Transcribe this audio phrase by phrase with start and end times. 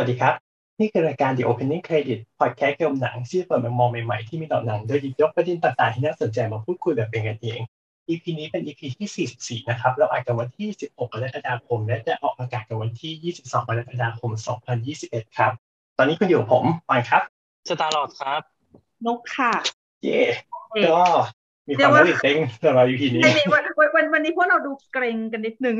[0.00, 0.34] วัสดีครับ
[0.80, 7.60] นี่คือรายการ The Opening Credit Podcast เกี่ยวกับหนังที่เปิดมุมมองใหม่ๆที่มีต่อหนัง โดยหยิบยกประเด็นต่างๆที่น่าสนใจมาพูดคุยแบบเป็นกันเอง
[8.08, 14.30] EP นี้เป็น EP ที่ 44 นะครับ เราอัดกันวันที่ 16 กรกฎาคม และจะออกอากาศกันวันที่ 22 กรกฎาคม
[14.84, 15.52] 2021 ครับ
[15.98, 17.22] ตอนนี้คุณอยู่กับผมปอนครับ
[17.68, 18.40] สตาร์ลอดครับ
[19.06, 19.52] นกค่ะ
[20.02, 20.20] เย่
[20.86, 21.02] ก็
[21.68, 25.76] มีความน่าตื่นเต้นสำหรับ EP นี้ไอ้นี่วันวันวันวันนี้พวกเราดูเกรงกันนิดนึง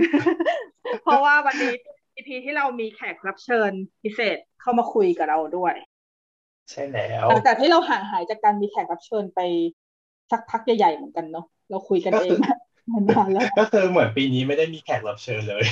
[1.03, 1.75] เพราะว่าวันนี้
[2.17, 3.71] EP ที่เรามีแขกรับเชิญ
[4.03, 5.75] พิเศษเข้ามาคุยกับเราด้วย
[6.71, 9.41] ใช่แล้วหลังจากที่เราห่างหายจากการมีแขกรับเชิญไป
[10.31, 12.39] สักพักใหญ่ๆเหมือนกันเนาะเราคุยกันเอง
[12.93, 15.65] มานานแล้วก็คือเหมือนปีนี้ไม่ได้มีแขกรับเชิญเลย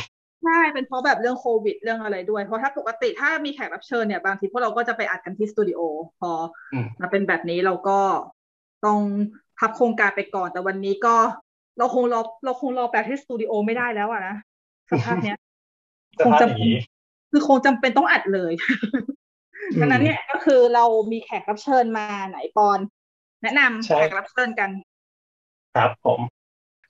[0.44, 5.80] ใช่เป็นเพราะแบบเรื่องโควิดเรื่องอะไรด้วย เพราะถ้าปกติถ้ามีแขกรับเชิญเนี่ยบางทีพวกเราก็จะไปอัดกันที่สตูดิโอ
[6.20, 6.30] พอ
[6.72, 7.98] อืมมาเป็นแบบนี้เราก็
[8.84, 9.00] ต้อง
[9.58, 11.16] พับโครงการไปก่อนแต่วันนี้ก็
[11.78, 14.34] เราคงรอเราคงรอแบบที่สตูดิโอไม่ได้แล้วอะนะ
[14.90, 15.36] สภาพเนี้ย
[16.18, 16.78] สภาพอย่างนี้
[17.30, 18.52] คือคงจำเป็นต้องอัดเลย
[19.72, 22.78] อืมดังนั้นเนี่ยก็คือเรามีแขกรับเชิญมาไหนปอน
[23.42, 24.70] แนะนำใช่แขกรับเชิญกัน
[25.76, 26.20] ครับผม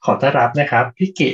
[0.05, 1.33] ขอต้อนรับนะครับ พี่เก๋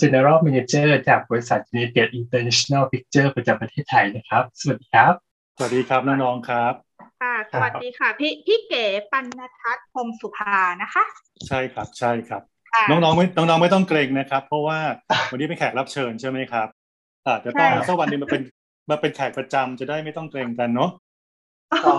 [0.00, 5.14] General Manager จากบริษัท United International Picture ประจำประเทศไทยนะครับ สวัสดีครับ
[5.56, 6.74] สวัสดีครับน้องๆครับ
[7.20, 9.24] ค่ะคสรับวัสดีค่ะ พี่พี่เก๋ปัณ
[9.60, 11.04] ทัศน์พรหมสุภานะคะ
[11.48, 12.42] ใช่ครับใช่ครับ
[12.72, 14.78] ค่ะน้องๆไม่น้องๆไม่ต้องเกรงนะครับ เพราะว่า
[15.30, 16.68] วันนี้เป็นแขกรับเชิญใช่ไหมครับ
[17.26, 18.42] อาจจะต้องใช่สักวันหนึงมาเป็น
[18.90, 20.90] มาเป็นแขกประจำจะได้ไม่ต้องเกรงกันเนาะ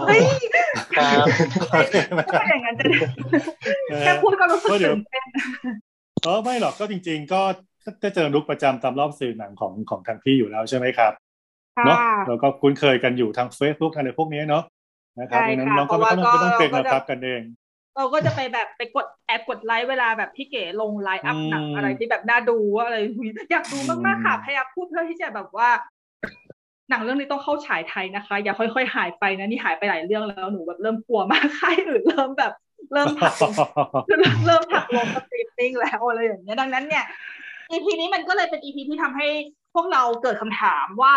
[0.08, 0.22] เฮ้ย
[0.98, 1.28] ครับ
[1.72, 2.84] โอเคไหมคก็รับอย่างนั้นจะ
[3.90, 5.26] เออแค่พูดก็รู้สึกก็เดี๋ยวตื่นเต้น
[6.24, 7.42] เออไม่หรอกก็จริง ๆ ก็
[8.04, 11.14] จะเจอลุกประจำตามรอบสื่อหนังของของทางพี่อยู่แล้วใช่ไหมครับ
[11.86, 14.64] เนาะค่ะเราก็คุ้นเคยกันอยู่ทาง Facebook อะไรพวกนี้เนาะ
[15.20, 17.42] นะครับใช่ดังนั้นค่ะน้องก็ไม่ต้องเพราะว่าไม่ต้องเกรงก็หรอกครับกันเอง
[17.98, 22.98] เราก็จะไปแบบไปกดแอบกดไลค์เวลาแบบพี่เก๋ลง line up อืมหนังอะไรที่แบบน่าดูว่าอะไร
[23.52, 25.70] อยากดูมากๆค่ะอืมพยายามพูดเพื่อที่จะแบบว่า
[26.90, 32.54] หนังเรื่องนี้ต้องเข้าฉายไทยนะคะ อย่าค่อย ๆ หายไปนะนี่หายไปหลายเรื่องแล้วหนูแบบเริ่มกลัวมากค่ายอื่นเริ่มแบบ
[32.94, 33.54] เริ่มผลักลง
[34.08, 37.04] คือเริ่มผลักลงสตรีมมิ่งแล้วอะไรอย่างเงี้ยดังนั้นเนี่ย
[37.72, 39.28] EP นี้มันก็เลยเป็น EP ที่ทำให้
[39.74, 41.16] พวกเราเกิดคำถามว่า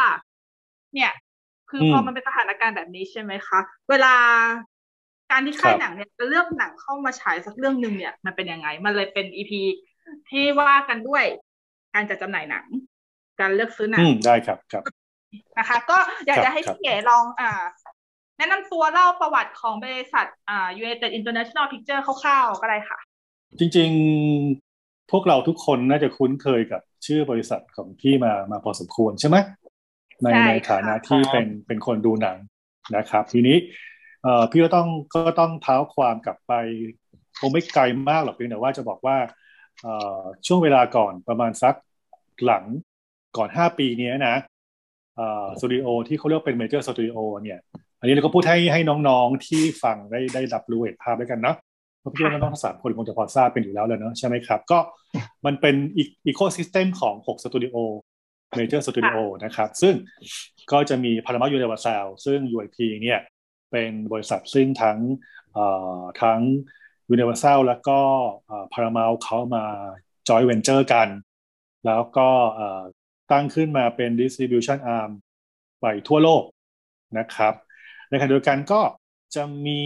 [0.94, 1.12] เนี่ย
[1.70, 3.58] คือพอมมันเป็นสถานการณ์แบบนี้ใช่ไหมคะ
[3.90, 4.14] เวลา
[5.34, 9.52] การที่ค่ายครับหนังเนี่ยจะเลือกหนังเข้ามาฉายสักเรื่องหนึ่งเนี่ย มันเป็นยังไง มันเลยเป็น EP
[10.30, 11.24] ที่ว่ากันด้วย
[11.94, 12.66] การจัดจำหน่ายหนัง
[13.40, 14.84] การเลือกซื้อหนัอืงมได้ครับครับ
[15.58, 17.64] นะคะ ก็อยากครับจะให้ครับพี่เก๋ลองอ่า
[18.38, 22.98] แนะนำตัวเล่าประวัติของบริษัทอ่า United International Picture คร่าวๆก็ได้ค่ะ
[23.58, 23.90] จริง
[24.50, 29.36] ๆ พวกเราทุกคนน่าจะคุ้นเคยกับชื่อบริษัทของพี่มามาพอสมควรใช่ไหม
[30.22, 32.36] ในใช่ในฐานะที่ครับเป็นเป็นคนดูหนัง
[32.96, 33.56] นะครับ ทีนี้
[34.24, 36.52] เอ่อพี่ก็ต้องก็ต้องเท้าความกลับไป
[37.40, 39.16] คงไม่ไกลมากหรอกเพียงแต่ว่าจะบอกว่า
[39.82, 41.74] เอ่อช่วงเวลาก่อนประมาณสัก
[42.44, 42.64] หลัง
[43.36, 44.36] ก่อนห้าปีเนี้ยนะ
[45.16, 47.58] เอ่อสตูดิโอที่เขาเรียกว่าเป็น major studio เนี่ย
[48.00, 51.56] อันนี้เราก็พูดให้ให้น้องๆที่ฟังได้ได้รับรู้เห็นภาพด้วยกันเนาะ
[52.00, 54.78] เพราะพี่ว่าน้องๆทั้งสามคนคงจะพอทราบเป็นอยู่แล้วเลยเนอะใช่ไหมครับ ก็
[55.46, 57.76] มันเป็น ecosystem ของ 6 สตูดิโอ
[58.56, 59.94] major studio นะครับ ซึ่ง
[60.72, 63.20] ก็จะมี Paramount Universal ซึ่ง UIP เนี่ย
[63.74, 64.98] เป็นบริษัทซึ่งทั้ง
[65.54, 65.66] เอ่
[65.98, 66.40] อทั้ง
[67.14, 68.00] Universal แล้วก็
[68.46, 69.64] เอ่อ Paramount เขามา
[70.28, 71.08] joint venture กัน
[71.86, 72.82] แล้วก็เอ่อ
[73.32, 75.10] ตั้งขึ้นมาเป็น distribution arm
[75.80, 76.42] ไปทั่วโลก
[77.18, 77.54] นะครับ
[78.08, 78.80] ในขณะเดียวกันก็
[79.34, 79.82] จะมี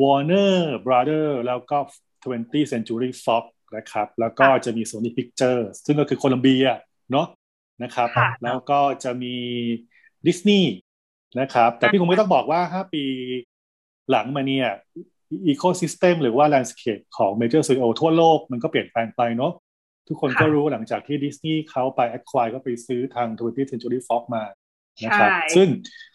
[0.00, 0.54] Warner
[0.86, 1.78] Brother แล้วก็
[2.24, 3.44] 20th Century Fox
[3.76, 6.66] นะครับ แล้วก็จะมี Sony Pictures ซึ่งก็คือโคลัมเบีย
[7.10, 7.26] เนาะ
[7.82, 9.36] นะครับค่ะแล้วก็จะมี
[10.26, 13.04] Disney นะครับ แต่พี่คงไม่ต้องบอกว่า 5 ปี
[14.10, 14.68] หลังมาเนี่ย
[15.52, 19.52] Ecosystem หรือว่า Landscape ของ Major Studio ทั่วโลกมันก็เปลี่ยนแปลงไปเนาะ
[20.08, 24.44] ทุกคนก็ค่ะรู้หลังจากที่ดิสนีย์เขาไป acquire ก็ไปซื้อทาง 20th Century Fox มา
[25.04, 25.68] นะครับใช่ซึ่ง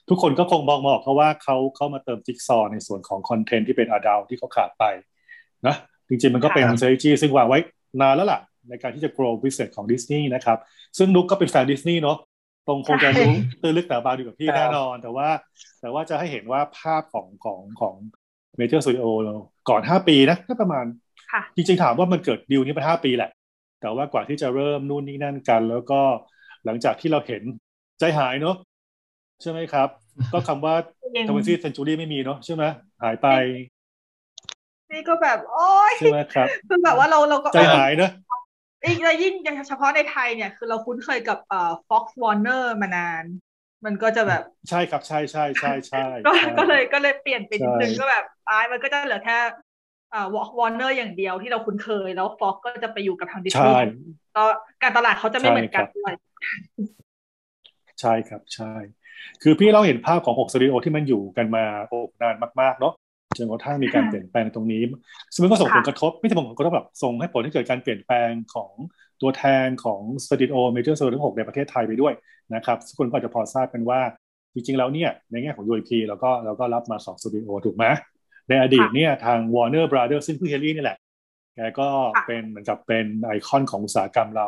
[0.10, 4.84] ทุกคนก็คงมองมาออกเพราะว่าเขาเข้ามาเติมจิ๊กซอว์ในส่วนของคอนเทนต์ที่เป็น adult ที่เขาขาดไป
[5.68, 5.76] นะ
[6.10, 7.60] จริงๆมันก็เป็น strategy ซึ่งวางไว้
[8.02, 8.40] นานแล้วล่ะ
[8.70, 10.58] ในการที่จะ grow business ของดิสนีย์นะครับ
[10.98, 12.18] ซึ่งนุกก็เป็นแฟนดิสนีย์เนาะ
[12.68, 13.32] ตรงคงจะรู้
[13.62, 15.30] ตื้นลึกหนาบางดีกว่าพี่ครับแน่นอน แต่ว่า
[15.82, 17.96] แต่ว่าจะให้เห็นว่าภาพของของของ
[18.58, 19.06] major studio
[19.70, 20.86] ก่อนห้าปีนะก็ประมาณ
[21.32, 23.30] ค่ะจริงๆถามว่ามันเกิดดีลนี้มาห้าปีแหละ
[23.82, 26.02] แต่ว่ากว่าที่จะเริ่มนู่นนี่นั่นกัน แล้วก็
[26.66, 27.42] หลังจากที่เราเห็น
[28.00, 28.56] ใจหายเนอะ
[29.42, 29.90] ใช่ไหมครับ
[30.34, 30.76] ก็คำว่า
[31.28, 32.64] ทเวนตี้เซนจูรี่ไม่มีเนอะใช่ไหม
[33.04, 33.28] หายไป
[34.92, 38.12] นี่ก็แบบ โอ้ยใช่ไหมครับคือแบบว่าเราเราก็ใจหายเนอะ
[38.94, 43.24] อีกแล้วยิ่งอย่างเฉพาะในไทยเนี่ย คือเราคุ้นเคยกับเอ่อ Fox Warner มานาน
[43.86, 49.38] มันก็จะแบบใช่ครับใช่ใช่ใช่ใช่ก็ใช่ก็เลยก็เลยเปลี่ยนไปนิดนึงใช่ก็แบบตายมันก็จะเหลือแค่
[50.14, 53.88] อ่าวอร์เนอร์อย่างเดียวที่เราคุ้นเคยแล้ว Fox ก็จะไปอยู่กับทางดิสใช่นีย์
[54.36, 54.44] ก็
[54.84, 56.14] การตลาดเขาจะไม่เหมือนกันใช่ครับด้วย
[58.02, 58.74] ใช่ครับใช่
[59.44, 62.94] คือพี่เราเห็นภาพของ6สตูดิโอที่มันอยู่กันมาโอ้นานมากๆเนาะ
[63.38, 64.84] จนกระทั่งมีการเปลี่ยนแปลงตรงนี้
[65.34, 68.72] ซึ่งมันก็ส่งผลกระทบ ไม่ใช่ผลกระทบแบบส่งให้ผลให้เกิดการเปลี่ยนแปลงของ
[69.22, 72.14] ตัวแทนของสตูดิโอเมเจอร์สตูดิโอทั้งหกในประเทศไทยไปด้วย
[72.56, 74.02] นะครับทุกคนก็อาจจะพอทราบกันว่า
[74.54, 77.86] จริงๆ แล้วเนี่ยในแง่ของ UIP เราก็เราก็รับมาสองสตูดิโอถูกไหม
[78.50, 80.98] ในอดีตเนี่ยทาง Warner Brothers ซึ่งพี่เฮลลี่นี่แหละ
[81.56, 81.90] แกก็
[82.28, 84.48] เป็นเหมือนกับเป็นไอคอนของอุตสาหกรรมเรา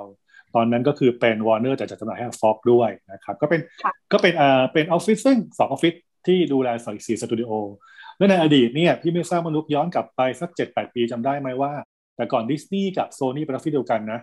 [0.56, 5.94] ตอนนั้นก็คือเป็น Warner แต่จัดจำหน่ายให้ Fox ด้วยนะครับก็เป็นค่ะก็เป็นอ่าเป็นออฟฟิศซึ่งสองออฟฟิศ
[6.28, 7.52] ที่ดูแลสี่สตูดิโอ
[8.18, 11.72] และในอดีตเนี่ยพี่ไม่ทราบมนุษย์ย้อนกลับไปสักเจ็ดแปดปีจำได้ไหมว่า
[12.16, 14.20] แต่ก่อนดิสนีย์กับโซนี่เป็นออฟฟิศเดียวกันนะ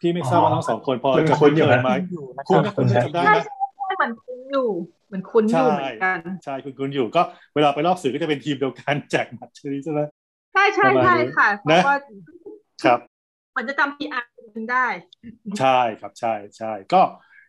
[0.00, 3.36] พี่ไม่ทราบว่าทั้งสองคนพอมันจะคุ้นอยู่เกินะดมาอยู่นะคคุณรับคุณจำได้ไหม
[3.76, 4.68] ใช่เหมือนคุ้นอยู่
[5.06, 7.22] เหมือนคุ้นอยู่เหมือนกันใช่คุณคุณอยู่ก็
[7.54, 10.00] เวลาไปรอบสื่อก็จะเป็นทีมเดียวกันแจกบัตรชนิดใช่ไหม
[10.52, 11.94] ใช่ใช่ประมาณใช่นี้ค่ะเพนะราะว่า
[12.84, 13.00] ครับ
[13.50, 14.28] เหมือนจะจำพีอาร์
[14.70, 14.86] ได้
[15.58, 15.68] ใช่
[15.98, 16.28] ครับใช่
[16.58, 17.02] ใช่ก็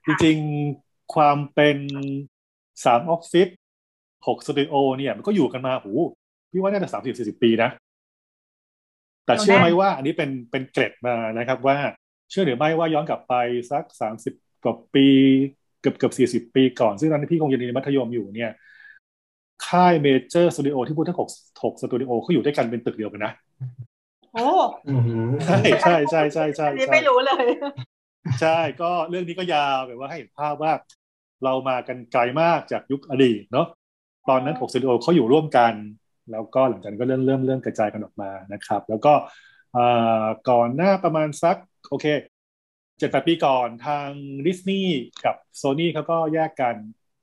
[0.07, 1.77] จริงๆความเป็น
[2.83, 3.47] สามออฟฟิศ
[4.27, 5.91] หกสตูดิโอเนี่ยมันก็อยู่กันมาหู
[6.51, 7.69] พี่ว่าน่าจะสามสิบสี่สิบปีนะ
[9.25, 11.77] แต่เชื่อไหมว่าอันนี้เป็นเป็นเกร็ดมานะครับว่า
[12.29, 13.33] เชื่อหรือไม่ว่าย้อนกลับไป
[13.71, 14.33] สักสามสิบ
[14.63, 15.07] กว่าปี
[15.81, 18.51] เกือบเกือบสี่สิบปีก่อน ซึ่งตอนนั้นพี่คงยังเรียนมัธยมอยู่เนี่ย
[19.67, 21.29] ค่าย major studio ที่พูดทั้งหก
[21.63, 23.31] หกสตูดิโอเขาอยู่ด้วยกันเป็นตึกเดียวกันนะ
[24.33, 24.47] โอ้
[24.87, 24.95] อื
[25.29, 27.45] มใช่ใช่ใช่ใช่ใช่อันนี้ใช่ไม่รู้เลย
[28.41, 30.71] ใช่ก็เรื่องนี้ก็ยาวแบบว่าให้เห็นภาพว่า
[31.43, 33.67] เรามากันไกลมากจากยุคอดีตเนาะ
[34.29, 35.73] ตอนนั้น6สตูดิโอเขาอยู่ร่วมกัน
[36.31, 39.13] แล้วก็หลังจากนั้นก็เริ่มเริ่มเริ่มกระจายกันออกมานะครับ แล้วก็
[39.77, 41.57] อ่าก่อนหน้าประมาณสัก
[41.89, 42.05] โอเค
[42.99, 44.07] เจ็ดแปดปีก่อนทาง
[44.47, 46.75] ดิสนีย์กับโซนี่เขาก็แยกกัน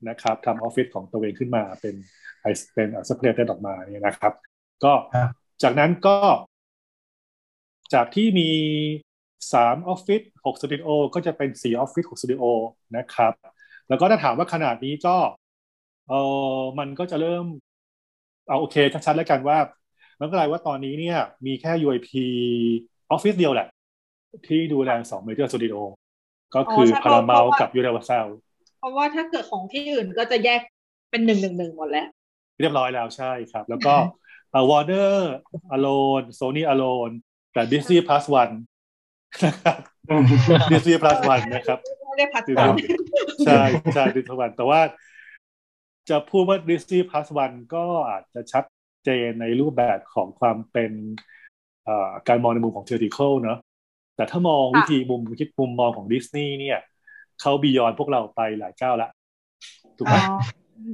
[0.08, 1.94] นะครับทำออฟฟิศของตัวเองขึ้นมาเป็น
[2.42, 4.32] ไอเป็นซัพพลายเออร์ออกมาเนี่ยนะครับ
[4.84, 5.30] ก็ครับ
[5.62, 6.16] จากนั้นก็
[7.94, 8.50] จากที่มี
[9.52, 12.44] สามออฟฟิศหกสตูดิโอก็จะเป็นสี่ออฟฟิศหกสตูดิโอ
[12.96, 13.32] นะครับ
[13.88, 15.16] แล้วก็ถ้าถามว่าขณะนี้ก็
[16.08, 16.12] เอ
[16.58, 17.44] อมันก็จะเริ่ม
[18.48, 18.76] เอาโอเค
[19.06, 19.58] ชัดๆแล้วกันว่า
[20.18, 22.10] มันก็กลายว่าตอนนี้เนี่ย มีแค่ UIP
[23.10, 23.68] ออฟฟิศเดียวแหละ
[24.46, 25.76] ที่ดูแลสองเมเจอร์สตูดิโอ
[26.54, 28.28] ก็คืออใช่พาราเมลเพระว่กับยู n น v ว r ร์ l
[28.78, 30.60] เพราะว่าถ้าเกิดของที่อื่นก็จะแยก
[31.10, 32.06] เป็นหนึ่งหนึ่งหนึ่งหมดแล้ว
[32.60, 33.94] เรียบร้อยแล้วใช่ครับ แล้วก็
[34.70, 35.32] วอร์เนอร์
[35.70, 37.10] alone โซนี่ alone
[37.52, 38.54] แต่ Disney Plus One
[39.44, 39.78] นะครับ
[40.70, 41.78] Disney Plus One นะครับ
[42.08, 42.68] ไม่ได้พัดคือกัน
[43.46, 43.62] ใช่
[43.94, 44.80] ใช่ดิสวันแต่ว่า
[46.10, 48.64] จะพูดว่า Disney Plus One ก็อาจจะชัด
[49.04, 50.92] เจนในรูปแบบของความเป็น
[51.84, 53.58] เอ่อการมองในมุมของ theoretical เนอะ
[54.16, 56.78] แต่ถ้ามองวิธีมุมคิดมุมมองของดิสนีย์เนี่ย
[57.40, 59.08] เขาบียอนพวกเราไปหลายก้าวละ
[59.96, 60.16] ถูกไหม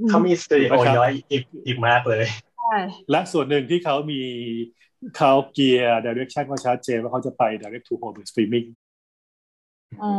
[0.08, 2.24] เขามีสตูดิโอนะครับย่อยอีกอีกมากเลย
[2.58, 2.76] ใช่
[3.10, 4.20] และส่วนหนึ่งที่เขามี
[5.16, 8.66] เขาเกียร์ direction ว่าชัดเจนว่าเขาจะไป direct to home streaming
[10.02, 10.12] อ๋อ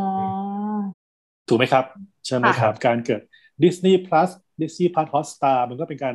[1.48, 1.84] ถูกไหมครับ
[2.26, 3.22] ใช่ไหมครับ การเกิด
[3.62, 4.30] Disney Plus
[4.62, 6.14] Disney Plus Hotstar มันก็เป็นการ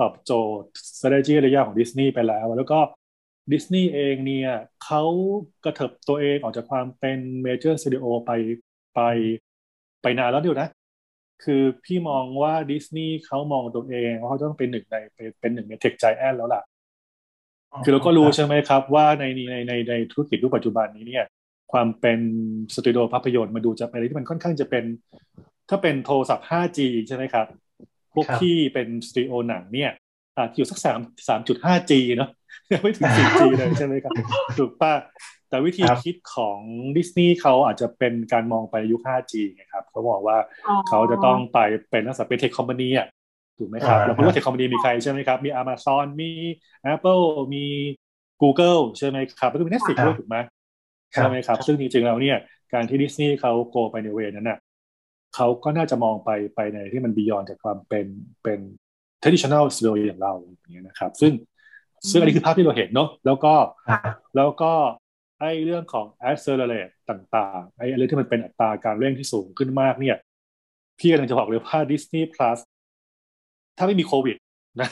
[0.00, 2.78] ตอบโจทย์ strategy ระยะของดิสนีย์ไปแล้ว แล้วก็
[3.52, 4.50] ดิสนีย์เองเนี่ย
[4.84, 5.02] เขา
[5.64, 8.30] กระเถิบตัวเองออกจากความเป็น major studio ไป
[8.94, 9.00] ไป
[10.02, 10.68] ไปนานแล้วเดียวนะ
[11.44, 16.62] คือพี่มองว่าดิสนีย์เขามองตัวเองว่าเขาต้องเป็นหนึ่งในเป็นเป็นหนึ่งในเทคไจแอนแล้วล่ะ
[17.84, 21.24] คือเราก็รู้ใช่ไหมครับว่าในในในในธุรกิจรูปปัจจุบันนี้เนี่ย
[21.72, 22.20] ความเป็น
[22.74, 24.84] สตูดิโอภาพยนตร์มาดูจะเป็นอะไรที่มันค่อนข้างจะเป็น
[25.68, 27.46] ถ้าเป็นโทรศัพท์ 5G ใช่ไหมครับ
[28.14, 29.90] พวกครับที่เป็นสตูดิโอหนังเนี่ย
[30.36, 32.30] อาจอยู่สักสามสามจุดห้า G เนาะ
[32.72, 34.12] ยังไม่ถึง 4G เลยใช่ไหมครับ
[34.58, 34.94] ถูกป่ะ
[35.48, 36.58] แต่วิธีครับคิดของ
[36.96, 41.58] ดิสนีย์เขาอาจจะเป็นการมองไปยุค 5G ไงครับเขาบอกว่าอ๋อเขาจะต้องไป
[41.90, 43.06] เป็นนักศึกษาเป็นเทคคอมพานีอะ
[43.58, 46.30] ถูกไหมครับอ่าเรารู้ว่าเทคคอมพานีมีใครใช่ไหมครับ มี Amazon มี
[46.92, 47.64] Apple มี
[48.42, 50.36] Google ใช่ไหมครับแล้วก็มี Netflix ด้วยถูกไหม
[51.14, 52.38] ครับใช่ไหมครับ ซึ่งจริงๆแล้วเนี่ย
[52.74, 54.58] การที่ดิสนีย์เขาโกไปในเวนั้นน่ะ
[55.34, 58.06] เขาก็น่าจะมองไปไปในที่มันบียอนจากความเป็น
[58.42, 58.60] เป็น
[59.22, 61.32] traditional studio อย่างเราอย่างเงี้ยนะครับ ซึ่ง
[62.10, 63.54] ซึ่งอันนี้คือภาพที่เราเห็นเนาะแล้วก็
[63.88, 64.00] ครับ
[64.36, 64.72] แล้วก็
[65.40, 70.16] ไอ้เรื่องของ accelerate ต่างๆไอ้เรื่องที่มันเป็นอัตราการเร่งที่สูงขึ้นมากเนี่ย
[70.98, 72.58] พี่กำลังจะบอกเลยว่า Disney Plus
[73.78, 74.36] ถ้าไม่มีโควิด
[74.80, 74.88] นะ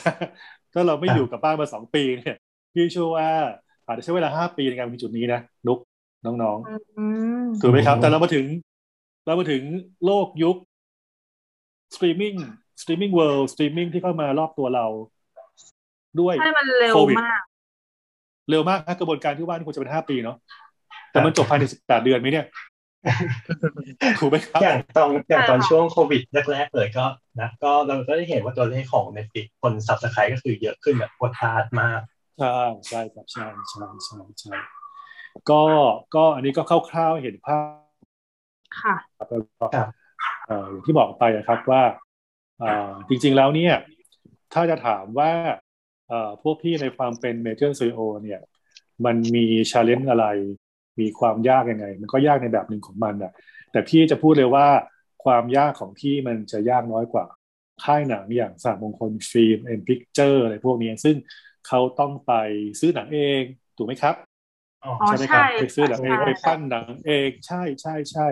[0.73, 2.37] ถ้าเราไม่อยู่กับบ้านมาสองปีเนี่ย
[2.73, 3.29] พี่เชื่อว่า
[3.85, 5.79] อาจจะใช้เวลาห้าปีในการมาจุดนี้นะนุก
[6.25, 8.45] น้องๆถูกไหมครับ แต่เรามาถึง
[9.25, 9.63] เรามาถึง
[10.05, 10.57] โลกยุค
[11.95, 12.33] สตรีมมิ่ง
[12.81, 14.85] streaming world สตรีมมิ่งที่เข้ามารอบตัวเรา
[16.19, 17.41] ด้วยใช่มันเร็วมาก
[18.49, 20.37] เร็วมากกระบวนการที่ว่านี่ควรจะเป็นห้าปีเนาะ
[21.11, 22.45] แต่มันจบภายในสิบแปดเดือนไหมเนี่ย
[24.19, 27.05] ถูกไหมครับอย่างตอนอย่างตอนช่วงโควิดแรกๆเลยก็
[27.41, 32.01] นะก็เราก็ได้เห็นว่าตัวเลขของ Netflix คน subscribe ก็คือเยอะขึ้นแบบพรวดพราดมาก
[32.39, 34.55] ใช่ใช่ครับใช่ใช่ใช่ใช่
[35.49, 35.61] ก็
[36.15, 37.82] ก็อันนี้ก็คร่าวๆเห็นภาพ
[38.81, 39.35] ค่ะแล้วก็
[40.71, 41.83] อย่างที่บอกไปนะครับว่า
[43.07, 43.73] จริง ๆแล้วเนี่ย
[44.53, 45.31] ถ้าจะถามว่า
[46.41, 48.41] พวกพี่ในความเป็น major studio เนี่ย
[49.05, 50.25] มันมี challenge อะไร
[50.99, 53.31] มีความยากยังไง มันก็ยากในแบบหนึ่งของมันอะ
[53.71, 54.67] แต่พี่จะพูดเลยว่า
[55.23, 57.25] ความยากของพี่มันจะยากน้อยกว่า
[57.83, 61.15] ค่ายหนังอย่างสหมงคลฟิล์ม M Pictures อะไรพวกนี้ ซึ่ง
[61.67, 62.33] เขาต้องไป
[62.79, 63.41] ซื้อหนังเอง
[63.77, 64.15] ถูกไหมครับ
[65.07, 68.27] ใช่ไหมครับไปซื้อหนังเองไปปั้นหนังเองใช่ใช่ใช่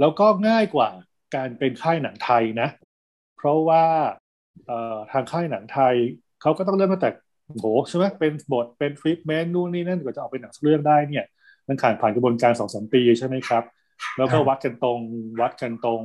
[0.00, 0.88] แล้วก็ง่ายกว่า
[1.34, 2.68] การเป็นค่ายหนังไทยนะ
[3.36, 3.84] เพราะว่า
[5.12, 5.94] ทางค่ายหนังไทย
[6.42, 7.10] เขาก็ต้องเริ่มมาแต่
[7.48, 11.24] โหใช่ไหมเป็นบทเป็นฟลิปแมนนู่นนี่นั่นกว่าจะออกเป็นหนังเรื่องได้เนี่ย
[11.68, 13.64] มันผ่านผ่านกระบวนการสองสมปีใช่ไหมครับ
[14.18, 15.00] แล้วก็วัดกันตรง
[15.40, 16.00] วัดกันตรง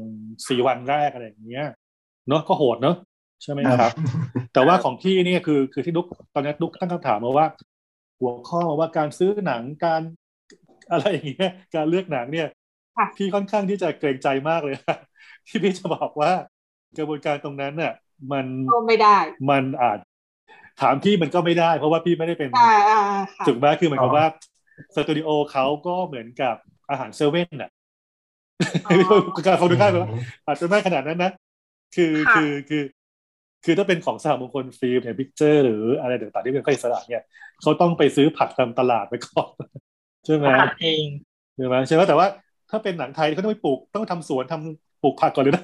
[0.48, 1.68] สี่วันแรกอะไรอย่างเงี้ย
[2.28, 2.96] เนาะก็โหดเนาะ
[3.44, 3.92] ใช่ไหมครับ
[4.54, 7.46] แต่ว่าของพี่เนี่ยคือคือที่นุกตอนนี้นุกตั้งคำถามมาว่า
[8.24, 10.02] หัวข้อว่าการซื้อหนังการ
[10.92, 12.48] อะไรอย่างเงี้ยการเลือกหนังเนี่ย
[13.18, 14.76] พี่ค่อนข้างที่จะเกรงใจมากเลย
[15.48, 16.32] ที่พี่จะบอกว่า
[16.98, 17.94] กระบวนการตรงนั้นเนี่ย
[18.32, 18.46] มัน
[18.88, 19.18] ไม่ได้
[19.50, 20.00] มันอาจ
[20.82, 22.50] ถามพี่มันก็ไม่ได้ เพราะว่าพี่ไม่ได้เป็น
[23.48, 24.28] จุดมาคือหมายความว่า
[24.96, 26.56] สตูดิโอเขาก็เหมือนกับ
[26.90, 27.72] อาหารเซเว่นอะ
[29.46, 30.08] การฟังดูง่ายแบบ
[30.46, 31.32] อาจจะไม่ขนาดนั้นนะ
[31.96, 32.84] คือคือคือ
[33.66, 37.24] คือถ้าเป็นของสหมงคลฟิล์ม M Pictures หรืออะไรต่างๆที่เป็นค่ายอิสระเนี่ย
[37.62, 39.50] เขาต้องไปซื้อผักตามตลาดไปก่อน
[40.26, 40.46] ใช่ไหม
[40.82, 41.06] เอง
[41.56, 42.28] ใช่ไหมใช่ไหมแต่ว่า
[42.70, 45.64] ถ้าเป็นหนังไทยเขาต้องไปปลูกต้องทำสวนทำปลูกผักก่อนเลยนะ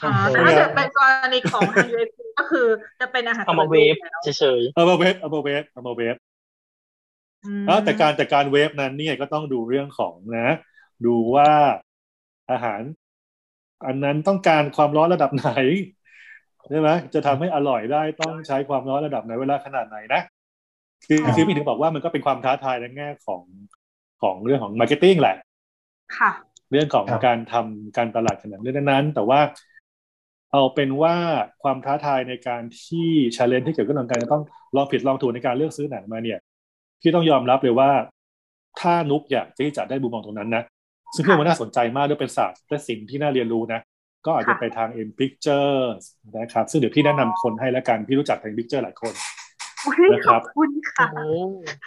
[0.00, 2.66] ถ้าเกิดเป็นกรณีของทางเวฟก็คือ
[3.00, 3.94] จะเป็นอาหารเอามาเวฟ
[4.38, 6.16] เฉยๆเอามาเวฟเอามาเวฟเอามาเวฟ
[7.84, 10.48] แต่การแต่การเวฟนั้นเนี่ยก็ต้องดูเรื่องของนะ
[11.06, 11.50] ดูว่า
[12.50, 12.80] อาหาร
[13.86, 15.50] อันนั้นต้องการความร้อนระดับไหน
[16.68, 20.22] ใช่ไหมจะทำให้อร่อยได้ต้องใช้ความร้อนระดับไหนเวลาขนาดไหนนะ
[21.06, 23.42] คือคือพี่ถึงบอกว่ามันก็เป็นความท้าทายในแง่ของ
[24.22, 25.36] ของเรื่องของ marketing แหละ
[26.18, 26.30] ค่ะ
[26.70, 29.40] เรื่องของการทำการตลาดขนาดเรื่องนั้น แต่ว่า
[30.52, 31.14] เอาเป็นว่า
[31.62, 34.42] ความท้าทายในการที่ challenge ที่เกี่ยวกับเรื่องการจะต้อง
[34.76, 36.38] ลองผิดลองถูกในการเลือกซื้อหนังมาเนี่ย
[37.00, 37.90] พี่ต้องยอมรับเลยว่า
[38.80, 40.62] ถ้านุกอยากที่จะได้มุมมองตรงนั้นนะ
[41.14, 43.80] ซึ่งเพื่อนมันน่าสนใจมากด้วยเป็นศาสตร์และสิ่งที่น่าเรียนรู้นะ
[44.26, 46.02] ก็อาจจะไปทาง M Pictures
[46.38, 49.14] นะครับ ซึ่งเดี๋ยวพี่แนะนำคนให้แล้วกัน พี่รู้จักทาง Picture หลายคน
[50.12, 51.06] นะครับคุณค่ะ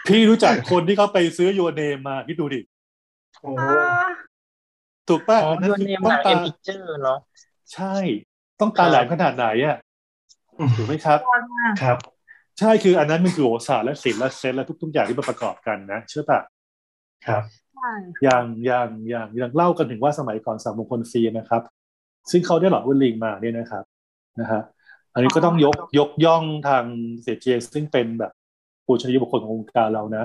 [0.07, 2.61] พี่รู้จักคนที่เขาไปซื้อ Your Name มาพี่ดูดิ
[5.09, 7.19] ถูกป่ะ Your Name มา M Pictures เนาะ
[7.73, 7.95] ใช่
[8.59, 9.77] ต้องตาแหลมขนาดไหนอะ
[10.77, 11.19] ถูกไหมครับ
[11.81, 11.97] ครับ
[12.59, 16.41] ใช่คืออันนั้นมันคือโอ้ศาสตร์และศิลป์และ sense และทุก ๆ อย่างที่มาประกอบกันนะเชื่อปะ
[17.27, 17.43] ครับ
[18.23, 21.61] อย่างอย่างอย่างอย่างเล่ากันถึงว่าสมัยก่อนสหมงคลฟิล์มนะครับ
[22.31, 23.83] ซึ่งเขาได้ Lord of the Rings มาเนี่ยนะครับ
[24.39, 24.61] นะฮะ
[25.13, 26.83] อันนี้ก็ต้องยกยกย่องทาง
[27.21, 28.31] เสี่ยเจียงซึ่งเป็นแบบ
[28.85, 30.23] ผู้ชนิบุคคลขององค์การเรานะ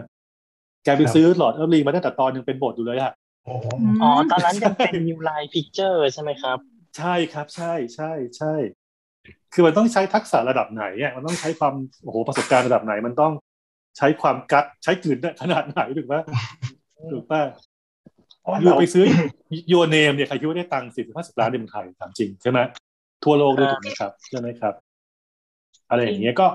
[0.84, 3.12] แกไปซื้อ Lord of the Rings มาตั้งแต่ตอนยังเป็นบทอยู่เลยอะ
[4.02, 6.58] อ๋อตอนนั้นยังเป็น New Line Pictures ใช่ไหมครับ
[6.98, 8.54] ใช่ครับใช่ใช่ใช่
[9.52, 13.32] คือมันต้องใช้ทักษะระดับไหนอะมันต้องใช้ความโอ้โหประสบการณ์ระดับไหน มันต้อง
[13.98, 16.14] ใช้ความกัดใช้กลืนขนาดไหนถูกไหม
[17.12, 17.42] ถูกป่ะ
[18.60, 19.04] อยู่ไปซื้อ
[19.70, 22.58] ยูเนมเนี่ยใครคิดว่าได้ตังค์สิบห้าสิบล้านในเมืองไทยถามจริงใช่ไหม
[23.24, 24.74] ทั่วโลกด้วยถูกไหมครับใช่ไหมครับ
[25.90, 26.46] อะไรอย่างเงี้ยก็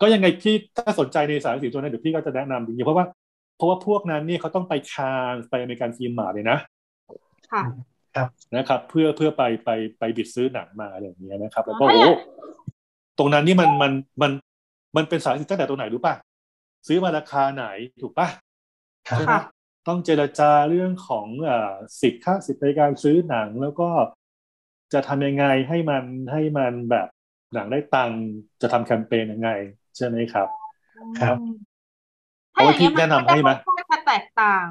[0.00, 3.06] ก็ยังไงพี่ถ้าสนใจในสายสีตัวนั้นเดี๋ยวพี่ก็จะแนะนำจริงๆเพราะว่า
[3.56, 6.58] เพราะว่าพวกนั้นนี่เขาต้องไปคานไปอเมริกันฟิล์มมาเลยนะ
[7.52, 7.62] ค่ะ
[8.16, 12.04] ครับนะครับ เพื่อเพื่อไปไปไปบิดซื้อหนังมาอะไรอย่างเงี้ยนะครับ แล้วก็โอ้
[13.18, 13.92] ตรงนั้นนี่มันมัน
[14.22, 14.32] มัน
[14.96, 16.14] มันเป็นสายสิตั้งแต่ตรงไหนรู้ป่ะ
[16.86, 17.66] ซื้อมาราคาไหน
[18.02, 18.28] ถูกป่ะ
[19.04, 19.34] ใช่ไหม
[19.86, 21.50] ต้องเจรจาเรื่องของอ
[22.00, 23.88] สิทธิ์ค่าสิทธิ์ในการซื้อหนัง แล้วก็
[24.92, 27.08] จะทำยังไงให้มันให้มันแบบ
[27.54, 28.10] หนังได้ตัง
[28.62, 29.50] จะทำแคมเปญยังไง
[29.96, 30.48] ใช่ไหมครับ
[31.20, 31.36] ครับ
[32.52, 33.50] เอาไว้พี่แนะนำให้ไหม
[33.92, 34.66] จะแตกต่าง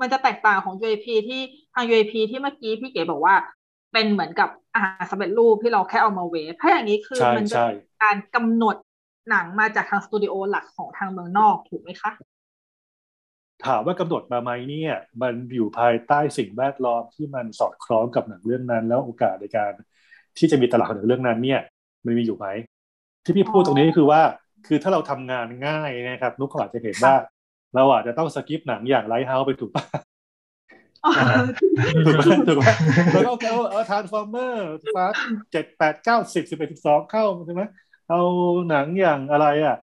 [0.00, 1.40] มันจะแตกต่างของ UAP ที่
[1.74, 3.34] ทาง UAP ที่เมื่อกี้พี่เก๋บอกว่า
[3.92, 7.56] เป็นเหมือนกับอาหารสำเร็จรูปที่เราแค่เอามาเวฟถ้าอย่างนี้คือมันจะ
[8.02, 8.76] การกำหนด
[9.30, 12.10] หนังมาจากทางสตูดิโอหลักของทางเมืองนอกถูกไหมคะ
[13.66, 19.72] ถามว่ากำหนดมาไหมเนี่ย มันอยู่ภายใต้สิ่งแวดล้อมที่มันสอดคล้องกับหนังเรื่องนั้น แล้วโอกาสในการ
[20.38, 21.60] ที่จะมีตลาดของหนังเรื่องนั้น เนี่ย
[22.04, 22.46] มันมีอยู่ไหม
[23.24, 24.22] ที่พี่พูดตรงนี้คือว่า
[24.66, 27.14] คือถ้าเราทำงานง่ายนะครับ นุกเขาอาจจะเห็นว่า
[27.74, 29.84] เราอาจจะต้อง skip หนังอย่าง Lighthouse ไปถูกปะ
[31.04, 31.12] อ๋อ
[32.06, 32.62] ถูกไหมถูกไหม
[33.12, 35.14] แล้วก็เอาเอา Transformers Fast
[35.52, 37.62] เจ็ดแปดเก้าสิบสิบเอ็ดสิบสองเข้าใช่ไหม
[38.10, 38.20] เอา
[38.70, 39.76] หนังอย่างอะไรอะ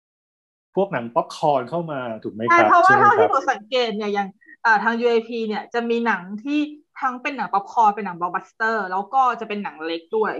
[0.77, 4.27] พวกหนังป๊อปคอร์นเข้ามาถูกไหมคใช่ เพราะว่าใช่ไหมเท่าครัที่หนูสังเกตเนี่ยอย่าง
[4.65, 6.59] อ่าทาง UAP เนี่ยจะมีหนังที่
[6.97, 10.33] ทั้งเป็นหนังป๊อปคอร์นเป็นหนังบล็อกบัสเตอร์ แล้วก็จะเป็นหนังเล็กด้วย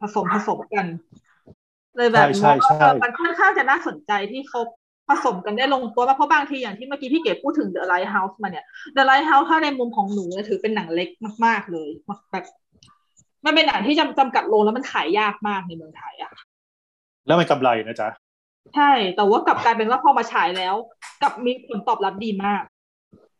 [0.00, 0.86] ผสมผสมกัน
[1.96, 4.60] เลยแบบใช่ใช่ว่าใช่มันค่อนข้างจะน่าสนใจที่เขา
[5.08, 8.64] ผสมกันได้ลงตัวมากเพราะบางทีอย่างที่เมื่อกี้พี่เก๋พูดถึง The Lighthouse มาเนี่ย
[8.96, 11.08] The Lighthouse ถ้าในมุมของหนูเนี่ยถือเป็นหนังเล็ก
[11.44, 11.88] มาก ๆ เลย
[12.32, 12.44] แบบ
[13.44, 16.32] มันเป็นหนังที่จำจำกัดโรงแล้วมันขายยากมากในเมืองไทยอะ
[17.26, 18.08] แล้วมันกำไรนะจ๊ะ
[18.74, 20.74] ใช่ แต่ว่ากลับกลายเป็นว่าพอมาฉายแล้ว
[21.22, 22.62] กลับมีผลตอบรับดีมาก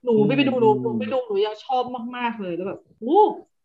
[0.04, 1.82] หนูไม่ไปดูหนูหนูไปดูหนูยังชอบ
[2.16, 3.24] มากๆเลยแล้วแบบวู้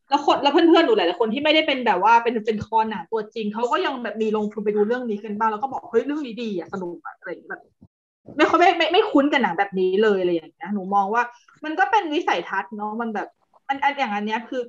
[0.10, 7.62] แล้วคนแล้วเพื่อนๆหนูหลายๆคนที่ไม่ได้เป็นแบบว่าเป็นเป็นคอหนังตัวจริงเขาก็ยังแบบมีลงทุนไปดูเรื่องนี้กันบ้างแล้วก็บอกเฮ้ยเรื่องนี้ดีอะสนุกอะอะไรอย่างเงี้ยแบบ
[8.38, 11.24] ไม่ค่อยไม่ไม่ไม่คุ้นกับหนังแบบนี้เลยอะไรอย่างเงี้ยหนูมองว่า
[11.66, 13.28] มันก็เป็นวิสัยทัศน์เนาะมันแบบ
[13.68, 14.62] อันอันอย่างอันเนี้ยคือ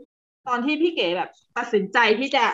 [0.49, 2.44] ตอนที่พี่เก๋แบบตัดสินใจที่จะ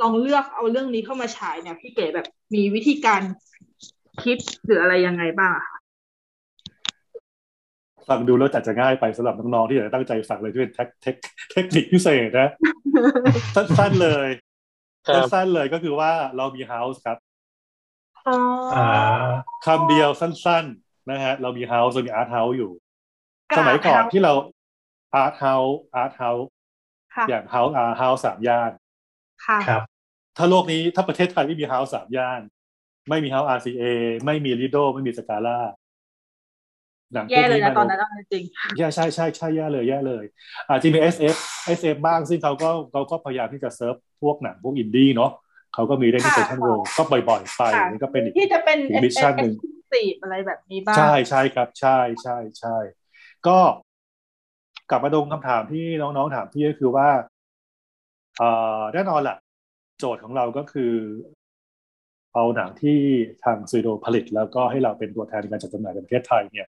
[0.00, 3.22] ลองเลือกเอาเรื่องนี้เข้ามาฉายเนี่ยพี่เก๋แบบมีวิธีการ
[4.22, 5.78] คิดหรืออะไรยังไงบ้างอะคะ
[8.08, 11.14] ฟังดูแล้วจัดจะง่ายไปสำหรับน้องๆที่อยากจะตั้งใจฟังเลยที่เป็นเทคเทค
[11.52, 12.50] เทคนิคพิเศษนะ
[13.56, 14.28] สั้นๆเลย
[15.06, 17.18] ครับสั้นๆเลยก็คือว่าเรามีเฮาส์ครับ
[18.28, 18.36] อ๋อ
[18.74, 18.88] อ่า
[19.66, 22.70] คำเดียวสั้นๆนะฮะเรามีเฮาส์เรามีอาร์ตเฮาส์อยู่
[23.50, 24.32] กราบสมัยก่อนเท้าที่เรา
[25.14, 26.48] อาร์ตเฮาส์อาร์ตเฮาส์
[27.14, 28.70] ค่ะอย่างเฮาส์อาร์เฮาส์สามย่าน
[29.46, 29.82] ค่ะครับ
[30.36, 32.40] ถ้าโลกนี้ถ้าประเทศไทยไม่มีเฮาส์สามย่าน
[33.08, 33.84] ไม่มีเฮาส์ RCA
[34.24, 35.58] ไม่มีลิโดไม่มีสกาล่า
[37.12, 38.44] หนังพวแย่กเลยนี้นะมันตอนนั้นเอาจริง
[38.78, 40.24] แย่ใช่ใช่ใช่แย่เลยแย่เลย
[40.68, 41.36] อาจจะมี SF
[41.78, 45.30] SF บ้างซึ่งเขาก็เขาก็พยายามที่จะเซิร์ฟพวกหนังพวกอินดี้เนาะ
[45.74, 49.54] เขาก็มีได้ที่ค่ะเซนทรัลเวิลด์ก็บ่อยๆ ไปค่ะนี่ก็เป็นอีกที่จะเป็นอีเอก mission หนึ่ง
[49.92, 52.76] สีอะไรแบบนี้บ้าง ใช่ใช่ครับ ใช่ใช่ใช่
[53.46, 53.58] ก็
[54.90, 57.35] กลับมาตรงคำถามที่น้องๆถามพี่ก็คือว่าเอ่อ
[58.94, 59.36] แน่นอนแหละ
[59.98, 60.92] โจทย์ของเราก็คือ
[62.34, 62.98] เอาหนังที่
[63.44, 66.66] ทางสตูดิโอผลิต แล้วก็ให้เราเป็นตัวแทนในการจัดจำหน่ายในประเทศไทยเนี่ย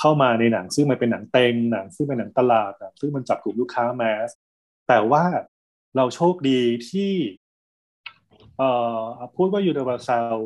[0.00, 4.30] เข้ามาในหนังซึ่งมันเป็นหนังเต็งหนังซึ่งเป็นหนังตลาดหนังซึ่งมันจับกลุ่มลูกค้า mass
[4.88, 5.24] แต่ว่า
[5.96, 6.60] เราโชคดี
[6.90, 7.12] ที่
[8.58, 9.02] เอ่อ
[9.36, 10.36] พูดว่า Universal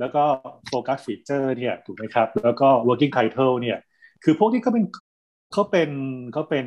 [0.00, 0.22] แล้วก็
[0.70, 3.78] Focus Features เนี่ยถูกไหมครับ แล้วก็ Working Title เนี่ย
[4.24, 4.84] คือพวกที่เขาเป็น
[5.52, 5.90] เขาเป็น
[6.32, 6.66] เขาเป็น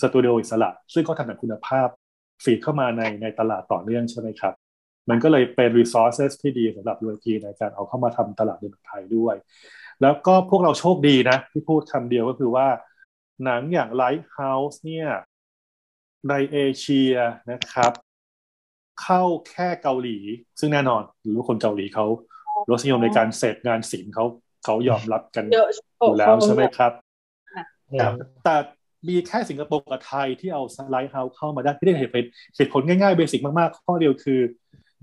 [0.00, 1.88] สตูดิโออิสระ ซึ่งเขาทำหนังคุณภาพ
[2.42, 4.54] feed เข้ามาในในตลาดต่อเนื่องใช่ไหมครับ
[5.10, 9.34] มันก็เลยเป็น resources ที่ดีสำหรับ UAP ในการเอาเข้ามาทำตลาดในเมืองไทยด้วย
[10.02, 12.66] แล้วก็พวกเราโชคดีนะ ที่พูดคำเดียวก็คือว่า
[13.44, 15.08] หนังอย่าง Lighthouse เนี่ย
[16.28, 17.14] ในเอเชีย
[17.50, 17.92] นะครับ
[19.02, 20.18] เข้าแค่เกาหลี
[20.58, 22.06] ซึ่งแน่นอนหรือว่าคนเกาหลีเขา
[22.70, 24.24] รสนิยมในการเสพงานศิลป์เขา
[24.64, 26.92] เขายอมรับกันเยอะอยู่แล้วใช่ไหมครับ
[28.00, 28.12] ครับ
[28.44, 28.56] แต่
[29.08, 32.24] มีแค่สิงคโปร์กับไทยที่เอาสไลด์เฮาส์เข้ามาได้ที่ได้เหตุเป็น
[32.56, 34.40] เหตุผลง่ายๆเบสิกมากๆ ข้อเดียวคือ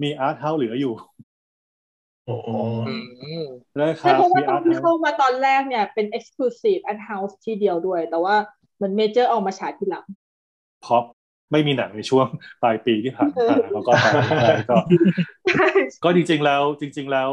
[0.01, 0.93] มีอาร์ตเฮาส์เหลืออยู่
[2.25, 2.49] โอ้โห
[2.85, 2.89] อื
[3.39, 3.41] ม
[3.79, 8.35] นะคใช่รับเพราะว่ามีตออานร์ตที่เฮาเข้าส์มาตอนแรกเนี่ยเป็น exclusive and house ที่เดียวด้วย แต่ว่า
[8.75, 10.05] เหมือนเมเจอร์เอามาฉายทีหลัง
[10.81, 11.01] เพราะ
[11.51, 12.27] ไม่มีหนังในช่วง
[12.61, 14.05] ปลายปีที่ผ่านมาเขาก็ไป
[14.69, 14.77] ก็
[16.03, 17.31] ก็จริงๆแล้ว จริง ๆแล้ว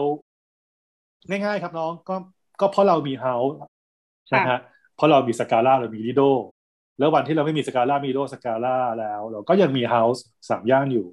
[1.31, 2.15] ง่ายๆครับน้องก็
[2.61, 3.55] ก็เพราะเรามีเฮาส์
[4.35, 4.59] นะฮะ
[4.97, 6.23] เพราะเรามีสกาล่าเรามีลิโด
[6.99, 11.07] แล้ววันที่เราไม่มีสกาล่ามีลิโดสกาล่าแล้ว เราก็ยังมีเฮาส์สามย่านอยู่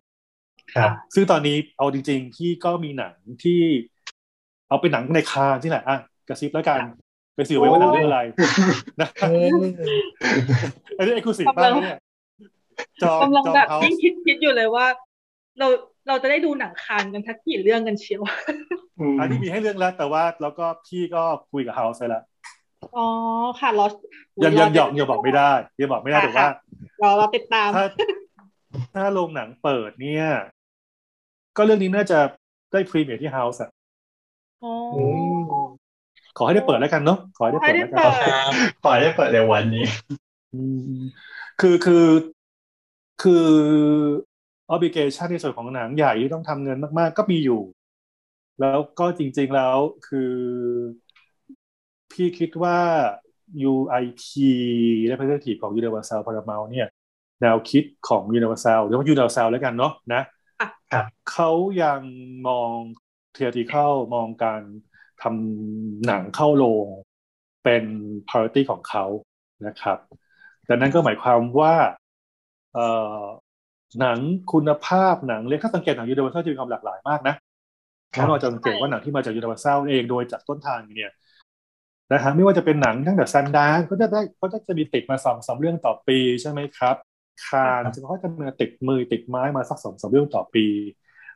[0.76, 3.62] ครับ ซึ่งตอนนี้เอาจริงๆ ที่ก็มีหนังที่
[4.68, 6.80] เอาเป็นหนังในคานที่แหละอะกระซิบแล้วกัน
[7.36, 8.22] ไปสื่อไว้ว่าหนังเรื่องอะไร
[9.02, 9.10] นะ
[10.98, 12.00] อันนี้เอ็กซ์คลูซีฟมากนะเนี่ย
[13.04, 14.86] จองกำลังจองแบบเฮายิ่งส์คิดคิดอยู่เลยว่า
[15.60, 15.68] เรา
[16.08, 18.22] เราจะได้ดูหนังคานกันทักกี่เรื่องกันเชียว
[19.20, 22.24] อันนี้มีให้เรื่องแล้วแต่ว่าแล้วก็พี่ก็คุยกับเฮาส์ไปแล้ว
[22.98, 23.08] อ๋อ
[23.60, 23.86] ค่ะรอ
[24.44, 26.50] ยังยังยังยังบอกไม่ได้ยังบอกไม่ได้แต่ว่า
[27.04, 27.86] รอเราติดตามถ้า
[28.96, 30.28] ถ้าโรงหนังเปิดเนี่ย
[31.58, 32.20] ก็เรื่องนี้น่าจะ
[32.72, 33.70] ได้พรีเมียร์ที่เฮาส์อะ
[34.64, 34.74] อ๋อ
[36.38, 38.52] ขอให้ได้เปิดแล้วกันเนาะขอให้ได้เปิดแล้วกันขอให้ได้เปิดครับ
[38.86, 39.86] ปล่อยได้เปิดเร็ววันนี้
[40.54, 40.62] อื
[40.98, 41.00] ม
[41.62, 42.06] คือคือ
[43.24, 43.48] คือ
[44.74, 47.62] obligation ในส่วนของหนังใหญ่ที่ต้องทำเงินมาก ๆ ก็มีอยู่
[48.62, 50.32] แล้วก็จริง ๆแล้วคือ
[52.16, 52.80] พี่คิดว่า
[53.72, 54.22] UIP
[55.12, 56.88] representative ของ Universal Paramount เนี่ย
[57.42, 60.22] แนวคิดของ Universal หรือว่า Universal แล้วกันเนาะนะ
[60.60, 61.52] ค่ะครับเขา
[61.84, 62.02] ยัง
[62.48, 62.76] มอง
[63.36, 64.62] theatrical มองการ
[65.22, 66.88] ทำหนังเข้าโรง
[67.64, 67.84] เป็น
[68.28, 69.06] priority ของเขา
[69.68, 69.98] นะครับ
[70.70, 71.76] ดังนั้นก็หมายความว่า
[72.74, 72.88] เอ่
[73.22, 73.24] อ
[74.00, 74.20] หนัง
[74.52, 77.36] คุณภาพหนังเล็กถ้าสังเกตหนัง Universal จะมีความหลากหลายมากนะ
[78.12, 81.12] แล้วเราจะสังเกตว่าหนังที่มาจากยูนิเวอร์แซลเองโดยจากต้นทางเนี่ย
[82.12, 86.96] นะฮะไม่ว่าจะเป็นหนังตั้งแต่ Sundance ก็จะได้ก็จะมีติดมาสองสามเรื่องต่อปีใช่ไหมครับ
[87.48, 90.66] คานส์เขาจะมาติดมือติดไม้มาสักสองสามเรื่องต่อปี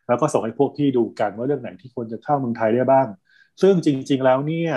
[0.07, 3.07] แล้วก็ส่งให้พวกที่ดูกันว่าเรื่องไหนที่ควรจะเข้าเมืองไทยได้บ้าง
[3.61, 4.73] ซึ่งจริง ๆแล้วเนี่ย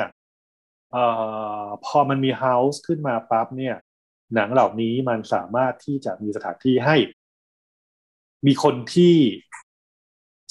[0.95, 0.97] เอ
[1.65, 3.75] อพอมันมี House ขึ้นมาปั๊บเนี่ย
[4.35, 6.97] หนังเหล่านี้มันสามารถที่จะมีสถานที่ให้
[8.47, 9.17] มีคนที่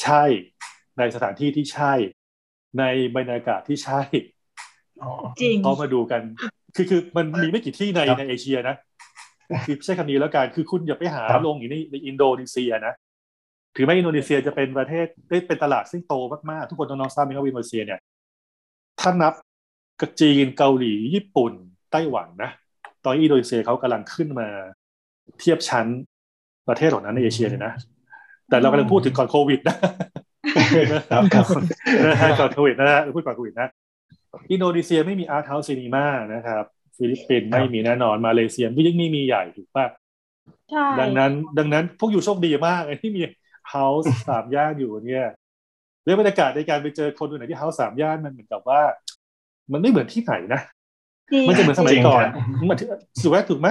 [0.04, 0.24] ใช่
[0.98, 1.94] ในสถานที่ที่ใช่
[2.80, 2.84] ใน
[3.16, 4.02] บรรยากาศที่ใช่
[5.42, 6.22] จริงเขามาดูกัน
[6.76, 8.76] คือคือมันมีไม่กี่ที่ในในเอเชียนะ
[9.66, 12.94] คือใช้คำนี้แล้วกันคือคุณอย่าไปหาลงอยู่ในในอินโดนีเซียนะ
[13.76, 16.14] ถือไม่อินโดนีเซียจะเป็นประเทศได้เป็นตลาดซึ่งโต
[16.50, 18.00] มากๆ ทุกคนน้องๆทราบไหมว่าอินโดนีเซียเนี่ย
[19.00, 19.34] ถ้านับ
[20.02, 21.54] กับจีนเกาหลีญี่ปุ่น
[21.92, 22.52] ไต้หวันนะ
[23.04, 24.48] ตอนอินโดนีเซียเขากำลังขึ้นมา
[25.40, 25.88] เทียบชั้น
[26.68, 27.74] ประเทศเหล่านั้นในเอเชียเลยนะ
[28.50, 29.76] แต่เรากำลังพูดถึงก่อนโควิดนะ
[31.12, 31.24] ครับ
[32.40, 33.68] ก่อนโควิดนะฮะพูดก่อนโควิดนะ
[34.52, 36.64] อินโดนีเซียไม่มี art house cinema นะครับ
[36.98, 39.86] ฟิลิปปินส์ไม่มีแน่นอนมาเลเซียยิ่งไม่มีใหญ่ถูกป่ะ
[40.72, 43.22] ใช่ดังนั้น ดังนั้นพวก you โชคดีมากเลยที่มี
[43.70, 45.28] House สามย่านอยู่เนี่ย
[46.04, 48.82] เรื่องบรรยากาศในการไปเจอคนดูไหนที่ House สามย่านมันเหมือนกับว่า
[49.72, 50.62] มันไม่เหมือนที่ไหนนะ
[51.48, 52.26] มันจะเหมือนสมัยก่อน
[52.70, 52.78] มัน
[53.22, 53.68] ถูกไหมถูกไหม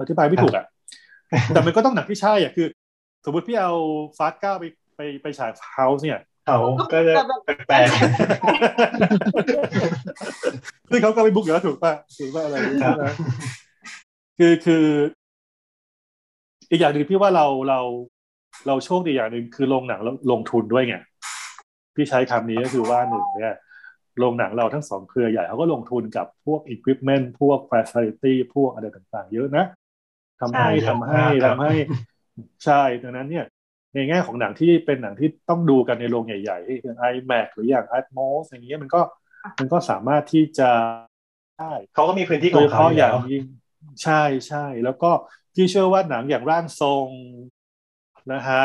[0.00, 0.64] อธิบายไม่ถูกอะ
[1.54, 2.66] แต่มันก็ต้องหนักที่ใช่อะคือ
[3.24, 3.72] สมมติพี่เอา
[4.18, 4.64] ฟาสก้าไป
[4.96, 6.58] ไปไปฉายเฮาส์เนี่ย เขา
[6.92, 7.14] ก็จะ
[7.68, 7.88] แปลก
[10.90, 13.04] ซึ่งเขาก็ไปบุ๊กอยู่แล้วถูกป่ะถูกป่ะอะไรใช่ไหม
[14.38, 14.84] คือคือ
[16.70, 17.80] อีกอย่างหนึ่งพี่ว่าเราเรา
[18.66, 20.96] เราโชคดีอย่างหนึ่งคือโรงหนังแล้วลงทุนด้วยไง
[21.94, 23.56] พี่ใช้คำนี้ก็คือว่าหนึ่งเนี่ย
[24.18, 29.64] โรงหนังเราทั้งสองเครือใหญ่เขาก็ลงทุนกับพวกอุปกรณ์พวก facility พวกอะไรต่างๆ เยอะนะ
[30.40, 31.72] ทำให้ทำให้ทำให้
[32.64, 33.46] ใช่ดังนั้นเนี่ย
[33.94, 39.00] ในแง่ของหนังที่เป็นหนังที่ต้องดูกันในโรงใหญ่ๆอย่าง iMac หรืออย่าง Atmos อย่างเงี้ยมันก็
[39.58, 40.70] มันก็สามารถที่จะ
[41.58, 43.44] ได้เขาก็มีพื้นที่ขโดอยงเฉเขาพาะออย่ย่างแล้วยิ่ง
[44.02, 45.10] ใช่ใช่แล้วก็
[45.54, 47.08] พี่เชื่อว่าหนังอย่างร่างทรง
[48.32, 48.62] นะฮะ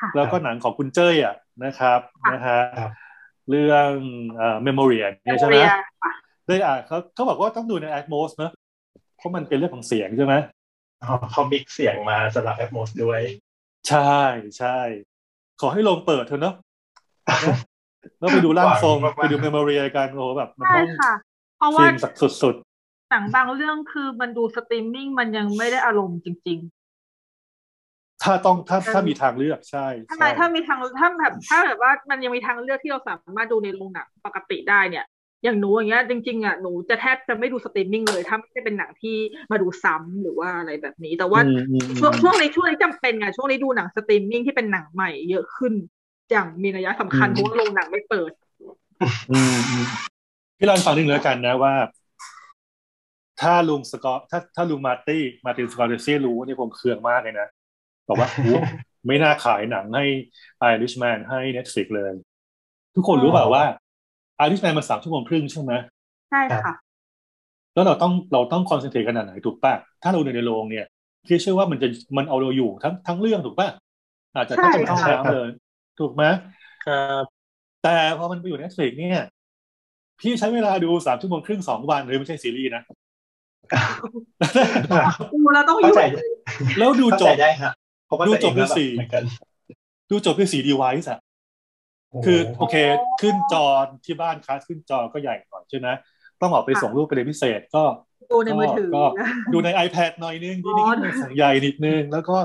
[0.00, 2.00] ค่ะแล้วก็หนังของคุณเจ้ยอะนะครับ
[2.32, 2.60] นะฮะ
[3.50, 3.90] เรื่อง
[4.36, 6.12] เอ่อ Memorial เนี่ยใช่ไหม Memoria ค่ะ
[6.46, 8.52] ได้อ่านเขาเขาบอกว่าต้องดูใน Atmos เนอะ
[9.16, 10.34] เพราะมันเป็นเรื่องของเสียงใช่ไหม
[11.02, 13.20] อ๋อเขา mix เสียงมาสำหรับ Atmos ด้วย
[13.88, 14.20] ใช่
[14.58, 14.78] ใช่
[15.60, 16.54] ขอให้โรงเปิดเถอะเนอะ
[17.44, 17.56] นะ
[18.18, 21.12] แล้วไปดูร่างทรงหวังมากๆไปดู Memoria กันโอ้โหแบบมันใช่ต้องค่ะ
[21.58, 22.54] เพราะว่าฟินสักสุด
[23.10, 35.04] หนังบางเรื่องคือมันดูสตรีมมิ่งมันยังไม่ได้อารมณ์จริง ๆ ถ้าต้องถ้าถ้ามีทางเลือกใช่ๆทำไมถ้ามีทางถ้าแบบถ้าแบบว่ามันยังมีทางเลือกที่เราสามารถดูในโรงหนังปกติได้เนี่ย
[35.46, 39.16] อย่างหนูอย่างเงี้ยจริงๆอะหนูจะแทบจะไม่ดูสตรีมมิ่งเลย ถ้าไม่ได้เป็นหนังที่
[39.50, 45.72] มาดูซ้ำหรือว่าอะไรแบบนี้ แต่ว่าอืมอืมช่วงช่วงนี้ช่วงนี้จำเป็นไงช่วงนี้ดูหนังสตรีมมิ่งที่เป็นหนังใหม่เยอะขึ้น
[46.30, 48.30] อย่างมีนัยสำคัญเพราะว่าโรงหนังไม่เปิด
[49.30, 49.86] อืมอืม
[50.58, 51.74] พี่ลองฟังนิดนึงแล้วกันนะว่า
[53.40, 57.48] ถ้าลุงสกอตถ้าถ้าลุงมาร์ตี้มาร์ตินสกอร์เซซี่รู้นี่ผมเคืองมากเลยนะ
[58.08, 58.54] บอกว่าโอ้
[59.06, 60.04] ไม่น่าขายหนังให้
[60.72, 62.12] Irishman ให้ Netflix เลย
[62.96, 63.64] ทุกคนรู้เปล่าว่า
[64.44, 65.72] Irishman มันสามชั่วโมงครึ่งใช่ไหม
[66.30, 66.74] ใช่ค่ะ
[67.74, 70.86] แล้วเราต้องเราต้อง concentrate ขนาดไหนถูกป่ะ ถ้าเราดูในโรงเนี่ย
[71.26, 73.68] พี่เชื่อว่ามันจะมันเอาเราอยู่ทั้งทั้งเรื่องถูกป่ะ
[74.34, 75.48] อาจจะต้องไปเข้าห้องน้ำเลย
[76.00, 76.22] ถูกไหม
[76.86, 77.24] ครับ
[77.82, 79.22] แต่พอมันไปอยู่ Netflix เนี่ย
[80.20, 82.82] พี่ใช้เวลาดูสามชั่วโมงครึ่งสองวันเลยไม่ใช่ซีรีส์นะ
[85.32, 86.00] กูเราต้องอเข้ายู่ใจ
[86.78, 87.72] แล้วดูเข้าจใจบได้ฮะ
[88.06, 89.22] เพราะว่าดูตัวเองจบด้วยก็แบบสี่เหมือนกัน
[90.10, 91.18] ดูจบด้วยสีดีไวส์อะ
[92.24, 92.76] คือโอเค
[93.20, 93.64] ขึ้นจอ
[94.06, 95.88] ที่บ้านคลาสขึ้นจอก็ใหญ่หน่อยใช่ไหม
[96.40, 97.82] ต้องออกไปส่งรูปไปเรียนพิเศษก็
[98.32, 99.04] ดูในมือถือก็
[99.52, 102.36] ดูใน iPad หน่อยนึงอ๋นี่อนี่สั่งใหญ่นิดนึง แล้วก็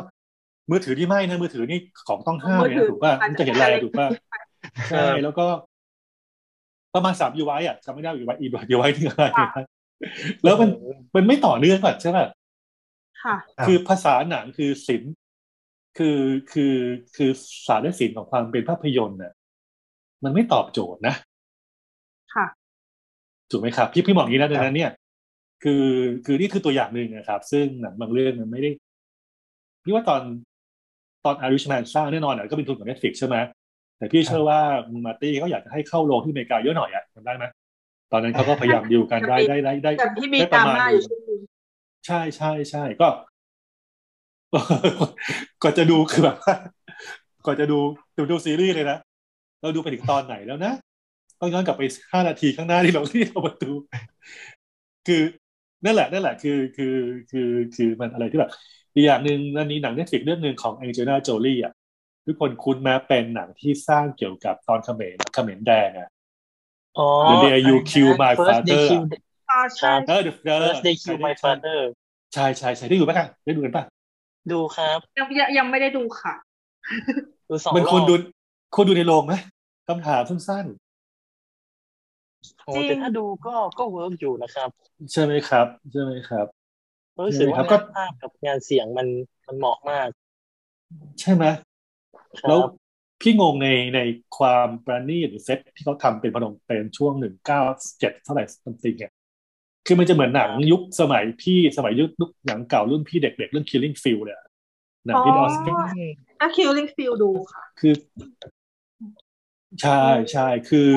[0.72, 4.08] มือถือที่ไม่นะมือถือนี่ของต้องห้ามมืเลอยถืนะอถูกป่ะอาจมันจะจะเห็นอะไรถูกป่ะ
[4.92, 5.46] ครัใช่บแล้วก็
[6.96, 9.66] ประมาณสามยูไวอะจำไม่ได้ยูไวอียูไวที่อะไรนะ
[10.44, 10.70] แล้วมัน
[11.16, 12.28] มันไม่ต่อเนื่องแบบใช่ป่ะ
[13.24, 15.14] ค่ะครับคือภาษาหนังคือศิลป์
[15.98, 16.20] คือ
[16.54, 16.76] คือ
[17.16, 17.30] คือ
[17.68, 19.34] ศาสตร์และศิลป์ของความเป็นภาพยนตร์น่ะ
[20.24, 21.16] มันไม่ตอบโจทย์นะ
[22.36, 22.46] ค่ะ
[23.52, 24.92] ถูกไหมครับ พี่พี่บอกอย่างนี้นะดังนั้นเนี่ย
[25.64, 25.86] คือ
[26.26, 28.70] คือนี่คือตัวอย่างหนึ่งนะครับ ซึ่งหนังบางเรื่องมันไม่ได้
[29.84, 30.22] พี่ว่าตอน
[31.26, 33.38] ตอนอาริชแมนสร้างแน่นอนอะก็เป็นทุนของ Netflix ใช่ไหม
[33.98, 34.60] แต่พี่เชื่อว่า
[35.06, 37.46] มาร์ตี้เขาอยากจะให้เข้าโรงที่อเมริกาเยอะหน่อยอะจำได้ไหม
[38.12, 41.42] ตอนนั้นเขาก็พยายามดิวกันได้ได้ได้ได้แต่ที่มีได้ดปราระมาณม่าหอนึ่ยู่งช่วงนึง
[42.08, 43.08] ใช่ใช่ใช่ก็
[45.64, 46.54] ก่อนจะดูคือแบบว่า
[47.46, 47.80] ก่อนจะดู
[48.18, 48.98] ดูดูซีรีส์เลยนะ
[49.62, 50.74] เราดูไปถึงตอนไหนแล้วนะ
[51.40, 53.72] ต้องย้อนกลับไปห้านาทีข้างหน้าที่เราที่เราประตู
[55.08, 55.22] คือ
[55.86, 56.96] นั่นแหละนั่นแหละคือคือ
[57.32, 58.52] คือคือมันอะไรที่แบบ
[58.94, 61.74] อีกอย่างหนึ่งอันนี้หนังเน็ตฟลิกเรื่องหนึ่งของแองเจลิน่าโจลี่อะ
[62.26, 66.10] ทุกคนคุ้นไหมเป็นหนังที่สร้างเกี่ยวกับตอนเขมรเขมรแดงอะ
[66.98, 69.04] อ๋อ The Day You Kill My First Day Father Kill
[69.50, 70.30] อ่าคใช่รับเออ The
[70.62, 71.80] First Day Kill My Father
[72.34, 73.84] ใช่ใช่ใช่ได้ดูไหมคะได้ดูกันปะ
[74.52, 76.34] ดูครับ ยังยังยังไม่ได้ดูค่ะ
[77.50, 78.14] ดูสองมันรควรอบดู
[78.74, 79.34] ควรดูในโรงไหม
[79.88, 80.66] คำถามสั้น
[82.66, 86.48] โอ้แต่ถ้าดูก็ก็ work อยู่นะครับๆใช่ไหมครับ ใช่ไหมครับ
[87.20, 89.08] รู้สึกครัว่าบก็งานภาพกับงานเสียงมัน
[89.48, 90.10] มันเหมาะมาก
[91.20, 91.46] ใช่ไหม
[92.40, 94.00] ครัแล้วบพี่งงในใน
[94.38, 97.62] ความประณีตหรือเซตที่เขาทำเป็นพนมเปญช่วงหนึ่งเก้า
[98.00, 99.14] เจ็ดเท่าไหร่ something เนี่ย
[99.86, 104.42] คือมันจะเหมือนหนังยุคสมัยพี่สมัยยุคยุคหนังเก่ารุ่นพี่เด็กๆเรื่อง Killing Field เนี่ย
[105.08, 105.92] หนังที่อ๋อออสการ์
[106.40, 107.94] ถ้า Killing Field ดูค่ะ คือ
[109.82, 110.90] ใช่ใช่คือ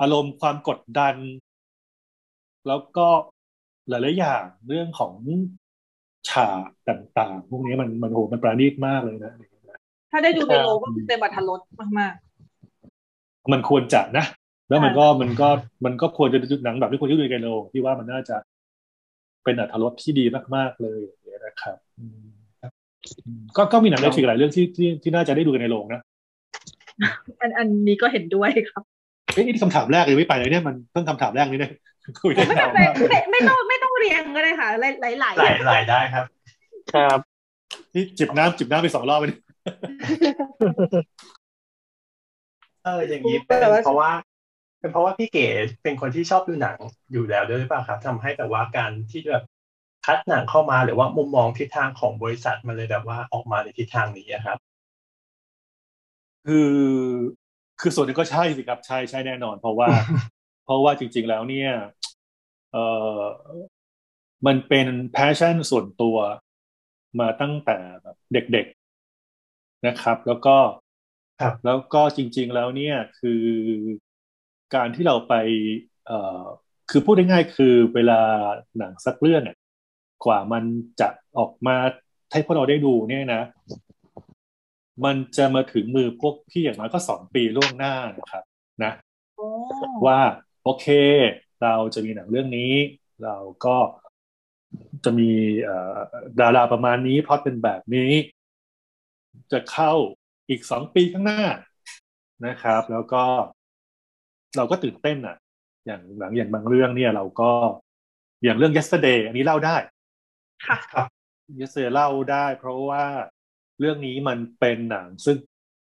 [0.00, 1.14] อารมณ์ความกดดัน
[2.68, 3.08] แล้วก็
[3.88, 5.12] หลายๆอย่างเรื่องของ
[6.30, 9.32] ฉากต่างๆ พวกนี้มันมันโหมันประณีตมากเลยนะ
[10.10, 11.60] ถ้าได้ดูในโรงก็เต็มบัตรรถ
[11.98, 12.14] มาก
[13.52, 14.24] มันควรจะนะ
[14.68, 15.48] แล้วมันก็มันก็
[15.84, 18.36] มันก็ควรจะดูหนังแบบที่ควรจะดูในโรงที่ว่ามันน่าจะ
[19.44, 20.24] เป็นอัธรสที่ดี
[20.56, 22.28] มากๆเลยอย่างเงี้ยนะครับอืม
[23.26, 26.11] อืมก็ก็มีหนังเรื่องหลายเรื่องที่ที่ที่น่าจะได้ดูกันในโรงนะๆ
[27.40, 28.82] อันอันนี้ก็เห็นด้วยครับ
[29.34, 31.72] เอ้ยนี่คำถามแรกเลยไม่ไปเลยเนี่ยมันเพิ่งคำถามแรกนี่เนี่ย
[32.22, 36.24] คุยได้ไม่ยาต้อวงไม่มากไม่ไม่ต้องไม่ต้องเรียงก็ได้ค่ะหลายหลายหลายหลายหลายได้ครับ
[36.94, 37.18] ครับ
[37.94, 39.38] นี่จิบน้ำจิบน้ำไปสองรอบไปนี่
[42.84, 44.10] เอออย่างนี้เป็นเพราะว่า
[44.80, 45.46] เป็นเพราะว่าพี่เก๋
[45.82, 46.76] เป็นคนที่ชอบดูหนัง
[47.12, 49.44] อยู่แล้วด้วยหรือเปล่าครับทำให้แบบว่าการที่แบบ
[50.06, 54.58] คัดหนังเข้ามาหรือว่ามุมมองทิศทางของบริษัทมันเลยแบบว่าออกมาในทิศทางนี้อะครับ
[56.46, 56.70] คือ
[57.80, 59.88] คือส่วนหนึงก็ใช่สิครับใช่ใช่แน่นอน เพราะว่า
[60.64, 61.70] เพราะว่าจริง ๆ แล้วเนี่ย
[62.72, 62.76] เอ
[63.18, 63.20] อ
[64.46, 66.16] มันเป็น passion ส่วนตัว
[67.20, 70.56] มาตั้งแต่แบบเด็กๆนะครับ แล้วก็
[71.40, 73.42] ครับแล้วก็จริง ๆ แล้วเนี่ยคือ
[74.74, 75.34] การที่เราไป
[76.06, 76.44] เอ่อ
[76.90, 78.20] คือพูดง่ายๆคือเวลา
[78.78, 79.58] หนังสักเรื่องเนี่ย
[80.24, 80.64] กว่ามัน
[81.00, 81.76] จะออกมา
[82.32, 83.42] ให้พวกเราได้ดูเนี่ยนะ
[85.04, 88.44] มันจะมาถึงมือพวกพี่อย่างน้อยก็สองปีล่วงหน้านะครับ
[88.84, 88.92] นะ
[89.36, 89.48] โอ้
[90.06, 90.20] ว่า
[90.64, 90.86] โอเค
[91.62, 92.72] เราจะมีหนังเรื่องนี้
[93.24, 93.76] เราก็
[95.04, 95.30] จะมี
[95.62, 95.98] เอ่อ
[96.40, 98.12] ดาราประมาณนี้พล็อตเป็นแบบนี้
[99.52, 99.92] จะเข้า
[100.48, 101.42] อีกสองปีข้างหน้า
[102.46, 103.24] นะครับ แล้วก็
[104.56, 105.36] เราก็ตื่นเต้นอะ
[105.86, 107.50] อย่างหนังอย่างบางเรื่องเนี่ย เราก็
[108.44, 109.76] อย่างเรื่อง yesterday อันนี้เล่าได้
[110.66, 111.06] ค่ะครับ
[111.60, 113.04] yesterday เล่าได้ เพราะว่า
[113.82, 115.36] เรื่องนี้มันเป็นหนัง ซึ่ง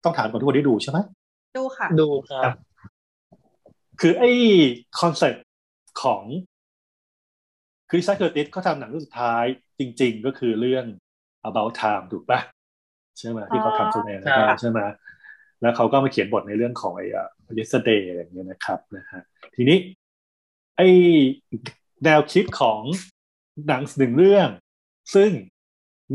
[0.04, 1.00] ต้องถามก่อนทุกคนได้ดูใช่ไหม
[1.58, 2.52] ดูค่ะดูครับ
[4.02, 4.32] คือไอ้
[5.00, 5.46] คอนเซ็ปต์
[6.04, 6.24] ของ
[7.90, 9.44] ริชาร์ดเคอร์ติสเขาทำหนังเรื่องสุดท้าย
[9.80, 10.86] จริง ๆ ก็คือเรื่อง
[11.50, 12.40] about time ถูกปะ
[13.20, 14.80] ใช่ไหมที่เขาทำโซเนใช่นะครับใช่ไหม
[15.62, 19.22] แล้วเขาก็มาเขียนบทในเรื่องของไอ้ uh, yesterday อะไรอย่างเงี้ยนะครับนะฮะ
[19.56, 19.78] ทีนี้
[20.78, 20.88] ไอ้
[22.04, 22.82] แนวคิดของ
[23.68, 24.50] หนังหนึ่งเรื่อง
[25.16, 25.32] ซึ่ง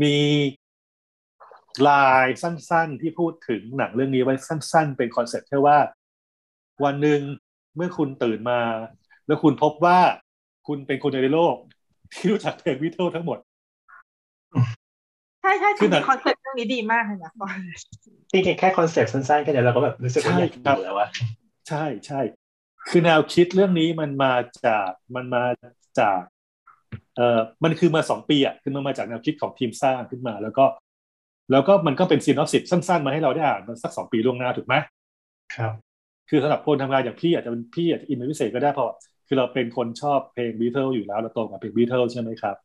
[0.01, 0.15] มี
[1.87, 5.77] ลายสั้นๆ ที่พูดถึงหนังเรื่องนี้ไว้สั้น ๆ เป็นคอนเซ็ปต์แค่ว่า
[6.83, 7.21] วันหนึ่ง
[7.75, 8.59] เมื่อคุณตื่นมา
[9.27, 9.99] แล้วคุณพบว่า
[10.67, 11.55] คุณเป็นคนเดียวในโลก
[12.13, 13.37] ที่รู้จักเพลงบีเทิลทั้งหมด
[15.41, 17.31] ใช่ใช่คือหนังคอนเซ็ปต์เรื่องนี้ดีมากเลยนะ
[18.31, 21.07] จริงๆแค่คอนเซปต์สั้นๆแค่เดียวเราก็แบบรู้สึกว่าอยากใช่ครับดูแล้วว่า
[21.69, 22.19] ใช่ใช่
[22.89, 24.33] คือแนวคิดเรื่องนี้มันมา
[24.65, 25.43] จากมันมา
[25.99, 26.19] จาก
[27.15, 30.65] เอ่อมันคือมาสองปีอะคือมันมาจากแนวคิดของทีมสร้างขึ้นมา แล้วก็
[31.51, 34.75] แล้วก็มันก็เป็น synopsis สั้นๆ มาให้เราได้อ่านมันสักสองปีล่วงหน้าถูกไหม
[35.55, 35.73] ครับ
[36.29, 38.91] คือสำหรับคนทำงานอย่างพี่อาจจะเป็นพี่อาจจะอินเป็นพิเศษก็ได้เพราะ
[39.27, 42.55] คือเราเป็นคนชอบเพลงบีเทิลอยู่แล้วเราโตกับเพลงบีเทิลใช่ไหมครับ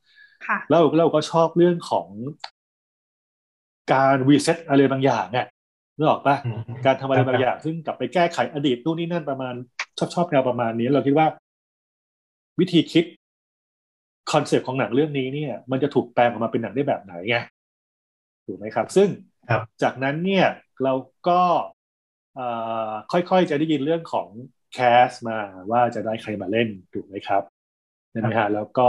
[0.46, 2.06] ค่ะแล้วเราก็ชอบเรื่องของ
[3.92, 5.46] การ reset อะไรบางอย่างเนี่ย
[5.96, 9.54] นึกออกปะอืมการทำอะไรบางอย่าง ซึ่งกลับไปแก้ไขอดีตนู่นนี่นั่นประมาณ
[9.98, 11.26] ชอบชอบแนวประมาณนี้ เราคิดว่า
[12.60, 13.04] วิธีคิด
[14.32, 17.38] คอนเซปต์ของหนังเรื่องนี้เนี่ย มันจะถูกแปลงออกมาเป็นหนังได้แบบไหนไง
[18.48, 19.08] ถูกไหมครับ ซึ่ง
[19.50, 20.46] ครับจากนั้นเนี่ย
[20.84, 20.94] เรา
[21.28, 21.42] ก็
[22.34, 22.46] เอ่
[22.90, 24.28] อค่อยๆจะได้ยินเรื่องของ
[24.74, 25.38] แคสมา
[25.70, 27.42] ว่าจะได้ใครมาเล่นถูกไหมครับ
[28.10, 28.88] ใช่ไหมฮะแล้วก็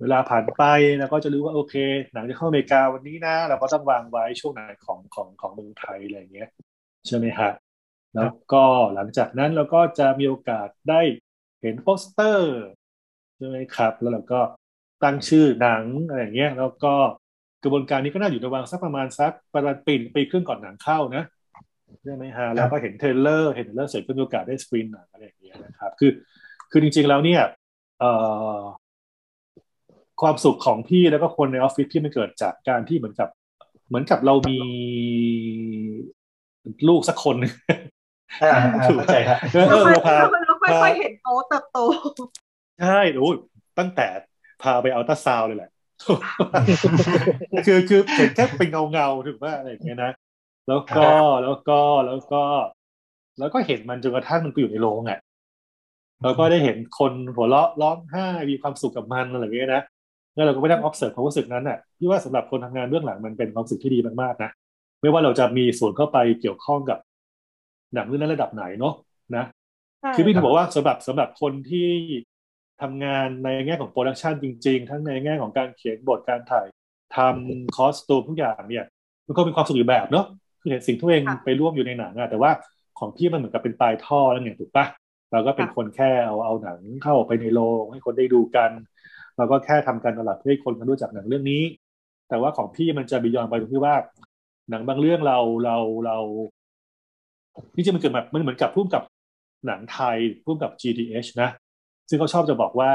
[0.00, 0.62] เวลาผ่านไป
[0.98, 1.74] เราก็จะรู้ว่าโอเค
[2.12, 6.48] หนังจะเข้าอเมริกาวันนี้นะ เราก็ต้องวางไว้ช่วงไหนของของของเมืองไทยอะไรอย่างเงี้ย
[7.06, 7.50] ใช่ไหมฮะ
[8.14, 8.64] แล้วก็
[8.94, 11.00] หลังจากนั้นเราก็จะมีโอกาสได้
[11.60, 12.54] เห็นโปสเตอร์
[13.36, 14.40] ใช่ไหมครับ แล้วเราก็
[15.02, 16.94] ตั้งชื่อหนังอะไรอย่างเงี้ยแล้วก็
[17.62, 21.24] กระบวนการนี้ก็น่าอยู่ระหว่างสักประมาณสักประมาณปีปีครึ่งก่อนหนังเข้านะ
[22.02, 26.10] ใช่ไหมฮะแล้วก็เห็น trailer เห็น trailer เสร็จก็มีโอกาสได้สกรีนหนังอะไรอย่างเงี้ยนะครับคือ
[26.70, 27.42] คือจริง ๆแล้วเนี่ย
[28.00, 28.10] เอ่
[28.58, 28.60] อ
[30.20, 33.28] ความสุขของพี่แล้วก็คนในออฟฟิศพี่มันเกิดจากการที่เหมือนกับ
[33.88, 34.58] เหมือนกับเรามี
[36.88, 37.52] ลูกสักคนหนึ่ง
[38.42, 41.78] อ่าอ่าเข้าใจครับเออเออเราพาเราค่อยๆเห็นโตเติบโต
[42.80, 43.36] ใช่โอ้ย
[43.78, 44.06] ตั้งแต่
[44.62, 45.70] พาไปอัลตราซาวด์เลยแหละ
[47.66, 50.12] คือคือเห็นแค่เป็นเงาเงาๆถึงว่าอะไรอย่างเงี้ยนะ
[50.68, 51.08] แล้วก็
[51.42, 52.42] แล้วก็แล้วก็
[53.38, 55.18] แล้วก็เห็นมันจนกระทั่งมันไปอยู่ในโรงอะ
[56.22, 59.82] แล้วก็ได้เห็นคนหัวเราะร้องไห้มีความสุขกับมันอะไรอย่างเงี้ยนะ
[60.34, 64.50] แล้วเราก็ไม่ได้ observe ความรู้สึกนั้นอะพี่ว่าสำหรับคนทำงานเบื้องหลังมันเป็นความรู้สึกที่ดีมากๆนะ
[65.00, 66.98] ไม่ว่าเราจะมีส่วนเข้าไปเกี่ยวข้องกับ
[67.94, 68.94] หนังเรื่องนั้นระดับไหนเนาะ
[69.36, 69.44] นะ
[70.14, 71.88] คือพี่ถึงบอกว่าสำหรับสำหรับคนที่
[72.82, 76.66] ทำงานในแง่ของ production จริง ๆ ทั้งในแง่ของการเขียนบทการถ่าย
[77.16, 78.86] ทำ costume ทุกอย่างเนี่ย
[79.26, 80.26] มันก็เป็นความสุขอีกแบบเนาะ
[80.60, 82.50] คือเห็นสิ่งที่ตัวเองค่ะไปร่วมอยู่ในหนังอะแต่ว่า
[82.98, 84.86] ของพี่มันเหมือนกับเป็นปลายท่อแล้วไงถูกปะ
[85.32, 88.70] เราก็เป็นคนแค่เอาเอาหนังเข้าไปในโรงให้คนได้ดูกัน
[89.36, 91.62] เราก็แค่ทำการตลาดเพื่อให้คนมารู้จักหนังเรื่องนี้
[92.28, 93.94] แต่ว่าของพี่มันจะ beyond ไปตรงที่ว่า
[94.70, 96.18] หนังบางเรื่องเราเราเรา
[97.74, 99.02] จริงๆมันเกิดแบบมันเหมือนกับผู้กำกับ
[99.66, 101.50] หนังไทยผู้กำกับ GDH นะ
[102.10, 102.90] ซึ่งเขาชอบจะบอกว่า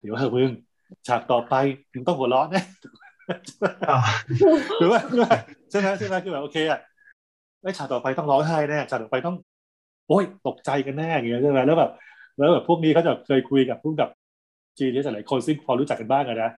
[0.00, 0.50] เดี๋ยวเฮ้ยมึง
[1.08, 1.54] ฉากต่อไป
[1.92, 2.64] มึงต้องหัวเราะนะ
[3.90, 3.98] อ๋อ
[4.78, 5.36] หรือว่าหรือว่า
[5.70, 6.80] ใช่ไหมใช่ไหมคือแบบโอเคอะ
[7.62, 9.36] ไอ้ฉากต่อไปต้องร้องไห้แน่ฉากต่อไปต้อง
[10.08, 11.90] โอ้ยตกใจกันแน่อย่างเงี้ยใช่ไหมแล้วแบบ
[12.38, 14.08] แล้วแบบพวกนี้เขาจะเคยคุยกับผู้กำกับ
[14.78, 16.50] GDH หลายคนซึ่งพอรู้จักกันบ้างอะนะ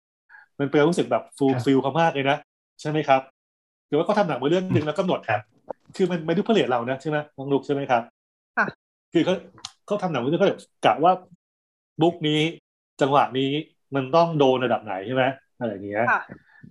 [0.58, 2.36] มันเป็นรู้สึกแบบ fulfill เขามากเลยนะ
[2.80, 3.20] ใช่ไหมครับ
[3.88, 5.40] หรือว่าเขาทำหนังมาเรื่องหนึ่งแล้วกำหนดครับ
[5.96, 8.02] คือมัน manipulate เรานะใช่ไหมน้องลูกใช่ไหมครับ
[8.56, 8.66] ค่ะ
[9.12, 9.34] คือเขา
[9.86, 11.12] เขาทำหนังมาเรื่องเขาแบบกะว่า
[12.00, 12.40] มุกนี้
[13.00, 13.50] จังหวะนี้
[13.94, 15.24] มันต้องโดนระดับไหนใช่ไหม
[15.58, 16.18] อะไรอย่างเงี้ยค่ะ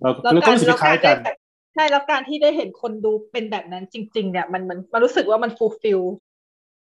[0.00, 1.30] เราเราก็รู้สึกคล้ายๆกันได้
[1.74, 6.00] ใช่แล้วการที่ได้เห็นคนดูเป็นแบบนั้นจริง ๆ เนี่ยมันมันมันรู้สึกว่ามัน fulfill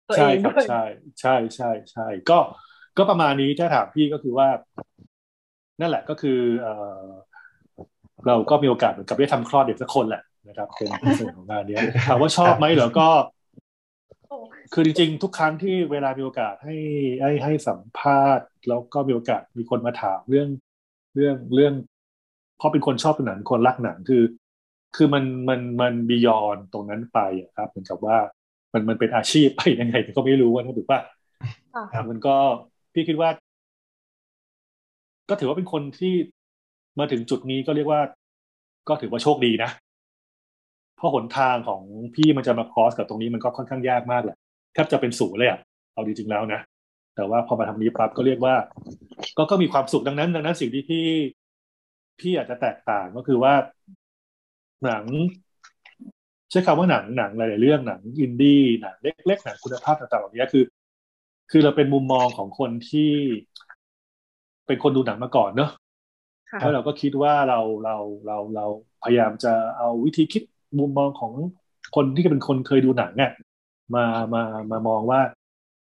[0.08, 0.76] ตัวเอใช่ครับด้วยใช่
[1.20, 2.34] ใช่ใช่ใช่ก็
[2.98, 4.48] ก็ประมาณนี้ถ้าถามพี่ก็คือว่า
[5.80, 6.70] นั่นแหละก็คือ เออ
[8.28, 13.08] เราก็มีโอกาสเหมือนกับได้ทำคลอดเด็กสักคนแหละนะครับ เป็นส่วนของงานเนี้ยถามว่าชอบไหมเหรอก็
[14.74, 16.76] คือจริงๆ ทุกครั้งที่เวลามีโอกาสให้
[17.22, 20.50] ให้ให้สัมภาษณ์ แล้วก็มีโอกาสมีคนมาถามเรื่อง
[21.16, 21.74] เรื่องเรื่อง
[22.58, 24.24] เพราะเป็นคนชอบหนังคนรักหนังคือ
[24.96, 28.18] คือมันมันมันบียอนตรงนั้นไปอะครับเหมือนกับว่า
[28.74, 31.00] มันมันเป็นอาชีพไปยังไงก็ไม่รู้ว่าถูกป่ะ
[31.76, 32.36] ค่ะครับมันก็
[32.94, 33.30] พี่คิดว่า
[35.30, 36.14] ก็ถือว่าเป็นคนที่
[37.00, 38.02] มาถึงจุดนี้ก็เรียกว่า
[38.88, 39.70] ก็ถือว่าโชคดีนะ
[40.98, 41.82] เพราะหนทางของ
[42.16, 44.38] พี่มันจะมาครอสกับตรงนี้มันก็ค่อนข้างยากมากแหละ
[44.74, 45.60] แทบจะเป็นศูนย์เลยอะ
[45.94, 46.62] เอาจริงๆแล้วนะ
[47.16, 48.56] แต่ว่าพอมาทำนี้ปั๊บก็เรียกว่า
[49.38, 51.06] ก็ก็มีความสุขดังนั้น ดังนั้นสิ่งที่พี่
[52.20, 53.54] พี่อาจจะแตกต่างก็คือว่า
[54.86, 55.04] หนัง
[56.52, 60.64] ใช้คำว่าหนังหนังหลายๆเรื่องหนังอินดี้หนังเล็กๆหนังคุณภาพต่างๆเหล่านี้คือ
[61.52, 63.12] คือเราเป็นมุมมองของคนที่
[64.68, 65.72] เป็นคนดูหนังมาก่อนเนอะ
[66.52, 68.66] ค่ะแล้วเราก็คิดว่าเราเราเราเรา
[69.04, 70.44] พยายามจะเอาวิธีคิด
[70.80, 71.34] มุมมองของ
[71.96, 73.32] คนที่เป็นคนเคยดูหนังเนี่ย
[73.96, 75.22] มามามามองว่า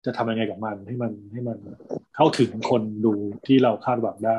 [0.04, 1.58] จะทำยังไงกับมันให้มันให้มัน
[2.16, 3.12] เข้าถึงคนดู
[3.46, 4.38] ที่เราคาดหวังได้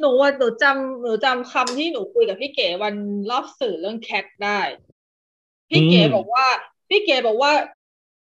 [0.00, 2.94] หนูว่าหนูจำหนูจำคำที่หนูคุยกับพี่เก๋วัน
[3.30, 4.60] รอบสื่อเรื่องแคทได้
[5.70, 6.46] พี่เก๋อืมบอกว่า
[6.88, 7.52] พี่เก๋บอกว่า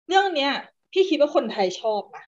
[0.08, 0.52] เรื่องเนี้ย
[0.92, 2.24] พี่คิดว่าคนไทยชอบนะ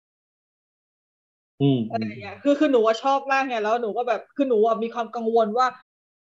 [1.62, 5.66] อืมอะไรอย่างเงี้ยคือคือหนูว่าชอบมากไงแล้วหนูก็แบบคือหนูอะมีความกังวลว่า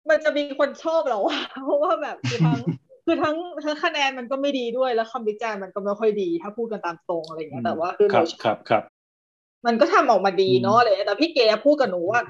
[0.10, 2.60] มันจะมีคนชอบเหรอวะเพราะว่าแบบคือทั้ง
[3.06, 8.84] คือทั้งทั้งคะแนนมันก็ไม่ดีด้วยแล้วคำวิจารณ์มันก็ไม่ค่อยดี ถ้าพูดกันตามตรงอะไรอย่างเงี้ยแต่ว่าคือหครันูบครับครับ
[9.66, 12.22] มันก็ทำออกมาดีเนาะอืมอะไรอย่างเลย แต่พี่เก๋พูดกับหนูว่า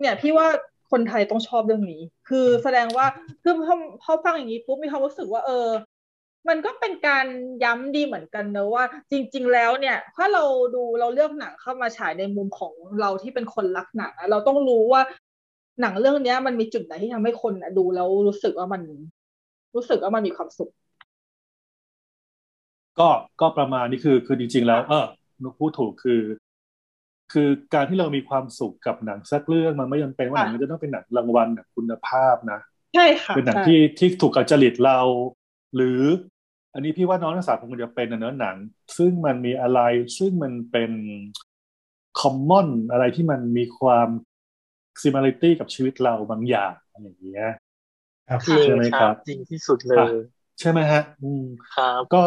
[0.00, 0.46] เนี่ยพี่ว่า
[0.90, 3.06] คนไทยต้องชอบเรื่องนี้ คือแสดงว่า
[3.42, 5.68] คือพอพอฟังอย่างนี้ปุ๊บมีความรู้สึกว่า เออ
[6.48, 7.26] มันก็เป็นการ
[7.64, 15.02] ย้ำดีเหมือนกันเนอะว่า จริง ๆ แล้วเนี่ย ถ้าเราดูเราเลือกหนังเข้ามาฉายในมุมของเราที่เป็นคนรักหนังอะเราต้องรู้ว่า
[15.80, 18.82] หนังเรื่องเนี้ยมันมีจุดไหนที่ทำให้คนอะดูแล้วรู้สึกว่ามัน
[19.76, 20.70] รู้สึกว่ามันมีความสุข
[22.98, 23.08] ก็
[23.40, 25.06] ก็ประมาณนี้คือคือจริง ๆ แล้ว เออ
[25.42, 26.22] นุกพูดถูกคือ
[27.32, 32.60] คือการที่เรามีความสุขกับหนังสักเรื่องมันไม่จำเป็นว่าหนังมันจะต้องเป็นหนังรางวัลหนังคุณภาพนะ
[32.94, 35.00] ใช่ค่ะเป็นหนังใช่ที่ที่ถูกกับจริตเรา
[35.76, 36.00] หรือ
[36.74, 38.56] อันนี้พี่ว่าน้องนักศึกษาคงจะเป็นนะเนอะหนัง
[38.96, 39.80] ซึ่งมันมีอะไร
[40.18, 40.92] ซึ่งมันเป็น
[42.20, 44.08] common อะไรที่มันมีความ
[45.02, 47.50] similarity กับชีวิตเราบางอย่างอะไรอย่างเงี้ย
[48.28, 50.08] ครับจริงใช่ไหมครัรับจริงที่สุดเลยอะ
[50.60, 52.24] ใช่ไหมฮะ อืมครับก็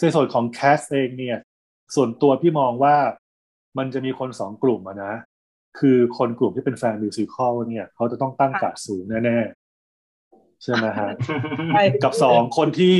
[0.00, 1.38] ในส่วนของ Cats เองเนี่ย
[1.94, 2.96] ส่วนตัวพี่มองว่า
[3.78, 5.14] มันจะมีคนสองกลุ่มอะนะ
[5.78, 11.08] คือคนกลุ่มที่เป็นแฟน musical เนี่ย เขาจะต้องตั้งการ์ดสูงแน่ๆ ใช่ไหมฮะ
[11.70, 12.96] ใช่กับสองคนที่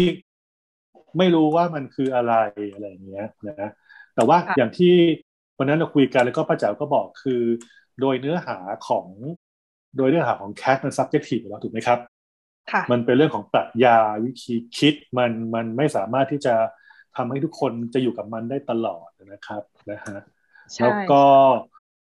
[1.19, 2.35] ไม่รู้ว่ามันคืออะไร
[2.73, 3.71] อะไรอย่างเงี้ยนะ
[4.15, 4.95] แต่ว่าอย่างที่
[5.59, 7.43] วันนั้นเราคุยกันแล้วก็ป้าแจ๋วก็บอกคือ
[8.01, 8.57] โดยเนื้อหา
[8.89, 9.07] ของ
[9.97, 11.99] โดยเนื้อหาของ Cats มัน subjective อยู่แล้วถูกไหมครับ
[12.73, 16.55] ค่ะมันเป็นเรื่องของปรัชญาวิธีคิดมันมันไม่สามารถที่จะ
[17.17, 20.19] ทำให้ทุกคนจะอยู่กับมันได้ตลอดนะครับนะฮะ
[20.73, 21.25] ใช่แล้วก็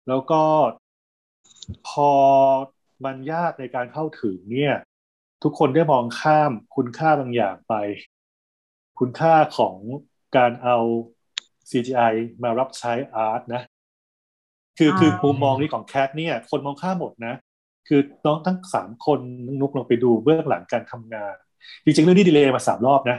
[0.07, 0.41] แล้วก็
[1.89, 2.11] พอ
[3.05, 4.75] มันยากในการเข้าถึงเนี่ย
[5.43, 7.73] ทุกคนได้มองข้ามคุณค่าบางอย่างไป
[8.99, 9.75] คุณค่าของ
[10.37, 10.77] การเอา
[11.69, 12.13] CGI
[12.43, 13.61] มารับใช้อาร์ตนะ
[14.77, 17.33] คือคือมุมมองนี้ของแคทเนี่ย คนมองข้ามหมดนะ
[17.87, 19.19] คือน้องทั้งสามคน
[19.61, 21.35] นุกลองไปดูเบื้องหลังการทำงาน
[21.83, 23.17] จริงๆเรื่องนี้ดีเลย์มาสามรอบนะ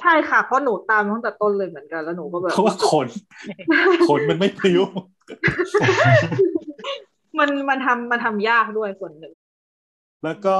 [0.00, 3.08] ใช่ค่ะ เพราะหนูตามตั้งแต่ต้นเลยเหมือนกันแล้วหนูก็แบบเพราะว่าขน
[4.08, 4.82] ขนมันไม่พลิ้ว
[7.38, 9.32] มันมันทำมันทำยากด้วยส่วนหนึ่ง
[10.24, 10.58] แล้วก็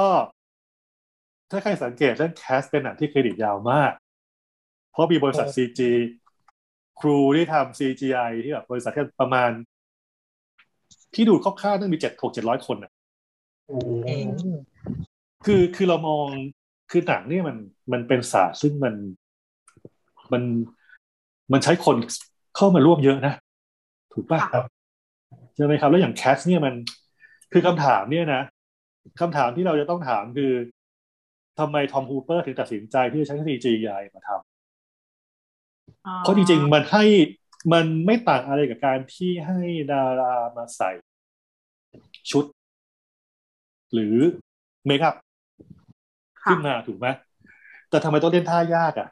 [1.51, 3.93] ถ้าใครสังเกตเรื่องแคสเป็นหนังที่เครดิตยาวมาก
[4.93, 5.81] เพราะมีบริษัท CG
[7.01, 9.51] ครูที่ทำ CGI ที่แบบบริษัทที่ประมาณ
[11.15, 12.94] ที่ดูคร่าวๆต้องมีเจ็ดหกเจ็ดร้อยคนอะโอ้โห
[15.47, 16.27] คือคือเรามอง
[16.91, 17.57] คือหนังเนี่ยมัน
[17.93, 18.95] มันเป็นศาสตร์ซึ่งมัน
[20.33, 20.43] มัน
[21.53, 21.97] มันใช้คน
[22.57, 23.35] เข้ามาร่วมเยอะนะ
[24.13, 24.65] ถูกป่ะครับ
[25.57, 26.75] ใช่ไหมครับ แล้วอย่างแคสเนี่ยมัน
[27.53, 28.43] คือคำถามเนี่ยนะ
[29.21, 30.53] คำถามที่เราจะต้องถามคือ
[31.59, 37.05] ทำไมทอมฮูเปอร์ถึงตัดสินใจที่จะใช้ CGI มาทำเพราะจริงๆมันให้
[37.73, 39.59] มันไม่ต่างอะไรกับการที่ให้
[39.93, 40.91] ดารามาใส่
[42.31, 42.45] ชุด
[43.95, 44.17] หรือ
[44.87, 45.15] เมคอัพ
[46.43, 47.07] ค่ะขึ้นมาถูกไหม
[47.91, 49.09] แต่ทำไมต้องเล่นท่ายากอะ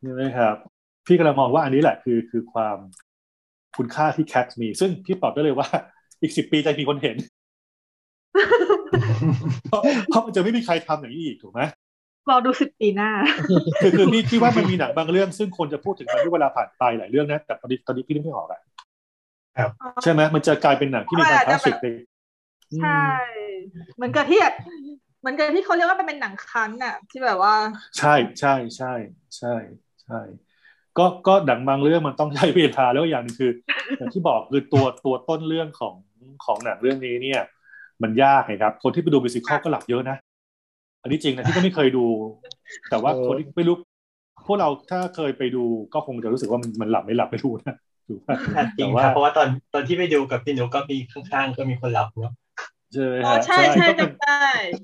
[0.00, 0.56] ใช่ไหมครับ
[1.06, 2.78] พี่กำลังมองว่าอันนี้แหละคือคือความ
[3.76, 5.68] คุณค่าที่แคทมี ซึ่งพี่ตอบได้เลยว่า
[6.22, 7.16] อีกสิบปีจะมีคนเห็น
[9.68, 11.60] เพราะเพราะมันจะไม่มีใครทำอย่างนี้อีกถูกไหม
[12.30, 13.10] รอดูสิบปีหน้า
[13.82, 18.60] คือคือพี่พี่ว่ามันมีหนังบางเรื่อง ซึ่งคนจะพูดถึงมันด้วยเวลาผ่านไปหลายเรื่องนะแต่ตอนนี้ตอนนี้พี่นึกไม่ออกอะ
[20.02, 21.86] ใช่ไหมมันจะกลายเป็นหนังที่มีความคลาสสิกไป
[22.72, 23.02] อืมใช่
[23.96, 24.54] เหมือนกับที่แบบ
[25.20, 27.54] เหมือนกับที่เขาเรียกว่ามันเป็นหนังคันน่ะ ที่แบบว่า
[27.98, 28.92] ใช่ใช่ใช่
[29.38, 29.54] ใช่
[30.04, 30.20] ใช่
[30.98, 33.52] ก็ก็ดังบางเรื่องมันต้องใช้เวลาแล้วอย่างหนึงคือ
[33.98, 35.94] อย่างที่บอกคือตัวตัวต้นเรื่องของ
[36.44, 37.40] ของหนังเรื่องนี้เนี่ย
[38.02, 40.16] มันยากไงครับ คนที่ไปดูมิวสิควลก็หลับเยอะนะ
[41.02, 42.04] อันนี้จริงนะที่ก็ไม่เคยดู
[42.90, 43.76] แต่ว่าคนที่ไม่รู้
[44.46, 45.64] พวกเราถ้าเคยไปดู
[45.94, 47.74] ก็คงจะรู้สึกว่ามันมันหลับไม่หลับไม่รู้นะ
[48.08, 48.36] ถูกป่ะ
[48.78, 52.32] จริงแต่คว่ารับเพราะว่าตอนตอนที่ไปดูกับพี่นุกก็มีข้างๆก็มีคนหลับเนาะ
[52.92, 54.30] ใช่ไหมอ๋อฮะใช่ใช่ก็เป็นจำได้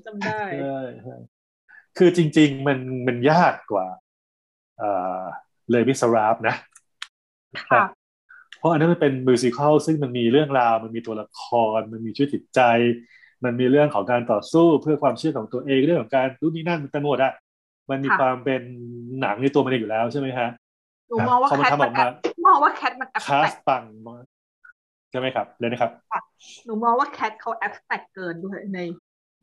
[0.05, 1.15] จำได้ใช่ใช่
[1.97, 3.87] คือจริง ๆ มันมันยากกว่า
[4.77, 4.89] เอ่
[5.19, 5.23] อ
[5.69, 6.55] เลมิสราฟนะ
[7.69, 7.83] ค่ะ
[8.57, 11.43] เพราะอันนั้นมันเป็นมิวสิควลซึ่งมันมีเรื่องราว มันมีตัวละค
[11.77, 12.61] ร มันมีชีวิตจิตใจ
[13.43, 17.33] มันมีเรื่องของการต่อสู้เพื่อความเชื่อของตัวเองเรื่องของการรู้นี่นั่นมันกันหมดอะ
[17.89, 18.61] มันมีค่ะความเป็น
[19.21, 20.47] หนังในตัวมันเองอยู่แล้วใช่ไหมฮะ
[21.07, 22.05] หนูมองว่าพอมันแคททำอมัอนกมา
[22.45, 25.91] มองว่าแคทมันแอคาบสปังมากใช่ไหมครับเลยนะครับ
[26.65, 28.79] หนูมองว่าแคทเขาแอบแตกเกินด้วยใน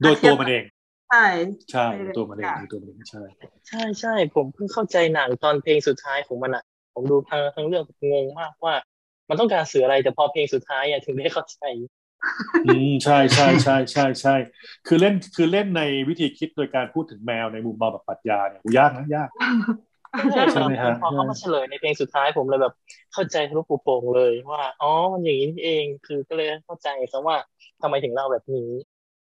[0.03, 0.64] โดยตัวมันเอง
[1.11, 1.25] ใช่
[1.73, 3.23] ใช่ใช่โดยตัวมันเองโดยตัวมันเองใช่
[3.68, 6.64] ใช่ใช่ผมเพิ่งเข้าใจหนังตอนเพลงสุดท้ายของมันอะ
[6.95, 8.75] ผมดูทั้งทั้งเรื่องงงมากว่า
[9.29, 11.62] มันต้องการสื่ออะไรแต่พอเพลงสุดท้ายอะถึงได้เข้าใจ
[12.66, 14.35] อืมใช่ใช่ใช่ใช่ใช่
[14.87, 19.29] คือเล่นคือเล่นในวิธีคิดโดยการพูดถึงแมวในมุมมองแบบปรัชญาเนี่ยโหยากนะยาก
[20.33, 22.73] ใช่คใช่รับไหมฮะพอเขามาเฉลยในเพลงสุดท้ายผมเลยแบบ
[23.13, 27.37] เข้าใจทะลุปุโปร่งเลยว่า อ๋อ มันอย่างนี้นี่เอง คือก็เลยเข้าใจครับว่า
[27.81, 28.63] ทำไมถึงเล่าแบบนี้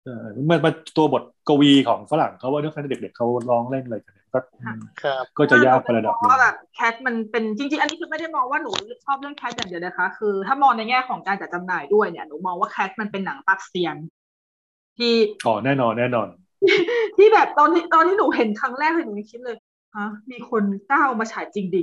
[0.03, 8.71] เออมันมันตัวบทกวีของฝรั่งเขาว่าเรื่องนั้นเด็กๆเขาร้องเล่นอะไรกันเนี่ยก็อืมครับก็จะยากไประดับหเพนึ่งราะว่าแบบแคทมันเป็นจริง ๆ อันนี้คือไม่ได้มองว่าหนู
[9.05, 13.97] ชอบเรื่องแคทอย่างเดียวนะคะ คือถ้ามองในแง่ของการจัดจำหน่ายด้วยเนี่ยหนูมองว่าแคทมันเป็นหนังปักเซียน
[14.97, 15.13] ที่
[15.45, 16.27] อ๋อแน่นอนแน่นอน
[17.17, 19.57] ที่แบบตอนที่ตอนที่หนูเห็นครั้งแรกเลยหนูยังคิดเลย
[19.97, 21.81] ฮะมีคนกล้าเอามาฉายจริงดิ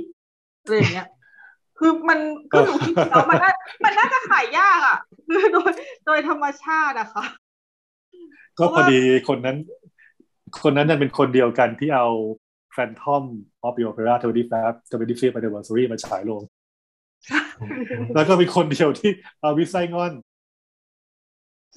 [0.61, 1.07] อะไรอย่างเงี้ย
[1.79, 2.19] คือมัน
[2.51, 3.51] คือหนูคิดแล้วมันน่า
[3.83, 4.97] มันน่าจะขายยากอะ
[5.27, 5.71] คือโดย
[6.05, 7.25] โดยธรรมชาติอะค่ะ
[8.57, 8.99] ก็พอดี
[9.29, 9.57] คนนั้น
[10.63, 12.07] คนนั้นนั่นเป็นคนเดียวกันที่เอา
[12.73, 13.23] แฟนทอม
[13.63, 14.23] ออฟ the Opera 25
[14.91, 16.41] 25 anniversary มาฉายลง
[18.15, 19.11] แล้วก็เป็นคนเดียวที่
[19.41, 20.13] เอาวิไซงอน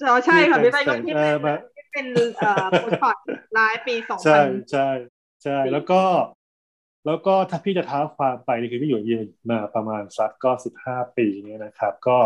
[0.09, 2.07] อ๋อใช่ค่ะพี่ไส้ก็ที่เอเป็อนมาที่เป็น
[2.37, 3.17] เอ่อโพสต์พอร์ต
[3.53, 5.16] ไลฟ์ปีสองใช่พันใช่ใช่
[5.71, 6.01] แล้วก็
[7.05, 12.17] แล้วก็ถ้าพี่จะท้าความไปนี่คือพี่อยู่เยียมาประมาณสักก็สิบห้าปีเนี่ยนะครับ ก็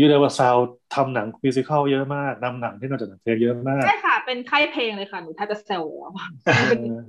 [0.00, 0.56] ยูนิเวอร์แซล
[0.94, 6.28] ทำหนังมิวสิควลเยอะมากนำหนังที่นอกจากหนังเพลงเยอะมากใช่ค่ะ เป็นค่ายเพลงเลยค่ะ หนูแทบจะเซลล์แล้วอะ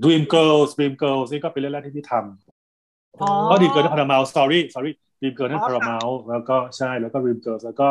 [0.04, 4.92] Dream Girls Dream Girls นี่ก็เป็นเรื่องแรกที่พี่ทำอ๋อก็ Dream Girls ในพาราเมล sorry sorry
[5.22, 7.88] Dream Girls ในอ๋อพาค่ะราเมลแล้วก็ใช่แล้วก็ Dream Girls แล้วก็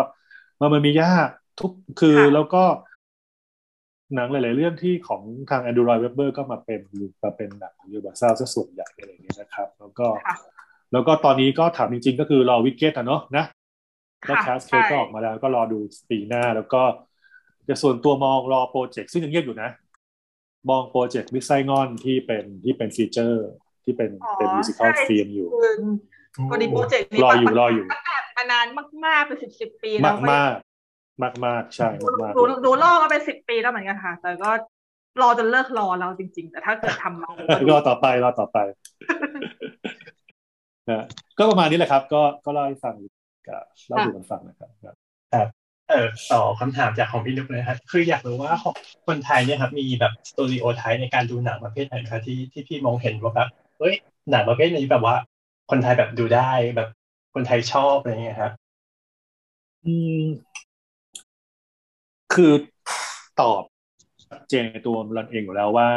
[0.61, 1.29] มันมันมียาก
[1.61, 2.64] ทุกคือค่ะแล้วก็
[4.15, 6.81] หนังหลาย ๆ เรื่องที่ของทาง Andrew Lloyd Webber ก็มาเป็น
[7.25, 10.37] มาเป็นหนังของยูบาซาซะส่วนใหญ่อะไรอย่างเงี้ยนะครับ แล้วก็ค่ะ
[10.93, 13.45] แล้วก็ตอนนี้ก็ถามจริง ๆ ก็คือรอวิกเก็ตอะเนาะนะ
[14.29, 15.79] ก็ค่ะแคสเคใช่ก็ออกมาแล้วก็รอดู
[16.11, 16.83] ปีหน้าแล้วก็
[17.65, 19.71] แต่ส่วนตัวมองรอโปรเจกต์ซึ่งยังเงียบอยู่นะ
[20.71, 23.49] มองโปรเจกต์ Miss Saigon ที่เป็นที่เป็น feature
[23.85, 25.49] ที่เป็นเป็น musical film อยู่
[26.35, 28.67] คือพอดีโปรเจกต์นี้รออยู่รออยู่ประกาศมานาน
[29.05, 30.55] มากๆเป็นสิบสิบปีมาแล้วมาก
[31.25, 34.51] มากมากๆใช่มากมากดูดูรอมาเป็นสิบปีแล้วเหมือนกันค่ะ แต่ก็
[35.21, 37.31] รอจนเลิกรอแล้วจริง ๆ แต่ถ้าเกิดทำมา
[37.71, 38.59] รอต่อไปรอต่อไป
[40.89, 41.07] นะ
[41.39, 42.95] ก็ประมาณนี้แหละครับ ก็ก็เล่าให้ฟัง
[43.49, 44.68] กับเล่าสู่กันฟังนะครั
[45.45, 45.47] บ
[45.91, 48.75] เออต่อคำถามจากของพี่นุกเลยครับคืออยากรู้ว่าของ
[49.07, 53.49] คนไทยเนี่ยครับมีแบบสตูดิโอไทป์ในการดูหนังประเภทไหนครับที่ที่พี่มองเห็นว่าแบบ
[53.79, 53.95] เฮ้ย
[54.31, 55.16] หนังประเภทนี้แบบว่า
[55.71, 56.89] คนไทยแบบดูได้แบบ
[57.35, 58.53] คนไทยชอบอะไรเงี้ยครับ
[59.85, 60.23] อืม
[62.35, 62.53] คือ
[63.41, 63.62] ตอบ
[64.26, 65.89] ชัดเจนในตัวรันเองอยู่แล้วว่า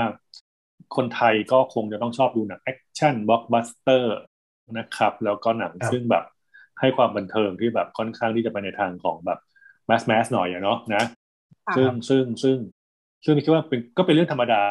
[0.96, 4.18] คนไทยก็คงจะต้องชอบดูหนัง action blockbuster
[4.78, 6.24] นะครับ แล้วก็หนังครับซึ่งแบบ
[6.80, 9.40] ให้ความบันเทิงที่แบบค่อนข้างที่จะไปในทางของแบบ
[9.88, 11.04] mass mass หน่อยอะเนาะนะ
[11.78, 12.58] ซึ่งซึ่งซึ่ง
[13.26, 14.64] ซึ่งคิดว่าเป็นก็เป็นเรื่องธรรมดา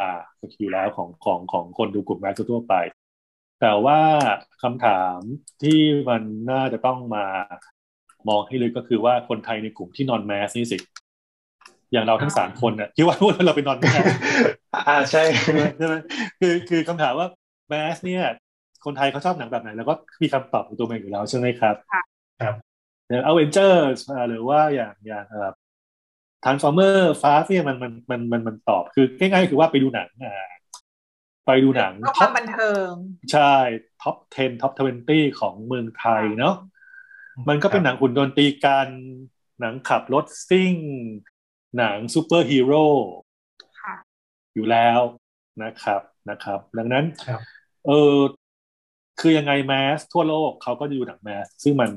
[0.61, 2.75] อยู่แล้วของของของคนดูกลุ่ม mass ทั่วไป
[3.61, 4.01] แต่ว่า
[4.63, 5.19] คำถาม
[5.63, 7.27] ที่มันน่าจะต้องมา
[8.29, 10.79] มองให้ลึกก็คือว่าคนไทยในกลุ่มที่ non-mass นี่สิ
[11.93, 14.05] อย่างเราทั้งสามคนน่ะคิดว่าพวกเราเป็น non-mass
[14.89, 15.95] อ่าใช่ใช่ไหมใช่ไหม
[16.41, 17.29] คือคือคำถามว่า
[17.69, 18.25] mass เนี่ย
[18.85, 22.03] คนไทยเขาชอบหนังแบบไหน แล้วก็มีคำตอบของตัวเองอยู่แล้วใช่ไหมครับค่ะ
[22.43, 22.55] ครับ
[23.09, 23.85] อย่างอเวนเจอร์
[24.29, 25.51] หรือว่าอย่างอย่างเอ่อ
[26.45, 30.53] Transformers Fast เนี่ยมันมันมันมันมันตอบคือง่ายๆคือว่าไปดูหนังอ่า
[31.47, 32.91] ไปดูหนังก็ความบันเทิง
[33.33, 33.55] ใช่
[34.03, 34.73] top 10 top
[35.09, 36.55] 20 ของเมืองไทยเนาะ
[37.49, 38.89] มันก็เป็นหนังหุ่นยนต์ตีกัน
[39.61, 40.75] หนังขับรถซิ่ง
[41.79, 42.85] หนังซูเปอร์ฮีโร่
[43.81, 43.95] ค่ะ
[44.55, 45.01] อยู่แล้ว
[45.63, 46.01] นะครับ
[46.31, 47.41] นะครับ ดังนั้นครับ
[47.87, 48.17] เออ
[49.21, 51.91] คือยังไง mass ทั่วโลกเขาก็จะดูหนัง mass ซึ่งมัน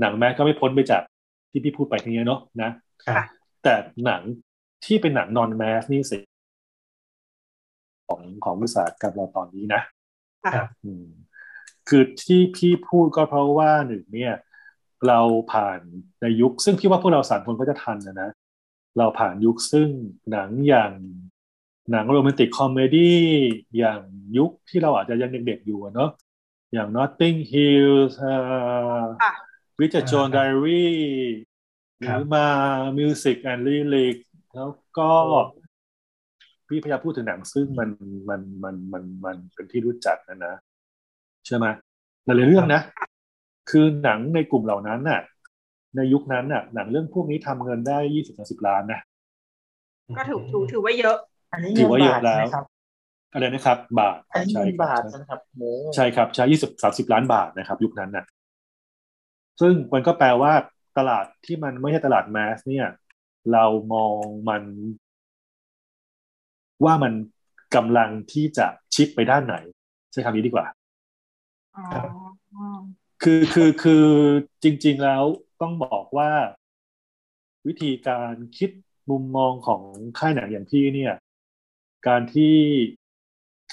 [0.00, 1.02] หนัง mass ก็ไม่พ้นไปจาก
[1.50, 2.70] ที่พี่พูดไปทีนี้เนาะนะ
[3.04, 3.24] ครับ
[3.62, 4.22] แต่หนัง
[4.84, 6.18] ที่เป็นหนัง non-mass นี่สิ
[8.08, 9.80] ของของอุตสาหกรรมเราตอนนี้นะ
[10.54, 11.06] ครับอืม
[11.88, 14.34] คือที่พี่พูดก็เพราะว่าหนึ่งเนี่ย
[15.08, 15.20] เรา
[15.52, 15.80] ผ่าน
[16.20, 18.30] ในยุค ซึ่งพี่ว่าพวกเราสามคนก็จะทันนะนะ
[18.98, 19.88] เราผ่านยุคซึ่ง
[20.30, 20.92] หนังอย่าง
[21.90, 23.20] หนัง romantic comedy
[23.78, 24.00] อย่าง
[24.38, 26.10] ยุคที่เราอาจจะยังเด็กๆอยู่อะเนาะ
[26.72, 28.32] อย่าง Notting Hill เอ่
[29.00, 29.32] อค่ะ
[29.80, 32.46] Bridget อ่า Jones's Diary ครัรืบอมา
[32.98, 34.16] Music and Lyrics
[34.54, 35.10] แล้วก็
[36.68, 37.90] พี่พยายามพูดถึงหนังซึ่งมัน
[38.28, 40.54] มันมันมันมันเป็นที่รู้จักนะนะ
[41.46, 41.66] ใช่ไหม
[42.24, 42.80] หลายๆเรื่องนะ
[43.70, 45.20] คือหนังในกลุ่มเหล่านั้นน่ะ
[45.96, 49.00] ในยุคนั้นน่ะหนังเรื่องพวกนี้ทำเงินได้ยี่สิบสิบล้านนะ
[50.16, 51.16] ก็ถือถือถือว่าเยอะ
[51.52, 52.64] อันนี้ถืเงิอนว่าเยบาอะทแล้วนะครับ
[53.32, 58.24] อะไรนะครับ บาทอันนี้ใช่เงินครับบาทใช่นะครับโอ้ใช่ครับใช่ยี่สิบสามสิบล้านบาทนะครับ ยุคนั้นน่ะ
[59.60, 60.52] ซึ่งมันก็แปลว่า
[60.98, 62.86] ตลาดที่มันไม่ใช่ตลาดแมสเนี่ย
[63.52, 64.16] เรามอง
[64.48, 64.62] มัน
[66.84, 67.12] ว่ามัน
[67.76, 69.56] กำลังที่จะชิปไปด้านไหน
[70.12, 70.66] ใช้คำนี้ดีกว่า
[71.76, 71.84] อ๋อ
[73.22, 74.06] คือคือคือ
[74.62, 75.22] จริง ๆแล้ว
[75.60, 76.30] ต้องบอกว่า
[77.66, 78.70] วิธีการคิด
[79.10, 79.82] มุมมองของ
[80.18, 81.14] ค่ายหนังอย่างพี่เนี่ย
[82.08, 82.54] การที่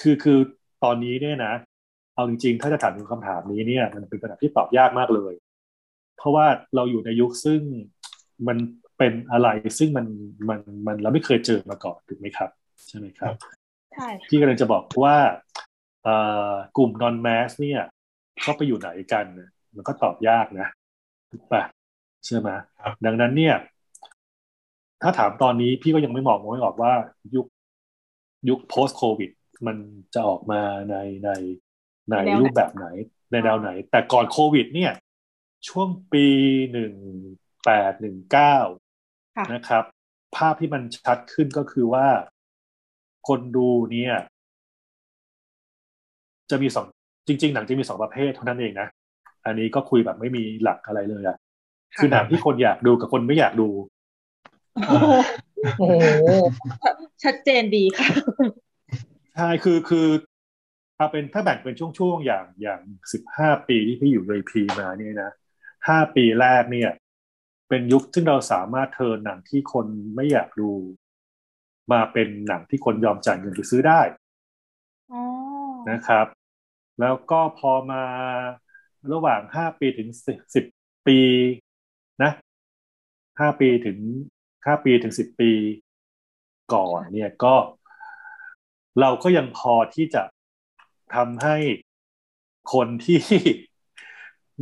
[0.00, 0.38] คือคือ
[0.84, 1.54] ตอนนี้เนี่ยนะ
[2.14, 5.34] เอาจริงๆ ถ้าจะถามถึงคำถามนี้เนี่ย มันเป็นคำถามที่ตอบยากมากเลย
[6.16, 7.60] เพราะว่าเราอยู่ในยุคซึ่ง
[8.48, 8.58] มัน
[8.98, 10.06] เป็นอะไรซึ่งมัน
[10.48, 12.50] มันมันเราไม่เคยเจอมาก่อนถูกไหมครับ
[12.88, 13.34] ใช่ไหมครับ
[13.94, 15.16] ใช่พี่กำลังจะบอกว่า
[16.04, 16.16] เอ่
[16.50, 17.82] อกลุ่ม non mass เนี่ย
[18.40, 20.68] เขาไปอยู่ไหนกันเนี่ยมันก็ตอบยากนะ
[21.32, 21.64] ถูกปะ
[22.26, 22.48] ใช่ไหม
[22.80, 23.54] ครับดังนั้นเนี่ย
[25.02, 26.92] ถ้าถามตอนนี้พี่ก็ยังไม่มองไม่ออกว่า
[27.34, 27.46] ยุค
[28.48, 29.30] ยุค post covid
[29.66, 29.76] มัน
[30.14, 30.60] จะออกมา
[30.90, 31.30] ในใน
[32.10, 32.86] ในรูปแบบไหน
[33.30, 34.92] ในแนวไหน แต่ก่อนโควิด เนี่ย
[35.68, 36.26] ช่วงปี
[36.72, 36.92] หนึ่ง
[37.64, 38.56] แปดหนึ่งเก้า
[39.36, 39.84] ค่ะนะครับ
[40.36, 42.06] ภาพที่มันชัดขึ้นก็คือว่า
[43.28, 44.14] คนดูเนี่ย
[46.50, 46.86] จะมีสอง
[47.28, 48.88] จริง ๆ หนังจะมีสองประเภทเท่านั้นเองนะ
[49.46, 51.36] อันนี้ก็คุยแบบไม่มีหลักอะไรเลยอะ
[51.98, 53.68] คือหนังที่คนอยากดูกับคนไม่อยากดู
[54.88, 55.06] โอ้โห
[55.78, 56.02] โอ้โห
[57.22, 58.08] ชัดเจนดีค่ะ
[59.34, 60.08] ใช่คือคือ
[60.96, 62.80] เอาเป็นถ้าแบ่งเป็นช่วงๆอย่างอย่าง
[63.12, 65.30] สิบห้าปีที่พี่อยู่ในพีมาเนี่ยนะ
[65.88, 66.90] ห้าปีแรกเนี่ย
[67.68, 70.70] เป็นยุคซึ่งเราสามารถเทิร์นหนังที่คนไม่อยากดู
[71.92, 74.00] มาเป็นหนังที่คนยอมจ่ายเงินไปซื้อได้
[75.12, 75.22] อ๋อ
[75.90, 76.26] นะครับ
[77.00, 78.04] แล้วก็พอมา
[79.12, 80.08] ระหว่างห้าปีถึง
[80.54, 80.64] สิบ
[81.06, 81.18] ปี
[82.22, 82.32] นะ
[83.40, 83.98] ห้าปีถึง
[84.66, 85.50] ห้าปีถึงสิบปี
[86.72, 87.54] ก่อนเนี่ยก็
[89.00, 90.22] เราก็ยังพอที่จะ
[91.14, 91.56] ทำให้
[92.72, 93.20] คนที่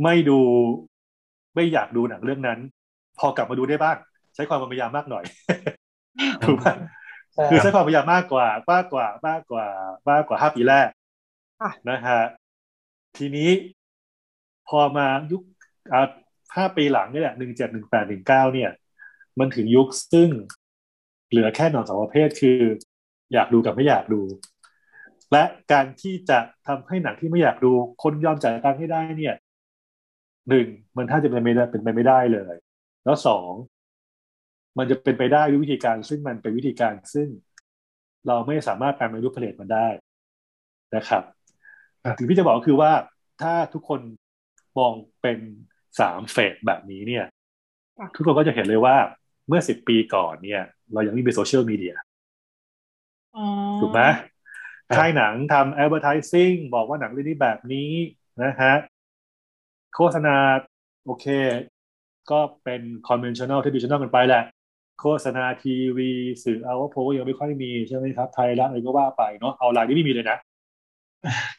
[0.03, 0.39] ไม่ดู
[1.55, 2.59] ไม่อยากดูหนังเรื่องนั้น
[3.19, 3.97] พอกลับมาดูได้บ้าง
[4.35, 5.23] ใช้ความพยายามมากหน่อย
[6.43, 6.73] ถูกป่ะ
[7.33, 9.67] ใช่คือใช้ความพยายามมากกว่ามากกว่ามากกว่า
[10.09, 10.87] มากกว่าห้าปีแรก
[11.61, 12.21] ค่ะนะฮะ
[13.17, 13.49] ทีนี้
[14.71, 15.41] พอมายุค
[16.55, 18.69] ห้าปีหลังนี่แหละหนึ่งเจ็ดหนึ่งแปดหนึ่งเก้าเนี่ย
[19.39, 20.29] มันถึงยุคซึ่ง
[21.29, 22.59] เหลือแค่หนอนสองประเภทคือ
[23.33, 24.21] อยากดูกับไม่อยากดู
[25.31, 27.71] และการที่จะทำให้หนังที่ไม่อยากดู
[28.03, 29.35] คนยอมจ่ายตังค์ให้ได้เนี่ย
[30.49, 32.55] หนึ่งมันถ้าจะเป็นไม่ได้เป็นไปไม่ได้เลย
[33.05, 33.51] แล้วสอง
[34.77, 37.27] มันจะเป็นไปได้ด้วยวิธีการ ซึ่งมันเป็นวิธีการซึ่ง
[38.27, 39.87] เราไม่สามารถ manipulate มันได้
[40.95, 41.23] นะครับ
[42.17, 42.91] ถึงที่จะบอกคือว่า
[43.41, 43.99] ถ้าทุกคน
[44.77, 45.37] มองเป็น
[45.99, 47.25] สาม phase แบบนี้เนี่ย
[47.99, 48.95] ค่ะทุกคนก็จะเห็นเลยว่า
[49.47, 50.61] เมื่อสิบปีก่อนเนี่ย
[50.93, 51.95] เรายังไม่มีโซเชียลมีเดีย
[53.35, 53.45] อ๋อ
[53.81, 54.01] ถูกไหม
[54.97, 57.91] ค่ายหนังทำ advertising บอกว่าหนังเรื่องนี้แบบนี้
[58.43, 58.73] นะฮะ
[59.95, 60.35] โฆษณา
[61.05, 61.25] โอเค
[62.31, 64.43] ก็เป็น conventional traditional กันไปแหละ
[65.01, 66.09] โฆษณาทีวี
[66.43, 70.37] สื่อเอาว่าโพยังไม่ค่อยมีใช่ไหมครับ ไทยรัฐอะไรก็ว่าไปเนาะเอาไลน์นี่ไม่มีเลยนะ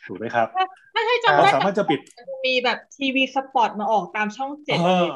[0.06, 0.46] ถูกไหมครับ
[0.94, 2.00] ไม่ใช่จำเราได้สามารถจะปิด
[2.46, 5.06] มีแบบทีวีสปอตมาออกตามช่องเจ็ดเออ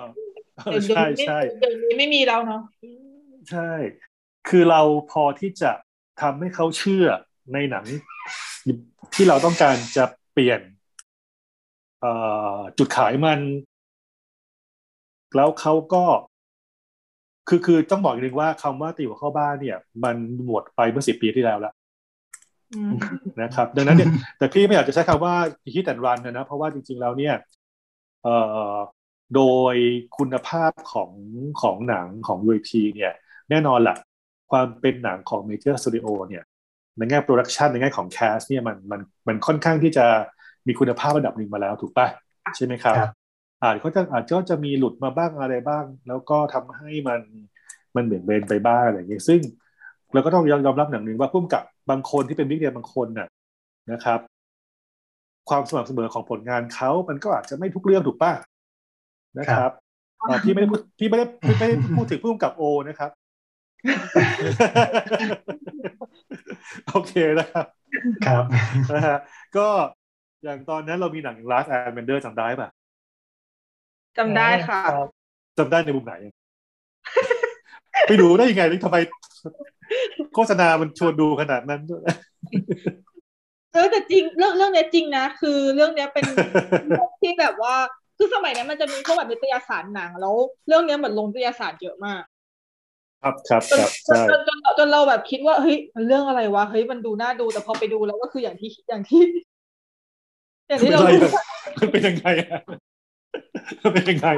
[0.67, 2.63] เออเดี๋ยวใช่นี้ใช่เดี๋ยวนี้ไม่มีแล้วเนาะ
[3.51, 3.71] ใช่
[4.49, 4.81] คือเรา
[5.11, 5.73] พอที่จะ
[6.21, 7.07] ทำให้เขาเชื่อ
[7.53, 7.87] ในหนัง
[9.15, 10.61] ที่เราต้องการจะเปลี่ยน
[12.01, 12.13] เอ่
[12.57, 13.41] อจุดขายมัน
[15.37, 16.05] แล้วเขาก็
[17.49, 20.17] คือคือต้องบอกอีกนึงว่าคำว่าตีหัวเข้าบ้านเนี่ย มัน
[20.47, 21.76] หมดไปเมื่อสิบปีที่แล้วแล้วอืม
[23.43, 25.35] นะครับ ดังนั้นเนี่ยแต่พี่ไม่อยากจะใช้คำว่า
[25.73, 27.35] hit and run นะนะเพราะว่าจริง ๆ แล้วเนี่ย
[28.23, 28.37] เอ่
[28.73, 28.77] อ
[29.35, 29.43] โด
[29.73, 29.75] ย
[30.19, 31.11] คุณภาพของ
[31.61, 33.13] ของหนังของ UAP เนี่ย
[33.51, 33.97] แน่นอนแหละ
[34.51, 36.45] ความเป็นหนังของ Major Studio เนี่ย
[36.97, 40.07] ในแง่โปรดักชันในแง่ของ cast เนี่ยมันมันมันค่อนข้างที่จะ
[40.67, 42.09] มีคุณภาพระดับหนึ่งมาแล้วถูกป่ะ
[42.57, 43.13] ใช่ไหมครับครับ
[43.63, 47.21] อาจเขาจะอาจจะจะมีหลุดมาบ้างอะไรบ้าง แล้วก็ทำให้มัน
[47.97, 49.41] มันเบี่ยงเบนไปบ้างอะไรอย่างเงี้ยซึ่ง
[50.13, 53.29] เราก็ต้องยอมยอมรับหนังหนึ่งว่าพุ่มกับ บางคนที่เป็นบิ๊กเดียบางคนน่ะ
[53.93, 54.21] นะครับ
[55.49, 58.33] ความสม่ำเสมอของผลงานเขามันก็อาจจะไม่ทุกเรื่องถูกป่ะ
[59.39, 59.71] นะครับ
[60.29, 63.11] อ่าพี่ไม่ได้พูดพี่ไม่ได้พี่ไม่ได้พูดถึงพุ่มกับโอนะครับ
[66.89, 67.67] โอเคนะครับ
[68.27, 68.45] ครับ
[68.93, 69.19] นะฮะ
[69.57, 69.67] ก็
[70.45, 72.69] อย่างตอนนั้นเรามีหนัง Last Airbender จำได้ป่ะ
[74.19, 75.09] จำได้ค่ะรับ
[75.59, 76.15] จำได้ในมุมไหน
[78.09, 78.97] ไปดูได้ยังไงทำไม
[80.35, 81.81] โฆษณามันชวนดูขนาดนั้น
[83.73, 86.25] เออแต่จริงเรื่องเรื่องเนี้ยจริงนะ คือเรื่องเนี้ยเป็น
[87.21, 87.75] ที่แบบว่า
[88.17, 90.35] คือสมัยนั้นมันจะมีพวกแบบนิตยสารหนังแล้ว
[90.69, 92.23] เรื่องเนี้ยเหมือนลงนิตยสารเยอะมาก
[93.23, 99.23] ครับครับจนครับจนใช่จนจนจนเราแบบคิดว่าเฮ้ยมันเรื่องอะไรวะเฮ้ยมันดูน่าดูแต่พอไปดูแล้วก็คืออย่างที่อย่างที่
[100.69, 102.61] อย่างที่เราเป็นดูไรอะมันเป็นยังไงอะ
[103.83, 104.29] มันเป็นยังไง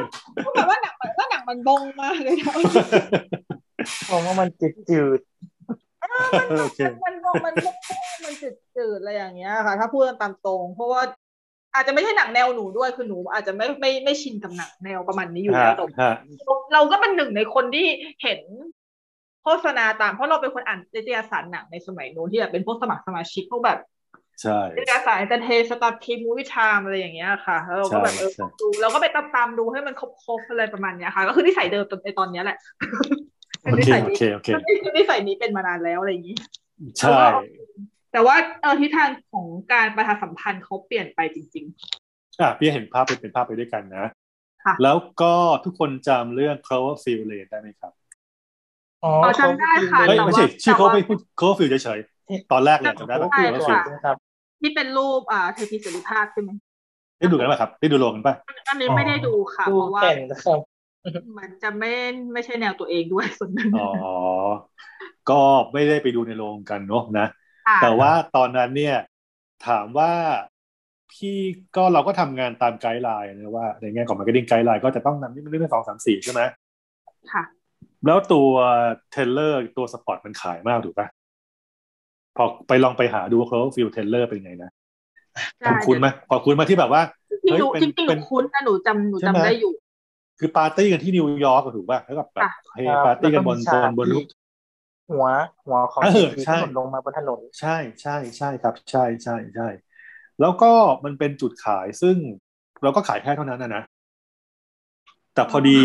[0.44, 2.54] ก็แบบว่าหนังมันว่าหนังมันบงมากเลยนะ
[4.11, 5.20] ผมว่ามันจืดจืด
[6.61, 7.74] โอเคมันบงมันบง
[8.24, 11.03] มันจืดจืดอะไรอย่างเงี้ยค่ะ ถ้าพูดกันตามตรง เพราะว่า
[11.74, 16.14] อาจจะไม่ใช่หนังแนวหนูด้วยคือหนู อาจจะไม่ไม่ไม่ชินกับหนังแนวประมาณนี้อยู่แล้วฮะแต่ฮะ
[16.72, 17.86] เราก็เป็นหนึ่งในคนที่
[18.22, 18.41] เห็น
[19.43, 23.78] โฆษณาตามเพราะเราเป็นคนอ่านนิตยสารหนังในสมัยนู้นที่แบบเป็นพวกสมัครสมาชิกพวกแบบ
[24.43, 32.59] ใช่นิตยสาร Entertain Starpics Movie Time อะไรอย่างเงี้ยค่ะแล้วเราก็แบบเออใช่ดูเราก็ไปตามตามๆดูให้มันครบๆอะไรประมาณเนี้ยค่ะ ก็คือนิสัยเดิมในตอนเนี้ยแหละ
[33.62, 34.48] โอเคโอเคโอเค
[34.82, 36.36] คือนิสัยนี้เป็นมานานแล้วอะไรอย่างงี้
[36.98, 37.20] ใช่
[38.12, 41.66] แต่ว่าเออทิศทางของการประชาสัมพันธ์เขาเปลี่ยนไปจริง
[42.40, 44.04] อะพี่เห็นภาพเป็นเป็นภาพไปด้วยกันนะ
[44.64, 45.32] ค่ะแล้วก็
[45.64, 56.50] ทุกคนจำเรื่อง Cloverfield Lane ได้ไหมครับๆอ๋อเออจำได้ค่ะเฮ้ยแต่ว่าไม่ใช่ชื่อแต่เขาว่าไม่พูด Cloverfield เฉยๆตอนแรกเลยจำได้ปะใช่ Cloverfield ครับๆที่เป็นรูปอ่าเทพีเสรีภาพใช่ไหม
[57.18, 58.34] ได้ดูกันไหมครับ ได้ดูโรงกันป่ะ
[58.68, 60.02] อันนี้ไม่ได้ดูค่ะดูเพราะว่า
[61.03, 61.94] แข่งนะครับมันจะไม่
[62.32, 63.90] ไม่ใช่แนวตัวเองด้วยส่วนหนึ่งอ๋อ
[65.30, 65.40] ก็
[65.72, 67.26] ไม่ได้ไปดูในโรงกันเนาะนะ
[67.66, 68.96] ค่ะแต่ว่าตอนนั้นเนี่ย
[69.66, 70.12] ถามว่า
[71.12, 71.38] พี่
[71.76, 76.40] ก็เราก็ทำงานตามไกด์ไลน์นะว่า ในแง่ของ marketing ไกด์ไลน์ก็จะต้องนำนี่มันเรื่องสองสามสี่ใช่ไหม
[77.32, 77.42] ค่ะ
[78.07, 78.51] แล้วตัว
[79.11, 81.09] เทเลอร์ตัวสปอร์ตมันขายมากถูกปะ
[82.36, 84.70] พอไปลองไปหาดูเขาฟิลเทเลอร์เป็นไงนะ
[85.61, 89.72] ใช่คุณไหมพอคุณมาที่แบบว่าจริงๆหนูเฮ้ยเป็นจริงๆหเป็นูนคุ้นนะหนูจำหนูใช่ไหมจำได้อยู่
[90.39, 94.26] คือปาร์ตี้กันที่นิวยอร์กอะถูกป่ะแล้วก็แบบค่ะเฮปาร์ตี้กันบนบนบนรูป
[95.11, 95.26] หัว
[95.66, 99.68] หัวของเออเทพีใช่ที่หล่นลงมาบนถนนใช่ใช่ใช่ครับ ใช่ใช่ใช่
[100.41, 100.72] แล้วก็
[101.05, 102.16] มันเป็นจุดขายซึ่ง
[102.82, 103.82] เราก็ขายแค่เท่านั้นนะนะ
[105.34, 105.78] แต่พอดี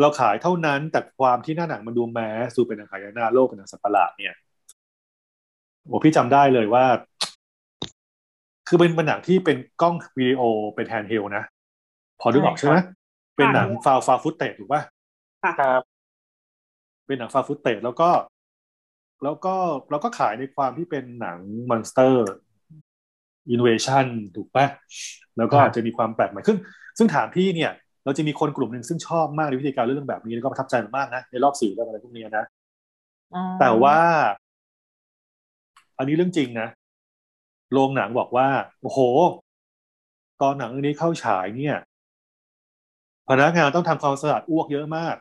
[0.00, 4.36] เราขายเท่านั้นแต่ความที่หน้าหนังมันดู mass ดูเป็นหนังขายหน้าโลกเป็นหนังสัตว์ประหลาดเนี่ย
[5.86, 6.84] โอ้พี่จำได้เลยว่า
[8.68, 10.42] คือเป็นเป็นหนังที่เป็นกล้องวิดีโอ
[10.74, 11.44] เป็น handheld นะ
[12.20, 12.76] พอดูออกใช่ไหม
[13.40, 14.82] เป็นหนังฟาวฟาวฟุตเตจถูกป่ะ
[15.60, 15.82] ครับ
[17.06, 18.10] เป็นหนังฟาฟุตเตจแล้วก็
[19.24, 19.54] แล้วก็
[19.90, 21.38] เราก็ขายในความที่เป็นหนัง
[21.70, 24.66] monster invasion ถูกปะ
[25.38, 26.58] แล้วก็อาจจะมีความแปลกใหม่ซึ่ง
[26.98, 27.72] ซึ่งถามพี่เนี่ย
[28.04, 32.44] เราจะมีคนกลุ่มหนึ่งซึ่งชอบมากในวิธีการเรื่องแบบนี้แล้วก็ประทับใจมากนะ ในรอบสื่อเรื่องอะไรพวกนี้นะ
[33.60, 33.98] แต่ว่า
[35.98, 36.68] อันนี้เรื่องจริงนะ
[37.72, 38.48] โรงหนังบอกว่า
[38.82, 38.98] โอ้โห
[40.42, 41.76] ตอนหนังเรื่องนี้เข้าฉายเนี่ย
[43.30, 45.16] พนักงานต้องทำความสะอาดอ้วกเยอะมาก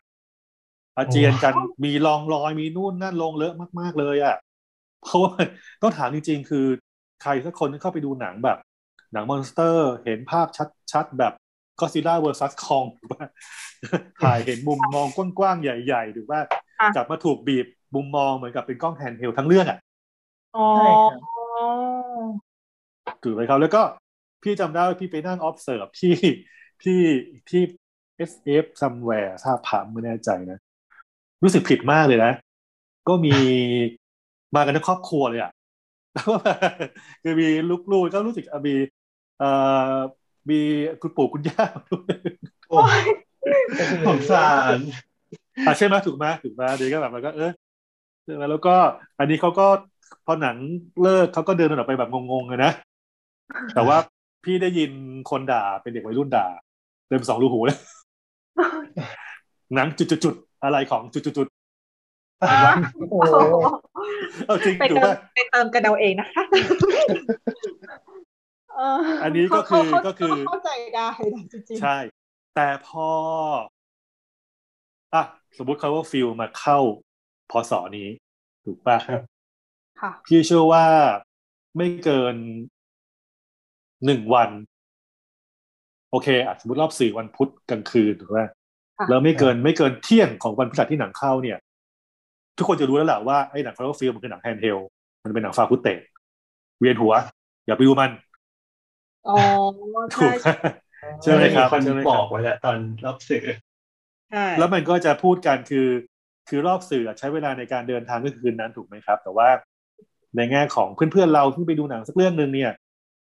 [0.98, 1.54] อาเจียนกัน
[1.86, 4.36] มีร่องรอยมีนู่นนั่นลงเลอะมาก ๆเลยอะ่ะ
[5.04, 5.36] เพราะว่า
[5.82, 6.66] ต้องถามจริง ๆ คือ
[7.22, 8.58] ใครสักคนที่เข้าไปดูหนังแบบ
[9.14, 10.48] หนัง monster เห็นภาพ
[10.92, 11.34] ชัดๆแบบ
[11.80, 13.28] Godzilla versus Kong ถูกป่ะ
[14.24, 16.42] ถ่ายเห็นมุมมองกว้างๆ ใหญ่ๆถูกป่ะ
[16.96, 19.80] กลับมาถูกบีบมุมมองเหมือนกับเป็นกล้องแฮนด์เฮลทั้งเรื่องอะ
[20.58, 21.20] อ๋อใช่ครับ
[23.24, 23.82] ถูกไหมครับ แล้วก็
[24.44, 26.16] พี่จำได้ว่าพี่ไปนั่ง observe ที่
[26.84, 27.02] ที่
[27.50, 27.62] ที่
[28.20, 30.58] SF somewhere ทราบผามไม่แน่ใจนะ
[31.44, 32.32] รู้สึกผิดมากเลยนะ
[33.08, 33.36] ก็มี
[34.56, 35.52] มากันทั้งครอบครัวเลยอะ
[37.24, 37.48] คือมี
[37.92, 38.76] ลูกๆก็รู้สึกอะมี
[39.40, 39.50] เอ่
[39.94, 39.98] อ
[40.50, 40.60] มี
[41.02, 42.16] คุณปู่คุณย่าด้วย
[42.70, 43.00] โอ้ย
[44.08, 44.78] สงสาร
[45.66, 47.52] อะใช่ไหมถูกไหมถูกไหมเดี๋ยวก็แบบมันก็เออ
[48.26, 48.76] ใช่ไหมแล้วก็
[49.20, 49.68] อันนี้เขาก็
[50.26, 50.58] พอหนัง
[51.02, 52.72] เลิกเขาก็เดินออกไปแบบงงๆเลยนะ
[53.76, 53.98] แต่ว่า
[54.44, 54.92] พี่ได้ยิน
[55.30, 56.48] คนด่าเป็นเด็กวัยรุ่นด่า
[57.08, 57.78] เต็มสองรูหูเลย
[59.76, 61.60] หนังจุดๆๆอะไรของจุดๆ
[62.40, 66.44] โอ้โหๆเอาจริงไปถูกเติป่ะมไปเติมกันเอาเองนะคะ
[68.76, 71.98] เอันนี้ก็คือเขาก็คือเข้าใจได้นะจริงๆใช่
[72.56, 73.08] แต่พอ
[75.14, 75.24] อะ
[75.58, 76.80] สมมติ Cloverfield มาเข้า
[77.52, 78.08] พศนี้
[78.66, 78.98] ถูกป่ะ
[80.02, 80.86] ค่ะพี่เชื่อว่า
[81.78, 82.36] ไม่เกิน
[84.06, 84.50] หนึ่งวัน
[86.12, 88.52] โอเคอะสมมติรอบสื่อวันพุธกลางคืนถูกไหมค่ะ
[89.08, 91.58] แล้วไม่เกินไม่เกินเที่ยงของวันพฤหัสที่หนังเข้าเนี่ย
[92.58, 94.78] ทุกคนจะรู้แล้วแหละว่าไอ้หนัง Cloverfield มันคือหนัง handheld
[95.24, 96.00] มันเป็นหนังฟาฟุตเตจ
[96.80, 97.14] เวียนหัว
[97.66, 98.12] อย่าไปดูมัน
[99.26, 99.32] อ๋อ
[100.14, 100.36] ถูใช่ก
[101.22, 103.44] ใช่ไหมครับคนใช่ไหมบคอรับกไว้แล้วตอนรอบสื่อ
[104.30, 105.88] ใช่แล้วมันก็จะพูดกันคือ
[106.50, 109.50] คือรอบสื่อใช้เวลาในการเดินทางก็คือคืนนั้นถูกไหมครับ แต่ว่า
[110.36, 112.72] ในแง่ของเพื่อนๆเราที่ไปดูหนังสักเรื่องหนึ่งเนี่ย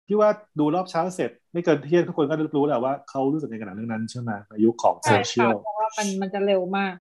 [0.10, 0.30] ที่ว่า
[0.60, 6.94] ดูรอบเช้าเสร็จ ไม่เกินเที่ยงทุกคนก็รู้แล้วว่าเขารู้สึกในขณะเรื่องนั้นใช่ไหมในยุคของโซเชียค่ะเพราะว่ามันมันจะเร็วมาก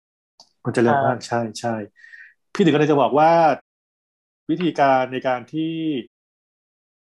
[0.65, 1.75] มันจะเร็วมากใช่ใช่
[2.55, 3.31] พี่ถึงก็เลยจะบอกว่า
[4.51, 5.75] วิธีการในการที่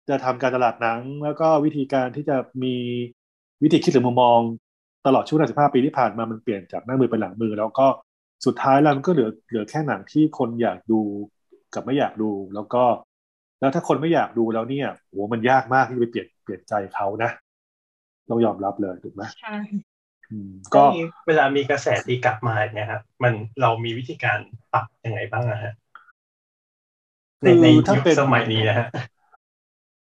[0.08, 2.76] จะทำการตลาดหนัง แล้วก็วิธีการที่จะมี
[3.62, 4.40] วิธีคิดหรือมุมมอง
[5.06, 7.86] ตลอดช่วง15ปีที่ผ่านมามันเปลี่ยนจากหน้ามือเป็นหลังมือ แล้วก็
[8.46, 11.00] สุดท้ายแล้วมันก็เหลือเหลือแค่หนังที่คนอยากดู
[11.74, 12.84] กับไม่อยากดู แล้วก็
[13.60, 17.30] แล้วถ้าคนไม่อยากดูแล้วเนี่ยโหมันยากมากที่จะไปเปลี่ยนเปลี่ยนใจเขานะ
[18.30, 19.56] ต้องยอมรับเลยถูกไหมใช่
[20.30, 20.84] อืมก็ก็
[21.26, 24.38] เวลามีกระแสตีกลับมาเนี่ยครับมันเรามีวิธีการ
[24.72, 25.72] ปรับยังไงบ้างอะฮะ
[27.42, 28.88] ในในคือถ้ายุคเป็นสมัยนี้นะฮะ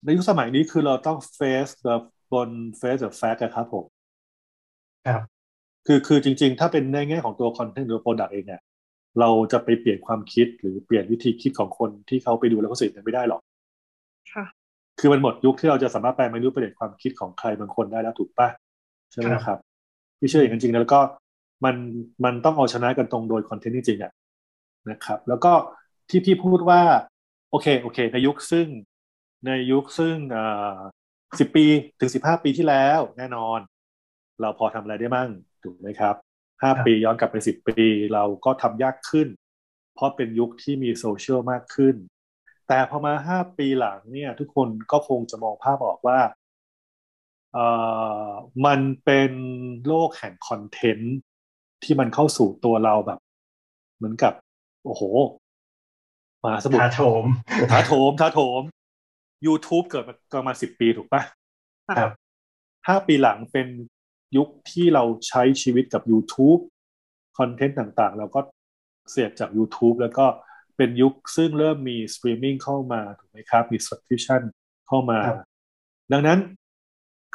[0.05, 1.97] ในยุคสมัยนี้คือเราต้อง face the
[2.33, 3.85] บน face the fact อะครับผม
[5.07, 5.21] ครับ
[5.87, 8.63] คือคือจริง ๆ ถ้าเป็นในแง่ของตัว content หรือ product เองเนี่ย
[9.21, 13.41] เราจะไปเปลี่ยนความคิดหรือเปลี่ยนวิธีคิดของคนที่เขาไปดูแล้วเขาสื่อไม่ได้หรอก
[14.33, 14.45] ค่ะ
[15.01, 18.49] คือมันหมดยุคที่เราจะสามารถแปลงมารูปเปลี่ยนความคิดของใครบางคนได้แล้วถูกปะ
[19.13, 19.59] ใช่ไหมครับ
[20.19, 21.01] พี่เชื่ออย่างนั้นจริงๆนะแล้วก็
[21.65, 21.77] มัน
[22.25, 24.13] มันต้องเอาชนะกันตรงโดยคอนเทนต์จริงๆอะ
[24.91, 25.53] นะครับ แล้วก็
[26.11, 26.81] ที่พี่พูดว่า
[27.51, 28.67] โอเคโอเค ในยุคซึ่ง
[29.47, 30.77] ในยุคซึ่งอ่า
[31.39, 31.67] สิบปี
[32.01, 33.59] ถึงสิบห้าปีที่แล้ว แน่นอน
[34.41, 35.29] เราพอทำอะไรได้มั่ง
[35.63, 36.15] ถูกไหมครับ
[36.63, 37.85] ห้าปีย้อนกลับไปสิบปี
[38.15, 39.29] เราก็ทำยากขึ้น
[39.95, 41.97] เพราะเป็นยุคที่มีโซเชียลมากขึ้น
[42.69, 46.19] แต่พอมาห้าปีหลังเนี่ย ทุกคนก็คงจะมองภาพออกว่า
[47.53, 47.67] เอ่
[48.29, 48.31] อ
[48.67, 49.33] มันเป็น
[49.87, 51.17] โลกแห่ง content
[51.85, 53.21] ที่มันเข้าสู่ตัวเราแบบ
[53.97, 54.33] เหมือนกับ
[54.85, 55.03] โอ้โห
[56.43, 57.25] มหาสมุทรถาโถม
[57.73, 58.63] ถาโถมถาโถม
[59.47, 61.23] YouTube เกิดมาประมาณสิบปีถูกปะ
[61.99, 62.13] ครับ
[62.89, 63.67] ห้าปีหลังเป็น
[64.37, 66.61] ยุคที่เราใช้ชีวิตกับ YouTube
[67.39, 68.41] content ต่างๆ เราก็
[69.11, 70.27] เสียบจาก YouTube แล้วก็
[70.77, 74.43] เป็นยุคซึ่งเริ่มมีสตรีมมิ่งเข้ามาถูกไหมครับ มี subscription
[74.89, 75.39] เข้ามาครับ
[76.13, 76.39] ดังนั้น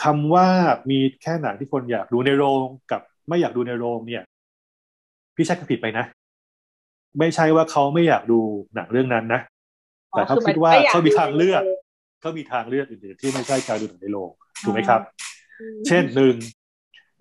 [0.04, 0.48] คำว่า
[0.90, 4.24] มีแค่หนังที่คนอยากดูในโรงกับไม่อยากดูในโรงเนี่ย
[5.36, 6.06] พี่ใช้คำผิดไปนะ
[7.20, 8.40] ไม่ใช่ว่าเขาไม่อยากดู
[8.76, 9.42] หนังเรื่องนั้นนะ
[10.12, 11.64] แต่เขาคิดว่าเขามีทางเลือก
[12.22, 14.30] เขามีทางเลือกอื่นๆที่ไม่ใช่การดูหนังในโรง
[14.64, 15.02] ถูกไหมครับ
[15.88, 16.36] เช่นหนึ่ง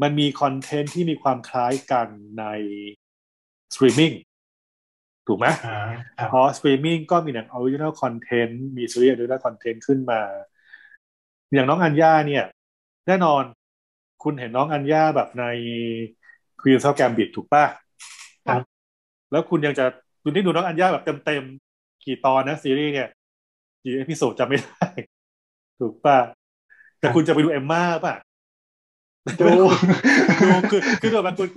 [0.02, 2.44] มันมี content ที่มีความคล้ายกันใน
[3.74, 4.12] สตรีมมิ่ง
[5.26, 5.78] ถูกไหมอ่า
[6.18, 10.20] ครับเพราะสตรีมมิ่งก็มีหนังออริจิน l ลคอนเทนต์มีซีรีส์ออริจิน l ลคอนเทนต์ขึ้นมา
[11.54, 12.44] อย่างน้องอัญญาเนี่ย
[13.06, 13.42] แน่นอน
[14.22, 15.44] คุณเห็นน้องอัญญาแบบใน
[16.60, 17.64] Queen's Gambit ถูกป่ะ
[18.48, 18.62] ครับ
[19.30, 19.84] แล้วคุณยังจะ
[20.22, 23.08] คุณที่ดูน้องอัญญาแบบเต็มๆ กี่ตอนนะซีรีส์เนี่ย
[23.82, 24.86] กี่ episode จำไม่ได้
[25.80, 26.18] ถูกป่ะ
[26.98, 28.14] แต่คุณจะไปดู Emma ป่ะ
[29.40, 29.64] ดูดู
[30.70, 31.48] คือคือแบบคุณ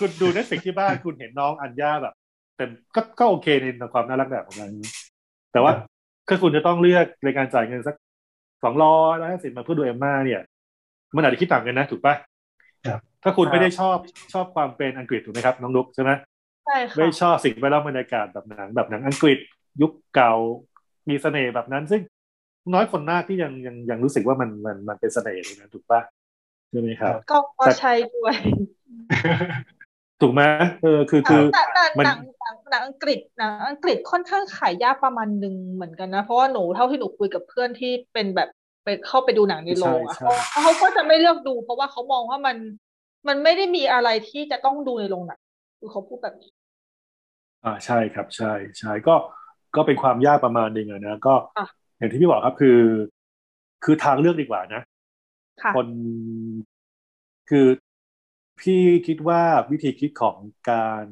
[0.00, 2.14] คุณดูเน็ตฟิกที่บ้านคุณเห็นน้องอัญญาแบบ
[2.56, 4.70] เต็มก็ก็โอเคในความน่ารักแบบของมัน
[5.52, 5.72] แต่ว่า
[6.28, 7.94] ถ้าคุณจะต้องเลือกในการจ่ายเงินสัก
[8.64, 10.42] สองร้อยแล้วสิมาเพื่อดูเอมม่าเนี่ย
[11.16, 12.14] มันอาจจะคิดต่างกันนะ ถูกป่ะ
[12.86, 13.96] ครับถ้าคุณไม่ได้ชอบ
[14.32, 16.10] ชอบความเป็นอังกฤษถูกไหมครับ น้องลุกใช่ไหม
[16.66, 19.38] ใช่ค่ะไม่ชอบสิ่งแวดล้อมบรรยากาศแบบหนังแบบหนังอังกฤษ
[19.82, 20.34] ยุคเก่า
[21.08, 22.00] มีเสน่ห์แบบนั้น ซึ่ง
[22.74, 26.00] น้อยคนมากที่ยังยังยังรู้สึกว่ามันมันมันเป็นเสน่ห์เลยนะถูกป่ะ
[26.70, 28.34] ใช่ไหมครับ ก็ก็ใช่ด้วย
[30.20, 30.42] ถูกไหม
[30.82, 38.48] เออคือคือแต่แต่มันหนังหนังหนังอังกฤษหนังอังกฤษค่อนข้างขายยากประมาณหนึ่งเหมือนกันนะ เพราะว่าหนูเท่าที่หนูคุยกับเพื่อนที่เป็นแบบ
[38.84, 42.56] ไปเข้าไปดูหนังในโรงอะใช่ใช่เขาเขาก็จะไม่เลือกดู เพราะว่าเขามองว่ามัน
[43.28, 45.40] มันไม่ได้มีอะไรที่จะต้องดูในโรงหนัง
[45.78, 46.50] คือเขาพูดแบบนี้
[47.64, 49.14] อ่าใช่ครับ ใช่ใช่ก็
[49.76, 51.66] ก็เป็นความยากประมาณหนึ่งอะนะก็ค่ะ
[51.98, 52.78] อย่างที่พี่บอกครับคือ
[53.84, 54.82] คือทางเลือกดีกว่านะ
[55.62, 55.88] คคน
[57.50, 57.66] คือ
[58.60, 60.36] พี่คิดว่าวิธีคิดของ
[60.70, 61.06] การ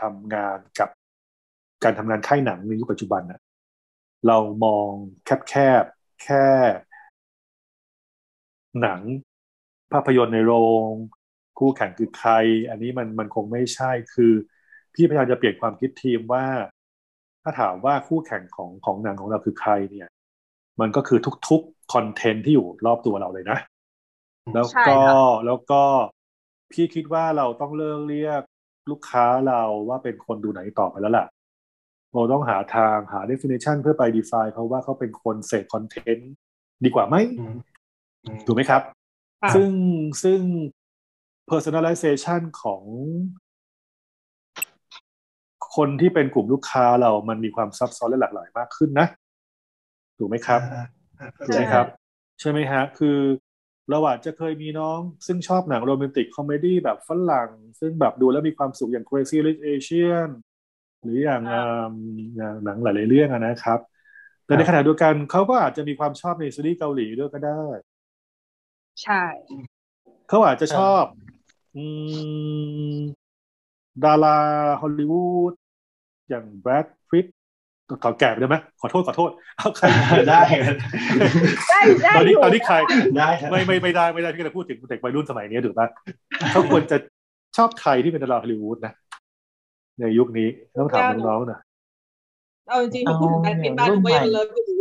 [0.00, 0.88] ทำงานกับ
[1.84, 3.40] การทำงานค่ายหนังในยุคปัจจุบันนะ
[4.26, 4.90] เรามอง
[5.48, 6.46] แคบๆแค่
[8.80, 9.00] หนัง
[9.92, 10.52] ภาพยนตร์ในโร
[10.88, 10.92] ง
[11.58, 12.30] คู่แข่งคือใคร
[12.70, 14.32] อันนี้มันมันคงไม่ใช่คือ
[14.94, 16.44] พี่พยายามจะเปลี่ยนความคิดทีมว่า
[17.42, 20.08] ถ้าถามว่าคู่แข่งของของหนังของเราคือใครเนี่ย
[20.80, 21.18] มันก็คือ
[21.48, 23.58] ทุกๆคอนเทนต์ที่อยู่รอบตัวเราเลยนะ
[24.54, 25.82] แล้วใช่ก็ค่ะแล้วก็
[26.72, 28.42] พี่คิดว่าเราต้องเลิกเรียก
[28.90, 31.26] ลูกค้าเราว่าเป็นคนดูไหนต่อไปแล้วล่ะ
[32.12, 36.32] เราต้องหาทางหา definition เพื่อไป define เขาว่าเขาเป็นคนเสพคอนเทนต์
[36.84, 37.56] ดีกว่าไหมอืม
[38.24, 38.82] อืมถูกไหมครับ
[39.42, 39.70] ค่ะซึ่ง
[40.24, 40.40] ซึ่ง
[41.50, 42.82] personalization ของ
[45.76, 49.06] คนที่เป็นกลุ่มลูกค้าเรามันมีความซับซ้อนและหลากหลายมากขึ้นนะ
[50.18, 50.86] ถูกไหมครับอ่า
[51.18, 51.86] อ่าถูกไหมครับ
[52.40, 53.18] ใช่ไหมฮะ คือ
[53.90, 60.28] เราอาจจะเคยมีน้องซึ่งชอบหนัง romantic comedy แบบฝรั่ง ซึ่งแบบดูแล้วมีความสุขอย่าง Crazy Rich Asian
[61.02, 61.92] หรืออย่างอ่าอ่า
[62.36, 63.80] อย่างหนังหลาย ๆ เรื่องอะนะครับ
[64.46, 67.62] แต่ในขณะเดียวกันเขาก็อาจจะมีความชอบในซีรีส์เกาหลีด้วยก็ได้
[69.02, 69.22] ใช่
[70.28, 71.04] เขาอาจจะชอบ
[71.74, 71.84] อื
[72.98, 73.00] ม
[74.04, 74.38] ดารา
[74.80, 75.52] ฮอลลีวูด
[76.28, 76.86] อย่างแบรด
[77.88, 80.40] พิตขอแก่ไปได้ไหมขอโทษขอโทษเอาใครได้ได้
[82.02, 82.76] ได้ตอนนี้อยู่ตอนนี้ใคร
[83.18, 85.88] ได้ครับไม่ไม่ไม่ได้ไม่ได้พี่จะพูดถึงเด็กวัยรุ่นสมัยนี้ถูกปะ
[86.52, 86.96] เขาควรจะ
[87.56, 88.92] ชอบใครที่เป็นดาราฮอลลีวูดนะ
[90.00, 90.48] ในยุคนี้
[90.80, 91.58] ต้องถามน้องๆนะ
[92.68, 94.76] เอาจริงๆหนูพูดถึงการเป็นบ้านหนูก็ยังเลิกอยู่ดี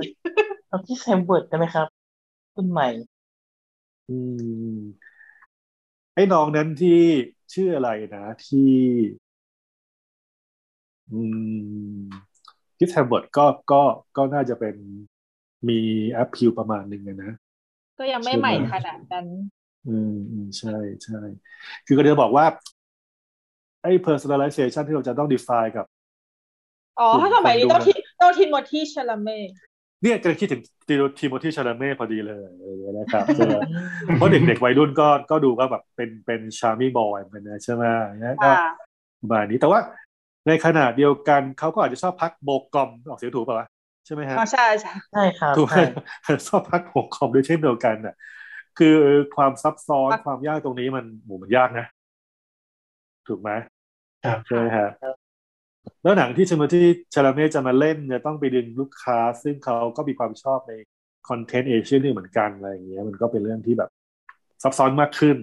[0.68, 1.88] เอาที่แซมเบิร์ดได้ไหมครับ
[2.56, 2.88] รุ่นใหม่
[4.10, 4.18] อื
[4.74, 4.78] ม
[6.14, 7.00] ไอ้น้องนั้นที่
[7.54, 8.72] ชื่ออะไรนะที่
[11.12, 11.22] อื
[12.02, 12.27] ม
[12.80, 13.82] คิดแฮมเบิร์ดก็ก็
[14.18, 14.76] ก็น่าจะเป็น
[15.68, 15.80] มี
[16.12, 17.32] แอปพิวประมาณหนึ่งอะนะ
[18.00, 19.28] ก็ยังไม่ใหม่ขนาดนั้น
[19.88, 21.20] อืมอืมใช่ใช่
[21.86, 22.46] คือก็จะบอกว่า
[23.84, 25.86] ไอ้ personalization ที่เราจะต้อง define กับ
[27.00, 29.38] อ๋อ ถ้าสมัยนี้ต้องทีต้องทีโมธีชลาเม่
[30.04, 30.62] เนี่ยจะคิดถึง
[31.20, 33.54] ทีโมธีชาลาเม่พอดีเลยเออนะครับใช่ไหม
[34.16, 37.84] เพราะเด็กๆวัยรุ่นก็ก็ดูก็แบบเป็นเป็นชาร์มิ่งบอยเหมือนกันนะใช่ไหม
[38.24, 38.70] นะก็ค่ะ
[39.22, 39.80] ประมาณนี้แต่ว่า
[40.48, 43.68] ในขณะเดียวกันเขาก็อาจจะชอบพักโบกกอมออกเสียงถูกป่าวะ
[44.06, 45.76] ใช่ไหมฮะอ๋อใช่ใช่ใช่ครับถูกไหม
[46.24, 48.16] ใช่ชอบพักโบกกอมด้วยเช่นเดียวกันน่ะ
[48.78, 48.96] คือ
[49.36, 51.86] ความซับซ้อนความยากตรงนี้มันโหมันยากนะ
[53.28, 53.50] ถูกไหม
[54.26, 54.90] ครับใช่ไหมฮะ
[56.04, 60.74] แล้วหนังที่ชมาที่ชาลาเม่จะมาเล่นเนี่ยต้องไปดึงลูกค้า ซึ่งเขาก็มีความชอบใน
[61.30, 63.90] คอนเทนต์เอเชียนี่เหมือนกันอะไรอย่างเงี้ยมันก็เป็นเรื่องที่แบบ
[64.64, 65.38] ซับซ้อนมากขึ้น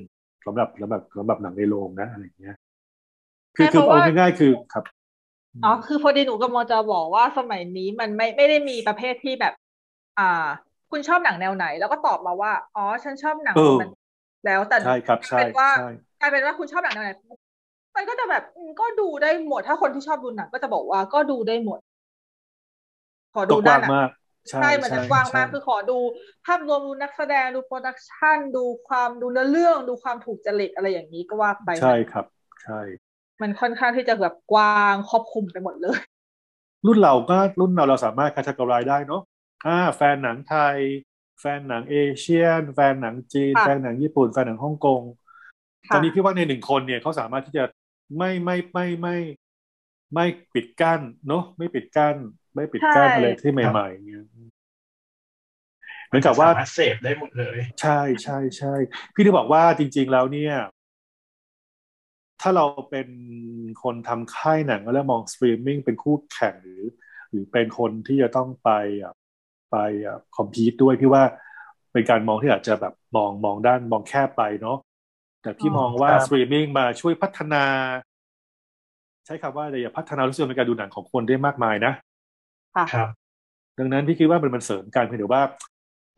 [0.47, 2.57] สำหรับสำหรับสำหรับหนังในโรงนะอะไรอย่างเงี้ย
[3.57, 4.85] คือคือเอาง่ายๆคือครับ
[5.63, 9.53] อ๋อคือพอดีหนูกำลังจะบอกว่าสมัยนี้มันไม่ไม่ได้มีประเภทที่แบบ
[10.19, 10.25] อ่า
[10.91, 13.89] คุณชอบหนังแนวไหน แล้วก็ตอบมาว่า อ๋อ ฉันชอบหนังเออมัน
[14.45, 15.83] แล้วแต่ใช่ครับใช่เป็นว่าใช่
[16.19, 17.11] กลายเป็นว่าคุณชอบหนังแนวไหน
[17.97, 21.79] มันก็จะแบบอืมก็ดูได้หมด ถ้าคนที่ชอบดูหนังก็จะบอกว่าก็ดูได้หมด
[23.35, 24.09] ขอก็ดูกหน้าว้างหนังมาก
[24.51, 25.99] ใช่ใช่มันจะใช่กว้างมากใช่คือขอดู
[26.45, 32.25] ภาพรวมดูนักแสดงดูโปรดักชันดูความดูเนื้อเรื่องดูความถูกจริตอะไรอย่างนี้ก็ว่าไปใช่ครับ
[32.63, 32.81] ใช่
[33.43, 35.99] มันค่อนข้างที่จะแบบกว้างครอบคลุมไปหมดเลย
[36.87, 39.23] รุ่นเราก็รุ่นเราเราสามารถคัตกรายได้เนาะ
[39.67, 40.79] อ่าแฟนหนังไทย
[41.41, 45.03] แฟนหนัง Asian แฟนหนังจีนค่ะแฟนหนังญี่ปุ่น แฟนหนังฮ่องกง
[45.89, 47.65] ค่ะตอนนี้พี่ว่าในหนึ่งคนเนี่ยเขาสามารถที่จะ
[48.19, 49.17] ไม่ไม่ไม่ไม่
[50.15, 52.17] ไม่ปิดกั้นเนาะไม่ปิดกั้น
[52.55, 54.23] ไม่ปิดกั้นอะไรที่ใหม่ๆเนี่ย
[56.07, 58.75] เหมือนกับว่าสามารถเสพได้หมดเลย ใช่ใช่ใช่
[59.15, 60.55] พี่ได้บอกว่าจริง ๆ แล้วเนี่ย
[62.41, 63.09] ถ้าเราเป็น
[63.83, 66.83] คนทำค่ายหนังแล้วมองสตรีมมิ่งเป็นคู่แข่งหรือ
[67.31, 68.71] หรือเป็นคนที่จะต้องไป
[69.03, 69.15] อะ
[69.73, 69.77] ไป
[70.07, 71.23] อะ compete ด้วยพี่ว่า
[71.93, 74.79] เป็นการมองที่อาจจะแบบมองมองด้านมองแคบไปเนาะ
[75.43, 77.65] แต่พี่มองว่าสตรีมมิ่งมาช่วยพัฒนา
[79.27, 81.93] ใช้คำว่าอะไรอย่าพัฒนารู้สึกในการดูหนังของคนได้มากมายนะ
[82.95, 83.09] ครับ
[83.79, 85.43] ดังนั้นพี่คิดว่ามันมันเสริมกันเพียงแต่ว่า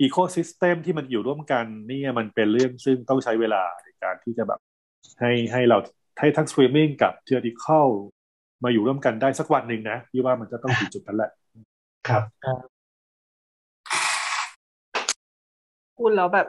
[0.00, 4.60] ecosystem ที่มันอยู่ร่วมกันนี่มันเป็นเรื่องซึ่งต้องใช้เวลาในการที่จะแบบ
[5.20, 5.78] ให้ให้เรา
[6.18, 7.88] ให้ทั้งสตรีมมิ่งกับ theatrical
[8.64, 11.30] มาอยู่ร่วมกันได้สักวันหนึ่งนะพี่ว่ามันจะต้องถึงจุดนั้นแหละ
[12.08, 12.22] ครับ
[15.98, 16.46] พูดแล้วแบบ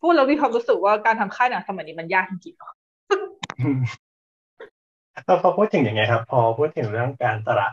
[0.00, 2.72] พูดแล้วมีความรู้สึกว่าการทำค่ายหนังสมัยนี้มันยากจริงๆเนอะ
[5.24, 7.72] แล้วพอพูดถึงอย่างไงครับ พอพูดถึงเรื่องการตลาด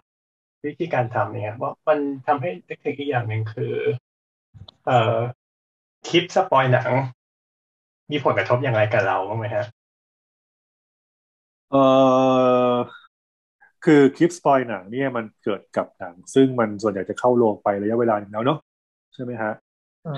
[0.65, 3.73] วิธีการทำเนี่ยว่ามันทำให้นึกถึงอีกอย่างหนึ่งคือ
[4.85, 5.17] เอ่อ
[6.07, 6.89] คลิปสปอยหนัง
[8.11, 9.65] มีผลกระทบอย่างไรกับเราบ้างไหมฮะ
[11.71, 11.75] เอ
[12.73, 12.77] อ
[13.85, 18.59] คือคลิปสปอยหนังเนี่ยมันเกิดกับหนัง ซึ่งมันส่วนใหญ่จะเข้าโรงไประยะเวลาหนึ่งแล้วเนาะ
[19.13, 19.53] ใช่ไหมฮะ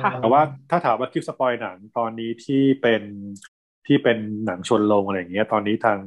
[0.02, 3.02] ค่ะแต่ว่าถ้าถามว่าคลิปสปอยหนังตอนนี้ที่เป็น
[3.88, 6.00] ที่เป็นหนังชนโรงอะไรอย่างเงี้ย ตอนนี้ทาง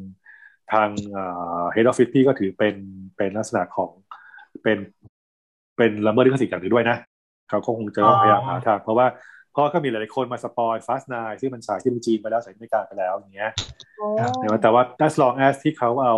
[0.73, 1.25] ทางเอ่
[1.61, 2.75] อ head office พี่ก็ถือเป็น
[3.17, 3.91] เป็นลักษณะของ
[4.63, 4.79] เป็น
[5.77, 6.97] เป็นละเมิดลิขสิทธิ์อย่างหนึ่งด้วยนะ
[7.49, 9.07] เขาก็คงจะต้องพยายามหาทางเพราะว่า
[9.53, 13.51] เพราะก็มีหลายๆคนมาสปอย Fast Nine ซึ่งมันฉายที่จีนไปแล้วฉายที่อเมริกาไปแล้วอย่างเงี้ย
[14.21, 16.17] ครับแต่ว่าแต่ว่า as long as ที่เขาเอา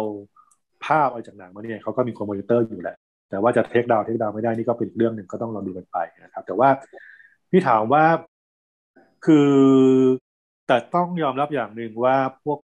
[0.85, 2.97] ภาพเอาจากหนังมาเนี่ยเขาก็มี copyright อยู่แหละ
[3.30, 6.68] แต่ว่าจะ take down take down ไม่ได้นี่ก็เป็นอีกเรื่องหนึ่งก็ต้องรอดูกันไปนะครับ แต่ว่า
[7.51, 8.05] พี่ถามว่า
[9.26, 9.53] คือ
[10.66, 12.59] แต่ต้องยอมรับอย่างหนึ่งว่าพวก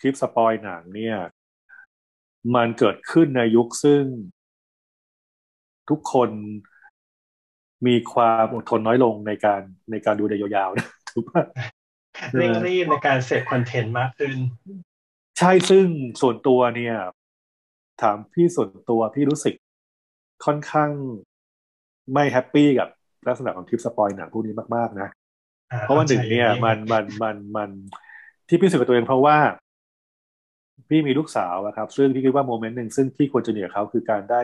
[0.00, 1.16] คลิปสปอยหนังเนี่ย
[2.54, 4.04] มันเกิดขึ้นในยุคซึ่ง
[5.90, 6.30] ทุกคน
[7.86, 9.60] มีความอดทนน้อยลงในการ
[9.90, 11.44] ในการดูในยาวๆนะถูกปะ
[12.38, 14.36] เร่งรีบในการเสพคอนเทนต์มากขึ้น
[15.38, 15.86] ใช่ซึ่ง
[16.20, 16.96] ส่วนตัวเนี่ย
[18.02, 19.54] ถามพี่ส่วนตัวพี่รู้สึก
[20.44, 20.90] ค่อนข้าง
[22.12, 22.88] ไม่แฮปปี้กับ
[23.28, 25.08] ลักษณะของคลิปสปอยหนังพวกนี้มากๆ นะ
[25.72, 27.70] อ่ะเพราะว่าหนึ่งเนี่ยเข้าใจมันมันมันมัน
[28.48, 29.38] ที่พี่รู้สึกกับตัวเองเพราะว่า
[30.88, 34.42] พี่มีลูกสาวอะครับ ซึ่งพี่คิดว่า moment หนึ่งซึ่งพี่ควรจะเหนือเขาคือการได้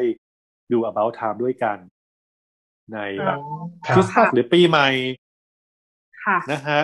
[0.72, 1.78] ดู about time ด้วยกัน
[2.92, 3.38] ในแบบ
[3.86, 4.88] ครัคริบสต์มาสหรือปีใหม่
[6.24, 6.80] ค่ะนะฮะ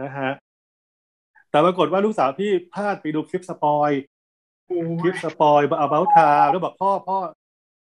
[0.00, 0.30] นะฮะ
[1.50, 3.90] แต่ปรากฏว่าลูกสาวพี่พลาดไปดูคลิปสปอย
[5.00, 7.16] คลิปสปอย about time แล้วบอกพ่อพ่อ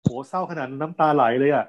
[0.01, 1.65] โหเศร้าขนาดน้ำตาไหลเลยอะ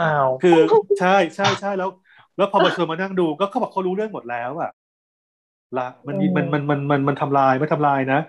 [0.00, 0.58] อ้าวคือ
[1.00, 1.90] ใช่ใช่ใช่แล้ว
[2.36, 4.70] แล้วพอมาชวนมานั่งดูก็เขาบอกเขารู้เรื่องหมดแล้วอะ
[5.78, 8.20] ละมันมีมันมันมันมันมันทำลายไม่ทำลายนะ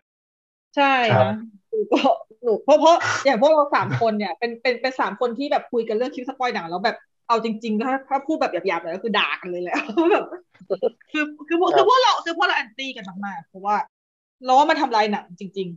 [0.77, 1.35] ใช่ครับนะ
[1.69, 1.99] หนูก็
[2.45, 9.77] หนูเพราะเพราะอย่างพวกเราสามคนเนี่ยเป็นเป็นเป็นสามคนที่แบบคุยกันเรื่องคลิปสปอยหนังแล้วแบบเอาจริงๆถ้าถ้าพูดแบบหยาบๆเลยก็คือด่ากันเลยแหละ
[10.11, 10.25] แบบ
[11.11, 13.75] คือคือพวกคือพวกเราคือพวกเราแอนตี้กันมากๆเพราะว่า
[14.45, 15.67] เราว่ามันทำลายหนังจริง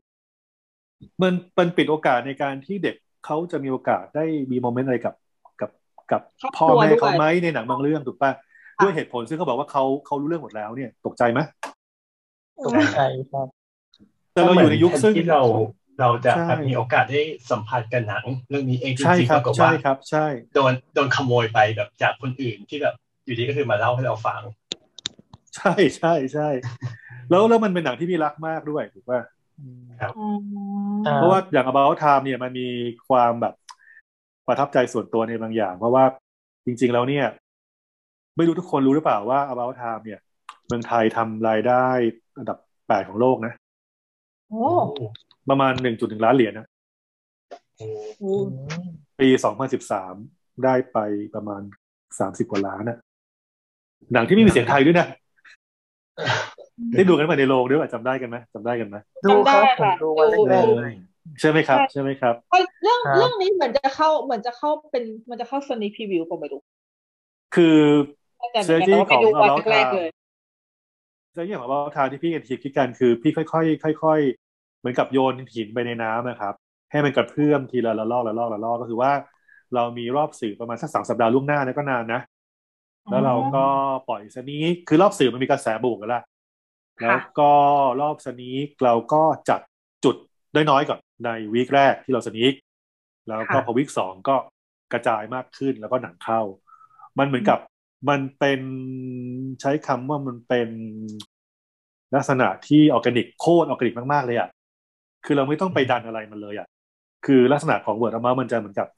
[1.22, 2.96] มันมันปิดโอกาสในการที่เด็ก
[3.26, 5.14] เขาจะมีโอกาสได้มีโมเมนต์อะไรกับ
[5.60, 5.70] กับ
[6.12, 8.30] กับครอบคพ่อรัวแม่ด้วยเขาไหมในหนังบางเรื่องถูกป่ะ
[8.82, 11.40] ด้วยเหตุผลซึ่งเขาบอกว่าเขาเขารู้เรื่องหมดแล้วเนี่ย ตกใจไหม
[12.64, 13.00] ตกใจ
[13.32, 13.46] ครับ
[14.32, 15.42] แต่เราอยู่ในยุคซึ่งที่เรา
[16.00, 22.94] เราจะใช่แบบมีโอกาสได้สัมผัสกับหนัง เรื่องนี้เองจใช่ริงๆครัปบรากฏใช่ว่าครับใช่โดนโดนขโมยไปแบบจากคนอื่นที่แบบ
[23.24, 24.40] อยู่ดีก็คือมาเล่าให้เราฟัง
[25.56, 26.48] ใช่ใช่ใช่
[27.30, 29.20] แล้วแล้วมันเป็นหนังที่พี่รักมากด้วยถูกป่ะ
[30.02, 32.68] ครับๆอืมอ่าเพราะว่าอย่าง about time เนี่ยมันมี
[33.08, 33.54] ความแบบ
[34.46, 36.04] ประทับใจส่วนตัวในบางอย่าง เพราะว่า
[36.66, 37.26] จริง ๆ แล้วเนี่ย
[38.36, 40.20] ไม่รู้ทุกคนรู้หรือเปล่าว่า about time เนี่ย
[40.66, 41.86] เมืองไทยทำรายได้
[42.38, 43.52] อันดับแปดของโลกนะ
[44.48, 44.66] โอ้
[45.50, 46.66] ประมาณหนึ่งจุดหนึ่งล้านเหรียญนะ
[47.78, 48.22] โอ้โห
[49.20, 50.14] ปีสองพันสิบสาม
[50.64, 50.98] ได้ไป
[51.34, 51.62] ประมาณ
[52.18, 52.98] สามสิบกว่าล้านนะ
[54.12, 55.06] หนังที่ไม่มีเสียงไทยด้วยนะ
[56.94, 60.92] ได้ดูกันมาในโรงด้วยป่ะจำได้กันไหมจำได้กันไหมดูครับผมดูวันแรกๆเลย
[61.40, 66.60] ใช่ไหมครับ ใช่ไหมครับเอ้ยเรื่องครับเรื่องนี้เหมือนจะเข้าเหมือนจะเข้าเป็นมันจะเข้า sneak preview ผมไม่รู้
[67.54, 67.78] คือ
[68.52, 70.08] แต่เหมือนกันแต่ว่าไปดูวันแรกๆเลย
[71.36, 74.47] จะอย่างว่าทางที่พี่กับทีคิดกันคือ พี่ค่อยๆค่อยๆ
[74.78, 76.54] เหมือนกับโยนหินไปในน้ำนะครับ
[76.90, 79.12] ให้มันกระเพื่อมทีละละลอกละลอกละลอกก็คือว่า
[79.74, 82.20] เรามีรอบสื่อประมาณสักสามสัปดาห์ล่วงหน้านะก็นานนะ
[83.10, 83.64] แล้วเราก็
[84.08, 86.22] ปล่อย sneak คือรอบสื่อมันมีกระแสบวกกันละ
[87.02, 87.52] แล้วก็
[88.00, 89.60] รอบ sneak เราก็จัด
[90.04, 90.16] จุด
[90.54, 92.54] น้อยๆก่อนใน week แรกที่เรา sneak
[93.28, 94.36] แล้วก็ค่ะพอ week สองก็
[94.92, 96.40] กระจายมากขึ้นแล้วก็หนังเข้า
[97.18, 97.58] มันเหมือนกับ
[98.08, 98.60] มันเป็น
[99.60, 100.68] ใช้คำว่ามันเป็น
[102.14, 104.48] ลักษณะที่ออร์แกนิกโคตรออร์แกนิกมาก ๆ เลยอะ
[105.24, 106.68] คือเราไม่ต้องไปดันอะไรมันเลยอะ
[107.26, 108.88] คือลักษณะของ word of mouth มันจะเหมือนกับ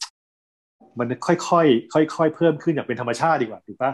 [0.99, 3.93] มันค่อยๆค่อยๆเพิ่มขึ้นอย่างเป็นธรรมชาติดีกว่าถูกปะ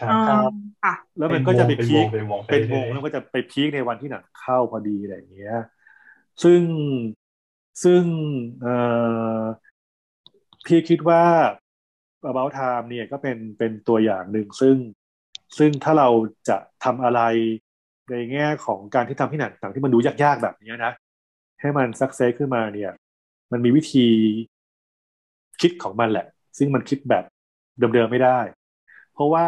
[0.00, 0.52] ครับอ่าครับ
[0.84, 5.56] ค่ะแล้วมันก็จะไปเป็นพีวคงเป็นวงเป็นวงรื่อยๆแล้วก็จะไปพีคในวันที่หนังเข้าพอดีอะไรอย่างเงี้ย
[6.42, 6.60] ซึ่ง
[7.84, 8.02] ซึ่ง
[8.60, 8.74] เอ่
[9.40, 9.42] อ
[10.66, 11.24] พี่คิดว่า
[12.30, 14.76] About Time เนี่ยก็เป็นเป็นตัวอย่างหนึ่งซึ่ง
[15.58, 16.08] ซึ่งถ้าเรา
[16.48, 17.20] จะทำอะไร
[18.10, 20.92] ในแง่ของการที่ทำให้หนังหนังที่มันดูยากๆแบบเนี้ยนะ
[21.60, 22.92] ให้มันสักเซสขึ้นมาเนี่ย
[23.52, 24.06] มันมีวิธี
[25.60, 26.26] คิดของมันแหละ
[26.58, 27.24] ซึ่งมันคิดแบบ
[27.78, 28.40] เดิมๆไม่ได้
[29.14, 29.46] เพราะว่า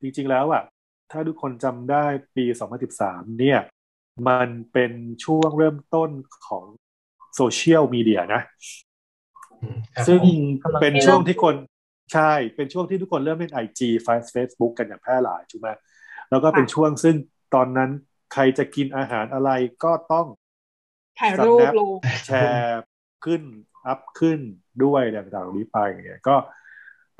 [0.00, 0.62] จริงๆแล้วอะ
[1.10, 2.04] ถ้าทุกคนจำได้
[2.36, 2.44] ปี
[2.92, 3.60] 2013 เนี่ย
[4.28, 4.92] มันเป็น
[5.24, 6.10] ช่วงเริ่มต้น
[6.46, 6.64] ของ
[7.34, 8.42] โซเชียลมีเดียนะ
[9.62, 10.20] อืมครับซึ่ง
[10.62, 11.54] กำลังเป็นช่วงที่คน
[12.14, 13.80] ใช่ เป็นช่วงที่ทุกคนเริ่มเล่น IG
[14.34, 15.68] Facebook กันอย่างแพร่หลายถูกไหม
[16.30, 17.16] แล้วก็เป็นช่วงซึ่ง
[17.54, 17.90] ตอนนั้น
[18.32, 19.50] ใครจะกินอาหารอะไร
[19.84, 20.26] ก็ต้อง
[21.20, 21.92] ถ่ายรูป Snap ลง
[22.26, 22.82] แชร์
[23.24, 23.42] ขึ้น
[23.86, 24.40] อัพขึ้น
[24.84, 26.36] ด้วยอะไรต่างๆเหล่านี้ไปเนี่ยก็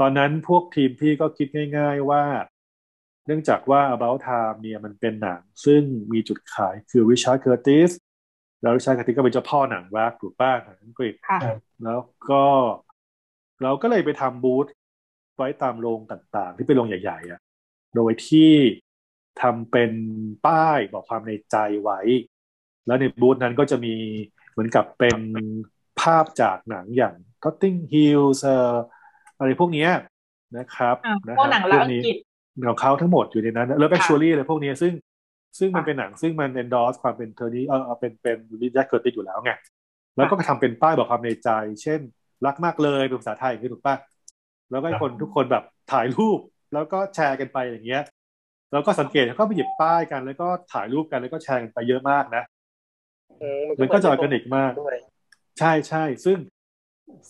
[0.00, 2.24] ตอนนั้นพวกทีมพี่ก็คิดง่าย ๆว่า
[3.26, 5.82] เนื่องจากว่า About Time เนี่ยมันเป็นหนัง ซึ่ง
[6.12, 7.90] มีจุดขายคือริชาร์ดเคอร์ติส
[8.62, 11.40] แล้วริชาร์ดเคอร์ติสก็เป็นเจ้าพ่อหนังรักถูกปะหนังอังกฤษค่ะ
[11.84, 12.44] แล้วก็
[13.62, 14.66] เราก็เลยไปทำบูธ
[15.36, 17.40] ไว้ตามโรงต่างๆ ที่เป็นโรงใหญ่ๆอะ
[17.96, 18.52] โดยที่
[19.42, 19.92] ทำเป็น
[20.46, 22.00] ป้ายบอกความในใจไว้
[22.86, 23.94] แล้วในบูธนั้นก็จะมี
[24.52, 25.20] เหมือนกับเป็น
[26.00, 28.74] ภาพจากหนังอย่าง Notting Hill เอ่อ
[29.38, 29.90] อะไรพวกเนี้ย
[30.58, 32.16] นะครับอ่านะพวกหนังรักอังกฤษ
[32.68, 34.92] ของเขาทั้งหมดอยู่ในนั้นแล้วแบ c ช u รี่อะไรพวกเนี้ยซึ่ง
[35.58, 39.52] ซึ่งมันค่ะเป็นหนังซึ่งมัน endorse ความเป็นเทอร์นี้เออเป็นเป็นวิจาร์เกิร์ติอยู่แล้วไง
[40.16, 41.48] แล้วก็ทำเป็นป้ายบอกความในใจ
[41.82, 42.00] เช่น
[42.46, 43.96] รักมากเลยเป็นภาษาไทยอย่างนี้ถูกปะ
[44.70, 46.38] แล้วก็ให้คนทุกคนแบบถ่ายรูป
[46.74, 48.02] แล้วก็แชร์กันไปอย่างเงี้ย
[48.72, 52.59] แล้วก็สังเกตเขาไปหยิบป้ายกันแล้วก็ถ่ายรูปกันแล้วก็แชร์กันไปเยอะมากนะอื
[53.80, 54.96] มันก็จะออร์แกนิกมากด้วย
[55.58, 56.38] ใช่ใช่ซึ่ง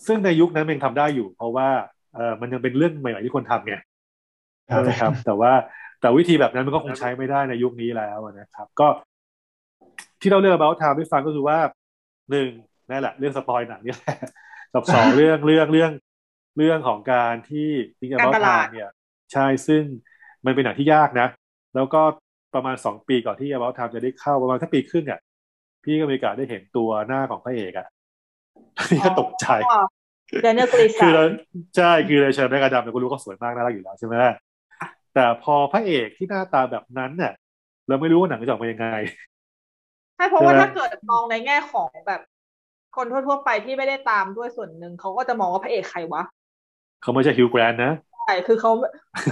[0.07, 1.69] ซึ่งในยุคนั้นมันยังทำได้อยู่ เพราะว่า
[2.15, 3.75] เออมันยังเป็นเรื่องใหม่ๆที่คนทำไง
[4.71, 5.53] ครับนะครับ แต่ว่า
[6.01, 8.87] แต่วิธีแบบนั้นมันก็คงใช้ไม่ได้ในยุคนี้แล้วนะครับ ก็
[10.21, 11.57] ที่เราเลือก about time ให้ฟังก็คือว่า
[12.31, 12.49] หนึ่ง
[12.89, 14.17] นั่นแหละ เรื่องสปอยหนังนี่แหละ
[14.73, 15.91] กับสองเรื่องเรื่องเรื่อง
[16.57, 18.89] เรื่องของการที่จริงๆการ about ตลาด time เนี่ย
[19.33, 19.83] ใช่ซึ่ง
[20.45, 21.27] มันเป็นหนังที่ยากนะ
[21.75, 22.01] แล้วก็
[22.55, 25.19] ประมาณสองปีก่อนที่ about time จะได้เข้าประมาณถ้าปีครึ่งอะ
[25.83, 27.87] พี่ก็มีโอกาสได้เห็นตัวหน้าของพระเอกอะ
[28.89, 29.45] พี่ก็ตกใจ
[30.43, 31.23] เดนเนลกรีสัคือเรา
[31.77, 34.15] ใช่คือเลยเชิญแม่กระดำเราก็รู้เขาสวยมากน่ารักอยู่แล้วใช่ไหม
[35.13, 37.33] แต่พอพระเอกที่หน้าตาแบบนั้นเนี่ย
[37.87, 38.87] เราไม่รู้ว่าหนังจะออกมายังไง
[40.15, 42.21] ใช่เพราะว่าใช่ไหมถ้าเกิดมองในแง่ของแบบ
[42.95, 46.23] คนทั่วๆไปที่ไม่ได้ตามด้วยส่วนหนึ่งเขาก็จะมองว่าพระเอกใครวะ
[47.01, 48.10] เขาไม่ใช่ฮิวแกรนด์นะใช่
[48.47, 48.71] คือเขา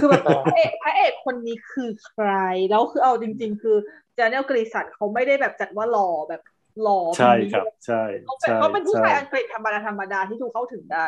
[0.00, 2.30] คือแบบพระเอกพระเอกคนนี้คือใคร
[2.70, 3.76] แล้วคือเอาจริง ๆ คือ
[4.14, 6.42] เจเนลกรีสันเขาไม่ได้แบบจัดว่าหล่อแบบ
[6.82, 11.04] หล่อใช่ครับ ใช่เขาเป็นใช่เขาเป็นผู้ใช่ชายอังกฤษธรรมดาธรรมดาที่ดูเข้าถึงได้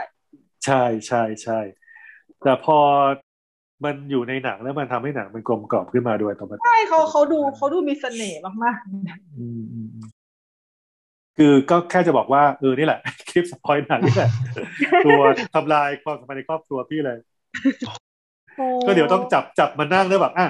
[0.64, 1.60] ใช่ใช่ใช่
[2.44, 2.78] แต่พอ
[3.84, 8.78] มันอยู่ในหนังแล้วมันทำให้หนังมันกลมกล่อมขึ้นมาโดยอัตโนมัติใช่เขาเขาดูเขาดูมีเสน่ห์มาก
[9.38, 10.08] อืมอืมอืม
[11.38, 14.30] คือก็แค่จะบอกว่าเออนี่แหละ คลิปสปอยหนังนี่แหละ
[15.06, 15.22] ตัว
[15.54, 17.31] ทำลายความสัมพันธ์ในครอบครัวพี่เลยๆ
[18.86, 20.46] ก็เดี๋ยวต้องจับจับมานั่งแล้วแบบอะ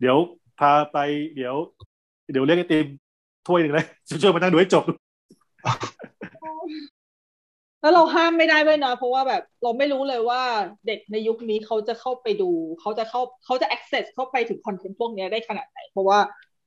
[0.00, 0.16] เดี๋ยว
[0.58, 0.98] พาไป
[1.36, 1.54] เดี๋ยว
[2.32, 2.86] เดี๋ยวเรียกไอติม
[3.46, 3.86] ถ้วยหนึ่งเลย
[4.22, 4.84] ช่วยมานั่งดูให้จบ
[7.80, 10.42] แล้วเราห้ามไม่ได้ด้วยนะเพราะว่าแบบเราไม่รู้เลยว่า
[10.86, 12.50] เด็กในยุคนี้เขาจะเข้าไปดู
[12.80, 16.18] เขาจะเข้าเขาจะ access เข้าไปถึงคอนเทนต์พวกนี้ได้ขนาดไหน เพราะว่า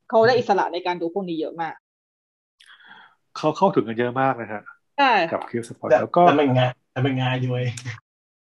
[0.10, 1.76] เขาได้อิสระในการดูพวกนี้เยอะมาก
[3.38, 4.62] เขาเข้าถึงกันเยอะมากนะฮะ
[4.98, 7.64] ใช่กับคลิปสปอยแต่แล้วก็แต่มันงานแต่มันงานด้วย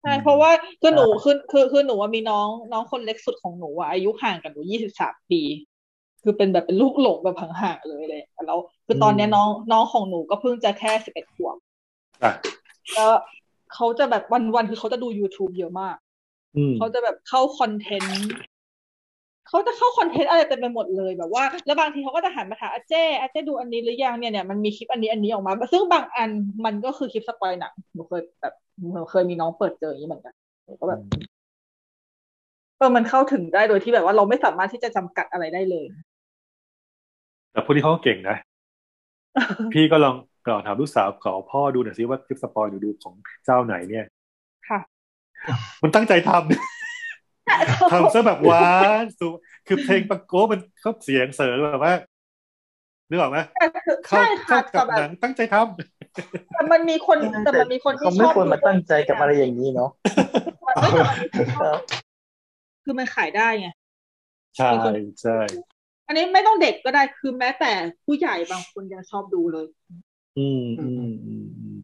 [0.02, 0.52] ใช่เพราะว่า
[0.82, 5.42] คือหนูคือคือคือหนูว่ามีน้องน้องคนเล็กสุดของหนูอะอายุห่างกันหนูยี่สิบสามปี
[6.24, 11.58] คือเป็นแบบเป็นลูกหลงแบบห่างๆเลยเลยแล้วคือตอนเนี้ยน้องน้องของหนูก็เพิ่งจะแค่สิบเอ็ดขวบ
[12.24, 12.34] อะ
[12.96, 13.12] แล้ว
[13.74, 14.24] เขาจะแบบ
[14.56, 15.96] วันๆคือเขาจะดู YouTube เยอะมาก
[16.58, 18.28] อืมเขาจะแบบเข้าคอนเทนต์
[19.48, 26.30] เขาจะเข้าคอนเทนต์อะไรเต็มไปหมดเลยแบบว่า แล้วบางทีเขาก็จะหันมาถามอาเจ้อาเจ้ดูอันนี้หรือยังเนี่ยเนี่ยมันมีคลิปอันนี้อันนี้ออกมา ซึ่งบางอัน
[26.66, 28.61] มันก็คือคลิปสปอยหนังหนูเคยแบบหนู
[29.12, 30.34] เคยมีน้องเปิดเจออย่างนี้เหมือนกัน
[30.66, 31.00] หนูก็แบบ
[32.78, 35.86] เออมันเข้าถึงได้โดยที่แบบว่าเราไม่สามารถที่จะจำกัดอะไรได้เลย
[37.52, 38.38] แต่พวกนี้เขาก็เก่งนะ
[39.74, 40.16] พี่ก็ลอง
[40.48, 43.14] ก่อนถามลูกสาวขอพ่อดูหน่อยซิว่าคลิปสปอยหนูดูของ
[43.46, 44.06] เจ้าไหนเนี่ย
[44.70, 44.80] ค่ะ
[45.84, 48.70] มันตั้งใจทำทำซะแบบหวา
[49.04, 49.38] นสุด
[49.68, 51.94] คือเพลงปังโก้มันเขาเสียงเสริมแบบว่า
[53.12, 55.62] นึกออกไหมแต่คือเข้าใช่ค่ะเข้ากัแต่บแบหนับงตั้งใจทำ
[56.52, 59.90] แต่มันมีคนแต่มันมีคนที่เขาชไม่อบควรมาตั้งใจกับอะไรอย่างนี้เนาะ
[60.62, 61.78] ไม่แต่มันมีคนชอบ
[62.84, 63.68] คือมันขายได้ไง
[64.58, 64.66] ใช่
[65.22, 65.32] ใช่
[66.08, 67.72] อันนี้ไม่ต้องเด็กก็ได้คือแม้แต่
[68.06, 69.66] ผู้ใหญ่บางคนยังชอบดูเลย
[70.36, 71.76] อืมอืมอืมอืม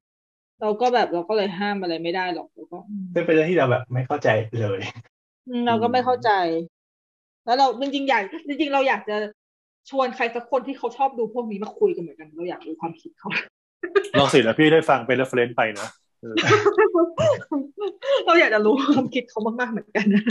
[0.62, 4.28] เราก็แบบเราก็เลยห้ามอะไรไม่ได้หรอกแล้วก็อืมซึ่งเป็นเรื่องที่เราแบบไม่เข้าใจ
[4.60, 4.80] เลย
[5.48, 6.30] อืมเราก็ไม่เข้าใจ
[7.46, 9.16] แล้วเราจริงๆอยากจริงๆเราอยากจะ
[9.90, 13.30] ชวนใครสักคนที่เขาชอบดูพวกนี้มาคุยกันเหมือนกันเราอยากรู้ความคิดเขา
[14.20, 15.88] ลองสิแล้วพี่ได้ฟังเป็น reference ไปนะ
[16.22, 16.36] เออ
[18.26, 20.24] เราอยากจะรู้ความคิดเขามากๆเหมือนกันนะ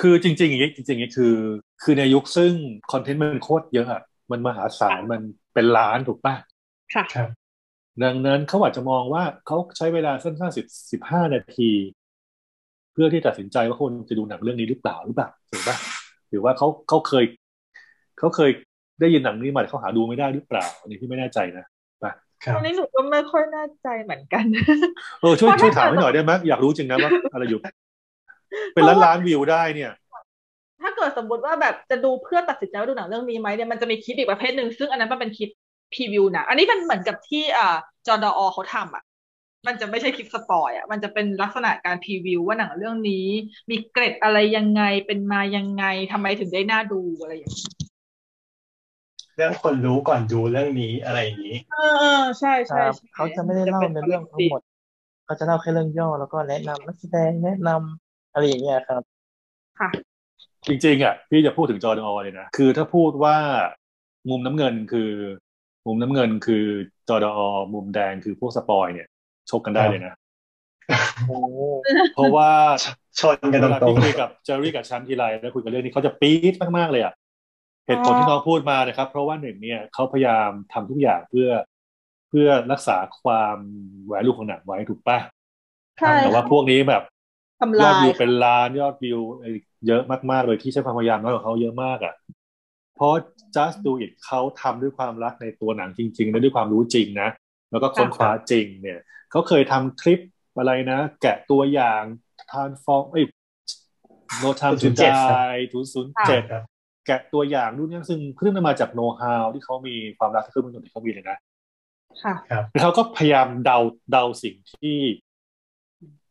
[0.00, 1.34] คือจริงๆอย่างนี้จริงๆอย่างนี้คือ
[1.82, 2.52] คือในยุคซึ่ง
[2.92, 5.20] คอนเทนต์มันโคตรเยอะอะมันมหาศาลมัน
[5.54, 6.34] เป็นล้านถูกป่ะ
[6.94, 7.28] ค่ะครับ
[8.04, 11.70] ดังนั้นเขาอาจจะมองว่าเขาใช้เวลาสั้นๆสิบสิบห้านาที
[12.92, 15.76] เพื่อที่ตัดสินใจว่าคนจะดูหนังเรื่องนี้หรือเปล่าหรือเปล่าถูกป่ะ
[16.30, 17.24] หรือว่าเขาเขาเคย
[18.24, 18.50] เขาเคย
[19.00, 21.64] ได้ยินหนังนี้มาแต่เขาหาดูไม่ได้หรือเปล่าอันนี้พี่ไม่แน่ใจนะ
[22.44, 24.44] ครับอันนี้หนูก็ไม่ค่อยแน่ใจเหมือนกัน
[25.20, 27.60] เออช่วยเพราะช่วยถ้าถามให้เกิดหน่อยได้ไหมอยากรู้จริงนะว่าอะไรอยู่
[28.74, 29.92] เป็นล้านล้านวิวได้เนี่ย
[30.82, 35.50] ถ้าเกิดสมมติว่าแบบจะดูเพื่อตัดสินใจว่าดูหนังเรื่องนี้ไหมเนี่ยมันจะมีคลิปอีกประเภทหนึ่งซึ่งอันนั้นมันเป็นคลิป
[35.94, 37.76] พรีวิวนะอันนี้มันเหมือนกับที่อ่า
[38.06, 39.04] จอดอเขาทำอะ
[39.66, 43.26] มันจะไม่ใช่คลิปสปอยอะมันจะเป็นลักษณะการพรีวิวว่าหนังเรื่องนี้
[43.70, 47.66] มีเกร็ดอะไรยังไงเป็นมายังไงทำไมถึงได้น่าดูอะไรอย่างนี้
[49.34, 52.08] เรื่องคนรู้ก่อนดูเรื่องนี้อะไรอย่างนี้เออเออ
[52.40, 54.60] ใช่คใช่รับใช่เขาจะไม่ได้เล่าในเรื่องทั้งหมด
[55.24, 59.02] เขาจะเล่าแค่เรื่องย่อแล้วก็แนะนำนักแสดงแนะนำอะไรอย่างเงี้ยครับ
[59.78, 59.90] ค่ะ
[60.68, 63.36] จริงๆอะพี่จะพูดถึงจอร์ดอเลยนะคือถ้าพูดว่า
[64.30, 65.10] มุมน้ำเงินคือ
[65.86, 66.64] มุมน้ำเงินคือ
[67.08, 67.32] จอร์ดอ
[67.74, 69.08] มุมแดงคือพวกสปอยเนี่ย
[69.50, 70.12] ชกกันได้เลยนะ
[71.26, 71.34] โอ้
[72.12, 72.50] เพราะว่า
[73.20, 77.12] ชนกันเวตลารงที่คุยกับเจอรี่กับแชมป์ทีไรแล้วคุยกันเรื่องนี้เขาจะปี๊ดมากๆเลยอะ
[77.86, 81.48] เหตุผลที่น้องพูดมานะครับ เพราะว่าหนึ่งเนี่ยเขาพยายามทำทุกอย่างเพื่อ
[82.28, 83.56] เพื่อรักษาความ
[84.06, 85.18] แหวลูของหนังไว้ถูกป่ะ
[85.98, 87.02] ใช่แต่ว่าพวกนี้แบบ
[87.60, 89.20] ทำยอลาดยวิวเป็นล้านยอดวิว
[89.86, 92.14] เยอะมากๆเลยที่ใช้ความพยายามน้อยกว่าเขาเยอะมากอะ
[92.96, 93.14] เพราะ
[93.56, 97.28] just do it เขาทำด้วยความรักในตัวหนังจริงๆและด้วยความรู้จริงนะ
[97.70, 98.98] แล้วก็ค้นคว้าจริงเนี่ย
[99.30, 100.20] เขาเคยทำคลิป
[100.58, 102.02] อะไรนะ แกะตัวอย่าง
[102.50, 103.24] transform เอ้ย
[104.42, 106.64] no time to 007ครับ die ศูนย์ศูนย์เจ็ดครับ
[107.06, 111.38] แกะตัวอย่างรุ่นนี้ซึ่งเครื่องนำมาจากโน้ตฮาวที่เขามีความรักที่เครื่องมือที่เขามีเลยนะ
[112.22, 112.34] ค่ะ
[112.72, 113.78] แล้วเขาก็พยายามเดา
[114.12, 114.96] เดาสิ่งที่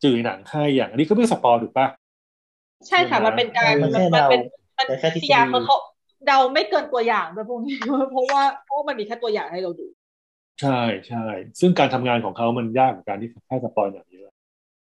[0.02, 1.86] จือหนังให้อย่างอันนี้ก็ไม่สปอยถูกปะ
[2.88, 4.42] ใช่ค่ะมันเป็นการมันมัแค่นเดาเป็น
[4.78, 5.76] มันแต่แค่ทฤษฎีอยางเขา
[6.26, 7.76] เดาไม่เกินตัวอย่างด้วยพวกนี้
[8.12, 9.86] เพราะว่าเพราะว่ามันมีแค่ตัวอย่างให้เราดู
[10.60, 11.24] ใช่ใช่
[11.60, 14.30] ซึ่งการทำงานของเขามันยากกว่าการที่แค่สปอยหนังเยอะ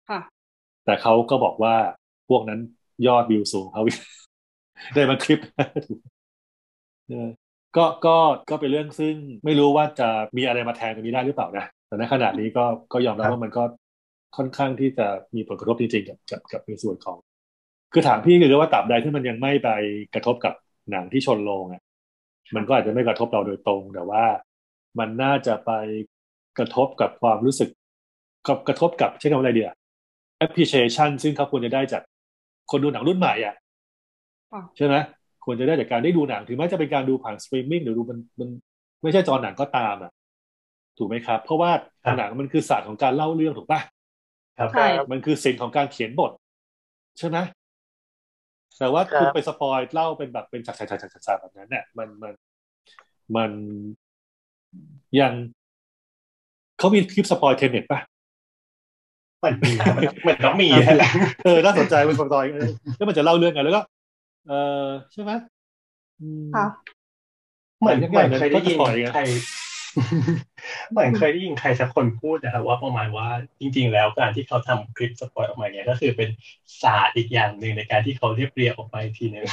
[0.09, 0.19] ค่ะ
[0.85, 1.75] แต่เขาก็บอกว่า
[2.29, 2.59] พวกนั้น
[3.07, 3.81] ยอดวิวสูงเขา
[4.93, 5.39] ได้มาคลิป
[7.09, 7.29] เออ
[7.77, 8.17] ก็ก็
[8.49, 9.15] ก็เป็นเรื่องซึ่ง
[9.45, 13.63] ไม่รู้ว่าจะมีอะไรมาแทนตรงนี้ได้หรือเปล่านะแต่ในขณะนี้ก็ก็ยอมรับครับว่ามันก็
[14.37, 17.17] ค่อนข้างที่จะมีผลกระทบจริงๆกับกับกับในส่วนของ
[17.93, 19.69] คือถามพี่คือว่าตราบใดที่มันยังไม่ไป
[20.13, 20.53] กระทบกับ
[20.91, 21.81] หนังที่ชนโรงอะ
[22.55, 24.25] มันก็อาจจะไม่กระทบเราโดยตรง แต่ว่า
[24.99, 25.71] มันน่าจะไป
[26.57, 27.69] กระทบกับความรู้สึก
[28.47, 29.71] กับกระทบกับใช้คำว่าอะไรเดีย
[30.45, 32.01] appreciation ซึ่งเขาควรจะได้จาก
[32.71, 33.64] คนดูหนังรุ่นใหม่อะค่ะ
[34.77, 34.95] ใช่ไหม
[35.45, 38.49] ควรจะได้จากการได้ดูหนัง ถึงแม้จะเป็นการดูผ่านสตรีมมิ่งหรือดูมันมัน
[39.03, 40.11] ไม่ใช่จอหนังก็ตามอะ
[40.97, 41.71] ถูกไหมครับ เพราะว่า
[42.03, 43.81] ครับหนังมันคือศาสตร์ของการเล่าเรื่องถูกปะ
[44.57, 46.31] ครับใช่มันคือศิลป์ของการเขียนบท
[47.19, 47.37] ใช่ไหม
[48.77, 52.33] แต่ว่าครับคุณไปสปอยเล่าเป็นแบบเป็นฉากๆๆๆๆแบบนั้นเนี่ยมันมัน
[53.35, 53.51] มัน
[55.19, 55.33] ยัง
[56.77, 57.99] เขามีคลิป spoil Tenet ป่ะ
[59.39, 60.95] เหมือนมีครับเหมือนต้องมีฮะ
[61.45, 63.81] เออน่าสนใจเป็น spoil เออแล้วมันจะเล่าเรื่องไงแล้วก็
[64.47, 64.53] เอ
[64.85, 65.31] อใช่ไหม
[66.21, 66.65] อืมค่ะ
[67.79, 69.21] เหมือนอย่างเหมือนนั้นเคยได้ยินก็จะปล่อยไงใคร
[70.91, 73.27] เหมือนเคยได้ยินใครสักคนพูดนะครับว่าประมาณว่า
[73.59, 76.29] จริง ๆ แล้วการที่เขาทำคลิป spoil ออกมาเนี่ยก็คือเป็น
[76.81, 79.45] ศาสตร์อีกอย่างหนึ่งในการที่เขาเรียบเรียงออกมาอีกทีหนึ่ง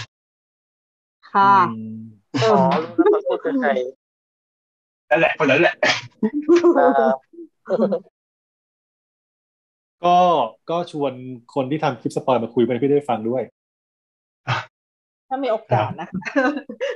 [1.31, 1.51] ค่ะอื
[1.87, 1.93] ม
[2.41, 3.69] เออ๋ออรู้แล้วเขาพูดคือใคร
[5.11, 5.75] นั่นแหละคนนั้นแหละ
[6.77, 7.17] ครับ
[10.05, 10.17] ก็
[10.71, 11.13] ก็ชวน
[11.55, 13.43] คนที่ทำคลิปสปอยมาคุยไปให้พี่ได้ฟังด้วย
[15.33, 16.47] ถ้ามีโอกาสนะคะ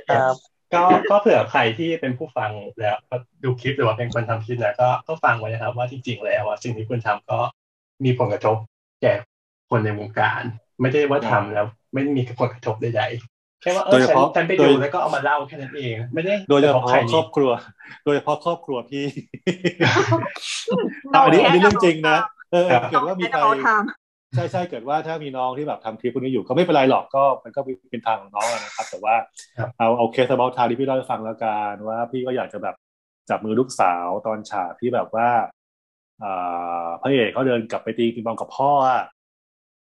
[0.09, 0.35] ครับ
[0.73, 7.39] ก็ก็เผื่อใครที่เป็นผู้ฟังแล้วก็ดูคลิปหรือว่าเป็นคนทำคลิปนะก็ก็ฟังไว้นะครับ ว่าจริงๆแล้วอะสิ่งที่คุณทำก็
[8.05, 8.57] มีผลกระทบ
[9.01, 9.13] แก่
[9.69, 10.41] คนในวงการ
[10.81, 17.51] ไม่ได้ว่าทำแล้ว ไม่มีผลกระทบใดๆแค่ว่าเอโดอยเฉฉันพาะฉันไปโดดูยแล้วก็เอามาเล่าแค่นั้นเอง ไม่ได้โดยเฉกระทบพาะใครครอบครัว
[18.05, 19.05] โดยเฉพาะครอบครัวพี่
[21.13, 22.17] อันนี้อันนี้เรื่องจริงนะ
[22.51, 23.67] เออเกิดว่ามีใครเอาท
[24.35, 29.15] ใช่ใช่เกิดว่าถ้ามีน้องที่แบบทำคลิปพวกนี้อยู่ก็ไม่เป็นไรหรอกก็มันก็เป็นทางของน้องอะนะครับ แต่ว่า
[29.57, 32.75] ครับเอาเอาเคส about time ที่พี่เล่าให้ฟังแล้วกันว่าพี่ก็อยากจะแบบ
[33.29, 35.29] จับมือลูกสาวตอนฉากที่แบบว่า
[36.23, 39.03] อ่าพระเอกเขาเดินกลับไปตีปิงปองกับพ่ออะ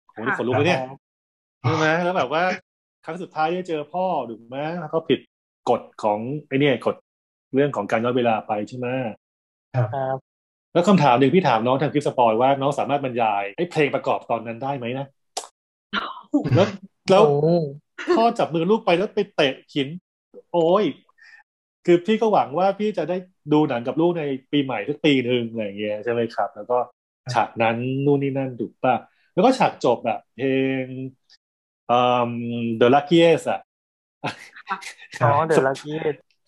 [0.10, 0.82] โหนี่ขนลุกเลยเนี่ย
[1.62, 2.44] ใช่ไหมแล้วแบบว่า
[3.06, 5.20] ครั้งสุดท้ายได้เจอพ่อถูกไหมแล้วเขาผิด
[5.70, 6.96] กฎของไอ้เนี่ยกฎ
[7.56, 8.88] เรื่องของการย้อนเวลาไปใช่ไหม
[9.76, 9.86] ครั
[10.16, 10.18] บ
[10.80, 15.06] แล้วคำถามหนึ่งพี่ถามน้องทางคลิปสปอยว่าน้องสามารถบรรยายไอ้เพลงประกอบตอนนั้นได้ไหมนะ
[16.56, 16.68] แล้ว
[17.10, 17.54] แล้วโอ้
[18.18, 19.88] พ่อจับมือลูกไปแล้วไปเตะหิน
[20.54, 20.84] โอ้ย
[21.86, 23.18] คือพี่ก็หวังว่าพี่จะได้
[23.54, 26.78] ดูหนังกับลูกในปีใหม่ทุกปีหนึ่งอะไรอย่างเงี้ยใช่ไหมครับ แล้วก็
[27.34, 28.96] ฉากนั้นนู่นนี่นั่นถูกป่ะ
[29.34, 30.50] แล้วก็ฉากจบแบบเพล
[30.84, 30.86] ง
[31.92, 32.00] อื
[32.30, 32.32] ม
[32.80, 33.62] The Luckiest อะ
[35.24, 36.00] อ๋อเดอะลักกี้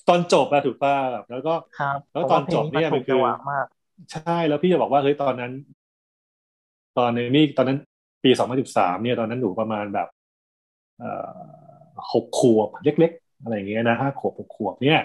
[0.10, 0.96] ตอนจบอะถูกป่ะ
[1.32, 5.52] แล้วก็ครับแล้วตอนจบเนี่ยผมว่าพลงมันคือ ถูกจังหวะมากใช่แล้วพี่จะบอกว่าเฮ้ยตอนนั้น
[6.98, 7.78] ตอนนี้นี่ตอนนั้น
[8.24, 10.08] ปีสองพันสิบสามเนี่ยตอนนั้นหนูประมาณแบบ
[11.00, 11.40] เอ่อ
[12.14, 15.00] หกขวบเล็ก ๆ อะไรอย่างเงี้ยนะห้าขวบหกขวบเนี่ย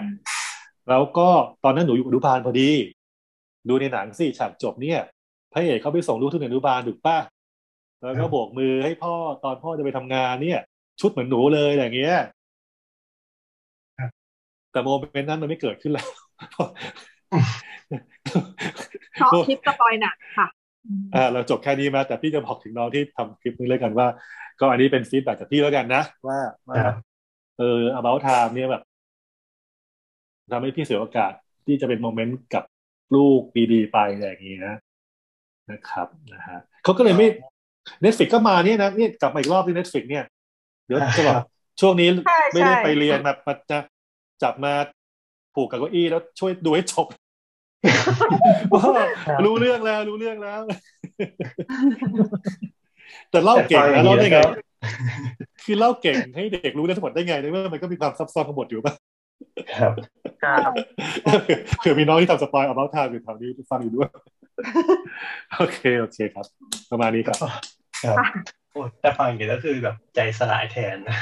[0.89, 1.27] แล้วก็
[1.63, 2.69] ตอนนั้นหนูอยู่อนุบาลพอดี
[3.69, 4.99] ดูในหนังสิฉากจบเนี่ย
[5.53, 7.17] พระเอกเขาไปส่งลูกที่อนุบาลถูกป่ะ
[7.99, 9.13] แล้วก็โบกมือให้พ่อ
[9.43, 10.59] ตอนพ่อจะไปทำงานเนี่ย
[11.01, 12.15] ชุดเหมือนหนูเลยอย่างเงี้ย
[13.99, 14.11] ครับ
[14.71, 16.07] แต่โมเมนต์นั้นมันไม่เกิดขึ้นแล้ว
[19.13, 20.47] เพราะคลิปสปอยหนักค่ะ
[21.15, 24.07] อ่าเราจบแค่นี้มาแต่พี่จะบอกถึงน้องที่ทำคลิปนี้เลยกันว่า
[24.59, 26.95] ก็อันนี้เป็น feedback จากพี่แล้วกันนะ ว่าว่าครับ
[27.59, 28.83] เออ About Time เนี่ยแบบ
[30.51, 31.31] ทำให้พี่เสียโอกาส
[31.65, 32.63] ที่จะเป็น moment กับ
[33.15, 33.41] ลูก
[33.73, 34.75] ดีๆไปอะไรอย่างนี้นะ
[35.71, 37.27] นะครับนะฮะเขาก็เลยไม่
[38.03, 40.25] Netflix ก็มาเนี่ยนะเนี่ยกลับมาอีกรอบที่ Netflix เนี่ย
[40.85, 41.35] เดี๋ยวจะบอก
[41.81, 43.77] ช่วงนี้ใช่ไม่ได้ใช่ไปเรียนแบบมาจะ
[44.43, 44.73] จับมา
[45.53, 47.07] ผูกกับเก้าอี้แล้วช่วยดูให้จบ
[48.73, 48.83] ว่า
[49.45, 50.61] รู้เรื่องแล้วรู้เรื่องแล้ว
[53.31, 54.39] แต่เล่าเก่งนะเล่าได้ไง
[55.65, 58.93] คือเล่าเก่งให้เด็กรู้ได้ทั้งหมดได้ไงในเมื่อมันก็มีความซับซ้อนทั้งหมดอยู่ป่ะ
[59.79, 59.93] ครับ
[60.43, 60.71] ครับ
[61.79, 64.09] เผื่อมีน้องที่ทำสปอยเอาเบลทามอยู่แถวนี้ฟังอยู่ด้วย
[65.57, 66.45] โอเคโอเคครับ
[66.91, 67.37] ประมาณนี้ครับ
[68.03, 68.17] ครับ
[68.71, 71.17] โอ้แต่ฟังอย่างนี้ก็คือแบบใจสลายแทนนะ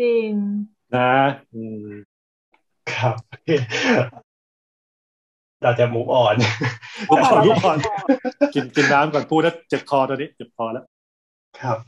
[0.00, 0.30] จริง
[0.96, 1.12] นะ
[1.54, 1.88] อืม
[2.94, 3.14] ครับ
[5.62, 6.34] เราจะมูฟออน
[7.08, 7.78] ลุกก่อนลุกก่อน
[8.54, 10.84] กินกินน้ำก่อนพูดแล้วเจ็บคอตอนนี้เจ็บคอแล้ว
[11.60, 11.78] ครับ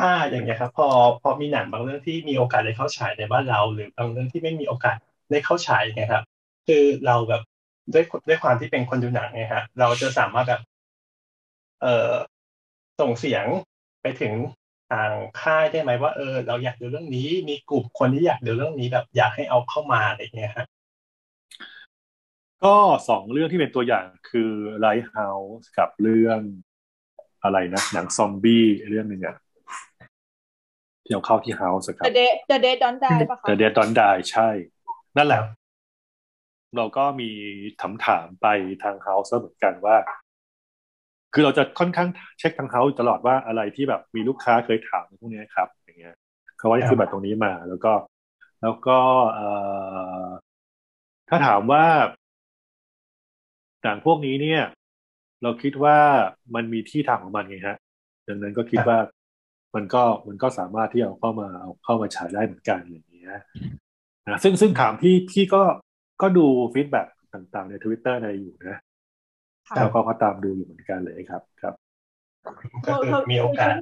[0.00, 0.88] อ่าอย่างเงี้ยครับ พอ
[1.22, 4.96] พอมีหนังบางเรื่องที่มีโอกาสได้เข้าฉายในบ้านเรา หรือบางเรื่องที่ไม่มีโอกาส
[5.30, 6.24] ได้เข้าฉายไงครับ
[6.66, 7.42] คือเราแบบ
[7.94, 10.60] ด้วยด้วยความที่เป็นคนดูหนังไงฮะเราจะสามารถแบบ
[11.80, 12.12] เอ่อ
[13.00, 13.44] ส่งเสียง
[14.02, 14.32] ไปถึง
[14.90, 15.10] ทาง
[15.40, 20.66] ค่ายได้ไหมว่าเออเราอยากดูเรื่องนี้มีกลุ่มคนที่อยากดูเรื่องนี้แบบอยากให้เอาเข้ามาอะไรเงี้ยฮะ
[22.64, 22.76] ก็
[23.08, 24.52] สองเรื่องที่เป็นตัวอย่างคือ
[24.84, 26.40] Lighthouse กับเรื่อง
[27.42, 29.36] อะไรนะ หนังซอมบี้เรื่องหนึ่งอะ
[31.04, 34.48] ที่เอาเข้าที่เฮาส์ครับ The Day The Day Don't Die ปะคะแต่เดดดอนดายใช่
[35.16, 35.40] นั่นแหละ
[36.76, 37.30] เราก็มี
[37.80, 38.46] ถามถามๆไป
[38.82, 39.96] ทางเฮาส์เหมือนกันว่า
[41.34, 42.08] คือเราจะค่อนข้าง
[42.38, 46.16] เช็คทางเฮาส์ตลอดว่าอะไรที่แบบมีลูกค้าเคยถามพวกนี้ครับ อย่างเงี้ย
[46.58, 47.92] เขาว่าคือแบบตรงนี้มา แล้วก็
[48.62, 48.98] แล้วก็
[49.34, 49.48] เอ่
[50.24, 50.26] อ
[51.28, 51.84] ถ้าถามว่า
[53.82, 54.62] หนังพวกนี้เนี่ย
[55.42, 55.96] เราคิดว่า
[56.54, 57.76] มันมีที่ทางของมันไงฮะ
[58.28, 58.98] ดังนั้นก็คิดว่า
[59.74, 63.34] มันก็มันก็สามารถที่เอาเข้ามาเอาเข้ามาฉายได้เหมือนกันอย่างเงี้ย
[64.28, 65.62] นะซึ่งซึ่งถามพี่พี่ก็
[66.22, 67.02] ก็ดูfeedback
[67.34, 68.78] ต่างๆ ในทวิตเตอร์ในอยู่นะ
[69.68, 71.74] ค่ะแล้วก็ก็ตามดูอยู่เหมือนกันเลยครับ ครับ
[72.86, 73.72] ก็คือมีโอกาส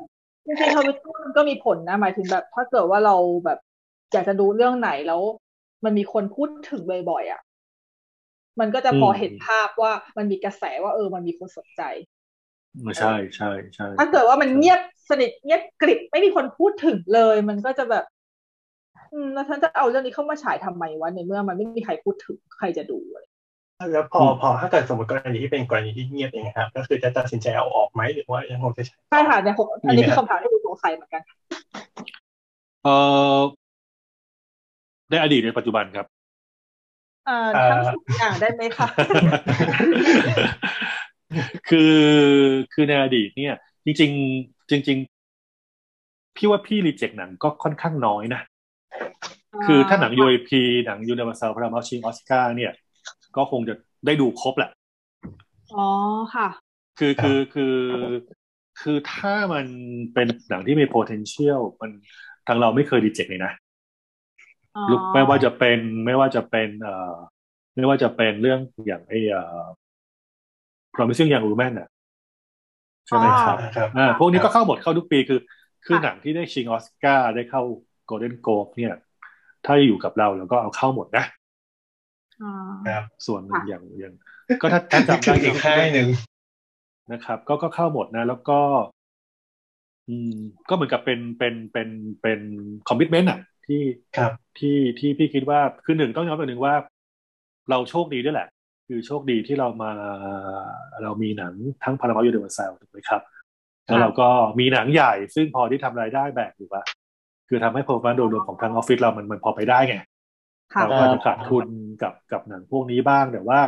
[0.46, 3.58] จริงๆทวิตเตอร์มันก็มีผลนะหมายถึงแบบ ถ้าเกิดว่าเราแบบ
[4.12, 5.22] อยากจะดูเรื่องไหนแล้ว
[5.84, 7.40] มันมีคนพูดถึงบ่อยๆอะ
[8.60, 11.82] มันก็จะพอเห็นภาพว่ามันมีกระแสว่าเออมันมีคนสนใจ
[12.98, 14.80] ใช่ใช่ใช่ถ้าเกิดว่ามันเงียบ
[15.10, 18.04] สนิทเงียบกริบไม่มีคนพูดถึงเลย มันก็จะแบบ
[19.12, 23.26] อืมแล้วฉันจะเอาเรื่องนี้เข้ามาฉายทำไมวะในเมื่อมันไม่มีใครพูดถึงใครจะดูอะไร
[23.92, 31.22] แล้วพอพอถ้าเกิดสมมติกรณีที่เป็นกรณีที่เงียบเองครับ ก็คือจะตัดสินใจเอาออกไหมหรือว่ายังคงจะใช้ใช่ค่ะในหกอันนี้คือคำถามที่ดูสงสัยเหมือนกัน
[32.84, 32.88] เอ
[33.38, 33.40] อ
[35.10, 36.06] ในอดีตในปัจจุบันครับ
[37.28, 38.88] อ่าทั้งสองอย่างได้ไหมคะ
[41.68, 41.96] คือ
[42.72, 43.54] คือในอดีตเนี่ย
[43.84, 44.10] จริง
[44.42, 44.98] ๆ จริง
[45.82, 48.42] ๆ พี่ว่าพี่รีเจ็คหนังก็ค่อนข้างน้อยนะ
[49.64, 50.50] คือถ้าหนัง UAP
[50.86, 52.72] หนัง Universal p r a m o ชิงออสการ์เนี่ย
[53.36, 53.74] ก็คงจะ
[54.06, 54.70] ได้ดูครบแหละ
[55.74, 55.86] อ๋อ
[56.34, 56.48] ค่ะ
[56.98, 57.76] คือคือคือ
[58.80, 59.66] คือถ้ามัน
[60.14, 61.90] เป็นหนังที่มี potential มัน
[62.46, 63.65] ทางเราไม่เคยรีเจ็คเลยนะอ๋อ
[64.90, 67.14] ลุกไม่ว่าจะเป็นไม่ว่าจะเป็นเอ่อ
[67.76, 69.66] ไม่ว่าจะเป็นเรื่องอย่างไอ้เอ่อ
[70.94, 71.88] promising young woman น่ะ
[73.06, 75.40] ใช่ไหมครับครับอ่าพวกนี้ก็เข้าหมดเข้าทุกปีคือ
[75.86, 77.62] คือค่ะหนังที่ได้ชิงออสการ์ได้เข้า
[78.10, 78.94] Golden Globe เนี่ย
[79.64, 81.24] ถ้าอยู่กับเราเราก็เอาเข้าหมดนะ
[82.42, 82.50] อ๋อ
[82.88, 84.14] ครับส่วนหนึ่งค่ะอย่างอย่าง
[84.62, 86.08] ก็ถ้าถ้าจำคืได้ออีกค่ายหนึ่ง
[87.12, 88.60] นะครับ ก็ก็เข้าหมดนะ แล้วก็
[90.08, 90.34] อืม
[90.68, 91.88] ก็เหมือนกับเป็นเป็นเป็น
[92.22, 92.40] เป็น
[92.88, 93.82] คอมมิชเมนต์อะ ที่
[94.16, 96.74] ครับที่ที่พี่คิดว่าคือหนึ่งต้องยอมรับหนึ่งว่า
[97.70, 98.48] เราโชคดีด้วยแหละ
[98.88, 99.92] คือโชคดีที่เรามา
[101.02, 103.22] เรามีหนังทั้งพารามายูเดอร์ซัลถูกไหมครับ
[103.86, 104.28] แล้วเราก็
[104.58, 106.82] มีหนังใหญ่ ซึ่งพอที่ทำรายได้แบกอยู่ปะ
[107.48, 109.96] คือทำให้ performance โดยรวมของทางออฟฟิศเรามันมันพอไปได้ไง
[110.74, 111.66] ค่ะเราก็อาจจะขาดทุน
[112.02, 113.60] กับกับหนังพวกนี้บ้างแต่ว่า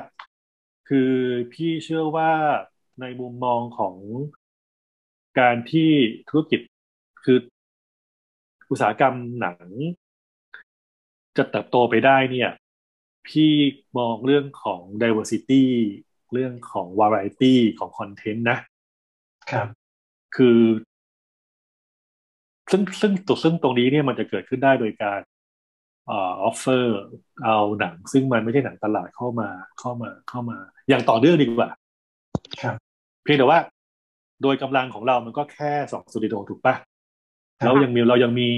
[0.88, 1.12] คือ
[1.52, 2.30] พี่เชื่อว่า
[3.00, 3.94] ในมุมมองของ
[5.40, 5.90] การที่
[6.28, 6.60] ธุรกิจ
[7.24, 7.38] คือ
[8.70, 9.66] อุตสาหกรรมหนัง
[11.36, 12.51] จะเติบโตไปได้เนี่ย
[13.28, 13.53] พี่
[13.99, 15.65] มองเรื่องของ diversity
[16.32, 18.59] เรื่องของ variety ของ content นะ
[19.51, 19.66] ครับ
[20.36, 20.61] คือ
[22.70, 25.20] ซึ่งซึ่งตัวซึ่งตรงนี้เนี่ยมันจะเกิดขึ้นได้โดยการ
[26.07, 26.98] เอ่อ offer
[27.45, 30.59] เอาหนัง ซึ่งมันไม่ใช่หนังตลาดเข้ามาเข้ามาเข้ามา
[30.89, 31.70] อย่างต่อเนื่องดีกว่า
[32.62, 32.77] ครับ
[33.24, 33.59] เพียงแต่ว่า
[34.43, 36.97] โดยกำลังของเรามันก็แค่สองสตูดิโอถูกปะครับ
[37.64, 38.48] แล้วยังมีเรายังมี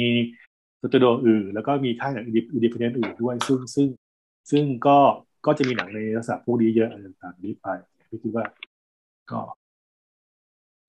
[0.83, 3.87] สตูดิโออื่น แล้วก็มีค่ายหนัง independent อื่นด้วย ซึ่งซึ่ง
[4.51, 4.99] ซึ่งก็
[5.47, 7.67] ก็จะมีหนังในลักษณะพวกนี้เยอะอะไรต่างๆนี้ไป
[8.09, 8.45] พี่คิดว่า
[9.31, 9.41] ก็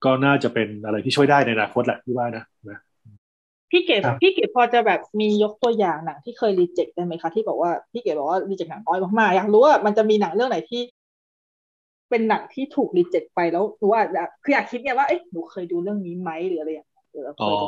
[0.04, 2.78] ก็น่าจะเป็นอะไรที่ช่วยได้ในอนาคตแหละพี่ว่านะนะ
[3.70, 10.82] พี่เก๋ครับพี่เก๋พอจะแบบมียกตัวอย่างหนังที่เคย reject ได้ไหมคะที่บอกว่าพี่เก๋บอกว่า reject หนังน้อยมากๆอยากรู้ว่ามันจะมีหนังเรื่องไหนที่
[12.10, 17.66] เป็นหนังที่ถูกรีเจ็คไปแล้วหนูว่าอยากคืออยากคิดไงว่าเอ๊ะหนูเคยดูเรื่องนี้ไหมหรืออะไรอย่างเงี้ยหรื อเราเคอ๋อยดู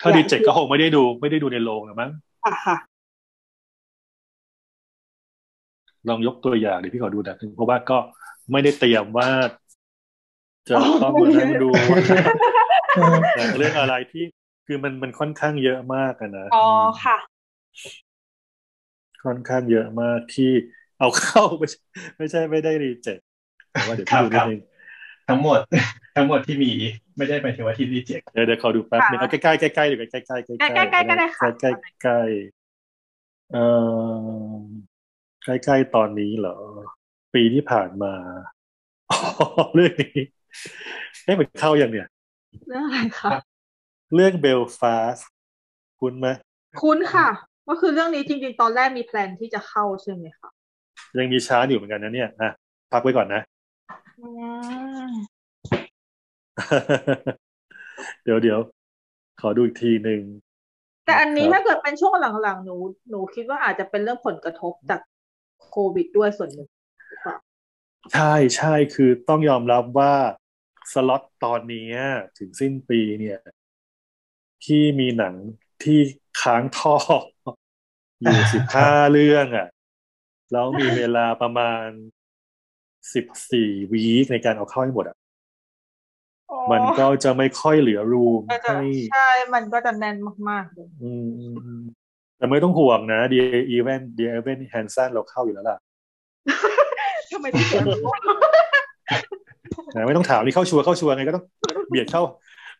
[0.00, 2.10] ถ้าดีเจ็ก็คงไม่ได้ดู ไม่ได้ดูในโรงหรอกมั้ง
[2.44, 2.76] อะค่ะ
[6.08, 7.98] ลองยกตัวอย่างเดี๋ยวพี่ขอดูหนังหนึ่งเพราะว่าก็
[8.52, 9.28] ไม่ได้เตรียมว่า
[10.68, 12.00] จะต้องมานั่งดูว่า
[13.34, 14.24] หนังเรื่องอะไรที่
[14.66, 16.64] คือมันมันค่อนข้างเยอะมากอะนะอ๋อ
[17.02, 17.16] ค่ะ
[19.24, 20.44] ค่อนข้างเยอะมากที่
[20.98, 21.80] เอาเข้าไม่ใช่
[22.18, 23.18] ไม่ใช่ไม่ได้รีเจ็ค
[23.74, 24.58] แต่ว่าเดี๋ยวครัพี่บดูคนิรัดบนึง
[25.28, 25.58] ทั้งหมด
[26.16, 26.72] ทั้งหมดที่มี
[27.16, 33.64] ไม่ได้หมายถึงว่าที่รีเจ็คเดี๋ยวเดี๋ยวขอดูแป๊บนึงค่ะเอาใกล้ๆใกล้ๆหรือใกล้ๆใกล้ๆใกล้ๆใกล้ๆใกล้ๆก็ได้ค่ะใกล้ๆใกล้ๆเอ่
[34.56, 34.58] อ
[35.44, 36.56] ใกล้ๆตอนนี้เหรอ
[37.34, 38.14] ปีที่ผ่านมา
[39.10, 39.18] อ๋อ
[39.74, 40.20] เรื่องนี้
[41.24, 42.06] ได้เหมือนเข้าอย่างเนี่ย
[42.68, 43.30] เรื่องอะไรคะ
[44.14, 45.18] เรื่องเบลฟาส
[46.00, 46.28] คุณไหม
[46.82, 47.28] คุ้นค่ะ
[47.68, 50.48] ก็คือเรื่องนี้จริงๆ ตอนแรกมี plan ที่จะเข้าใช่ไหมคะ
[51.18, 52.50] ยังมีช้าอยู่เหมือนกันนะเนี่ยนะ
[52.92, 53.57] พักไว้ก่อนนะอืม
[58.24, 58.58] เดี๋ยวเดี๋ยว
[59.40, 60.22] ขอดูอีกทีหนึ่ง
[61.04, 62.76] แต่อันนี้ครับถ้าเกิดเป็นช่วงหลังๆหนู
[63.10, 65.00] หนูคิดว่าอาจจะเป็นเรื่องผลกระทบจาก
[65.70, 66.68] โควิดด้วยส่วนหนึ่ง
[67.08, 67.36] หรือเปล่า
[68.14, 70.14] ใช่ใช่คือต้องยอมรับว่า
[70.92, 71.88] สล็อตตอนนี้
[72.38, 73.40] ถึงสิ้นปีเนี่ย
[74.64, 75.34] ที่มีหนัง
[75.84, 75.98] ที่
[76.42, 76.96] ค้างท่อ
[78.20, 79.68] อยู่สิบห้าเรื่องอะ
[80.52, 81.86] แล้วมีเวลาประมาณ
[83.14, 85.16] สิบสี่ week ในการเอาเข้าให้หมดอะ
[86.50, 90.16] อ๋อมันก็จะไม่ค่อยเหลือ room ก็จะให้ใช่ มันก็จะแน่น
[90.48, 91.82] มากๆเลยอืมอืมอืม
[92.38, 95.78] แต่ไม่ต้องห่วงนะ Dear Evan Dear Evan Hansen เราเข้าอยู่แล้วล่ะ
[97.32, 98.12] ทำไมถึงเสียงรู้
[99.94, 101.44] นะไม่ต้องถามนี่เข้าชัวร์เข้าชัวร์ไงก็ต้อง
[101.88, 102.22] เบียดเข้า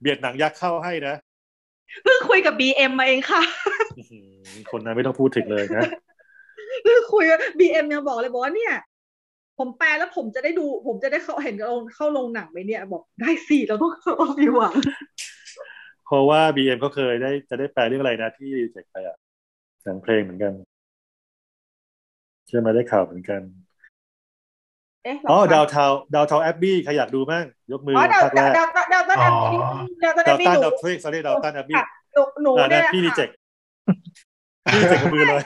[0.01, 1.15] เบียดหนังยักษ์เข้าให้นะ
[2.03, 3.43] เพิ่งคุยกับ BM มาเองค่ะ
[3.99, 5.85] อื้อหือคนนั้นไม่ต้องพูดถึงเลยนะ
[6.83, 8.75] เพิ่งคุยกับ BM ยังบอกเลยบอกว่าเนี่ย
[9.59, 14.75] ผมแปลแล้วผมจะได้ดู ผมจะได้เข้าเห็นเข้าเข้าโรงหนังไหมเนี่ย บอกได้สิเราต้องเราต้องมีหวัง
[16.07, 19.17] เพราะว่าบีเอ็มเขาเคยได้จะได้แปลเรื่องอะไรนะที่เจ็กไปอะ
[19.85, 20.53] หนังเพลงเหมือนกัน
[22.49, 23.41] ใช่ไหมได้ข่าวเหมือนกัน
[25.05, 29.59] เอ๊ะอ๋อเรดาวเทาดาวเทาแอบบี้ใครอยากดูมั่งยกมืออ๋อดาวภาคแรดาวกดาวดาวดาวต้นแอปปี้
[30.03, 31.83] ดาวต้นแอดาปวปี้ตันหนูดาวเทรกซอรี่ดาวตันแอบบี้ค่ะ
[32.13, 33.31] หนูหนูอ่าเนี่นะยพี่รีเจ็ค่ะก
[34.73, 35.43] พี่รีเจ็กกับมือเลย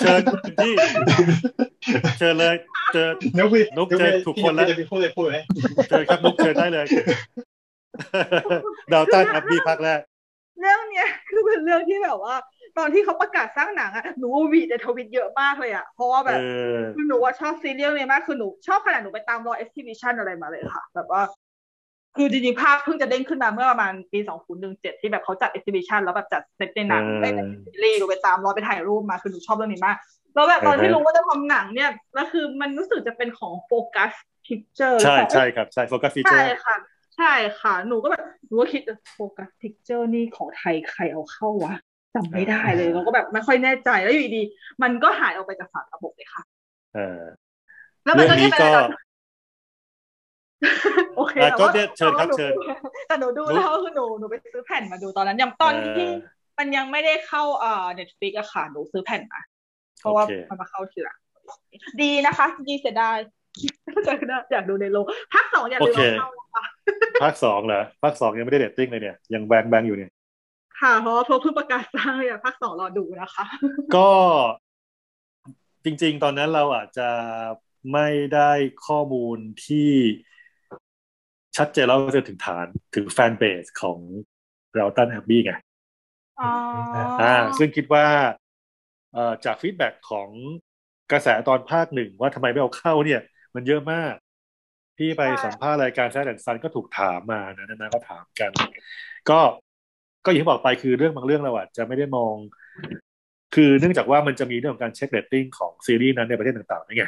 [0.00, 0.20] เชิญ
[0.62, 0.72] พี่
[2.18, 2.54] เชิญเลย
[2.92, 3.08] เจอ
[3.38, 5.44] นุ๊กพี่นุ๊กเจอถูกคนแล้วพี่พูดเลยพูดเลย
[5.88, 6.86] เชิญครับนุกเชิญได้เลย
[8.92, 10.00] ดาวตันแอบบี้ภาคแรก
[10.60, 12.34] เรื่องเนี้ยคือเป็นเรื่องที่แบบว่า
[12.78, 16.44] ตอนที่เขาประกาศสร้างหนังอะหนูหวีดในทวิตเยอะมากเลยอะเพราะว่าแบบเอ
[16.74, 21.22] อคือหนูว่าชอบซีรีส์นี้มากคือหนูชอบขนาดหนูไปตามรอ exhibition อะไรมาเลยค่ะ แบบว่า
[22.16, 29.96] คือจริงๆภาพเพิ่งจะเด้งขึ้นมาเมื่อประมาณปีสองศูนย์หนึ่งเจ็ดที่แบบเขาจัด exhibition แล้วแบบจัดเซตในหนังเออในซีรีส์หนูไปตามรอไปถ่ายรูปมาคือหนูชอบเรื่องนี้มาก
[30.34, 34.12] แล้วแบบตอนที่อ่าฮะรู้ว่าจะทำหนังเนี่ยแล้วคือมันรู้สึกจะเป็นของ Focus
[34.46, 36.76] Pictures ใช่ใช่ครับใช่ Focus Features ใช่ค่ะ
[37.16, 38.82] ใช่ค่ะ หนูก็แบบหนูก็คิด
[39.14, 41.74] Focus Pictures นี่ของไทยใครเอาเข้าวะ
[42.14, 46.42] จำไม่ได้เลยเราก็แบบไม่ค่อยแน่ใจแล้วอยู่ดีๆมันก็หายออกไปจากสารระบบเลยค่ะ
[46.94, 47.20] เออ
[48.04, 49.07] แล้วมันเรื่องก็นี้จะก็เป็น
[51.16, 52.52] โอเคอะแต่ก็ว่าเนี่ยเชิญครับแต่ว่าหนูเชิญ
[53.08, 56.14] แต่หนูดูนุ๊กแล้วคือหนูหนูไปซื้อแผ่นมาดูตอนนั้นยังตอนที่เออ
[56.58, 59.40] มันยังไม่ได้เข้าเอ่อ Netflix อะค่ะหนูซื้อแผ่นมา
[60.00, 61.18] เพราะว่าโอเคมันมาเข้าทีหลัง
[62.02, 63.16] ดีนะคะจริงๆเสียดาย
[64.52, 66.64] อยากดูในโรงภาคสองอยากดูโอเคเข้านะคะ
[67.22, 70.10] ภาคสองเหรอภาคสองยังไม่ได้ dating เลยเนี่ยยัง blank blank อยู่เนี่ย
[70.80, 73.44] ค่ะเพราะว่าเพิ่งประกาศสร้างเลยอะภาคสองรอดูนะคะ
[73.96, 74.10] ก็
[75.84, 77.08] จริง ๆ ตอนนั้นเราอาจจะ
[77.92, 78.50] ไม่ได้
[78.86, 79.90] ข้อมูลที่
[81.58, 83.98] ชัดเจนแล้วจะถึงฐานถึง fanbase ของ
[84.76, 85.52] Downton Abbey ไง
[86.40, 86.50] อ๋อ
[87.22, 88.06] อ่าซึ่งคิดว่า
[89.12, 90.28] เอ่อจาก feedback ของ
[91.12, 93.20] กระแสตอนภาคหนึ่งว่าทำไมไม่เอาเข้าเนี่ย
[93.54, 94.14] มันเยอะมาก
[94.98, 98.52] พี่ไปสัมภาษณ์รายการแซดแอนซันก็ถูกถามมานะนะก็ถามกัน
[99.30, 99.40] ก็
[100.24, 102.34] ก็อย่างที่บอกไปคือเรื่องบางเรื่องเราอาจจะไม่ได้มอง
[103.54, 107.06] คือเนื่องจากว่ามันจะมีเรื่องของการเช็คเรตติ้งของซีรีส์นั้นในประเทศต่างๆนี่ไง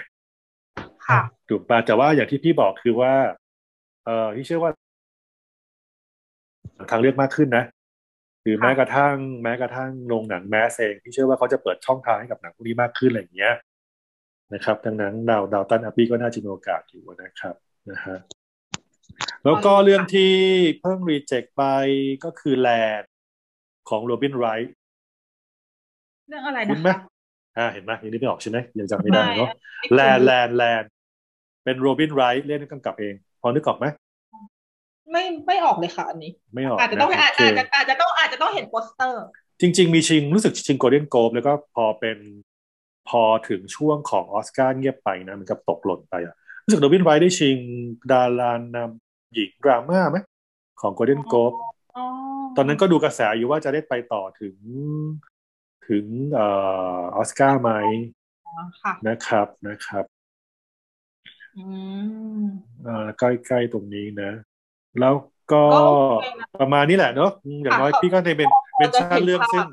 [1.09, 3.13] ค่ะถูกปะแต่ว่าอย่างที่พี่บอกคือว่า
[4.05, 4.73] เอ่อที่เชื่อว่า
[6.91, 7.65] ทางเลือกมากขึ้นนะ
[8.43, 13.55] หรือแม้กระทั่งแม้กระทั่งโรงหนังแมสเองที่เชื่อว่าเขาจะเปิดช่องทางให้กับหนังพวกนี้มากขึ้นอะไรอย่างเงี้ย
[14.55, 17.55] นะครับ ดังนั้นดาวดาวตันอัปปี้ก็น่าจะมีโอกาสอยู่นะครับ
[17.91, 18.19] นะฮะ
[19.45, 20.33] แล้วก็เรื่องที่
[20.81, 21.63] เพิ่งรีเจ็คไป
[22.25, 22.69] ก็คือแล
[23.01, 23.03] น
[23.89, 24.75] ของโรบินไรท์
[26.29, 26.97] เรื่องอะไรคุนะณไหมคะ
[27.59, 30.85] อ่าเห็นไหมยังนึกไม่ออกใช่ไหมยังจำไม่ได้เนาะไม่แลนคุ้นแลนแลน
[31.65, 33.87] เป็นโรบินไรท์เล่นกำกับเอง พอนึกออกไหม
[35.11, 39.25] ไม่ไม่ออกเลยค่ะอันนี้ ไม่ออกอาจจะต้องนอาจโเคอาจจะอาจจะต้องอาจจะต้องเห็นโปสเตอร์
[39.61, 42.19] จริง ๆ มีชิงรู้สึกชิงโกลเด้นโกลบแล้วก็พอเป็น
[43.09, 46.35] พอถึงช่วงของออสการ์เงียบไปนะมันก็ตกหล่นไปอะ
[46.65, 47.57] รู้สึกโรบินไรท์ได้ชิง
[48.13, 50.17] ดารานำหญิงดราม่าไหม
[50.81, 51.53] ของโกลเด้นโกลบ
[51.97, 52.05] อ๋อ
[52.57, 54.57] ตอนนั้นก็ดูกระแสอยู่ว่าจะได้ไปต่อถึง
[55.89, 56.47] ถึงเอ่
[57.01, 57.71] อออสการ์ไหม
[58.83, 60.05] ค่ะนะครับนะครับ
[61.57, 61.61] อื
[62.43, 62.47] ม
[62.85, 63.23] เอ่อใก
[63.53, 64.31] ล้ๆตรงนี้นะ
[65.01, 65.15] แล้ว
[65.53, 69.65] ก็ก็โอเคนะประมาณนี้แหละเนอะอืมอย่างน้อยค่ะพี่ก็ในเป็นพอเป็นจะชาติเรื่องเห็นภาพซึ่ง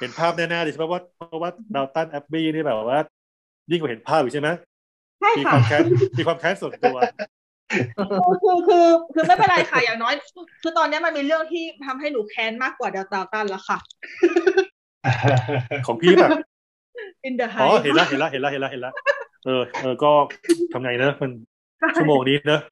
[0.00, 3.00] เห็นภาพแน่ๆเลยใช่ไหมว่าเพราะว่าดาวตันแอปบี้นี่แบบว่า
[3.70, 4.48] ยิ่งกว่าเห็นภาพอยู่ใช่ไหม
[5.20, 5.84] ใช่มีคค่ะวามแค้น
[6.18, 6.96] มีความแค้นส่วนตัว
[8.42, 10.14] คือคือคือไม่เป็นไรค่ะอย่างน้อย
[10.62, 13.78] คือตอนนี้มันมีเรื่องที่ทำให้หนูแค้นมากกว่าเดลต้าตันแล้วค่ะ
[15.86, 16.32] ของพี่แบบ
[17.26, 18.92] In the อ๋อ Heights เห็นละเห็นละเห็นละเห็นละเห็นละ
[19.44, 20.12] เออเออก็
[20.72, 21.30] ทำไงเนอะมัน
[21.96, 22.62] ชั่วโมงนี้เนอะ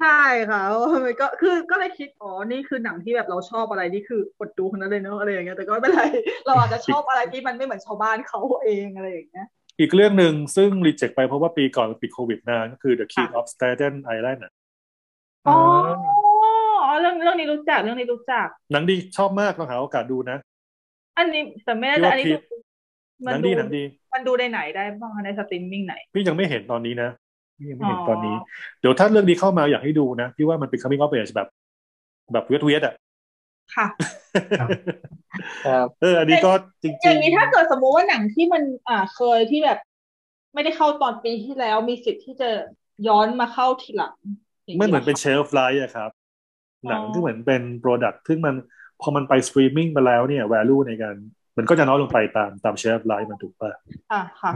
[0.00, 0.60] ใช่ค่ะ
[1.04, 6.02] มันก็คือก็เลยคิดอ๋อนี่คือหนังที่แบบเราชอบอะไรนี่คือกดดูคนนั้นเลยเนอะอะไรอย่างเงี้ยแต่ก็ไม่เป็นไร
[6.46, 9.46] เราอาจจะชอบอะไรที่มันไม่เหมือนชาวบ้านเขาเองอะไรอย่างเงี้ย
[9.80, 14.52] อีกเรื่องหนึ่งซึ่งรีเจ็คไปเพราะว่าปีก่อนมันปิดโควิดนานก็คือ The King of Staten Island อะ
[15.48, 15.58] อ๋อ
[16.82, 20.38] อ๋อเรื่องเรื่องนี้รู้จักเรื่องนี้รู้จัก หนังดีชอบมากลองหาโอกาสดูนะ
[21.18, 22.38] อันนี้แต่ไม่แน่พี่ใจว่าอันนี้พี่ดู
[23.24, 23.82] หมันังดูดีหนังดี
[24.16, 27.08] มันดูในไหนได้บ้างคะในสตรีมมิ่งไหน พี่ยังไม่เห็นตอนนี้นะ
[27.58, 28.34] พี่ยังไม่เห็นอ๋อตอนนี้
[28.80, 31.48] เดี๋ยวถ้าเรื่องนี้เข้ามาอยากให้ดูนะพี่ว่ามันเป็น coming of age แบบ
[32.32, 32.94] แบบเวทเวทอะ
[33.74, 33.86] ค่ะ
[34.56, 34.70] ครับ
[35.64, 36.52] ครับเอออันนี้ก็
[36.82, 39.78] จริงอย่างนี้ถ้าเกิดสมมุติว่าหนังที่มัน อ่าเคยที่แบบ
[40.54, 42.50] ไม่ได้เข้าตอนปีที่แล้วมีสิทธิ์ที่จะ
[43.08, 44.14] ย้อนมาเข้าทีหลัง
[44.68, 46.10] ย่างไม่เหมือนเป็น shelf life อะครับ
[46.88, 48.54] หนังอ๋อที่เหมือนเป็น product ซึ่งมัน
[49.00, 51.16] พอมันไปสตรีมมิ่งไปแล้วเนี่ย value ในการ
[51.56, 53.72] มันก็จะน้อยลงไปตามตาม shelf life มันถูกป่ะ
[54.10, 54.52] ค่ะค่ะ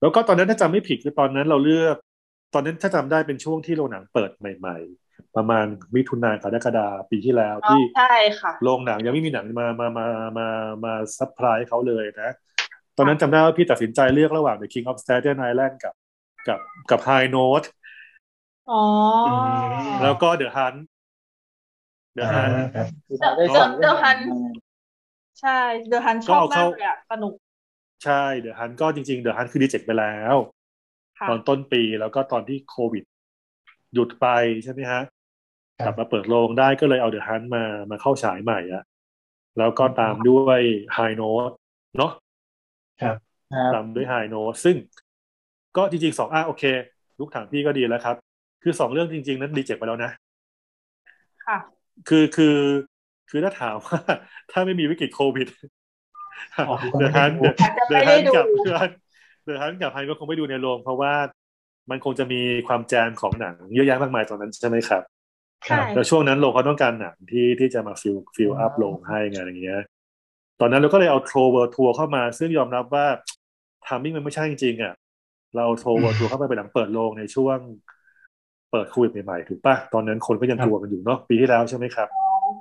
[0.00, 1.96] แล้วก็ตอนนั้นถ้าจำไม่ผิดคือตอนนั้นเราเลือก
[2.54, 10.06] ตอนนั้นถ้าจำได้เป็นช่วงที่โรงหนังเปิดใหม่ ๆ ประมาณมิถุนายนกรกฎาปีที่แล้วอ๋อที่ใช่ค่ะโรงหนังยังไม่มีหนังมามามา
[10.38, 10.48] มา
[10.84, 12.30] มา supply เขาเลยนะ
[12.96, 15.94] ตอนนั้นจำได้ว่าพี่ตัดสินใจเลือกระหว่าง The King of Staten Island กับ
[16.48, 16.60] กับ
[16.90, 17.66] กับ High Note
[18.70, 18.82] อ๋อ
[19.26, 19.30] อ
[19.66, 20.78] มแล้วก็ The Hunt
[22.16, 24.18] The อ่า Hunt ครับคือเราได้เดสอะองเดอะฮัน
[25.40, 25.58] ใช่
[25.88, 27.34] เดอะฮันชอบก็เอามาเข้ากเลยอะสนุก
[28.04, 30.36] ใช่ The Hunt ก็จริงๆ The Hunt คือดีเจ็คไปแล้ว
[31.18, 33.04] ค่ะตอนต้นปีแล้วก็ตอนที่โควิด
[33.94, 34.26] หยุดไป
[34.64, 35.02] ใช่ไหมฮะ
[35.78, 38.82] ครับกลับมาเปิดโรงได้ก็เลยเอา The Hunt มามาเข้าฉายใหม่อะ
[39.58, 40.60] แล้วก็ตามด้วย
[40.96, 41.54] High Note
[41.98, 42.12] เนาะ
[43.02, 43.16] ครับ
[43.54, 44.76] ครับตามด้วย High Note ซึ่ง
[45.76, 46.64] ก็จริงๆสองอะโอเค
[47.18, 48.16] ลูกถามพี่ก็ดีแล้วครับ
[48.62, 50.10] คือสองเรื่องจริง ๆ นั้นดีเจ็คไปแล้วนะ
[51.46, 51.58] ค่ะ
[52.08, 52.56] คือคือ
[53.28, 53.98] คือถ้าถามว่า
[54.50, 55.46] ถ้าไม่มีวิกฤตโควิด
[56.66, 61.14] อ๋อเดอะฮันอาจจะเดไม่อะได้ฮันดูกับเดอะฮันกับไฮก็คงไม่ดูในโรงเพราะว่า
[61.90, 65.02] มันคงจะมีความแจมของหนังเยอะแยะมากมายตอนนั้นใช่ไหมครับ
[65.66, 69.82] ครัใช่บแล้วช่วงนั้นโรงเขาต้องการหนังที่ที่จะมาฟิลฟิลอัพโรงให้ไงอะไรเงี้ย
[70.60, 73.06] ตอนนั้นเราก็เลยเอา Trolls World Tour เข้ามา ซึ่งยอมรับว่า
[73.86, 74.94] timing มันไม่ใช่จริงๆอะ
[75.56, 77.58] เรา Trolls World Tour เข้าไปเป็นหนังเปิดโรงในช่วง
[78.70, 82.08] เปิดโควิดใหม่ๆถูกปะตอนนั้นคนก็ยังกลัวกันอยู่เนาะปีที่แล้วใช่ไหมครับ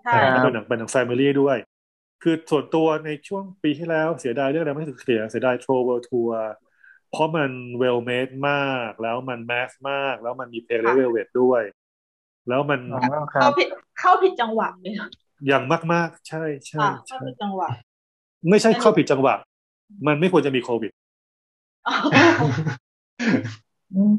[0.03, 1.57] ใช่แล้วเป็นหนังเป็นหนัง family ด้วย
[2.23, 6.41] คือส่วนตัวในช่วงปีที่แล้วเสียดายเรื่องอะไรไม่ถึงเสียเสียดาย Trolls World Tour
[7.11, 11.63] เพราะมัน well-made มากแล้วมัน mass มาก แล้วมันมีเพลงเลเวลเวทด้วย
[12.47, 12.99] แล้วมันอ๋อ
[13.33, 13.67] ครัเข้าผิด
[13.99, 15.09] เข้าผิดจังหวะเลยนะ
[15.47, 15.63] อย่าง
[15.93, 17.69] มากๆ ใช่ใช่ค่ะเข้าใช่ผิดจังหวะ
[18.49, 19.35] ไม่ใช่เข้าผิดจังหวะ
[20.07, 20.91] มันไม่ควรจะมีโควิด
[23.93, 24.13] อืม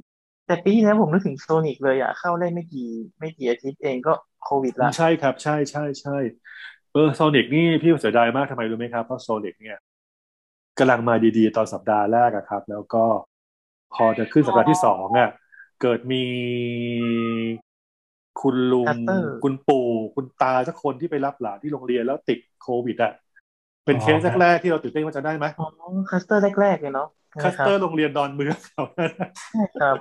[0.47, 2.89] แต่ปีที่แล้วผมนึกถึง Sonic เลยอะเข้าได้ไม่กี่
[3.19, 4.13] ไม่กี่อาทิตย์เองก็
[4.47, 6.13] โควิดละใช่ครับ ใช่ใช่ใช่
[6.93, 9.79] เออ Sonic นี่พี่เสียดายมากทำไมรู้ไหมครับ เพราะ Sonic เนี่ย
[10.79, 13.05] กำลังมาดีๆ ตอนสัปดาห์แรกอะครับ แล้วก็
[13.95, 15.29] พอจะขึ้นสัปดาห์ที่สองอะ
[15.83, 16.25] เกิดมี
[18.41, 23.13] คุณลุงคัสเตอร์คุณปู่คุณตาสักคนที่ไปรับหลานที่โรงเรียนแล้วติดโควิดอะ
[23.85, 25.65] เป็นอ๋อเคสแรกๆที่เราตื่นเต้นว่าจะได้ไหมอ๋อ
[26.09, 27.07] cluster แรกๆเลยเนาะ
[27.43, 29.13] cluster โรงเรียนดอนเมืองแถวนั้น
[29.51, 29.97] ใช่ครับ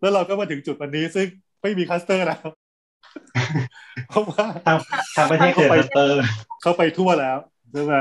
[0.00, 1.26] แล้วเราก็มาถึงจุดวันนี้ซึ่ง
[1.62, 2.46] ไม่มี cluster แล้ว
[4.08, 4.78] เพราะว่าทาง
[5.16, 6.20] ทางประเทศเกิด cluster
[6.62, 7.36] เขาไปทั่วแล้ว
[7.72, 7.94] ใช่ไหม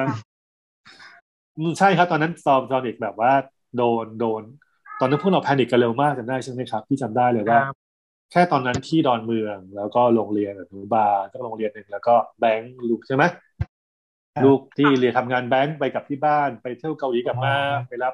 [1.58, 3.32] อืมใช่ครับตอนนั้นซอม Sonic แบบว่า
[3.78, 4.44] โดนโดน
[5.00, 7.76] ตอนนั้นพวกเรา panic กันเร็วมากจำได้ใช่ไหมครับที่จำได้เลยว่าครับ
[8.32, 13.24] แค่ตอนนั้นที่ดอนเมืองแล้วก็โรงเรียนอนุบาลก็โรงเรียนหนึ่งแล้วก็แบงค์ลูกใช่ไหม
[14.36, 18.14] ครับลูกที่เรียนทำงานแบงค์ไปกับที่บ้านไปเที่ยวเกาหลีกลับมาอ๋อไปรับ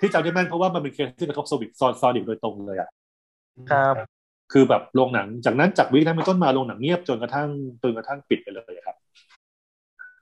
[0.00, 2.88] ที่จำได้แม่นเพราะว่ามันเป็นเคสที่กระทบ Sonic ซอน Sonic โดยตรงเลยอะ
[3.70, 3.94] ครับ
[4.52, 7.48] คือแบบโรงหนังจากนั้นจาก week นั้นเป็นต้นมาโรงหนังเงียบจนกระทั่ง
[7.82, 8.96] จนกระทั่งปิดไปเลยครับ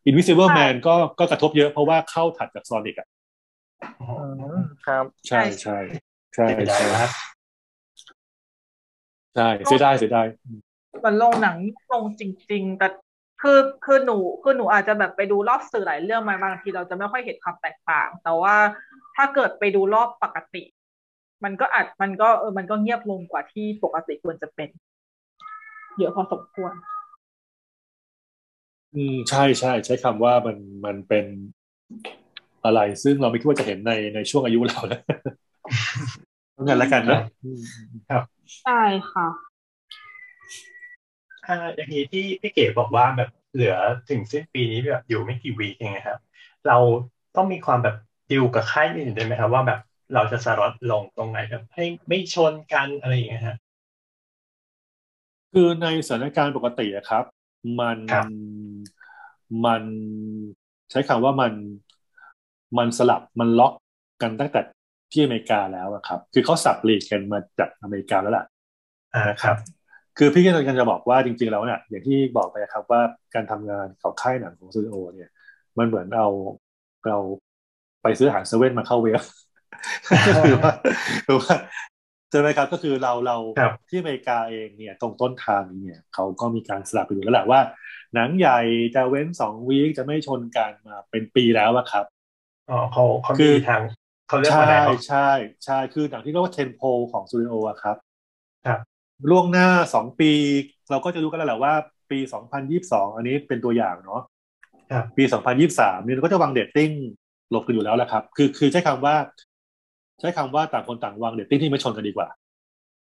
[0.09, 3.09] Invisible Man ก็ก็กระทบเยอะเพราะว่าเข้าถัดจากซอนิกอะ
[4.01, 5.79] อ๋ออืมครับ ใช่ใช่
[6.35, 7.11] ใช่เสียดายใช่มาก
[9.35, 10.27] ใช่เสียดายเสียดาย
[11.05, 11.57] มันลงหนัง
[11.93, 12.23] ลงจ
[12.53, 12.89] ริง ๆ แต่
[13.43, 18.57] คือคือหนูคือหนูอาจจะแบบไปดูรอบสื่อหลายเรื่องมาบางทีเราจะไม่ค่อยเห็นความแตกต่าง แต่ว่า
[19.17, 20.63] ถ้าเกิดไปดูรอบปกติ
[21.45, 24.69] มันก็อาจมันก็เออมันก็เงียบลงกว่าที่ปกติควรจะเป็น
[25.99, 26.75] เยอะพอสมควร
[28.95, 31.27] อืมใช่ใช่ใช้คำว่ามันมันเป็น
[32.65, 35.01] อะไร ซึ่งเราไม่คิดว่าจะเห็นในในช่วงอายุเรานะ
[36.53, 37.63] เพราะงั้นแล้วกันนะอืม
[38.63, 38.81] ใช่
[39.11, 39.27] ค่ะ
[41.47, 43.75] อ่าอย่างนี้ที่พี่เก๋บอกว่าแบบเหลือ
[44.09, 46.19] ถึงสิ้นปีนี้แบบอยู่ไม่กี่วีคเองนะครับ
[46.67, 46.79] เรา
[47.37, 47.95] ต้องมีความแบบ
[48.31, 49.79] ดิวกับค่ายอื่นได้ไหมครับว่าแบบ
[50.15, 53.57] เราจะสล็อตลงตรงไหนแบบให้ไม่ชนกันอะไรอย่างเงี้ยฮะ
[55.53, 57.25] คือในสถานการณ์ปกติอะครับ
[57.81, 58.27] มันครับ
[59.65, 59.83] มัน
[60.91, 61.53] ใช้คำว่ามัน
[62.79, 63.73] มันสลับมันล็อก
[64.23, 64.61] กันตั้งแต่
[65.13, 68.45] ที่อเมริกาแล้วอะครับ คือเขาสับลีกกันมาจากอเมริกาแล้วล่ะ
[69.15, 69.57] อ่าครับ
[70.19, 73.01] คือพี่ก็กำลังจะบอกว่าจริง ๆ แล้วเนี่ยอย่างที่บอกไปครับว่า
[73.35, 75.31] การทำงานของค่ายหนังของสตูดิโอเนี่ย
[75.79, 76.27] มันเหมือนเอา
[77.07, 77.19] เรา
[78.03, 79.23] ไปซื้ออาหารเซเว่นมาเข้าเวฟ
[80.27, 80.73] ก็คือว่า
[81.27, 81.57] คือว่า
[82.31, 87.61] ใช่ไหมครับก็คือเราเราครับที่อเมริกาเองเนี่ยตรงต้นทางนี้เนี่ยเขาก็มีการสลับไปอยู่แล้วแหละว่า
[88.15, 88.59] หนังใหญ่
[88.95, 92.05] จะเว้นสองวีคจะไม่ชนกันมาเป็นปีแล้วอะครับ
[92.71, 93.81] อ๋อเขาเขาคืมีอทาง
[94.29, 95.29] เขาเรียกใช่ว่าอะไรครับใช่
[95.65, 96.81] ใช่คือหนังที่เรียกว่าเทนโพ
[97.13, 97.97] ของสตูดิโออะครับ
[98.67, 98.81] ครับ
[99.31, 100.33] ล่วงหน้าสองปี
[100.91, 101.75] เราก็จะรู้กันแล้วแหละว่า
[102.11, 104.23] ปีสองพันยี่สิบสองอันนี้เป็นตัวอย่างเนาะ
[104.91, 106.91] ครับปีสองพันยี่สิบสามเนี่ยเราก็จะวาง dating
[107.51, 109.17] หลบกันอยู่แล้วแหละครับ คือคือใช้คำว่า
[110.21, 112.29] ใช้คำว่าต่างคนต่างวาง dating ที่ไม่ชนกันดีกว่า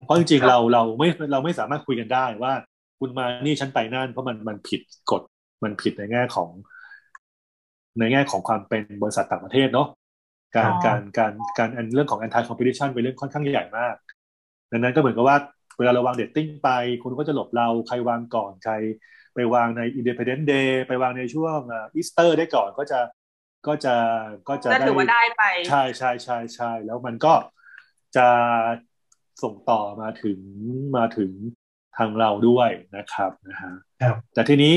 [0.04, 2.52] เพราะจริงๆเราเราไม่เราไม่สามารถคุยกันได้ว่า
[2.98, 4.80] คุณมานี่ฉันไปนั่นเพราะมันมันผิด
[5.10, 5.22] กฎ
[5.64, 6.48] มันผิดในแง่ของ
[7.98, 9.88] ในแง่ของความเป็นบริษัทต่างประเทศเนาะ
[10.56, 13.94] การอ๋อการการการอันเรื่องของ anti competition เป็นเรื่องค่อนข้างใหญ่มาก
[14.72, 15.36] ดังนั้นก็เหมือนกับว่า
[15.78, 16.70] เวลาเราวาง dating ไป
[17.02, 18.74] คุณก็จะหลบเราใครวางก่อนใคร
[19.34, 21.58] ไปวางใน Independent Day ไปวางในช่วง
[21.94, 22.98] อีสเตอร์ได้ก่อนก็จะ
[23.66, 23.94] ก็จะ
[24.48, 27.34] ก็จะก็ถือว่าได้ไป ใช่ใช่ใช่ใช่แล้วมันก็
[28.16, 28.26] จะ
[29.42, 30.38] ส่งต่อมาถึง
[30.96, 31.30] มาถึง
[31.96, 33.72] ทางเราด้วยนะครับนะฮะ
[34.02, 34.74] ครับแต่ทีนี้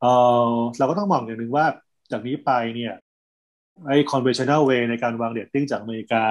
[0.00, 0.06] เอ
[0.52, 1.66] อเราก็ต้องมองอย่างหนึ่งว่า
[2.12, 2.94] จากนี้ไปเนี่ย
[3.86, 6.24] ไอ้ conventional way ในการวาง dating จากอเมริกา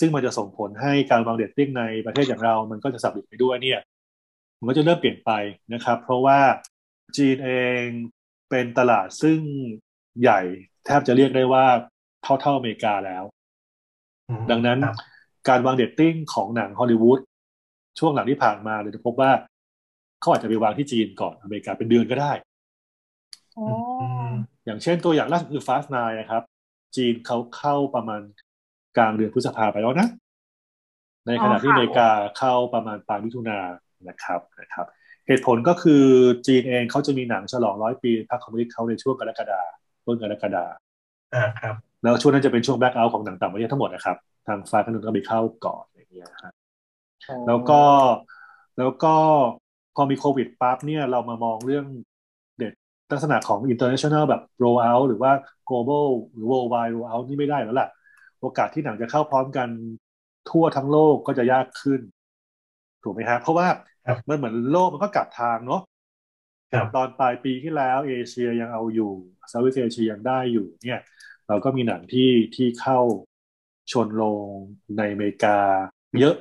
[0.00, 3.80] ซึ่งมันจะส่งผลให้การวาง dating ในประเทศอย่างเรา มันก็จะสับสนไปด้วยเนี่ย
[4.58, 5.30] มันก็จะเริ่มเปลี่ยนไป
[5.74, 6.38] นะครับ เพราะว่า
[7.16, 7.50] จีนเอ
[7.80, 7.84] ง
[8.50, 9.40] เป็นตลาดซึ่ง
[10.20, 10.40] ใหญ่
[10.86, 11.64] แทบจะเรียกได้ว่า
[12.22, 13.24] เท่าเท่าอเมริกาแล้ว
[14.28, 14.96] อืมดังนั้นครับ
[15.48, 17.20] การวาง dating ของหนังฮอลลีวูด
[17.98, 19.30] ช่วงหลังที่ผ่านมาเราจะพบว่า
[20.20, 22.32] เขาอาจจะไปวางที่จีนก่อนอเมริกาเป็นเดือนก็ได้
[23.56, 23.66] อ๋อ
[24.00, 24.30] อืม
[24.66, 26.42] อย่างเช่นตัวอย่างล่าสุดคือ Fast Nine นะครับ
[26.96, 28.20] จีนเขาเข้าประมาณ
[28.96, 30.08] กลางเดือนพฤษภาไปแล้วนะ
[31.26, 32.08] ในขณะที่อเมริกา
[32.38, 33.72] เข้าประมาณปลายมิถุนายน
[34.08, 34.86] นะครับนะครับ
[35.26, 36.04] เหตุผลก็คือ
[36.46, 39.62] จีนเองเขาจะมีหนังฉลองร้อยปีพรรคคอมมิวนิสต์เขาในช่วงกรกฎา
[40.06, 40.64] ต้นกรกฎา
[41.34, 44.16] อ่าครับ แล้วช่วงนั้นจะเป็นช่วงแบล็ k เอาท์ของหนังต่างประเทศทั้งหมดนะครับ
[44.46, 46.52] ทางฟ้าขนุนก็ไปเข้าก่อนอย่างเงี้ยครับ
[47.46, 47.82] แล้วก็
[48.78, 49.14] แล้วก็
[49.94, 51.86] พอมีโควิดปั๊บเนี่ยเรามามองเรื่อง
[52.58, 52.72] เด็ด
[53.10, 55.32] ลักษณะของ international แบบ roll out หรือว่า
[55.68, 57.88] global หรือ worldwide roll out นี่ไม่ได้แล้วล่ะ
[58.40, 59.68] โอกาสที่หนังจะเข้าพร้อมกัน
[60.50, 62.00] ทั่วทั้งโลกก็จะยากขึ้น
[63.02, 63.66] ถูกไหมฮะเพราะว่า
[64.06, 65.95] ครับมันเหมือนโลกมันก็กลับทางเนาะครับ
[66.96, 69.10] ตอนปลายปีที่แล้วเอเชียยังเอาอยู่
[69.48, 71.00] เซาท์อีสเอเชียยังได้อยู่เนี่ย
[71.48, 72.98] เราก็มีหนังที่ที่เข้า
[73.92, 74.48] ชนโรง
[74.98, 75.58] ในอเมริกา
[76.20, 76.34] เยอะ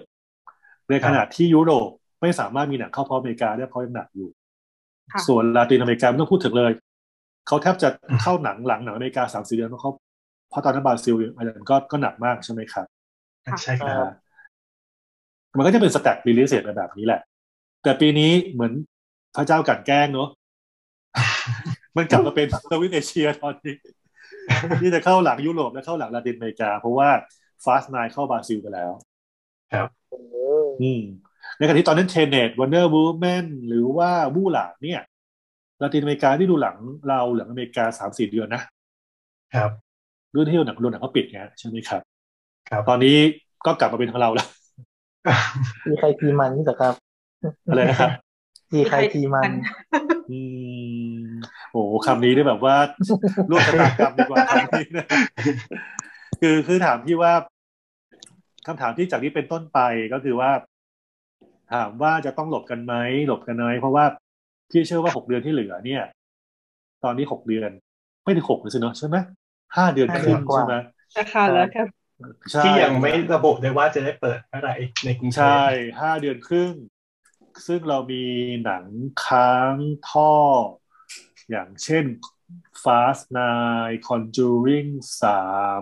[0.90, 1.90] ในขณะที่ยุโรป
[2.22, 4.30] ไม่สามารถมีหนังเข้าพร้อมอเมริกาได้เพราะยังหนักอยู่
[5.14, 6.72] ค่ะส่วนลาตินอเมริกาไม่ต้องพูดถึงเลย
[7.48, 7.90] เขาแทบจะ
[8.22, 9.92] เข้าหนังหลังหนังอเมริกาสามสี่เดือนเพราะเขา
[10.50, 12.86] เพราะตอนนั้นบราซิลอันนั้นก็ก็หนักมากใช่ไหมครับ
[13.64, 14.14] ใช่ครับ
[15.58, 17.22] มันก็จะเป็น staggered release แบบนี้แหละ
[17.84, 18.74] แต่ปีนี้เหมือน
[19.36, 20.30] พระเจ้ากลั่นแกล้งเนอะ
[21.98, 23.76] มันกลับมาเป็น Southeast เอเชียตอนนี้
[24.82, 27.10] ที่จะเข้าหลังยุโรปและเข้าหลังลาตินอเมริกา เพราะว่า
[27.64, 28.92] Fast Nine เข้าบราซิลไปแล้ว
[29.74, 29.88] ครับ
[30.82, 31.02] อืม
[31.58, 35.02] ในขณะที่ตอนนั้น Tenet Wonder Woman หรือว่า Mulan เนี่ย
[35.82, 38.62] ลาตินอเมริกาที่ดูหลังเราหลังอเมริกาสามสี่เดือนนะ
[39.56, 39.72] ครับ
[40.34, 42.02] รุ่นที่หนังโรงหนังเขาปิดไงใช่ไหมครับ
[42.70, 43.16] ครับ ตอนนี้
[43.66, 44.48] ก็กลับมาเป็นของเราแล้ว
[45.84, 46.94] ทีใครทีมันนี่เหรอครับ
[47.70, 48.12] อะไรนะครับ
[48.76, 49.52] ทีใครทีมัน
[50.32, 50.40] อื
[51.18, 51.24] ม
[51.72, 52.76] โอ้โหคำนี้ได้แบบว่า
[53.50, 55.08] ร่วมชะตากรรมดีกว่าคำนี้นะ
[56.42, 57.34] คือคือถามพี่ว่า
[58.68, 59.80] คำถามที่จากนี้เป็นต้นไป
[60.14, 60.52] ก็คือว่า
[61.74, 62.94] ถามว่าจะต้องหลบกันไหม
[63.28, 64.06] หลบกันไหมเพราะว่า
[64.72, 66.04] พี่เชื่อว่าหกเดือนที่เหลือเนี่ย
[67.04, 67.72] ตอนนี้หกเดือน
[68.24, 69.18] ไม่ถึงหกเลยสิเนอะใช่ไหม
[69.78, 70.76] ห้าเดือนครึ่งใช่ไหม
[71.20, 71.82] ราคาแล้วแค่
[72.52, 74.76] ใช่ที่ยังไม่ระบุเลยว่าจะได้เปิดเมื่อไหร่
[75.06, 75.64] ในกรุงเทพใช่
[76.02, 76.74] ห้าเดือนครึ่ง
[77.68, 78.24] ซึ่งเรามี
[78.64, 78.86] หนัง
[79.26, 79.76] ค้าง
[80.10, 80.34] ท่อ
[81.50, 82.06] อย่างเช่น
[82.84, 84.90] Fast Nine Conjuring
[85.22, 85.44] สา
[85.80, 85.82] ม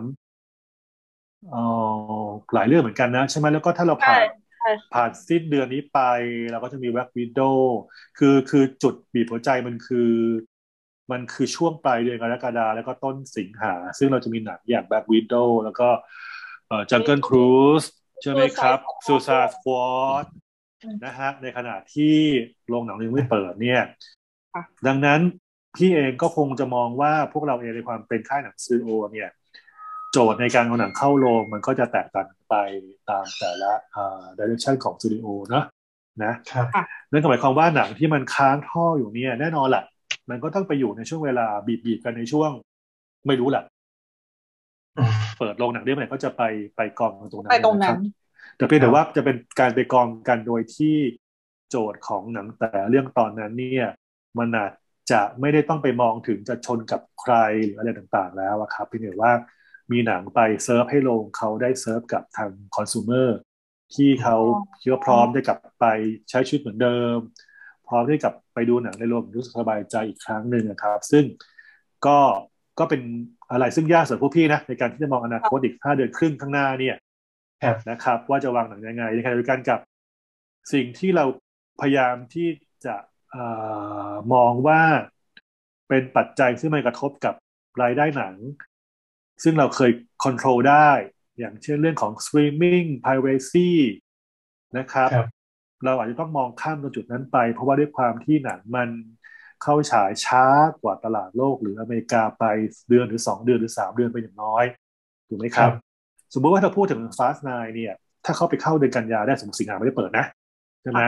[1.50, 1.64] เอ่
[2.26, 4.22] อหลายเรื่องเหมือนกันนะ ใช่ไหมแล้วก็ถ้าเราผ่าน
[4.60, 6.00] ใช่ผ่านสิ้นเดือนนี้ไป
[6.52, 7.58] เราก็จะมี Black Widow
[8.18, 10.12] คือคือจุดบีบหัวใจมันคือ
[11.12, 15.90] มันคือช่วงปลายเดือนกรกฎาแล้วก็ต้นสิงหา ซึ่งเราจะมีหนังอย่าง Black Widow แล้วก็
[16.68, 17.88] เอ่อ Jungle Cruise
[18.22, 20.26] ใช่ไหมครับ Suicide Squad
[21.06, 22.16] นะฮะในขณะที่
[22.68, 23.82] โรงหนังยังไม่เปิดเนี่ย
[24.54, 25.20] ค่ะดังนั้น
[25.78, 29.30] พี่เองก็คงจะมองว่าพวกเราเองในความเป็นค่ายหนังซีโอเนี่ย
[30.12, 32.56] โจทย์ในการเอาหนังเข้าโรงมันก็จะแตกต่างไป
[33.10, 35.66] ตามแต่ละอ่าดิเรกชันของสตูดิโอเนอะ
[36.24, 36.66] นะครับ
[37.12, 39.84] นั่นก็หมายความว่าหนังที่มันค้างท่ออยู่เนี่ยแน่นอนแหละ
[40.30, 42.52] มันก็ต้องไปอยู่ในช่วงเวลาบีบๆกันในช่วง
[43.28, 43.64] ไม่รู้แหละ
[44.98, 46.42] อืมเปิดโรงหนังได้เมื่อไหร่ก็จะไป
[46.76, 48.23] ไปกองตรงนั้นไปตรงนั้ะคนบ
[48.58, 50.96] แต่เพียงแต่ว่าจะเป็นการไปกองกันโดยที่
[51.70, 53.88] โจทย์ของหนังแต่เรื่องตอนนั้นเนี่ย
[54.40, 54.72] มันอาจ
[55.12, 59.34] จะไม่ได้ต้องไปมองถึงจะชนกับใครหรืออะไรต่างๆ แล้วอะครับเพียงแต่ว่า
[59.92, 63.30] มีหนังไปเซิร์ฟให้โรงเขาได้เซิร์ฟกับทางคอน sumer
[63.96, 64.38] ที่เขา
[64.82, 65.86] คิดว่าพร้อมได้กลับไป
[66.30, 67.18] ใช้ชีวิตเหมือนเดิม
[67.88, 71.26] พร้อมที่กลับไปดูหนังในโรงรู้สึกสบายใจอีกครั้งหนึ่งนะครับ ซึ่ง
[72.06, 72.20] ก็
[72.80, 73.02] ก็เป็น
[73.52, 76.96] อะไรซึ่งยากสำหรับพวกพี่นะในการที่จะมองอนาคตอีกห้าเดือนครึ่งข้างหน้าเนี่ย
[77.64, 79.80] ครับนะครับ ว่าจะวางหนังยังไงในขณะเดียวกันกับ
[80.74, 81.26] สิ่งที่เรา
[81.82, 82.50] พยายามที่
[82.86, 82.96] จะ
[83.32, 83.38] เอ
[84.10, 84.82] อมองว่า
[85.90, 87.34] เป็นปัจจัยซึ่งมันกระทบกับ
[87.82, 88.36] รายได้หนัง
[89.44, 89.92] ซึ่งเราเคย
[90.24, 90.90] ค o n t r o l ได้
[91.40, 93.70] อย่างเช่นเรื่องของ streaming piracy
[94.78, 95.28] นะครับครับ
[95.86, 98.90] เราอาจจะต้องมองข้ามตรงจุดนั้นไป เพราะว่าด้วยความที่หนังมัน
[99.64, 100.46] เข้าฉายช้า
[100.82, 102.44] กว่าตลาดโลกหรืออเมริกาไป
[102.90, 104.66] เดือนหรือสองเดือนหรือสามเดือนไปอย่างน้อย
[105.28, 105.72] ถูกไหมครับ
[106.34, 107.94] สมมติว่าถ้าพูดถึง Fast Nine เนี่ย
[108.26, 110.26] ถ้าเข้าไปเข้าเดือนกันยาได้สมมติสิงหาไม่ได้เปิดนะ
[110.82, 111.02] ใช่ไหม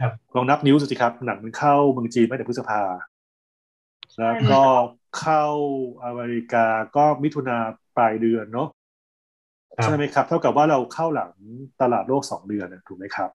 [0.00, 2.80] ครับลองนับนิ้วสิครับ หนังมันเข้าเมืองจีนไม่แต่พฤษภา
[4.18, 4.62] แล้วก็
[5.20, 5.44] เข้า
[6.04, 6.66] อเมริกา
[6.96, 7.56] ก็มิถุนา
[7.96, 8.68] ปลายเดือนเนาะ
[9.76, 11.30] ครับใช่ไหมครับ เท่ากับว่าเราเข้าหลัง
[11.80, 13.30] ตลาดโลกสองเดือนน่ะถูกไหมครับ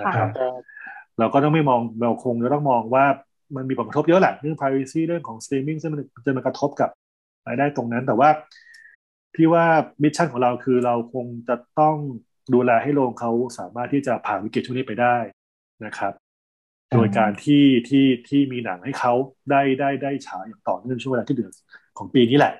[0.00, 0.28] นะครับ
[1.18, 3.04] เราก็ต้องไม่มองเราคงจะต้องมองว่า
[3.56, 6.90] มันมีผลกระทบเยอะแหละเรื่อง privacy เรื่องของ streaming ซึ่งมันจะมากระทบกับ
[7.46, 8.28] รายได้ตรงนั้น แต่ว่า
[9.38, 9.64] พี่ว่า
[10.02, 11.96] มิชชั่นของเราคือเราคงจะต้อง
[12.54, 15.16] ดูแลให้โรงเขาสามารถที่จะผ่านวิกฤตช่วงนี้ไปได้
[15.84, 16.12] นะครับ
[16.94, 19.12] โดยการที่ที่ที่มีหนังให้เขา
[19.50, 21.50] ได้ได้ได้ฉายอย่างต่อเนื่องช่วงเวลาที่เหลือ
[21.98, 22.52] ของปีนี้แหละ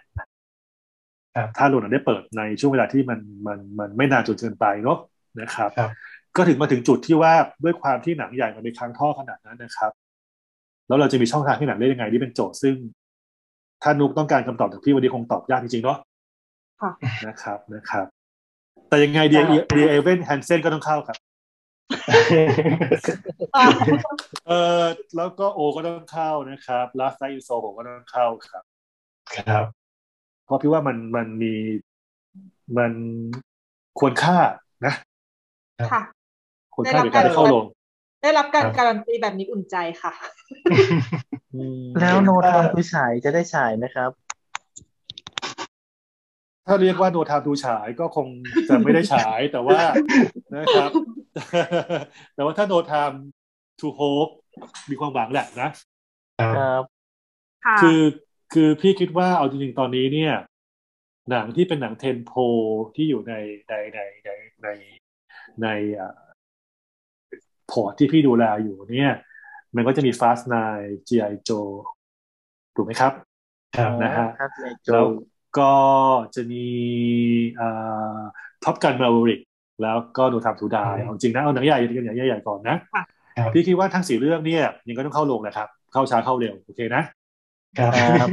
[1.36, 4.98] ครับถ้าโรงหนังได้เปิดในช่วงเวลาที่มันมันมันไม่นานจนเกินไปเนาะ
[5.40, 5.90] นะครับครับ
[6.36, 7.32] ก็ถึงมาถึงจุดที่ว่า
[7.64, 9.92] ด้วยความที่หนังใหญ่มันเป็นค้างท่อขนาดนั้นนะครับ
[10.88, 12.74] แล้วเราจะมีช่องทางให้หนังได้ยังไงที่เป็นโจทย์ซึ่ง
[13.82, 16.07] ถ้านุกต้องการคำตอบจากพี่วันนี้คงตอบยากจริงๆเนาะค่ะ
[17.26, 18.06] นะครับนะครับ
[18.88, 21.18] แต่ยังไง Dear Dear Evan Hansen ก็ต้องเข้าครับ
[23.56, 23.64] อ่า
[24.48, 24.82] เออ
[25.16, 28.62] แล้วก็โอก็ต้องเข้านะครับลาสไ i อินโซผมก็ต้องเข้าครับ
[29.36, 29.64] ครับ
[30.44, 31.54] เพราะพี่ว่ามันมันมี
[32.78, 32.92] มัน
[33.98, 34.38] ควรค่า
[34.86, 34.94] นะ
[35.92, 36.02] ค่ะ
[36.74, 37.64] ควรค่าในการได้เข้าลง
[38.22, 40.12] ได้รับการครับการันตีแบบนี้อุ่นใจค่ะ
[41.54, 44.10] อืมแล้วโนทามคือฉายจะได้ฉายนะครับ
[46.68, 48.28] ถ้าเรียกว่าโนทามดูฉายก็คง
[48.68, 49.78] จะไม่ได้ฉายแต่ว่า
[50.54, 50.90] นะครับ
[52.34, 53.12] แต่ว่าถ้าโนทาม
[53.80, 54.28] ทูโฮป
[54.90, 55.70] มีความหวังแหละนะ
[56.56, 56.82] ครับ
[57.64, 58.00] ค่ะคือ
[58.52, 60.34] คือพี่คิดว่าเอาจริงๆตอนนี้เนี่ย
[61.30, 62.32] หนังที่เป็นหนัง tentpole
[62.96, 63.34] ที่อยู่ใน
[63.68, 64.30] ในในใน
[64.62, 64.68] ใน
[65.62, 65.68] ใน
[67.70, 69.12] port ที่พี่ดูแลอยู่เนี่ย
[69.76, 71.32] มันก็จะมี Fast Nine G.I.
[71.48, 71.70] Joe
[72.74, 73.12] ถูกไหมครับ
[73.76, 75.06] ครับนะฮะครับในโจแล้ว
[75.60, 75.72] ก็
[76.34, 76.66] จะมี
[78.64, 79.40] ท็อปกันมา v ริก
[79.82, 83.02] แล้วก็ No Time to Die อืมเอาจริงนะเอาหนังใหญ่กันอย่างใหญ่ๆก่อนนะค่ะ
[83.54, 87.02] พี่คิดว่าทั้งสี่เรื่องเนี่ยยังก็ต้องเข้าโรงนะครับ เข้าช้าเข้าเร็วโอเคนะ
[87.78, 88.30] ครับ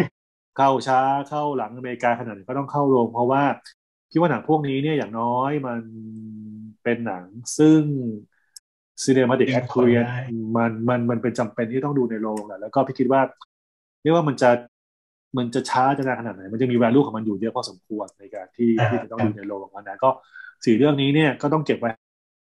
[0.57, 0.99] เข้าช้า
[1.29, 3.43] เข้าหลังอเมริกาขนาดไหนก็ต้องเข้าโรงเพราะว่า
[4.09, 5.81] พี่ว่าหนังพวกนี้เนี่ยอย่างน้อยมัน
[6.83, 7.23] เป็นหนัง
[7.57, 7.81] ซึ่ง
[9.03, 9.97] cinematic activity
[10.57, 13.21] มันมันมันเป็นจำเป็นที่ต้องดูในโรงแหละแล้วก็พี่คิดว่า
[14.01, 14.49] ไม่ว่ามันจะ
[15.37, 20.09] มันจะช้าจะนานขนาดไหน มันจะมี value ของมันอยู่เยอะพอสมควรในการที่ที่จะต้องดูในโรงนะก็
[20.65, 21.89] สี่เรื่องนี้เนี่ยก็ต้องเก็บไว้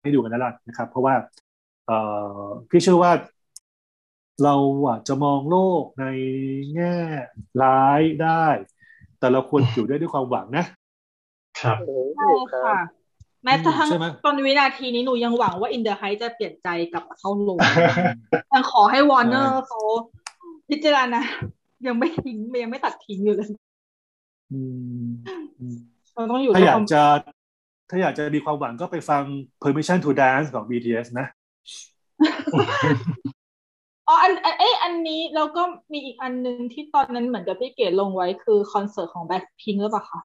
[0.04, 1.14] ให้ดูกันนั่นแหละนะครับ เพราะว่า
[1.88, 1.98] เอ่
[2.44, 3.12] อพี่เชื่อว่า
[4.44, 4.56] เรา
[4.90, 6.06] อาจจะมองโลกใน
[6.76, 6.96] แง่
[7.64, 8.46] ร้ายได้
[9.20, 10.66] แต่เราควรอยู่ได้ด้วยความหวังนะ
[11.62, 11.78] ครับ
[12.18, 12.78] ใช่ค่ะ
[13.44, 13.90] แม้กระทั่ง
[14.26, 17.58] ตอนวินาทีนี้หนูยังหวังว่า In the Heights จะเปลี่ยนใจกลับมาเข้าโรง
[18.54, 19.80] ยังขอให้วอร์เนอร์เขา
[20.70, 21.22] พิจารณา
[21.88, 23.50] ยังไม่ทิ้งยังไม่ตัดทิ้งอยู่เลย
[26.14, 27.02] เราต้องอยู่ถ้าอยากจะ
[27.90, 29.24] ถ้าอยากจะมีความหวังก็ไปฟัง
[29.64, 31.28] permission to dance ของ BTS นะ
[34.08, 40.20] อ๋ออันเอ้อันนี้แล้วก็มีอีกอันนึงที่ตอนนั้นเหมือนกับพี่เกดลงไว้คือคอนเสิร์ตของแบ็คพิงหรือเปล่าคะ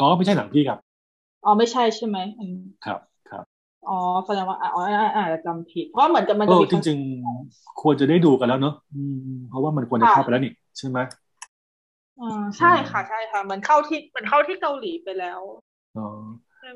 [0.00, 0.78] อ๋อ ไม่ใช่หนังพี่ครับ
[1.44, 2.48] อ๋อ ไม่ใช่ใช่ไหมครับ
[2.86, 3.00] ครับ
[3.88, 4.82] อ๋อแสดงว่าอ๋อ
[5.16, 6.98] อาจจะจำผิด เพราะเหมือนจะมันจะจริง
[7.38, 8.74] ๆ ควรจะได้ดูกันแล้วเนอะ
[9.50, 10.98] เพราะว่ามันควรจะเข้าไปแล้วนี่ใช่ไหม
[12.20, 15.40] อ่าใช่ค่ะใช่ค่ะ มันเข้าที่มันเข้าที่เกาหลีไปแล้ว
[15.96, 16.06] อ๋อ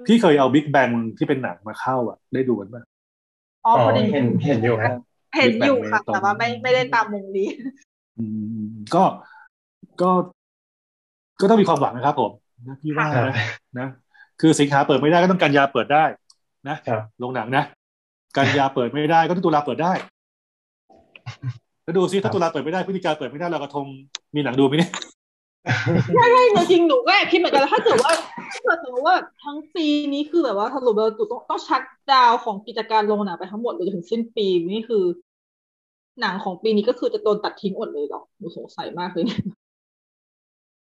[0.07, 0.89] พี่เคยเอาบิ๊กแบง
[1.19, 2.82] ที่เป็นหนังมาเข้าอะ ได้ดูกันป่ะ
[3.66, 3.74] อ๋อ
[4.12, 4.99] เห็นเห็นอยู่ครับ
[5.37, 7.49] เห็นอยู่ค่ะ แต่ว่าไม่ไม่ได้ตามมุมนี้
[8.19, 8.24] อื
[8.66, 9.05] มก็
[10.01, 10.11] ก็
[11.41, 12.31] ก็ต้องมีความหวังนะครับผม
[12.69, 13.37] นะพี่ว่านะ
[13.78, 13.89] นะ
[14.41, 16.05] คือสิงหาเปิดไม่ได้ก็ต้องกันยาเปิดได้
[16.69, 17.65] นะครับลงหนังนะ
[18.37, 19.93] กันยาเปิดไม่ได้ก็ต้องตุลาเปิดได้
[21.82, 23.87] แล้วดูซิถ้าตุลาเปิดไม่ได้พฤศจิกาเปิดไม่ได้เรากระทง
[24.35, 24.93] มีหนังดูไหมเนี่ย
[26.15, 28.12] ใช่ใช่จริงหนูก็คิดเหมือนกันแล้วถ้าเกิดว่า
[28.53, 31.82] ถ้าเกิดสมมติว่าทั้งปีนี้คือแบบว่าสรุปเราต้องต้องชัด
[32.12, 35.05] ดาวของกิจการลงหนังไปทั้งหมดเลยถึงสิ้นปีนี่คือ
[36.20, 39.24] หนังของปีนี้ก็คือจะโดนตัดทิ้งหมดเลยหรอหนูสงสัยมากเลย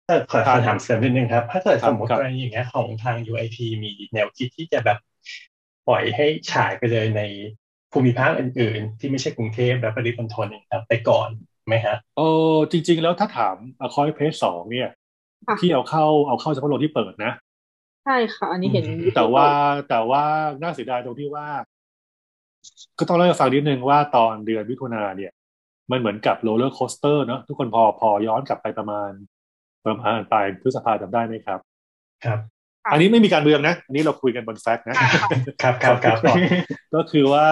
[0.06, 4.98] เออขอถามเสริมนิดนึงครับ ถ้าเกิดสมมติกรณีอย่างเงี้ยของทาง UIP มีแนวคิดที่จะแบบ
[5.88, 7.22] ปล่อยให้ฉายไปเลยใน
[7.92, 11.28] ภูมิภาคอื่น ๆ ที่ไม่ใช่กรุงเทพและปริมณฑลครับไปก่อน
[11.68, 12.28] ไหมฮะโอ้
[12.70, 14.88] จริง ๆ แล้วถ้าถาม A Quiet Place สองเนี่ย
[15.58, 17.32] พี่เอาเข้าเอาเข้าเฉพาะโรงที่เปิดนะ
[18.04, 18.84] ใช่ค่ะ อันนี้เห็น
[19.16, 19.46] แต่ว่า
[19.88, 20.24] แต่ว่า
[20.62, 21.46] น่าเสียดายตรงที่ว่า
[22.98, 25.32] ก็ต้องเล่าให้ฟังนิดนึงว่าตอนเดือนมิถุนาเนี่ย
[25.90, 29.10] มันเหมือนกับ roller coaster เนาะทุกคนพอพอย้อนกลับไปประมาณ
[29.86, 31.60] ประมาณปลายพฤษภาจำได้ไหมครับ
[32.24, 32.40] ครับ
[32.92, 34.96] อันนี้ไม่มีการเมืองนะ อันนี้เราคุยกันบนแฟกต์นะ
[35.62, 36.16] ครับครับครับ
[36.94, 37.48] ก็คือว่า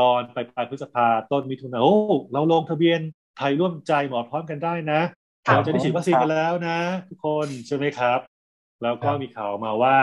[0.00, 1.96] ตอนปลายพฤษภาต้นมิถุนาโอ้
[2.32, 3.00] เราลงทะเบียน
[3.38, 5.00] ไทยร่วมใจหมอพร้อมกันได้นะ
[5.44, 6.78] เราจะได้ฉีดวัคซีนกันแล้วนะ
[7.08, 8.20] ทุกคนใช่ไหมครับ
[8.82, 9.98] แล้วก็มีข่าวมาว่า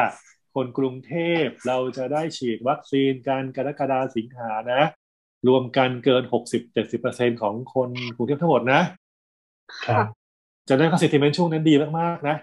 [0.55, 1.13] คนกรุงเท
[1.43, 4.83] พเราจะได้ฉีดวัคซีนกันกรกฎาสิงหานะ
[5.47, 8.81] รวมกันเกินหกสิบเจ็ดสิบเปอร์เซ็นของคนกรุงเทพทั้งหมดนะ
[9.87, 10.05] ครับ
[10.69, 12.37] จะได้ข้อสิทธิเมนช่วงนั้นดีมากๆนะ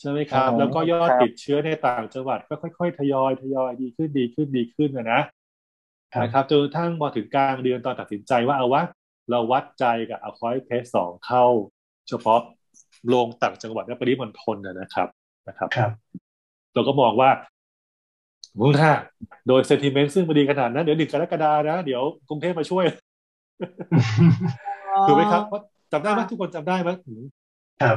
[0.00, 5.22] ใช่ไหมครับ แล้วก็ยอดติดเชื้อในต่างจังหวัดก็ค่อย ๆ ทยอยทยอยดีขึ้นดีขึ้นดีขึ้นนะ
[6.22, 8.82] นะครับจนทั้งมาถึงกลางเดือนตอนตัดสินใจว่าเอาวะ
[9.30, 11.44] เราวัดใจกับเอาคอยเพสสองเข้า
[12.08, 12.40] เฉพาะ
[13.14, 15.08] ลงต่างจังหวัดและปริมณฑลนะครับ
[15.48, 15.90] นะครับครับ
[16.74, 17.30] เราก็มองว่า
[18.58, 18.92] มุงถ้า
[19.48, 22.84] โดยเซนติเมนต์ซึ่งมันดีขนาดนั้นเดี๋ยวหนึ่งกรกฎานะ เดี๋ยวกรุงเทพมาช่วย
[25.06, 25.42] ถูกไหมครับ
[25.92, 26.90] จำได้ไหมทุกคนจำได้ไหม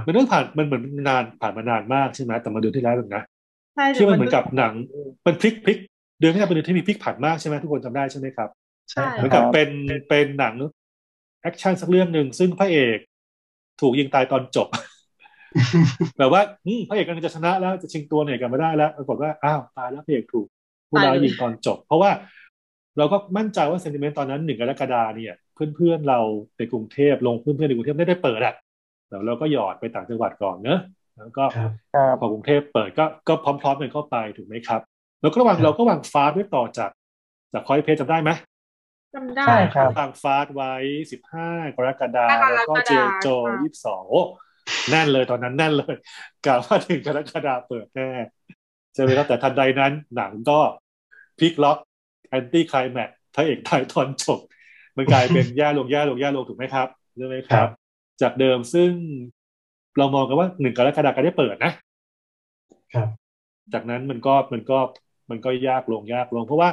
[0.05, 3.23] มันเรื่องผ่านมันเหมือนนานผ่านมานานมากใช่ไหมแต่มาเดือนที่แล้วเองนะ
[3.95, 4.73] ที่มันเหมือนกับหนัง
[5.25, 5.77] มันพลิกพลิก
[6.19, 8.49] เดือนที่แล้วเป็นเดือนที่มีพลิกผันมากใช่ไหมทุกคนจำได้ใช่ไหมครับ
[8.91, 9.69] ใช่เหมือนกับเป็น
[10.09, 10.53] เป็นหนัง
[11.41, 12.97] แอคชั่นสักเรื่องหนึ่งซึ่งพระเอก
[13.81, 14.67] ถูกยิงตายตอนจบ
[16.17, 16.41] แบบว่า
[16.87, 20.45] พระเอกกำลังจะชนะแล้วจะชิงตัวเนี่ยกันไม่ได้แล้วปรากฏว่าอ้าวตายแล้วพระเอกถูก
[20.89, 22.11] ผู้ร้ายยิงตอนจบ เพราะว่า
[22.97, 25.33] เราก็มั่นใจว่าเซนติเมนต์ตอนนั้นหนึ่งกรกฎาเนี่ย
[25.75, 26.19] เพื่อนๆเรา
[26.57, 28.53] ในกรุงเทพลงเพื่อนๆในกรุงเทพไม่ได้เปิดอะ
[29.11, 30.79] แต่เราก็หยอดไปต่างจังหวัดก่อนเนอะ
[31.17, 31.43] แล้วก็
[32.19, 34.81] พอกรุงเทพเปิดก็ก็พร้อมๆกันเข้าไปถูกไหมครับ
[35.21, 36.91] แล้วก็ระหว่างเราก็วางฟาสไว้ต่อจาก
[37.53, 38.31] จากคอยเพจจำได้ไหม
[39.15, 40.73] จำได้ครับวางฟาสไว้
[41.11, 43.27] สิบห้ากรกฎาแล้วก็เจโจ
[43.61, 44.21] ยี่สิบสองโอ้
[44.89, 45.95] แน่นเลยตอนนั้นแน่นเลย
[46.45, 48.09] กล่าวว่าถึงกรกฎาเปิดแน่
[48.93, 50.59] ใช่ไหมครับแต่ทันใดนั้นหนังก็
[51.39, 51.77] พลิกล็อก
[52.29, 54.39] แอนตี้ไคลแม็กพระเอกตายตอนจบ
[54.97, 57.67] มันกลายเป็นแย่ลงแย่ลงแย่ลงถูกไหมครับใช่ไหมครับ
[58.21, 58.91] จากเดิมซึ่ง
[59.97, 61.73] เรามองกันว่าหนึ่งกรกฎาคมได้เปิดนะ
[62.93, 63.07] ครับ
[63.73, 64.79] จากนั้นมันก็มันก็
[65.29, 66.69] มันก็ยากลงยากลง เพราะว่า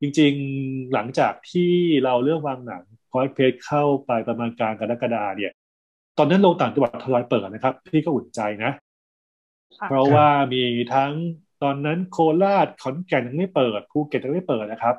[0.00, 1.72] จริง ๆหลังจากที่
[2.04, 5.52] เราเรื่องวางหนังพอยเพจเข้าไปประมาณกลางกรกฎาเนี่ย
[6.18, 8.72] ตอนนั้นโรงต่างจังหวัดทยอยเปิดนะครับ พี่ก็อุ่นใจนะ
[9.88, 10.62] เพราะว่ามี
[10.94, 11.12] ทั้ง
[11.62, 14.94] ตอนนั้นโคราชขอนแก่นยังไม่เปิดภูเก็ตยังไม่เปิดนะครับ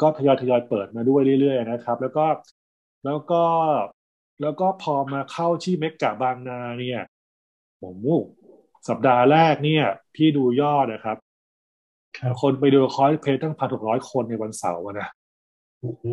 [0.00, 2.26] ก็ทยอยทยอยเปิดมาด้วยเรื่อยๆนะครับ แล้วก็
[3.04, 3.42] แล้วก็
[4.42, 7.00] แล้วก็พอมาเข้าที่เมกะบางนาเนี่ย
[7.82, 7.96] ผม
[8.88, 11.16] สัปดาห์แรกเนี่ย พี่ดูยอดนะครับ
[12.42, 15.08] คนไปดู Quiet Place ตั้งพันหกร้อยคนในวันเสาร์นะ
[15.80, 16.04] โอ้โห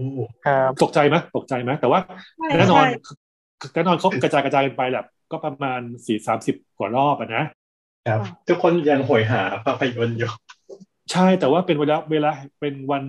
[0.46, 2.00] ครับตกใจไหมตกใจไหมแต่ว่า
[2.38, 7.44] ใช่แน่นอนใช่แน่นอนเขากระจายกระจายกันไปแหละก็ประมาณสี่สามสิบกว่ารอบอะนะ
[8.08, 10.32] ครับ ทุกคนยังโหยหาภาพยนตร์อยู่
[11.12, 13.04] ใช่แต่ว่าเป็นเวลาเวลาเป็นวัน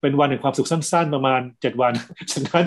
[0.00, 1.92] เป็นวันแห่งความสุขสั้น ๆ ประมาณเจ็ดวัน
[2.32, 2.64] ฉะนั้น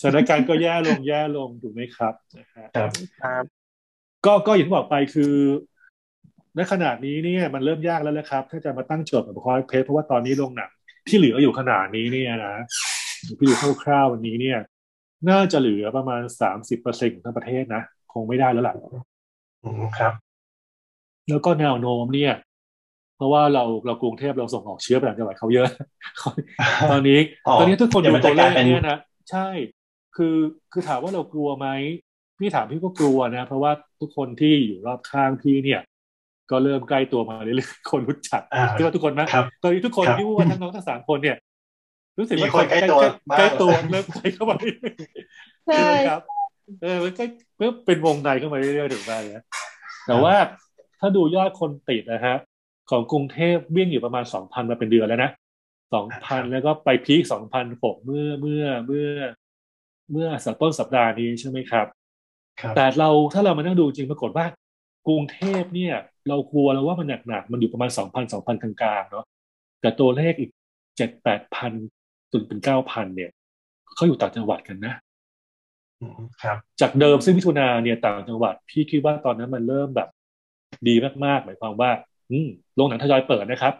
[0.00, 2.90] สถานการณ์ก็แย่ลงแย่ลงถูกไหมครับนะฮะครับ
[3.22, 3.44] ครับ
[4.26, 5.34] ก็ก็อย่างที่บอกไปคือ
[6.56, 10.70] ในขนาดนี้เนี่ยมันเริ่มยากแล้วนะครับ ถ้าจะมาตั้งโจทย์แบบคอยเพจเพราะว่าตอนนี้โรงหนัง
[11.08, 12.54] ที่เหลืออยู่ขนาดนี้เนี่ยนะ
[13.38, 14.58] พี่ดูคร่าวๆวันนี้เนี่ย
[15.30, 17.82] น่าจะเหลือประมาณสามสิบเปอร์เซ็นของทั้งประเทศนะ
[18.12, 18.74] คงไม่ได้แล้วล่ะ
[19.64, 20.12] อืมครับ
[21.28, 22.32] แล้วก็แนวโน้มเนี่ย
[23.16, 25.68] เพราะว่าเราเรากรุงเทพเราส่งออกเชื้อไปต่างจังหวัดเขาเยอะ
[26.90, 28.98] ตอนนี้อ๋อตอนนี้ทุกคนเดี๋ดูยวมันตัวเลจะกลาขยเป็นเนี่ยนะ
[29.30, 29.48] ใช่
[30.16, 30.36] คือ
[30.72, 31.68] คือถามว่าเรากลัวไหม
[32.38, 35.80] พี่ถามพี่ก็กลัวนะ เพราะว่าทุกคนที่อยู่รอบข้างพี่เนี่ย
[36.50, 41.36] ก็เริ่มใกล้ตัวมาเรื่อยๆคนรู้จักอ่าคิดว่าทุกคนไหมครับตอนนี้ทุกคนครับที่พูดว่าทั้งน้องทั้งสามคนเนี่ย
[42.18, 44.56] รู้สึกมีว่าคนใกล้ตัวมากใกล้ตัวเริ่มใกล้เข้ามา
[45.66, 46.22] ใช่ใช่ไหมครับ
[46.82, 47.24] เออมันก็
[47.56, 49.42] เพิ่มเป็นวงในเข้ามาเรื่อยๆถึงได้นะ
[50.06, 50.34] แต่ว่า
[51.00, 52.36] ถ้าดูยอดคนติดนะฮะ
[52.90, 55.30] ของกรุงเทพวิ่งอยู่ประมาณสองพันมาเป็นเดือนแล้วนะ
[55.94, 59.08] สองพันแล้วก็ไปพีคสองพันหกเมื่อเมื่อเมื่อ
[60.12, 61.86] เมื่อสัปต้นสัปดาห์นี้ใช่ไหมครับ
[62.60, 64.46] ครับแต่เราถ้าเรามานั่งดูจริงปรากฏว่า
[65.06, 65.94] กรุงเทพเนี่ย
[66.28, 69.24] เรากลัวแล้วว่ามันหนักๆมันอยู่ประมาณสองพันสองพันกลางๆเนาะ
[69.80, 70.50] แต่ตัวเลขอีก
[70.96, 71.72] เจ็ดแปดพัน
[72.32, 73.30] จนเป็นเก้าพันเนี่ย
[73.94, 74.94] เขาอยู่ต่างจังหวัดกันนะ
[76.00, 80.08] อืมครับจากเดิมซึ่งมิถุนาเนี่ยต่างจังหวัด พี่คิดว่าตอนนั้นมันเริ่มแบบ
[80.88, 80.94] ดี
[81.24, 82.15] มากๆหมายความว่าอืม
[82.76, 83.74] โรงหนังทยอยเปิดนะครับ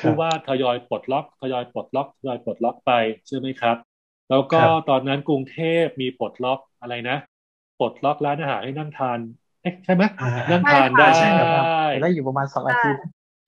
[0.00, 2.92] ครับผู้ว่าทยอยปลดล็อกทยอยปลดล็อกทยอยปลดล็อกไป
[3.28, 3.76] ใช่ไหมครับ
[4.30, 7.16] แล้วก็ครับตอนนั้นกรุงเทพมีปลดล็อกอะไรนะ
[7.80, 9.18] ปลดล็อกร้านอาหารให้นั่งทาน
[9.62, 11.64] เอ๊ะใช่ไหมอ่านั่งทานได้ใช่ครับ
[12.02, 13.02] ได้อยู่ประมาณสองอาทิตย์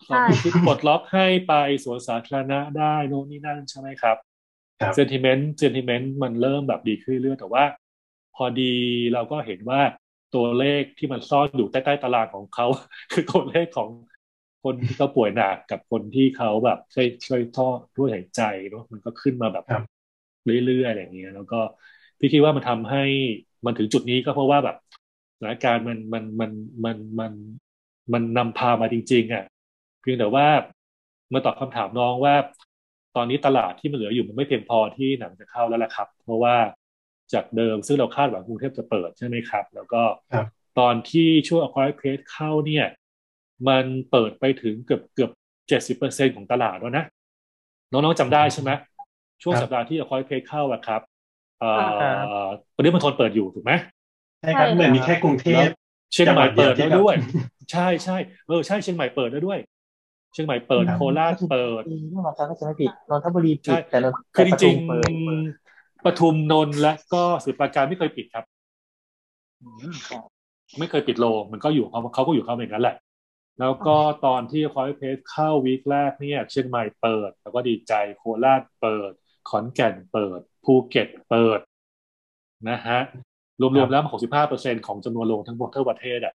[0.08, 1.54] สองอาทิตย์ปลดล็อกให้ไป
[1.84, 4.16] สวนสาธารณะได้โน่นนี่นั่นใช่ไหมครับ
[4.80, 7.64] ครับเซนติเมนต์เซนติเมนต์มันเริ่มแบบดีขึ้นเรื่อยๆแต่ว่า
[8.36, 8.72] พอดี
[9.12, 9.80] เราก็เห็นว่า
[10.34, 12.66] ตัวเลขที่มันซ่อนอยู่ใต้ๆตารางของเขา
[13.12, 13.88] คือตัวเลขของ
[14.64, 17.68] คนที่เขาป่วยหนักกับคนที่เขาแบบช่วยช่วยท่อ
[17.98, 19.82] ด้วยหายใจเนาะมันก็ขึ้นมาแบบครับ
[20.66, 21.60] เรื่อยๆอะไรอย่างเงี้ยแล้วก็
[22.18, 23.04] พี่คิดว่ามันทำให้
[23.64, 24.76] มันถึงจุดนี้ก็เพราะว่าแบบ
[25.38, 26.50] สถานการณ์มันมันมัน
[26.84, 27.32] มันมัน
[28.12, 29.44] มันนำพามาจริง ๆ อะ
[30.00, 30.46] เพียงแต่ว่า
[31.30, 32.34] เมื่อตอบคำถามน้องว่า
[33.16, 36.56] ตอนนี้ตลาดที่มันเหลืออยู่มันไม่เพียงพอที่หนังจะเข้าแล้วแหละครับ เพราะว่า
[37.32, 40.02] จากเดิมซึ่งเราคาดหวังกรุงเทพจะเปิดใช่ไหมครับ แล้วก็
[40.32, 40.46] ครับ
[40.78, 42.86] ตอนที่ช่วงอควาเพสเข้าเนี่ย
[43.68, 45.30] มันเปิดไปถึงเกือบเกือบ
[45.68, 47.04] เจ็ดสิบเปอร์เซ็นของตลาดแล้วนะ
[47.92, 48.70] น้องๆจำได้ใช่ไหม
[49.42, 51.00] ช่วงครับสัปดาห์ที่อควาเพสเข้าอะครับ
[51.60, 52.44] เอ่ครัอ
[52.76, 53.72] ปริมณฑลเปิดอยู่ถูกไหม
[54.40, 55.68] ใช่ครับเหมือนมีแค่กรุงเทพ
[56.12, 57.28] เชียงใหม่เปิดจังหวัดเดียวที่แล้วด้วยแบบ
[57.72, 58.16] ใช่ใช่
[58.46, 59.58] เออใช่เชียงใหม่เปิดแล้วด้วย
[60.32, 68.44] เชียงใหม่เปิดครับโคราชเปิดเมื่อวานก็จะไม่ผิดนนทบุรีใช่ผิดแต่นนคือจแต่ปทุริงมเปิดๆปทุมนนท์และก็สมุทรปราการไม่เคยปิดครับ
[70.78, 72.96] ไม่เคยปิดโรงมันก็อยู่เขาเขาก็อยู่เขาอย่างนั้นแหละ
[73.60, 73.96] แล้วก็
[74.26, 79.12] ตอนที่ Quiet Place เข้า week แรกเนี่ยเชียงใหม่เปิด แล้วก็ดีใจโคราชเปิด
[79.48, 81.60] ขอนแก่นเปิด ภูเก็ตเปิด
[82.70, 82.98] นะฮะ
[83.60, 86.34] รวมๆแล้ว65เปอร์เซ็นต์ของจำนวนโรงทั้งหมดทั่วประเทศอะ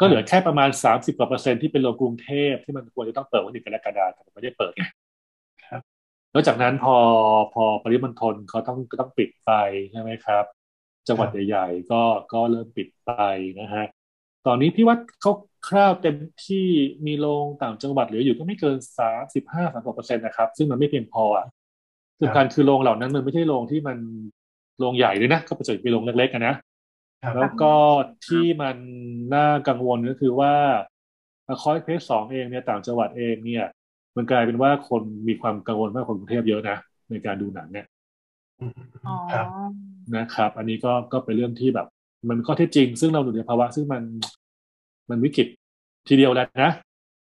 [0.00, 4.82] ก็เหลือแค่ประมาณ 30กว่าเปอร์เซ็นต์ที่เป็นโรงกรุงเทพที่มันควรจะต้องเปิดวันที่กรกฎาคมแต่มันไม่ได้เปิดไง
[5.66, 5.82] ครับ
[6.32, 6.96] แล้วจากนั้นพอ
[7.54, 9.52] พอปริมณฑลเขาต้องก็ต้องปิดไป
[9.90, 10.44] ใช่ไหมครับ
[11.08, 12.02] จังหวัดใหญ่ ๆ ก็
[12.32, 13.12] ก็เริ่มปิดไป
[13.60, 13.84] นะฮะ
[14.46, 15.32] ตอนนี้พี่ว่าเขา
[15.68, 16.16] คร่าวๆเต็ม
[16.46, 16.66] ที่
[17.06, 21.46] มีโรงต่างจังหวัดเหลืออยู่ก็ไม่เกินสามสิบห้าสามเปอร์เซ็นต์นะครับ ซึ่งมันไม่เพียงพออะ
[22.20, 23.98] สำคัญคือโรงเหล่านั้นมันไม่ใช่โรงที่มัน
[24.78, 26.54] โรงใหญ่ด้วยนะ ก็ไปเจอเป็นโรงเล็กๆกันนะ
[27.24, 27.72] ครับแล้วก็
[28.26, 28.76] ที่มัน
[29.34, 30.54] น่ากังวลก็คือว่า
[31.62, 33.66] คอยเพสสองเองเนี่ยต่างจังหวัดเองเนี่ย
[34.16, 36.78] มันกลายเป็นว่าคนมีความกังวลมากกว่ากรุงเทพเยอะนะ
[37.10, 37.86] ในการดูหนังเนี่ย
[38.60, 38.72] อืม
[39.06, 39.46] อ๋อครับ
[40.16, 41.86] นะครับ อันนี้ก็ก็เป็นเรื่องที่แบบ
[42.28, 44.02] มันข้อเท็จจริง ซึ่งเราอยู่ในภาวะ ซึ่งมัน
[45.10, 45.46] มันวิกฤต
[46.08, 46.72] ทีเดียวแล้วนะ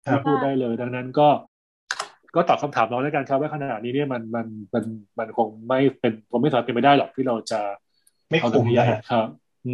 [0.07, 1.29] ครับพูดได้เลย ดังนั้นก็
[2.35, 4.85] ก็ตอบคำถามเราแล้วกันครับว่าขนาดนี้เนี่ยมันมันมัน
[5.19, 7.61] มันคงไม่เป็นคงไม่สามารถเป็นไปได้หรอกที่เราจะ
[8.29, 9.27] ไม่เอาตรคุ้งมนี้นะฮะครับ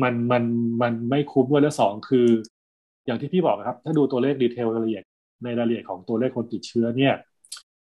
[0.03, 0.45] มันมัน
[0.83, 2.29] มันไม่คุ้มด้วยและสองคือ
[3.07, 5.05] อย่างที่พี่บอกนะครับ ถ้าดูตัวเลขดีเทลรายละเอียด
[5.45, 7.15] ในรายละเอียดของตัวเลขคนติดเชื้อเนี่ย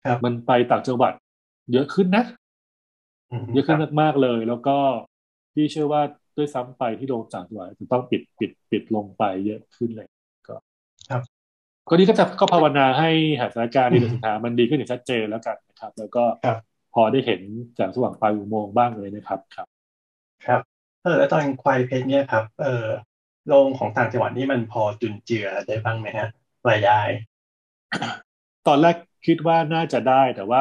[0.05, 1.13] ครับมันไปต่างจังหวัด
[1.73, 2.25] เยอะขึ้นนะ
[3.43, 4.77] มเยอะขึ้นครับมากๆเลย แล้วก็
[5.55, 6.03] พี่เชื่อว่า
[6.37, 10.09] ด้วยซ้ำไปที่โรงต่างจังหวัดจะต้องปิดปิดปิดลงไปเยอะขึ้นเลย
[10.49, 10.57] ก็
[11.11, 11.23] ครับ
[11.89, 13.11] ก็นี่ก็จะก็ภาวนาให้
[13.53, 16.59] สถานการณ์ในเดือนสิงหามันดีขึ้นอย่างชัดเจนแล้วกันนะครับ แล้วก็ครับ
[16.95, 17.41] พอได้เห็น
[17.75, 19.67] แสงสว่างปลายอุโมงค์บ้างเลยนะครับครับ
[20.47, 20.61] ครับ
[21.03, 22.87] เออแล้วตอนควายเพชรเนี่ยครับ เออ
[23.49, 26.29] โรงของต่างจังหวัดนี่มันพอจุนเจือได้บ้างไหมฮะ
[26.69, 27.01] รายได้
[28.67, 28.97] ตอนแรก
[29.27, 30.61] คิดว่าน่าจะได้แต่ว่า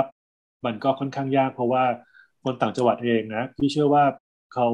[0.66, 1.84] มันก็ค่อนข้างยากเพราะว่า
[2.44, 4.04] คนต่างจังหวัดเองนะพี่เชื่อว่า
[4.54, 4.68] เขา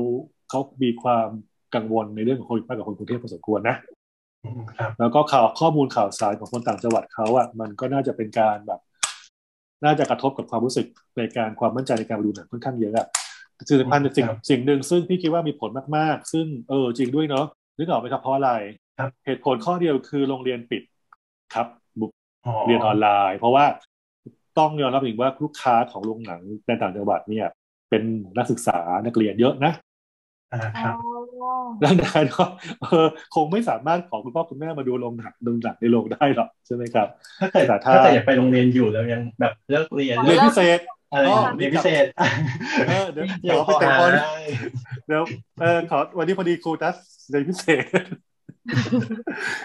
[0.49, 1.27] เขามีความ
[1.75, 3.75] กังวลในเรื่องของโควิดมากกว่าคนกรุงเทพพอสมควรนะ
[4.43, 8.79] อืมครับแล้วก็ข่าวข้อมูลข่าวสารของคนต่างจังหวัดเขาอะมันก็น่าจะเป็นการแบบ
[9.83, 13.07] น่าจะกระทบกับความรู้สึกในการความมั่นใจในการไปดูหนังค่อนข้างเยอะอะ
[13.67, 17.45] สิ่งสำคัญสิ่งครับสิ่งหนึ่งซึ่งพี่คิดว่ามีผลมากๆ ซึ่งเออจริงด้วยเนาะ
[17.77, 18.51] นึกออกไหมครับเพราะอะไร
[18.99, 20.83] ครับเหตุผลข้อเดียวคือโรงเรียนปิด
[21.53, 21.67] ครับ
[21.99, 22.11] บุก
[22.45, 23.65] อ๋อเรียนออนไลน์ เพราะว่า
[24.59, 27.47] ต้องยอมรับอีกว่าลูกค้าของโรงหนังในต่างจังหวัดเนี่ย
[27.89, 28.03] เป็น
[28.37, 29.73] นักศึกษานักเรียนเยอะนะ
[30.53, 30.95] อ่าครับ
[31.83, 32.43] ดังนั้นก็
[32.81, 37.07] เออคงไม่สามารถขอคุณพ่อคุณแม่มาดูโรงหนังดูหนังในโรงได้หรอกใช่ไหมครับ
[37.39, 40.79] ถ้าเกิดแต่ถ้าถ้าเกิดอยากไปโรงเรียนอยู่แล้วยังแบบเลิกเรียนเรียนพิเศษ
[41.11, 42.05] อะไรอ๋อเรียนพิเศษ
[42.87, 44.31] เออเดี๋ยวอเดี๋ยายวกไปแต่งพบออลได้
[45.07, 45.23] เดี๋ยว
[45.59, 46.95] เออขอวันนี้พอดีครูทัส
[47.29, 47.85] เรียนพิเศษ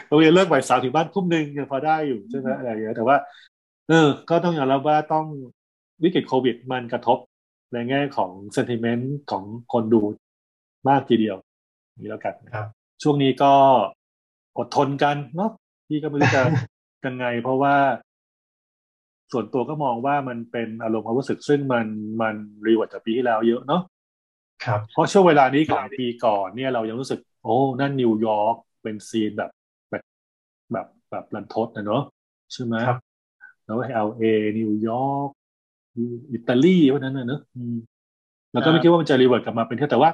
[0.09, 3.17] โรงเรียนเลิกบ่ายสามถึงบ้านทุ่มหนึ่งยังพอได้อยู่ใช่ไหมอะไรอย่างเงี้ยแต่ว่า
[3.89, 5.27] เออ ก็ต้องยอมรับว่าต้อง
[6.03, 7.19] วิกฤตโควิดมันกระทบ
[7.73, 10.03] ในแง่ของเซนติเมนต์ของคนดู
[10.89, 11.37] มากทีเดียว
[12.01, 12.67] นี่แล้วกันครับ
[13.03, 13.53] ช่วงนี้ก็
[14.59, 15.51] อดทนกันเนาะ
[15.89, 16.43] พี่ก็ไม่รู้จะ
[17.07, 17.75] ยังไง เพราะว่า
[19.33, 21.87] ส่วนตัวก็มองว่ามันเป็นอารมณ์ความรู้สึกซึ่งมัน
[22.23, 22.35] มัน
[22.67, 23.83] รีเวิร์ดจากปีที่แล้วเยอะเนาะ
[24.65, 29.51] ครับ เพราะช่วงเวลานี้ของปีก่อนเนี่ยเรายังรู้สึก โอ้นั่นนิวยอร์กเป็น scene แบบ
[29.91, 30.05] แบบ
[30.73, 32.03] แบบแบบรันทดนะเนาะ
[32.53, 32.99] ใช่ไหมครับ
[33.65, 34.23] แล้ว LA
[34.59, 35.29] นิวยอร์ก
[36.33, 37.77] อิตาลีพวกนั้นนะเนอะอืม
[38.53, 40.11] แล้วก็ไม่คิดว่ามันจะรีเวิร์ดกลับมาเป็นเท่าแต่ว่า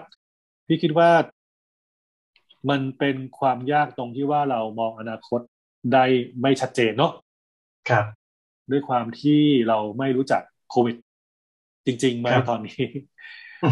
[0.72, 1.10] พี่คิดว่า
[2.70, 5.40] มันเป็นความยากตรงที่ว่าเรามองอนาคต
[5.92, 6.04] ได้
[6.40, 7.12] ไม่ชัดเจนเนาะ
[7.88, 8.04] ครับ
[8.70, 10.96] ด้วยความที่เราไม่รู้จักโควิด
[11.86, 12.82] จริงๆไหมครับตอนนี้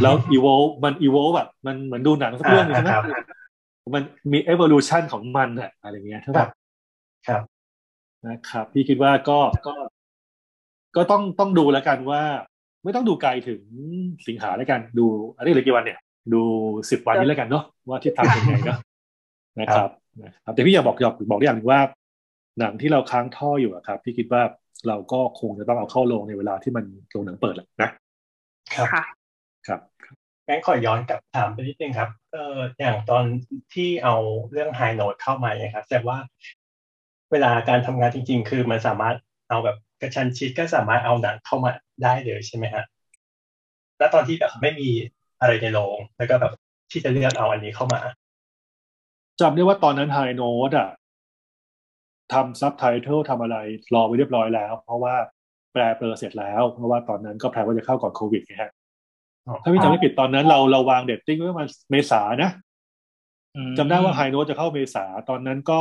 [0.03, 0.47] แล้วอีโว
[0.85, 3.05] มันอีโวแบบมันเหมือนดูหนังสักเรื่องหนึงใช่ไหมครับ
[3.95, 4.03] มัน
[4.33, 6.49] มี evolution ของมันอะอะไรเงี้ยใช่ครัปะบ
[7.29, 7.43] ครับ
[8.27, 9.75] นะครับ พี่คิดว่าก็ก็
[10.97, 12.23] ก็ต้องต้องดูแล้วกันว่า
[12.85, 13.61] ไม่ต้องดูไกลถึง
[14.27, 15.07] สิงหาแล้วกันดู
[15.37, 15.99] อันนี้เหลือกี่วันเนี่ย
[16.33, 16.43] ดู
[16.91, 18.79] สิบวันนี้แล้วกันเนาะว่าทิศทางเป็นไงเนาะ
[19.61, 19.91] นะครับ
[20.23, 21.81] นะครับ แต่พี่อยากบอกอยากบอกอย่างหนึ่งว่า
[22.59, 24.43] หนังที่เราค้างท่ออยู่อะครับ พี่คิดว่า
[24.89, 27.91] เราก็คงจะต้องเอาเข้าโรงในเวลาที่มันโรงหนังเปิดแหละนะ
[28.75, 29.05] ครับค่ะ
[29.67, 29.81] ครับ
[30.47, 33.25] งั้นขอย้อนกลับถามไปนิดนึงครับเอออย่างตอน
[33.75, 34.17] ที่เอา
[34.51, 36.19] เรื่อง High Note เข้ามาเนี่ยครับแสดงว่า
[37.33, 39.17] เวลาการทำงานจริง ๆ คือมันสามารถ
[39.49, 41.71] เอาแบบกระชันชิดก็สามารถเอาหนังเข้ามา
[42.03, 42.85] ได้เลยใช่ไหมฮะ
[43.99, 44.91] แล้วตอนที่แบบไม่มี
[45.41, 46.53] อะไรในโรงแล้วก็แบบ
[46.91, 48.01] ที่จะเลือกเอาอันนี้เข้ามา
[49.41, 50.91] จำได้ว่าตอนนั้นไฮโน e อะ
[52.33, 53.57] ทำซับไตเติลทำอะไร
[53.95, 55.15] รอไว้เรียบร้อยแล้ว เพราะว่า
[55.73, 58.73] แปลเปลอเสร็จแล้ว เพราะว่าตอนนั้นก็ plan ว่าจะเข้าก่อนโควิดไงฮะ
[59.47, 62.51] อ๋อถ้าพี่จำไม่ผิดตอนนั้นเราเราวาง dating ไว้ประมาณเมษานะ
[63.79, 65.81] จำได้ว่าไฮโน e จะเข้าเมษาตอนนั้นก็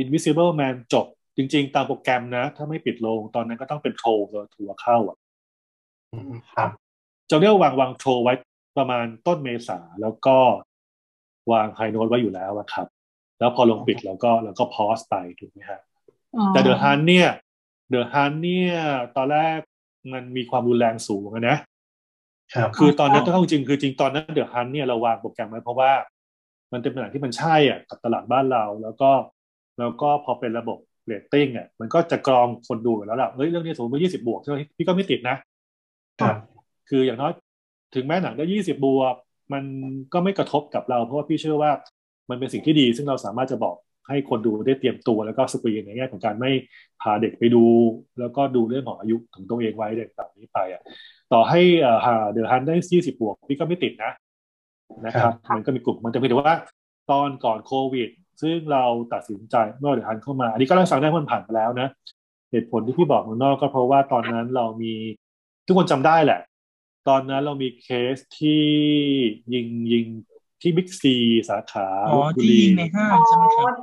[0.00, 1.06] Invisible Man จบ
[1.36, 4.10] จริง ๆ ตามโปรแกรมนะ ถ้าไม่ปิดโรงตอนนั้นก็ต้องเป็น Trolls
[4.54, 5.16] Tour เข้าอะ
[6.12, 6.70] อืมครับ
[7.30, 8.34] จำได้ว่าวางวาง Trolls ไว้
[8.78, 10.36] ประมาณต้นเมษาแล้วก็
[11.52, 12.86] วางไฮโน e ไว้อยู่แล้วอะครับ
[13.38, 15.80] แล้วพอโรงปิดแล้วก็แล้วก็ pause ไปถูกไหมฮะ
[16.50, 17.28] แต่ The Hunt เนี่ย
[17.90, 18.76] The Hunt เนี่ย
[19.16, 19.58] ตอนแรก
[20.12, 21.58] มันมีความรุนแรงสูงอะนะ
[22.54, 25.92] ครับคือตอนนั้นต้องเข้าจริงคือจริงตอนนั้น The Hunt เนี่ยเราวางโปรแกรมไว้เพราะว่า
[26.72, 29.10] มันเป็นหนังที่มันใช่อะกับตลาดบ้านเราแล้วก็
[29.78, 35.36] แล้วก็พอเป็นระบบเรตติ้งอะมันก็จะกรองคนดูอยู่แล้วล่ะเฮ้ยเรื่องนี้สมมติว่ายี่สิบบวกใช่ไหมพี่ก็ไม่ติดนะ
[36.20, 36.36] ครับ
[36.88, 37.32] คืออย่างน้อย
[37.94, 39.14] ถึงแม้หนังได้ยี่สิบบวก
[39.52, 39.64] มัน
[40.12, 41.72] ก็ไม่กระทบกับเรา เพราะว่าพี่เชื่อว่า
[42.30, 43.76] มันเป็นสิ่งที่ดี ซึ่งเราสามารถจะบอก
[44.08, 46.50] ให้คนดูได้เตรียมตัวแล้วก็สกรีนในแง่ของการไม่
[47.02, 47.64] พาเด็กไปดู
[48.20, 50.82] แล้วก็ดูเรื่องของอายุของตัวเองไว้เด็กแบบนี้ไปอะ
[51.32, 54.12] ต่อให้เอ่อหา The Hunt ได้ยี่สิบบวกพี่ก็ไม่ติดนะ
[55.06, 56.56] นะครับ มันก็มีกลุ่มมันจะเพียงแต่ว่า
[57.10, 58.08] ตอนก่อนโควิด
[58.42, 61.88] ซึ่งเราตัดสินใจเมื่อ The Hunt เข้ามา อันนี้ก็เล่าให้ฟังได้เพราะมันผ่านไปแล้วนะ
[62.50, 64.92] เหตุผลที่พี่บอกข้างนอกก็เพราะว่าตอนนั้นเรามี
[65.66, 66.40] ทุกคนจำได้แหละ
[67.08, 68.64] ตอนนั้นเรามีเคสที่
[69.54, 70.06] ยิงยิง
[70.62, 71.16] ที่บิ๊กซี
[71.50, 73.74] สาขาอ๋อลพบุรีที่ยิงในห้างใช่ไหมครับ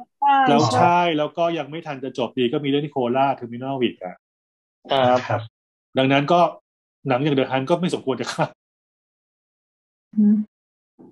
[0.50, 4.16] แล้วใช่แล้วก็ยังไม่ทันจะจบดีก็มีเรื่องที่โคราช Terminal อีกอะ
[4.92, 5.42] ครับครับ
[5.98, 6.40] ดังนั้นก็
[7.08, 8.46] หนังอย่างเดอะฮันก็ไม่สมควรจะเข้า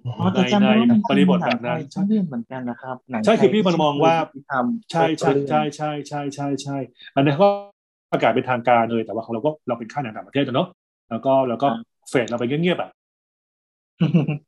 [0.06, 6.78] อ๋อแต่จำได้ว่ามันในบริบทแบบนั้นใช่เรื่องเหมือนกันนะครับหนังใช่คือพี่มันมองว่าที่ทำใช่ใช่ใช่ใช่ใช่ใช่ใช่
[7.16, 7.48] อันนั้นก็
[8.12, 10.68] ประกาศเป็นทางการเลยแต่ว่าของเราก็เราเป็นค่ายหนังต่างประเทศอะเนาะ
[11.10, 11.68] แล้วก็แล้วก็
[12.10, 12.92] เฟดเราไปเงียบๆอะ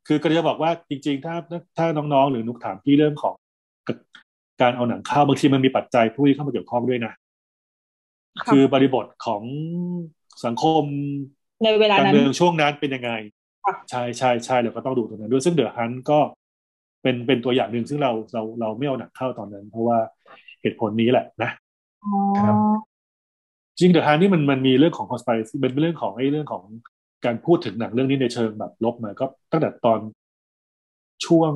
[0.07, 1.35] คือก็จะบอกว่าจริง ๆ ถ้า
[1.77, 3.35] ถ้าน้องๆ หรือนุกถามพี่เรื่องของ
[4.61, 7.13] การเอาหนังเข้าบางทีมันมีปัจจัยผู้ที่เข้ามาเกี่ยวข้องด้วยนะ
[8.45, 9.43] ครับคือบริบทของ
[10.45, 10.83] สังคม
[11.63, 13.11] ในเวลาการนั้นเมืองช่วงนั้นเป็นยังไง
[13.65, 16.19] ค่ะใช่ใช่ใช่เราก็ต้องดูตรงนั้นด้วยซึ่งเดอะฮันก็
[17.01, 19.97] เป็นเป็นตัวอย่างหนึ่งซึ่งเราเราเราไม่เอาหนังเข้าตอนนั้น เพราะว่า
[20.61, 21.49] เหตุผลนี้แหละนะ
[22.05, 22.55] อ๋อครับ
[23.79, 26.63] จริงเดอะฮันนี่มันมันมีเรื่องของ conspiracy เป็นเรื่องของไอ้เรื่องของ
[27.25, 29.99] การพูดถึงหนังเรื่องนี้ในเชิงแบบลบมาก็ตั้งแต่ตอน
[31.25, 31.51] ช่วง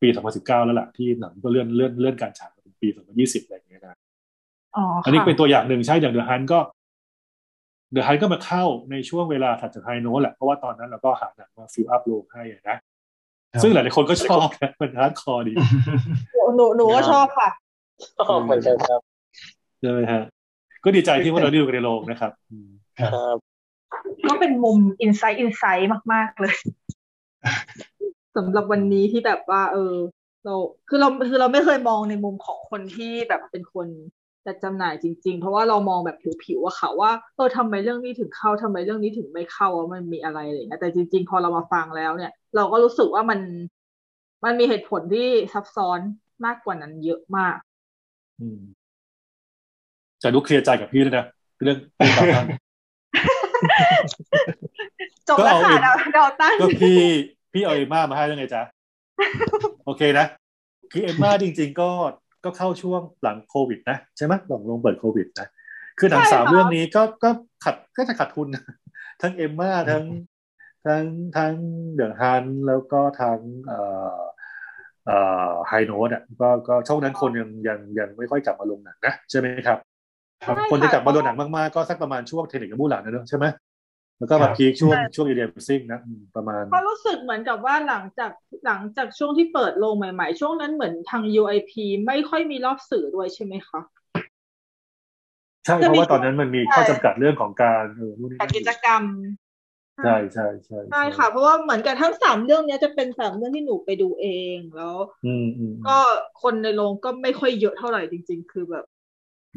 [0.00, 3.98] ปี 2019 แล้วล่ะที่หนังก็เลื่อนเลื่อนเลื่อนการฉายมาเป็นปี 2020 อะไรอย่างเงี้ยนะ
[4.76, 6.58] อ๋ออันนี้ค่ะเป็นตัวอย่างหนึ่งใช่อย่าง The Hunt ก็
[7.92, 12.76] The Hunt ก็มาเข้าในช่วงเวลาถัดจาก High Note แหละเพราะว่าตอนนั้นเราก็หาหนังมา fill up โรงให้อะนะ
[13.62, 15.52] ซึ่งหลายๆคนก็ชอบนะมัน hardcore ดี
[16.56, 17.48] หนูหนูก็ชอบค่ะ
[18.28, 19.00] ชอบเหมือนกันครับ
[19.80, 20.22] ใช่ไหมฮะ
[20.84, 23.49] ก็ดีใจที่พวกเราได้ดูกันในโรงนะครับอืมครับ
[24.28, 26.54] ก็เป็นมุม insight insight มาก ๆ เลย
[28.36, 29.94] สำหรับวันนี้ที่แบบว่า เออ
[30.44, 30.54] เรา
[30.88, 33.86] คือเราคือเราไม่เคยมองในมุมของคนที่แบบเป็นคน
[34.46, 43.40] จัดจำหน่ายจริง ๆ เพราะว่าเรามองแบบผิวๆอะค่ะว่าเออทำไมเรื่องนี้ถึงเข้าทำไมเรื่องนี้ถึงไม่เข้าว่ามันมีอะไรอะไรอย่างเงี้ยแต่จริง ๆ พอเรามาฟังแล้วเนี่ย เราก็รู้สึกว่ามัน
[44.44, 46.00] มันมีเหตุผลที่ซับซ้อน
[46.44, 47.56] มากกว่านั้นเยอะมาก
[48.40, 48.60] อืม
[50.22, 51.26] จะดูเคลียร์ใจกับพี่ด้วยนะ
[51.62, 52.46] เรื่องเรื่องต่าง
[55.28, 56.98] จบแล้วค่ะก็เราเอาเราตั้งก็พี่
[57.52, 58.62] พี่เอาเอมม่ามาให้ยังไงจ๊ะ
[59.86, 60.26] โอเคนะ
[60.92, 61.90] คือเอมม่าจริง ๆ ก็
[62.44, 65.46] ก็เข้าช่วงหลังโควิด นะใช่ไหมหลังลงเปิดโควิดนะ
[65.98, 67.30] คือหนังสามเรื่องนี้ก็ก็
[67.64, 68.62] ขัดก็จะขาดทุนนะ
[69.22, 70.04] ทั้งเอมม่าทั้ง
[70.86, 71.04] ทั้ง
[71.36, 71.54] ทั้ง
[71.94, 73.80] เดอะฮันแล้วก็ทั้งเอ่
[74.16, 74.20] อ
[75.06, 75.16] เอ่
[75.50, 79.78] อไฮโนดอะก็ก็ช่วงนั้นคนยังยังยังไม่ค่อยกลับมาลงหนังนะใช่ไหมครับ
[80.40, 83.46] ใช่คนที่กลับมาค่ะลงหนังมากๆก็สักประมาณช่วงเทนนิสกับมูหลานนะเนอะใช่ไหม
[84.18, 88.30] แล้วก็ครัมาบพีคช่วงใช่ช่วงอีเดียมซิงนะอืมประมาณเพราะรู้สึกเหมือนกับว่าหลังจาก
[88.64, 91.72] หลังจากช่วงที่เปิดโรงใหม่ ๆ ช่วงนั้นเหมือนทาง UIP
[92.06, 93.80] ไม่ค่อยมีรอบสื่อด้วยใช่ไหมคะ
[95.66, 99.02] ใช่จะเพมีราะว่าตอนนั้นมันมีใช่ข้อจำกัดเรื่องของการเออนู่นนี่จัดนั่นกิจกรรม
[100.00, 104.26] ใช่ใช่ใช่ใช่ค่ะ เพราะว่าเหมือนกับทั้งสามเรื่องเนี้ยจะเป็นสามเรื่องที่หนูไปดูเอ
[104.56, 105.98] งแล้ว อืมอืมก็
[106.42, 108.84] คนในโรงก็ไม่ค่อยเยอะเท่าไหร่จริง ๆ คือแบบ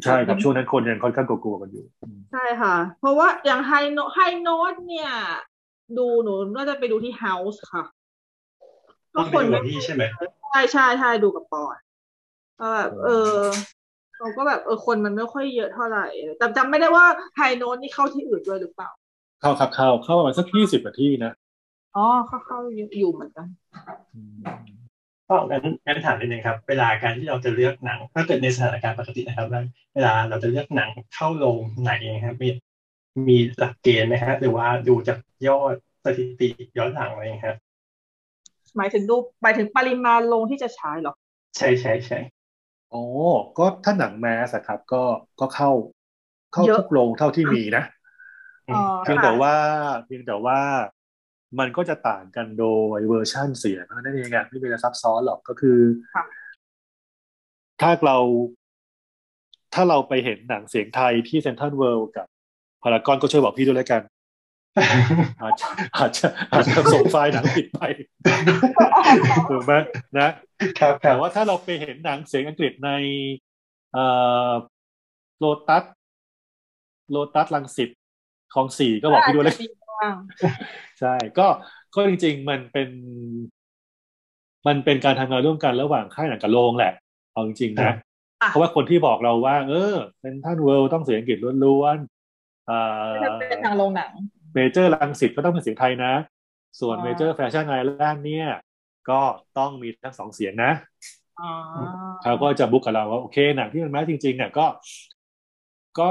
[0.02, 5.10] ใช่ครับช่วงนั้นคนยังค่อนข้างกลัวๆกันอยู่อืมใช่ค่ะ เพราะว่าอย่าง High No- High Note เนี่ย
[5.96, 7.84] ดูหนูน่าจะไปดูที่ House ค่ะ
[9.14, 10.02] ต้ก็องคไปนดูไม่กับพี่ใช่ไหม
[10.50, 11.78] ใช่ใช่ใช่ดูกับปอน
[12.58, 13.10] ก็แบบเออ
[14.18, 16.06] เราก็แบบเออคนมันไม่ค่อยเยอะเท่าไหร่
[16.38, 18.90] แต่จำไม่ได้ว่า High Note นี่เข้าที่อื่นด้วยหรือเปล่า
[19.40, 21.32] เข้าครับเข้าเข้าประมาณสักยี่สิบนาทีนะ
[21.94, 23.46] อ๋อเข้าเข้าอยู่อยู่เหมือนกัน
[24.14, 24.83] อืม
[25.28, 29.62] ก็งั้นงั้นถามนิดนึงครับ เวลาการที่เราจะเลือกหนัง ถ้าเกิดในสถานการณ์ปกตินะครับว่า
[29.94, 31.92] เวลาเราจะเลือกหนังเข้าโรงไหน
[32.24, 32.48] ครับมี
[33.28, 35.74] มีหลักเกณฑ์ไหมฮะหรือว่าดูจากยอด
[36.04, 36.48] สถิติ
[36.78, 37.58] ย้อนหลังอะไรอย่างเงี้ยครับ
[38.76, 41.14] หมายถึงดูหมายถึงปริมาณลงที่จะฉายเหรอ
[41.56, 42.18] ใช่ใช่ใช่
[42.92, 43.02] อ๋อ
[43.58, 45.02] ก็ถ้าหนังแมสอะครับ ก็
[45.40, 45.70] ก็เข้า
[46.52, 47.84] เข้าเยอะทุกโรงเท่าที่มีนะ
[48.70, 49.54] อ๋อเพียงค่ะแต่ว่า
[50.04, 50.58] เพียงแต่ว่า
[51.58, 52.66] มันก็จะต่างกันโด
[52.96, 55.78] ยเวอร์ชั่นเสียงเท่านั่นเองอะไม่มีอะไรซับซ้อนหรอกก็คือ
[56.14, 56.24] ค่ะ
[57.80, 58.18] ถ้าเรา
[59.74, 62.26] ถ้าเราไปเห็นหนังเสียงไทยที่เซนทรัลเวิลด์กับ
[62.82, 64.02] พารากอนก็ช่วยบอกพี่ด้วยแล้วกัน
[65.42, 67.80] อาจจะอาจจะอาจจะส่งไฟล์หนังผิดไป
[69.50, 69.72] ถูกไหม
[70.18, 70.28] นะ
[70.80, 72.90] ครับคแต่รับว่าถ้าเราไปเห็นหนังเสียงอังกฤษใน
[73.92, 74.04] เอ่
[74.50, 74.52] อ
[75.38, 75.84] โลตัส
[77.10, 77.90] โลตัสรังสิต
[78.54, 79.83] คลองสี่ก็บอกพี่ด้วยเลยาจจะมีบ้าง
[80.98, 81.08] ใช่
[81.38, 81.42] ก็
[81.94, 82.88] ก็จริง ๆ มันเป็น
[84.66, 86.92] มันเป็นการทำงานร่วมกันระหว่างค่ายหนังกับโรงแหละ
[87.32, 87.94] เอาจริงๆครันะบ
[88.42, 92.74] อะเพราะว่าคนที่บอกเราว่า เออเป็นเซ็นทรัลเวิลด์ต้องเสียงอังกฤษล้วนๆอ่า
[93.22, 94.12] จะเป็นทางโรงหนัง
[94.54, 96.12] เมเจอร์รังสิตก็ต้องเป็นเสียงไทยนะ
[96.80, 98.46] ส่วนอ๋อเมเจอร์แฟชั่นไอแลนด์เนี่ย
[99.10, 99.20] ก็
[99.58, 100.72] ต้องมีทั้งสองเสียงนะ
[101.38, 101.44] อ๋อ
[102.22, 104.66] เขาก็จะบุ๊กกับเราว่าโอเคหนังที่มันแม้จริงๆเนี่ยก็
[105.98, 106.06] ก็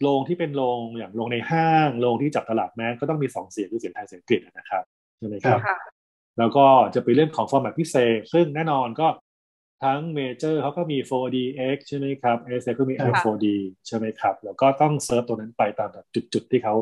[0.00, 4.84] โรงที่เป็นโรงอย่างโรงในห้างโรงที่จับตลาดแมสก็ต้องมีสองเสียงคือเสียงไทยเสียงอังกฤษนะครับ
[5.18, 5.78] ใช่ไหมครับค่ะ
[6.38, 9.08] แล้วก็จะเป็นเรื่องของฟอร์แมตพิเศษ ซึ่งแน่นอนก็
[9.84, 13.46] ทั้งเมเจอร์เขาก็มี 4DX ใช่ไหมครับ a s ก็มีค่ะ M4D
[13.86, 16.74] ใช่ไหมครับ แล้วก็ต้องเซิร์ฟตัวนั้นไปตามแบบจุดๆที่เขา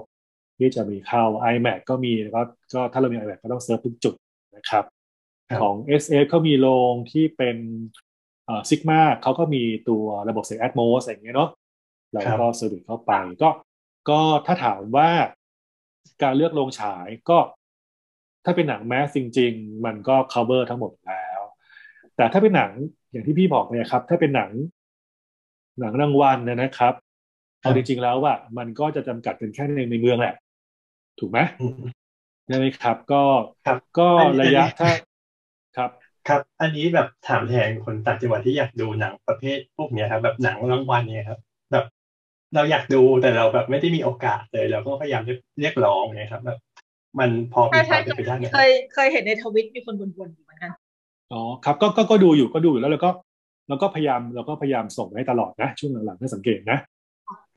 [0.58, 2.42] ที่จะมีเข้า iMac ก็มีแล้วก็
[2.74, 4.14] ก็ถ้าเรามี iMac ก็ต้องเซิร์ฟทุกจุด
[4.56, 4.84] นะครับ
[5.50, 7.56] ครับของ SF เขามีโรงที่เป็น
[8.46, 11.50] เอ่อ Zigma เขาก็มีตัวระบบเสียง Atmos อะไรอย่างเงี้ยเนาะ
[12.14, 13.12] เราก็ service เข้าไป
[13.42, 13.50] ก็
[14.10, 15.10] ก็ถ้าถามว่า
[16.22, 17.38] การเลือกโรงฉายก็
[18.44, 21.40] ถ้าเป็นหนัง mass จริง ๆ มันก็ cover ทั้งหมดแล้ว
[22.16, 22.70] แต่ถ้าเป็นหนัง
[23.10, 24.50] อย่างที่พี่บอกเลยครับ ถ้าเป็นหนัง
[25.80, 26.94] หนังรางวัลนะนะครับ
[27.60, 30.34] เอาจริงๆแล้วว่ามันก็จะจำกัดเป็นแค่ในในเมืองแหละ
[31.18, 31.82] ถูกไหมอืม
[32.46, 33.22] ใช่ไหมครับ ก็
[33.66, 34.90] ครับก็อันนี้ระยะอันนี้ถ้า
[35.76, 35.90] ครับ
[36.28, 41.53] ครับ อันนี้แบบถามแทนคนต่างจังหวัดที่อยากดูหนังประเภทพวกเนี้ยครับ แบบหนังรางวัลเนี่ยครับแบบ
[42.54, 45.22] เราอยากดูแต่เราแบบไม่ได้มีโอกาสเลย เราก็พยายาม
[45.60, 46.58] เรียกร้องเนี่ยครับแบบ
[47.18, 50.72] มันพอมีใช่ควาใช่มเป็นไปได้ไหมเคยเคยเห็นในทวิตมีคนบ่นๆอยู่เหมือนกัน
[51.32, 53.10] อ๋อครับก็ก็ก็ดูอยู่ก็ดูอยู่แล้วเราก็
[53.68, 56.78] เราก็พยายามเราก็พยายามส่งให้ตลอดนะ ช่วงหลังๆถ้าสังเกตนะ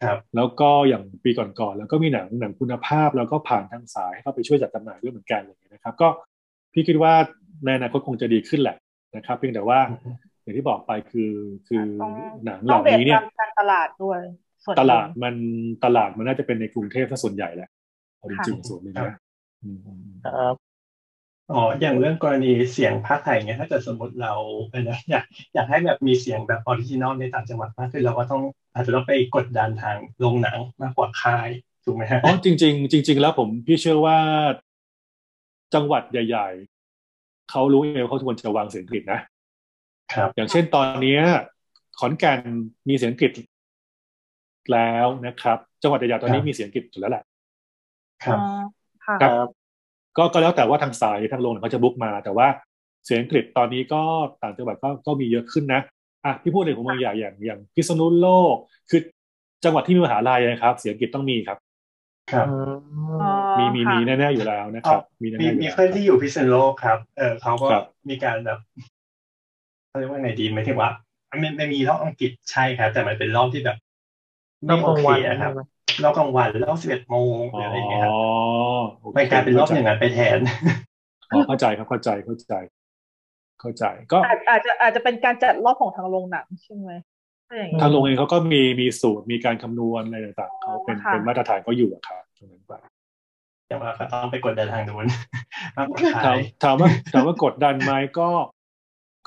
[0.03, 6.07] ครับแล้วก็อย่างปีก่อนๆแล้วก็มีหนังหนังคุณภาพ แล้วก็ผ่านทางสายให้เข้าไปช่วยจัดจำหน่ายด้วยเหมือนกันอะไรอย่างเงี้ยนะครับ ก็
[6.73, 7.13] พี่คิดว่า
[7.65, 8.77] ในอนาคตคงจะดีขึ้นแหละ
[9.15, 9.79] นะครับ เพียงแต่ว่า
[10.41, 11.31] อย่างที่บอกไปคือ
[11.67, 12.11] คือต้อง
[12.45, 14.46] หนังเหต้อล่างเบสนี้เนี่ยตามการตลาดด้วยส่วน
[14.80, 15.35] ตลาดหนึ่งมัน
[15.85, 17.69] ตลาดมันน่าจะเป็นในกรุงเทพซะส่วนใหญ่แหละ
[18.18, 19.14] เอาจริงๆส่วนหนึงครันะบ
[19.64, 20.56] อืมอืมอืมครับ
[21.52, 24.34] อ๋อ อย่างเรื่องกรณีเสียงภาคไทยเงี้ยถ้าเกิดสมมติเรา
[24.69, 28.41] เออนะอยากอยากให้แบบมีเสียงแบบ original ในต่างจังหวัดมากขึ้นเราก็ต้อง
[28.73, 31.49] อาจจะต้องไปกดดันทางโรงหนังมากกว่าค่าย
[31.85, 34.18] ถูกไหมฮะอ๋อจริง ๆ จริง ๆ แล้วผมพี่เชื่อว่า
[35.73, 36.48] จังหวัดใหญ่
[36.99, 39.19] ๆเขารู้เองว่าเขาควรจะวางเสียงอังกฤษนะ
[40.14, 41.22] ครับ อย่างเช่นตอนเนี้ย
[41.99, 42.39] ขอนแก่น
[42.89, 43.31] มีเสียงอังกฤษ
[44.73, 47.23] แล้วนะครับจังหวัดใหญ่ๆตอนนี้ครับมีเสียงอังกฤษอยู่แล้วแหละ
[48.26, 48.39] ครับอ๋อ
[49.06, 49.48] ค่ะครับ
[50.18, 52.48] ก็ก็แล้วแต่ว่าทางสายทางโรงเนี่ยเขาจะบุ๊กมา แต่ว่า
[53.06, 54.02] เสียงกฤษตอนนี้ก็
[54.44, 55.81] ต่างจังหวัดก็ก็มีเยอะขึ้นนะ
[56.26, 58.56] อะพี่พูดในของบางอย่างอย่างอย่างพิษณุโลก
[58.89, 59.02] คือ
[59.65, 61.57] จังหวัดที่มีมหาลัยนะครับ เสียงกฤษต้องมีครับ
[62.31, 62.49] ครับอื
[63.19, 63.27] อ๋อม
[63.57, 68.60] มีมีค่ะมีแน่ๆอยู่แล้วนะครับ มีแน่มีๆอยู่มีแล้วเพื่อนที่อยู่พิษณุโลกครับเออเขาก็ครับมีการแบบ
[69.88, 70.89] เขาเรียกว่าไงดีหมายถึงว่า
[71.39, 73.77] ไม่ไม่มีรอบอังกฤษใช่ครับแต่มันเป็นรอบที่แบบ
[74.69, 75.51] ต้ไม่องโอกลางเควันอะครับ
[76.03, 78.13] รอบกลางวันรอบสิบเอ็ดโมงหรืออะไรอย่างเงี้ยครับ
[79.01, 80.39] โอเคมันกลายเป็นรอบอย่างนั้นไปแทน
[81.31, 82.53] อ๋อเข้าใจครับเข้าใจเข้าใจ
[83.61, 86.91] เข้าใจ ก็อาจอาจจะอาจจะเป็นการจัดรอบของทางโรงหนังใช่ไหม
[87.47, 92.73] ถ้าอย่างนี้ทางโรงเองเขาก็มีมีสูตรมีการคำนวณอะไรต่างๆเขาเป็นค่ะเป็นมาตรฐานเขาอยู่อะครับตรงนั้นไป
[93.67, 95.05] แต่ว่าก็ต้องไปกดดันทางนู้น
[95.77, 98.29] มากกว่าถาค่ามยถามว่าถามว่ากดดันไหมก็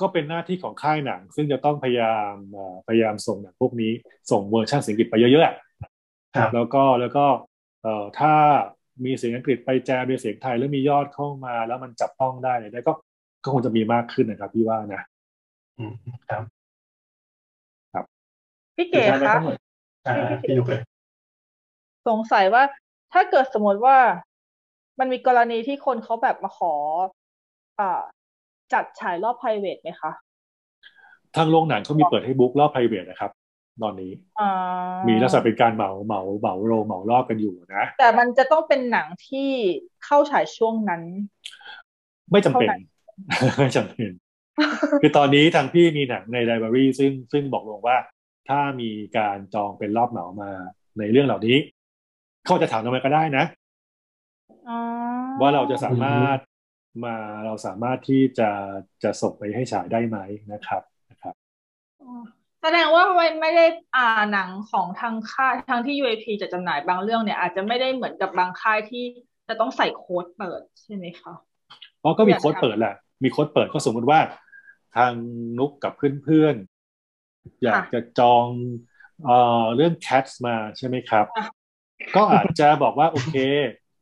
[0.00, 3.92] ก็เป็นหน้าที่ของค่ายหนัง ซึ่งจะต้องพยายามเอ่อพยายามส่งหนังพวกนี้
[4.30, 5.54] ส่งเวอร์ชันเสียงอังกฤษไปเยอะๆอะ
[6.36, 7.24] ครับแล้วก็แล้วก็
[7.82, 8.32] เอ่อถ้า
[9.04, 12.92] มีเสียงอังกฤษไปแจมด้วยเสียงไทยแล้วมียอดเข้ามา แล้วมันจับต้องได้เนี่ยได้ก็
[13.44, 15.02] ก็คงจะมีมากขึ้นนะครับพี่ว่านะ
[15.78, 15.92] อืม
[16.30, 18.04] ครับ
[18.76, 19.58] พี่เก๋สุดท้ายแล้วคะก็เหมือน
[20.08, 20.82] อ่าพี่นุกเลย
[22.08, 22.62] สงสัยว่า
[23.12, 23.98] ถ้าเกิดสมมติว่า
[24.98, 26.74] มันมีกรณีที่คนเขาแบบมาขอ
[27.80, 28.00] อ่า
[28.72, 30.12] จัดฉายรอบ private ไหมคะ
[31.36, 33.30] ทางโรงหนังเขามีเปิดให้บุ๊กรอบ private นะครับ
[33.82, 34.52] ตอนนี้อ่า
[35.08, 39.48] มีลักษณะเป็นการเหมาเหมาเหมาโรงเหมารอบกันอยู่นะ แต่มันจะต้องเป็นหนังที่
[40.04, 41.02] เข้าฉายช่วงนั้น
[42.30, 42.78] ไม่จำเป็นเท่าไหร่
[43.58, 44.10] ไม่จำเป็น
[45.02, 47.96] คือตอนนี้ทางพี่มีหนังในไลบรารีซึ่งซึ่งบอกลงว่า
[48.48, 50.50] ถ้ามีการจองเป็นรอบเหมามา
[50.98, 51.56] ในเรื่องเหล่านี้
[52.46, 53.44] เขาจะถามทำไมก็ได้นะ
[54.68, 54.78] อ๋อ
[55.40, 56.38] ว่าเราจะสามารถ
[57.04, 58.50] มาเราสามารถที่จะ
[59.02, 60.18] จะส่งไปให้ฉายได้ไหม
[60.52, 61.34] นะครับนะครับ
[62.00, 62.06] อ๋อ
[62.62, 63.62] แสดงว่าไม่ไม่ได้
[63.94, 64.00] อ่า
[64.30, 69.04] หนังของทางค่ายทางที่ UAP จะจำหน่ายบางเรื่องเนี่ยอาจจะไม่ได้เหมือนกับบางค่ายที่
[69.48, 71.32] จะต้องใส่โค้ดเปิดใช่ไหมคะ
[72.00, 74.20] เพราะก็มีอยากโค้ดเปิดแหละมีโค้ดเปิดก็สมมติว่า
[74.96, 75.12] ทาง
[75.58, 78.46] นุกกับเพื่อนๆ อยากจะจอง
[79.24, 81.70] เอ่อเรื่อง Cats มาใช่ไหมครับอะ
[82.16, 83.34] ก็อาจจะบอกว่าโอเค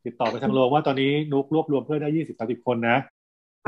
[0.05, 2.97] ติดต่อไปทางโรงว่าตอนนี้นุกรวบรวมเพื่อนได้ยี่สิบสาสิบคนนะ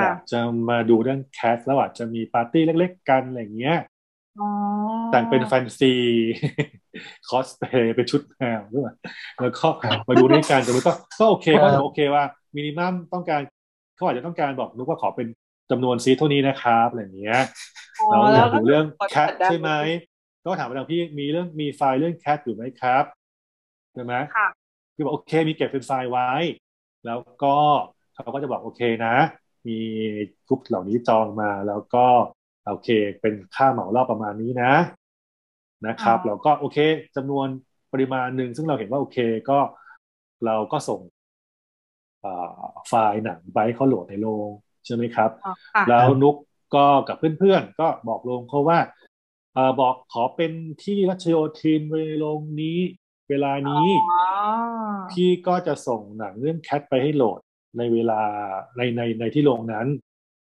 [0.01, 0.39] อยากจะ
[0.69, 3.77] มาดูเรื่อง Cats แล้วอาจจะมีปาร์ตี้เล็ก ๆ กันอะไรอย่างเงี้ย
[4.39, 4.49] อ๋อ
[5.11, 5.93] แต่งเป็นแฟนซี
[7.29, 8.91] คอสเพลย์เป็นชุดแมวด้วย
[9.41, 9.67] แล้วก็
[10.07, 12.23] มาดูด้วยกันแต่มันก็ก็โอเคก็ถือโอเคว่า
[12.55, 13.41] minimum ต้องการ
[13.95, 15.27] เขาอาจจะต้องการบอกนุกว่าขอเป็น
[15.71, 17.41] จำนวน seat เท่านี้นะครับอะไรอย่างเงี้ย
[17.99, 19.71] อ๋อเราอยากก็ดูเรื่อง Cats ได้ใช่ไหม
[20.43, 23.05] ก็ถามไปทางพี่มีเรื่องมีไฟล์เรื่อง Cats อยู่ไหมครับ
[23.93, 24.13] ใช่ไหม
[25.01, 26.29] ค่ะพี่บอกโอเคมีเก็บเป็นไฟล์ไว้
[27.05, 27.55] แล้วก็
[28.13, 29.15] เขาก็จะบอกโอเคนะ
[29.67, 29.79] มี
[30.47, 32.05] กรุ๊ปเหล่านี้จองมาแล้วก็
[32.65, 32.89] โอเค
[33.21, 34.73] เป็นค่าเหมารอบประมาณนี้นะ
[35.87, 36.77] นะครับอ๋อเราก็โอเค
[37.15, 37.47] จำนวน
[37.93, 39.17] ปริมาณหนึ่งซึ่งเราเห็นว่าโอเค
[39.49, 39.59] ก็
[40.45, 40.99] เราก็ส่ง
[42.23, 44.49] อ่าไฟล์หนังไปให้เขาโหลดในโรง
[44.85, 46.35] ใช่ไหมครับอ๋อค่ะแล้วนุก
[46.75, 48.79] ก็กับเพื่อนๆ ก็บอกลงเขาว่า
[49.53, 50.51] เออบอกขอเป็น
[50.83, 52.79] ที่รัชโยธินเวลงนี้
[53.31, 54.31] เวลานี้อ๋อ
[55.11, 57.39] พี่ก็จะส่งหนังเรื่องแคทไปให้โหลด
[57.77, 58.21] ในเวลา
[58.77, 59.87] ในในในที่โรงนั้น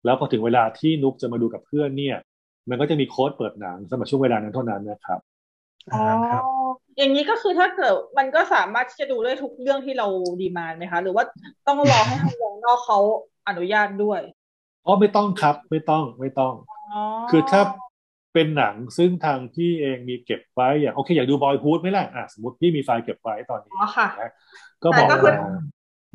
[0.04, 2.16] แล้วพอถึงเวลาที่นุกจะมาดูกับเพื่อนเนี่ย
[2.68, 5.20] มันก็จะมีโค้ดเปิดหนังสำหรับช่วงเวลานั้นเท่านั้นนะครับ
[5.92, 6.42] อ๋ออ่าครับ
[6.96, 10.06] อย่างนี้ก็คือถ้าเกิดมันก็สามารถที่จะดูได้ทุกเรื่องที่เรา
[10.40, 11.24] ดีมานด์ไหมคะ หรือว่า
[11.66, 12.98] ต้องรอให้ทางวงนอกเขา
[13.48, 14.20] อนุญาตด้วย
[14.86, 16.54] อ๋อไม่ต้องครับ ไม่ต้องไม่ต้อง
[16.92, 17.60] อ๋อคือถ้า
[18.34, 24.30] เป็นหนังซึ่งทางพี่เองมีเก็บไว้อย่างโอเคอยากดูบอยพูดไหมล่ะอะสมมติพี่มีไฟล์เก็บไว้ตอนนี้อ๋อค่ะนะ
[24.84, 25.34] ก็บอกแต่ก็คือมา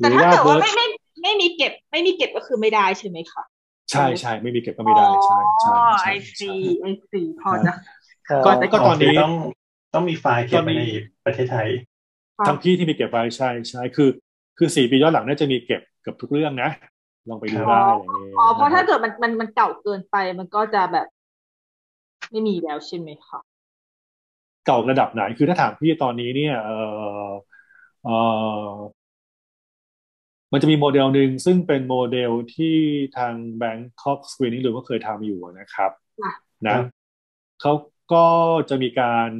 [0.00, 0.86] แต่รือถ้าว่าเกิดเบิว่าร์ดไม่ไม่
[1.22, 3.42] ไม่มีเก็บ ไม่มีเก็บก็คือไม่ได้ใช่ไหมคะ
[3.90, 7.72] ใช่ใช่ไม่มีเก็บก็ไม่ได้ใช่ใช่อ๋อใช่ไอใช่ซีไอซีพอจะ
[8.28, 9.32] ครับก็ก็ตอนนี้ต้อง
[9.94, 10.84] ต้องมีไฟล์เก็บไว้ใน
[11.24, 11.68] ประเทศไทย
[12.46, 14.08] ทั้งพี่ที่มีเก็บไว้ใช่ใช่คือ
[14.58, 16.70] คือสี่ปีย้อนหลังน่าจะมีเก็บเกือบทุกเรื่องนะ
[17.28, 21.06] ลองไปดูได้อะไรอย่างเงี้ยอ๋อเพราะถ้าเกิดมันมันมันเก่าเกินไปมันก็จะแบบ
[22.30, 23.38] ไม่มีแล้วใช่ไหมคะ
[24.66, 26.70] เก่าระดับไหน คือถ้าถามพี่ตอนนี้เนี่ย เอ
[27.28, 27.30] อ
[28.04, 28.08] เอ
[28.70, 28.72] อ
[30.52, 32.76] มันจะมีโมเดลหนึ่งซึ่งเป็นโมเดลที่
[33.16, 35.90] ทาง Bangkok Screening Room ก็เคยทำอยู่นะครับ
[36.22, 36.32] ค่ะ
[36.66, 36.76] นะ
[37.60, 37.72] เขา
[38.12, 38.26] ก็
[38.70, 39.30] จะมีการ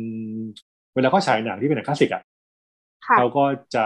[0.95, 2.23] เวลาเขาฉายหนังที่เป็นหนังคลาสสิกอะ
[3.07, 3.45] ค่ะเขาก็
[3.75, 3.85] จะ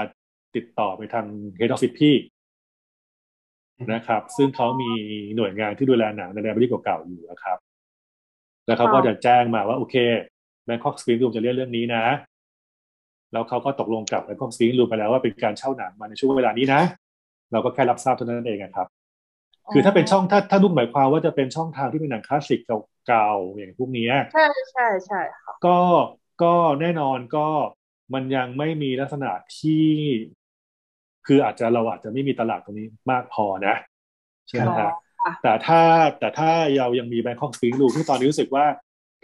[0.54, 1.26] ติดต่อไปทาง
[1.58, 2.14] Head Office พี่
[3.92, 4.90] นะครับ ซึ่งเขามี
[5.36, 7.58] หน่วยงานที่ดูแลหนังในแดนบริเก่าๆอยู่นะครับ
[8.70, 9.96] แล้วเขาก็จะแจ้งมาว่าโอเค
[10.68, 12.04] Bangkok Screen Room จะเล่นเรื่องนี้นะ
[13.32, 16.82] แล้วเขาก็ตกลงกับ Bangkok Screen Room ไปแล้วว่าเป็นการเช่าหนังมาในช่วงเวลานี้นะ
[17.52, 18.86] เราก็แค่รับทราบเท่านั้นเองอะครับ
[19.72, 22.60] คือถ้าเป็นช่องถ้าถ้าลูกหมายความว่าจะเป็นช่องทางที่เป็นหนังคลาสสิก
[23.06, 25.78] เก่าๆอย่างพวกเนี้ยใช่ใช่ใช่ค่ะก็
[26.42, 27.46] ก็แน่นอนก็
[28.14, 29.86] มันยังไม่มีลักษณะที่
[31.26, 33.74] คืออาจจะเราอาจจะไม่มีตลาดตรงนี้มากพอนะ
[34.48, 34.88] ใช่ไหมอ๋ฮะอค่ะ
[35.42, 35.80] แต่ถ้า
[36.18, 38.64] แต่ถ้าเรายังมี Bangkok Screen Room ที่ตอนนี้รู้สึกว่า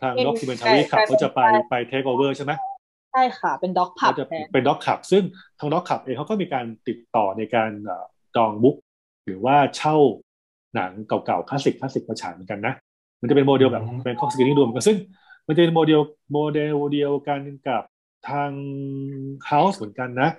[0.01, 2.53] ทางเป็น documentary ใช่ขับใช่เขาจะไปใช่ไป take over ใช่ไหม
[3.13, 5.23] ใช่ค่ะ เป็นด็อกผับเขาจะแทนเป็นด็อกขับ ซึ่ง
[5.59, 8.05] ทาง Doc Club เองเขาก็มีการติดต่อในการเอ่อ
[8.37, 8.77] จอง book
[9.25, 9.97] หรือว่าเช่า
[10.75, 12.75] หนังเก่าๆคลาสสิกคลาสสิกมาฉายเหมือนกันนะ
[13.21, 14.97] มันจะเป็นโมเดลแบบอืม Bangkok Screening Room กันซึ่ง
[15.47, 16.01] มันจะเป็นโมเดล
[16.33, 17.83] โมเดลเดียวกันกับ
[18.31, 18.51] ทาง
[19.51, 20.31] House เหมือนกันนะ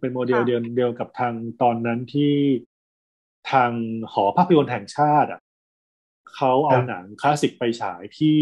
[0.00, 2.32] เป็นโมเดลค่ะเดียวเดียวกับทางตอนนั้นที่
[3.50, 3.70] ทาง
[4.12, 5.40] หอภาพยนตร์แห่งชาติอะ
[6.34, 8.40] เขาเอาหนังคลาสสิกไปฉายที่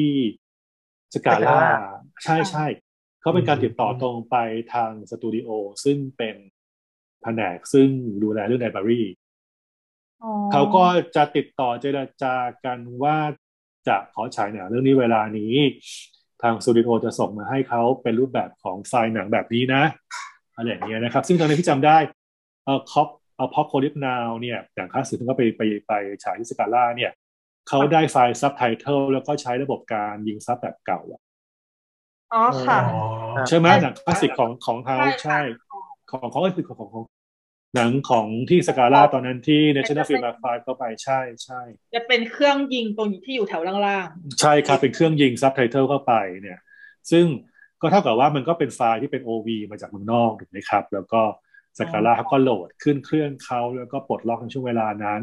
[1.15, 2.67] สกาล่า Scala ใช่ใช่
[3.21, 4.37] เขาเป็นการติดต่อตรงไป
[4.75, 5.49] ทางสตูดิโอ
[5.85, 6.37] ซึ่งเป็น
[7.23, 7.89] แผนกซึ่ง
[8.23, 9.03] ดูแลเรื่อง library
[10.23, 10.85] อ๋อเขาก็
[11.17, 13.19] จะติดต่อเจรจากันว่า
[13.89, 15.55] จะขอฉายหนังเรื่องนี้เวลานี้
[16.43, 19.83] ทางสตูดิโอจะส่งมาให้เขาเป็นรูปแบบของไฟล์หนังแบบนี้นะ
[20.55, 21.99] อะไรอย่างเงี้ยนะครับ ซึ่งตอนนี้ที่จำได้
[22.65, 23.09] เอ่อคอป
[23.41, 25.93] Apocalypse Now เนี่ยอย่างคลาสสิกก็ไปไปไป
[26.25, 27.13] ฉายที่สกาล่าเนี่ย
[27.69, 31.21] เขาได้ไฟล์ซับไตเติลแล้วก็ใช้ระบบการยิงซับแบบเก่าอะ
[32.33, 33.01] อ๋อค่ะอ๋อ
[33.49, 35.39] ใช่ไหมใช่หนังคลาสสิกของของเฮาใช่ใช่
[35.71, 35.81] ค่ะ
[36.11, 37.05] ของของของของของของ
[37.77, 41.61] หนังของที่สกาล่าตอนนั้นที่ National จะเป็น Film Archive เข้าไปใช่ใช่
[41.95, 44.07] จะเป็นเครื่องยิงตรงที่อยู่แถวล่าง
[44.41, 46.13] ใช่ครับ เป็นเครื่องยิงซับไตเติลเข้าไป
[46.43, 46.59] เนี่ย
[47.11, 47.27] ซึ่ง
[47.81, 51.23] ก็เท่ากับว่ามันก็เป็นไฟล์ที่เป็น OV มาจากเมืองนอกถูกไหมครับ แล้วก็
[51.81, 55.23] สกาล่าเขาก็โหลดขึ้นเครื่องเขาแล้วก็ปลดล็อกในช่วงเวลานั้น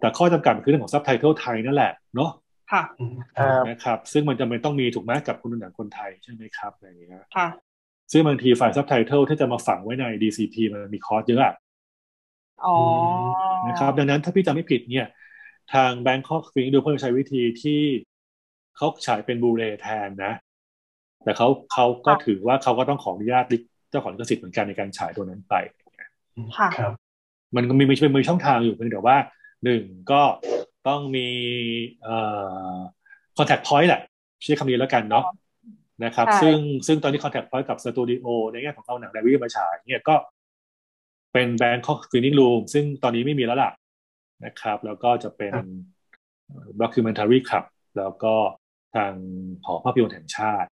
[0.00, 7.48] แต่ข้อจำกัดคือเรื่องของซับไตเติลไทยนั่นแหละเนาะๆค่ะอืมครับนะครับ ซึ่งมันจำเป็นต้องมีถูกไหมกับคนดูหนังคนไทยใช่ไหมครับอะไรอย่างเงี้ยค่ะ
[8.12, 11.54] ซึ่งบางทีไฟล์ซับไตเติลที่จะมาฝังไว้ใน DCP มันมีคอร์สเยอะอะ
[12.64, 12.74] อ๋อ
[13.68, 15.08] นะครับ ดังนั้นถ้าพี่จำไม่ผิดเนี่ย
[15.72, 17.80] ทาง Bangkok Screening ดูเพื่อใช้วิธีที่
[18.76, 20.32] เขาฉายเป็น Blu-ray แทนนะ
[21.24, 23.44] แต่เขาเขาก็ถือว่าเขาก็ต้องขออนุญาต
[23.90, 25.54] เจ้าของลิขสิทธิ์เหมือนกันในการฉายตัวนั้นไป
[26.58, 26.92] ค่ะครับ
[27.56, 29.16] มันก็มีมีเป็นมือช่องทางอยู่เพียงแต่ว่า
[29.64, 30.22] หนึ่งก็
[30.88, 31.28] ต้องมี
[32.02, 32.16] เอ่
[32.72, 32.76] อ
[33.36, 34.02] contact point แหละ
[34.42, 35.24] ใช้คำนี้แล้วกันเนาะ
[36.04, 40.14] นะครับใช่ซึ่งซึ่งตอนนี้ contact point กับสตูดิโอในแง่ของเอาหนังไดวิมาฉายเนี่ยก็
[41.32, 43.70] เป็น Bangkok Screening Room ซึ่งตอนนี้ไม่มีแล้วล่ะ
[44.44, 45.66] นะครับ แล้วก็จะเป็นครับ
[46.82, 47.64] documentary club
[47.98, 48.34] แล้วก็
[48.94, 49.12] ทาง
[49.64, 50.68] หอภาพยนตร์แห่งชาติ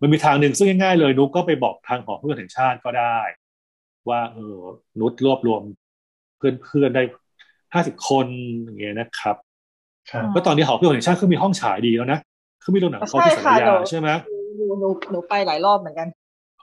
[0.00, 3.18] มันมีทางหนึ่งซึ่งง่ายๆเลย นุกก็ไปบอกทางหอภาพยนตร์แห่งชาติก็ได้
[4.08, 4.58] ว่าเออ
[5.00, 5.62] นุชรวบรวม
[6.36, 7.02] เเพื่อนๆได้
[7.74, 8.26] ห้าสิบคน
[8.64, 9.36] อย่างเงี้ยนะครับ
[10.10, 12.18] ครับก็ตอนนี้หอภาพยนตร์แห่งชาติเขามีห้องฉายดีแล้วนะ
[12.60, 14.08] เขามีโรงหนังเขาที่ศาลายาใช่ไหม
[14.56, 16.08] หนูหนูหนูไปหลายรอบเหมือนกัน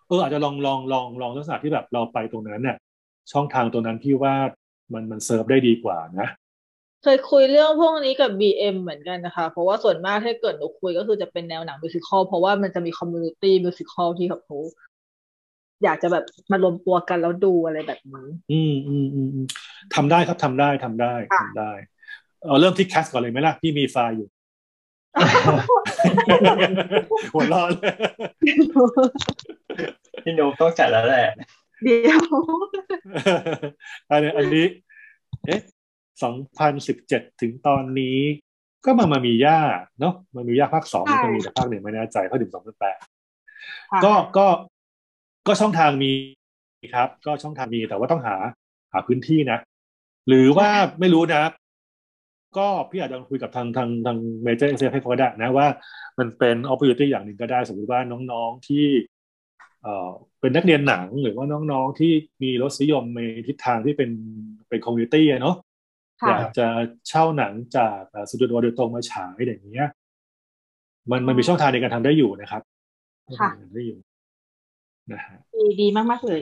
[0.07, 2.77] เอออาจจะลองลองลองลองลักษณะที่แบบเราไปตรงนั้นเนี่ย
[3.31, 4.33] ช่องทางตรงนั้นพี่ว่า
[4.93, 6.27] มันมันเซิร์ฟได้ดีกว่านะ
[7.09, 14.57] เคยคุยเรื่องพวกนี้กับ BM เหมือนกันนะคะ เพราะว่าส่วนมากถ้าเกิดหนูคุยก็คือจะเป็นแนวหนัง musical เพราะว่ามันจะมี community musical ที่เขา
[15.83, 19.47] อยากจะแบบมารวมตัวกันแล้วดูอะไรแบบนี้อืมอืมอืมอืม
[19.95, 21.71] ทำได้ครับทำได้ทำได้ค่ะทำได้
[22.43, 24.27] เอาเริ่มที่แคสก่อนเลยไหมล่ะ พี่มีไฟล์อยู่
[27.33, 27.93] หัวเร้อนเลย
[30.23, 31.33] พี่นุ๊กต้องจัดแล้วแหละ
[31.83, 32.23] เดียว
[34.09, 34.65] อันนี้อันนี้
[35.45, 35.59] เอ๊ะ
[36.23, 38.19] สองพันสิบเจ็ดถึงตอนนี้
[38.85, 39.59] ก็มามามีย่า
[39.99, 42.97] เนาะมามีย่าภาคสองใช่มันจะมีแต่ภาคหนึ่งไม่แน่ใจเพราะถึงสองพันแปด
[43.91, 44.47] ค่ะก็ก็
[45.47, 46.11] ก็ช่องทางมี
[46.95, 48.35] ครับ ก็ช่องทางมีแต่ว่าต้องหา
[48.93, 49.59] หาพื้นที่นะ
[50.27, 50.69] หรือว่า
[50.99, 51.43] ไม่รู้นะ
[52.57, 55.67] ก็พี่อาจจะคุยกับทางทางทางเมเจอร์เอสเอฟให้เขาก็ได้นะว่า
[56.19, 57.99] มันเป็น opportunity อย่างหนึ่งก็ได้สมมติว่า
[58.31, 58.85] น้องๆที่
[59.83, 60.09] เอ่อ
[60.41, 62.11] เป็นนักเรียนหนังหรือว่าน้องๆที่
[62.43, 64.11] มีรสนิยมในทิศทางที่เป็น
[64.69, 65.66] เป็น community เนาะค่ะ
[66.27, 66.67] อยากจะ
[67.07, 67.99] เช่าหนังจาก
[68.29, 69.87] สตูดิโอโดยตรงมาฉายอย่างเงี้ย
[71.11, 72.61] มันมันมีช่องทางในการทำได้อยู่นะครับ
[73.39, 73.97] ค่ะทำได้อยู่
[75.11, 76.41] นะฮะดีดีมากๆเลย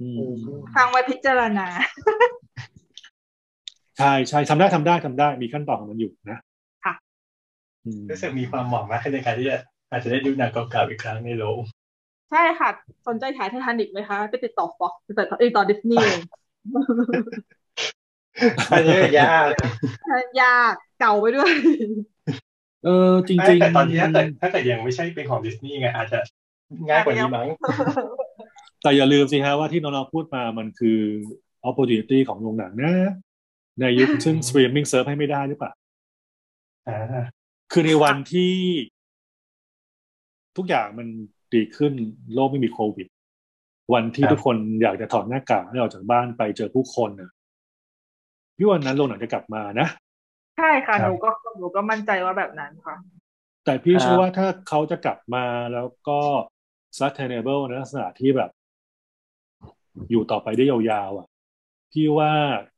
[0.00, 0.18] อืม
[0.76, 1.66] ฟังไว้พิจารณา
[3.98, 6.38] ใช่ใช่ทำได้ทำได้ทำได้ มีขั้นตอนของมันอยู่นะ
[6.84, 6.94] ค่ะ
[7.84, 9.56] อืมรู้สึกมีความหวังมากขึ้นในการที่จะ
[9.90, 11.58] อาจจะได้ดูหนังเก่าๆอีกครั้งในโรง
[12.30, 12.70] ใช่ค่ะ
[13.08, 16.18] สนใจถ่ายไททานิกไหมคะไปติดต่อฟ็อกไปติดต่อติดต่อดิสนีย์
[18.70, 19.48] อันนี้ยาก
[20.42, 21.52] ยากเก่าไปด้วย
[22.84, 26.18] เออจริงจริงแต่ตอนนี้ถ้าเกิดถ้าเกิดยังไม่ใช่เป็นของดิสนีย์ไงอาจจะ
[26.88, 27.48] ง่ายกว่านี้มั้ง
[28.82, 31.00] แต่อย่าลืมสิฮะว่าที่น้องๆพูดมามันคือ
[31.68, 32.94] opportunity ของโรงหนังนะ
[33.80, 35.72] ในยุคซึ่ง streaming เซิร์ฟให้ไม่ได้หรือเปล่า
[36.88, 37.24] อ่า
[37.72, 38.52] คือในวันที่
[40.56, 41.08] ทุกอย่างมัน
[41.54, 41.92] ดีขึ้น
[42.34, 43.06] โลกไม่มีโควิด
[43.94, 47.30] วันที่ทุกคนอยากจะถอดหน้ากากให้ออกจากบ้านไปเจอผู้คนน่ะ
[48.56, 49.88] พี่วันนั้นโรงหนังจะกลับมานะ
[50.58, 52.96] ใช่ค่ะหนูก็หนูก็มั่นใจว่าแบบนั้นค่ะ
[53.64, 55.44] แต่พี่เชื่อว่าถ้าเขาจะกลับมา
[55.74, 56.20] แล้วก็
[56.98, 58.50] sustainable ในลักษณะที่แบบ
[60.10, 61.26] อยู่ต่อไปได้ยาวๆอะ
[61.92, 62.32] พี่ว่า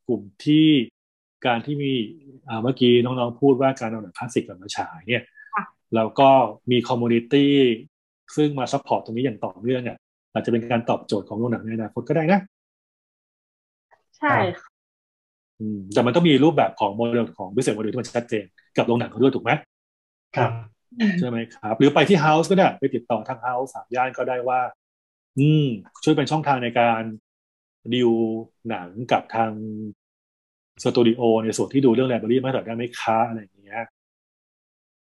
[0.09, 0.69] กลุ่มที่
[1.47, 1.93] การที่มี
[2.48, 5.24] อ่าเมื่อกี้น้องๆพูดว่าการเอาหนังคลาสสิกกลับมาฉายเนี่ย
[5.55, 6.31] ค่ะแล้วก็
[6.70, 7.55] มี community
[8.36, 9.97] ซึ่งมา support ตรงนี้อย่างต่อเนื่องเนี่ย
[10.32, 12.40] อาจจะเป็นการตอบโจทย์ของโรงหนังในอนาคตก็ได้นะ
[14.19, 14.76] ใช่ค่ะอืม
[15.95, 18.45] แต่มันต้องมีรูปแบบของโมเดลของ business model ที่มันชัดเจน
[18.77, 19.51] กับโรงหนังเขาด้วยถูกไหม
[20.37, 20.51] ครับ
[21.20, 24.61] ใช่ไหมครับ หรือไปที่เฮาส์ก็ได้ไปติดต่อทางเฮาส์สามย่านก็ได้ว่า
[25.39, 25.66] อืม
[26.05, 27.03] ช่วยเป็นช่องทางในการ
[27.95, 28.11] ดิว
[28.69, 29.51] หนังกับทาง
[30.83, 33.83] สตูดิโอในส่วนที่ดูเรื่อง library มาต่อได้ไหมคะอะไรอย่างเงี้ย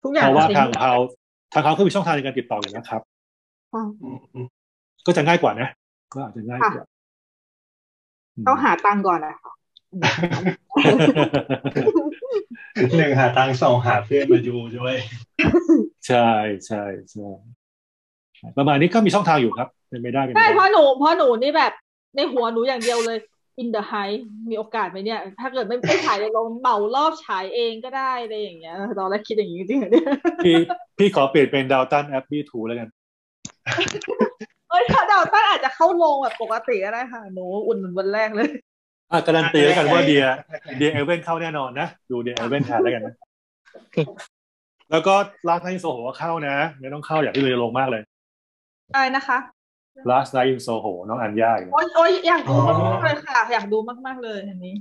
[0.04, 1.14] ทุกอย่าง เพราะว่าจริงทางเฮาส์
[1.54, 3.02] ทางเฮาส์ก็มีช่องทางในการติดต่ออยู่นะครับ
[3.74, 4.48] ค่ะอืมอืม
[5.06, 5.70] ก็จะง่ายกว่านะ
[6.14, 6.86] ก็อาจจะง่ายกว่า
[8.48, 9.54] ต้องหาตังค์ก่อนนะคะ
[12.98, 14.96] หนึ่งหาตังค์สองหาเพื่อนมาดูด้วย
[16.08, 16.30] ใช่
[16.68, 17.30] ใช่ใช่
[18.58, 21.74] ประมาณนี้ก็มีช่องทางอยู่ครับเป็นไม่ได้เป็นใช่ไม่เพได้ราะหนูเพราะหนูนี่แบบ
[22.16, 23.18] ในหัวหนูอย่างเดียวเลย
[23.62, 24.16] in the high
[24.50, 30.06] มีโอกาสไหมเนี่ย ถ้าเกิดไม่ไม่ฉายในโรงเหมารอบฉายเองก็ได้อะไรอย่างเงี้ย ตอนแรกคิดอย่างนี้จริงๆเนี่ย
[30.44, 30.56] พี่
[30.98, 32.90] พี่ขอเปลี่ยนเป็นดาวตันแอปบี้ทูแล้วกัน
[34.70, 38.50] เอ้ยถ้าดาวต้นอาจจะเข้าโรงแบบปกติก็ได้ค่ะหนูอุ่นเหมือนวันแรกเลย
[39.12, 40.26] อะการันตีแล้วกันว่าเดีย
[40.78, 43.16] เดียเอเว่นเข้าแน่นอนนะ ดูเดียเอเว่นแทนแล้วกันนะ
[44.92, 45.16] แล้วก็
[45.48, 48.02] ลาสไนท์โซโหเข้านะไม่ต้องเข้าอยากที่เลยลงมากเลย
[48.94, 49.38] อะไรนะคะ
[50.10, 54.76] ลาสไนท์โซโหน้องอัญญาอีกโอ๊ยโอ๊ยอยากดูมากๆเลยค่ะ อยากดูมากๆเลยอันนี้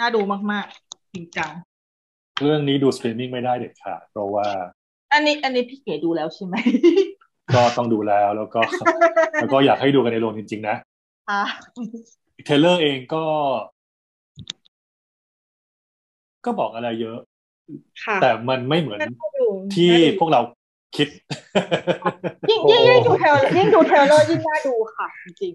[0.00, 0.20] น่าดู
[0.52, 1.50] มากๆจริงจัง
[2.42, 4.46] เรื่องนี้ดูสตรีมมิ่งไม่ได้เด็ดขาดเพราะว่า
[5.12, 6.54] อันนี้ อันนี้พี่เก๋ดูแล้วใช่ไหม
[7.54, 8.60] ก็ต้องดูแล้วแล้วก็
[9.40, 10.76] แล้วก็อยากให้ดูกันในโรงจริงๆนะ
[11.28, 11.42] ค่ะ
[12.44, 13.24] trailer เองก็
[16.44, 17.18] ก็บอกอะไรเยอะ
[18.04, 20.40] ค่ะแต่มันไม่เหมือนน่าดูที่พวกเรา
[20.96, 21.08] คิด
[22.50, 25.52] ยิ่งยิ่งยิ่งดู trail ยิ่งดู trailer ยิ่งน่าดูค่ะ จริง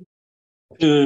[0.82, 0.98] คือ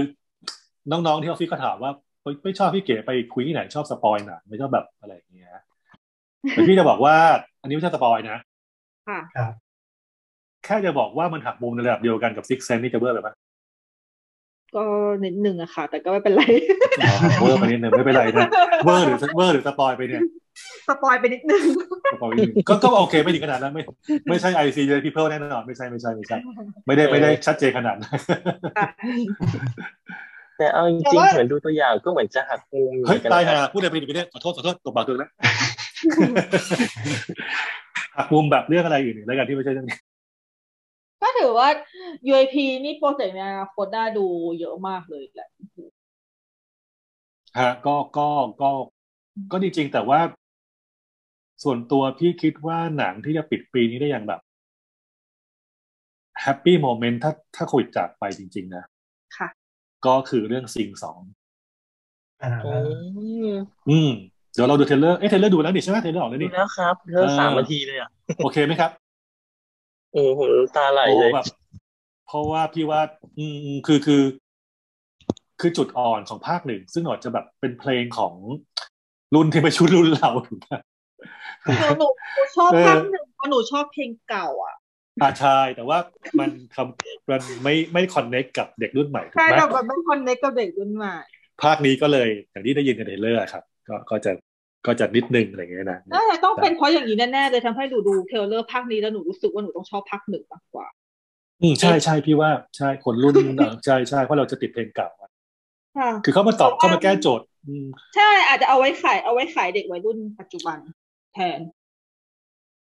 [0.91, 1.91] น้องๆที่ออฟฟิศก็ถามว่า
[2.21, 5.51] เฮ้ยไม่ชอบพี่เก๋ไปคุยที่ไหนชอบ spoil หนังไม่ชอบแบบอะไรอย่างเงี้ย
[6.51, 7.15] แต่พี่จะบอกว่า
[7.61, 9.53] อันนี้ไม่ใช่ spoil นะๆค่ะครับ
[10.65, 13.33] แค่จะบอกว่ามันหักมุมในระดับเดียวกันกับ Sixth Sense นี่จะเบอร์ไปปะ
[14.75, 14.83] ก็
[15.25, 16.43] นิดหนึ่งอะค่ะ แต่ก็ไม่เป็นไร
[17.03, 18.47] อ๋อเบอร์ไปนิดนึงไม่เป็นไรนะ
[18.85, 20.21] เบอร์หรือเบอร์หรือ spoil ไปเนี่ย
[20.87, 21.63] spoil ไปนิดนึง
[22.13, 23.83] spoil ไปนิดนึงก็ก็โอเคไม่ถึงขนาดนั้นไม่
[24.29, 26.37] ไม่ใช่ I see dead people แน่นอนไม่ใช่ไม่ใช่ไม่ใช่
[26.87, 28.11] ไม่ได้ไม่ได้ชัดเจนขนาดนั้น
[30.57, 35.31] แต่เอาจแต่ริงว่าๆเหมือนดูตัวอย่างก็เหมือนจะหักมุมอยู่เฮ้ยหมือนกันตายนะห่าพูดอะไรไปดิเนี่ยขอโทษขอโทษตบปากตัวเองแล้ว
[38.17, 39.97] หักมุมแบบเรื่องอะไรอื่นอีกแล้วกันที่ไม่ใช่เรื่องนี้
[41.23, 41.69] ก็ถือว่า
[42.31, 44.25] UIP นี่โปรเจกต์ในอนาคตน่าดู
[44.59, 45.49] เยอะมากเลยแหละ
[47.57, 48.29] ฮะก็ก็
[48.61, 48.71] ก็
[49.51, 50.19] ก็จริงๆแต่ว่า
[51.63, 54.41] ส่วนตัวพี่คิดว่าหนังที่จะปิดปีนี้ได้อย่างแบบ
[56.41, 58.83] happy moment ถ้าถ้าโควิดจากไปจริง ๆ นะ
[59.37, 59.47] ค่ะ
[60.05, 61.21] ก็คือเรื่อง Sing สอง
[62.43, 62.77] อ่าอื
[63.47, 63.51] ม
[63.89, 64.11] อืม
[64.53, 68.09] เดี๋ยวเราดู trailer เอ้ย trailer ดูแล้วนี่ใช่ไหม trailer ออกแล้วดูนี่แล้วครับเริ่มเออสามนาทีเลยอะ
[68.43, 69.02] โอเคไหมครับ
[70.13, 70.41] โอ้โห
[70.75, 71.45] ตาไหลโอ้เลยแบบ
[72.27, 73.01] เพราะว่าพี่ว่า
[73.37, 74.21] อืมอืมคือคือ
[75.59, 78.33] คือจุดอ่อนของภาคหนึ่ง ซึ่งอาจจะแบบเป็นเพลงของ
[79.35, 80.73] รุ่นที่ไม่ชุดรุ่นเราถูกไหม
[81.79, 84.75] หนูหนูหนูชอบเออภาคหนึ่งเพราะหนูชอบเพลงเก่า อะ
[85.21, 85.97] อาใช่แต่ว่า
[86.39, 91.15] มันทำมันไม่ไม่ connect กับเด็กรุ่นใหม่ถูกใช่ไหมแต่แบบไม่ connect กับเด็กรุ่นใหม่
[91.63, 94.31] ภาคนี้ก็เลยอย่างที่ได้ยินกัน trailer อะครับ ก็ก็จะ
[94.85, 100.87] ก็จะนิดนึงอะไรอย่างเงี้ยนะน่าจะต้องเป็นเพราะอย่างนี้แน่ๆเลยทำให้หนูดู trailer ภาคนี้แล้วหนูรู้สึกว่าหนูต้องชอบภาคหนึ่งมากกว่า
[101.61, 105.31] อืมใช่ใช่พี่ว่าใช่คนรุ่นเออใช่ใช่เพราะเราจะติดเพลงเก่าอะ
[105.97, 110.77] ค่ะคือเขามาตอบเพราะว่าเขามาแก้โจทย์อืมใช่อาจจะเอาไว้ขายเอาไว้ขายเด็กวัยรุ่นปัจจุบัน
[111.33, 111.59] แทน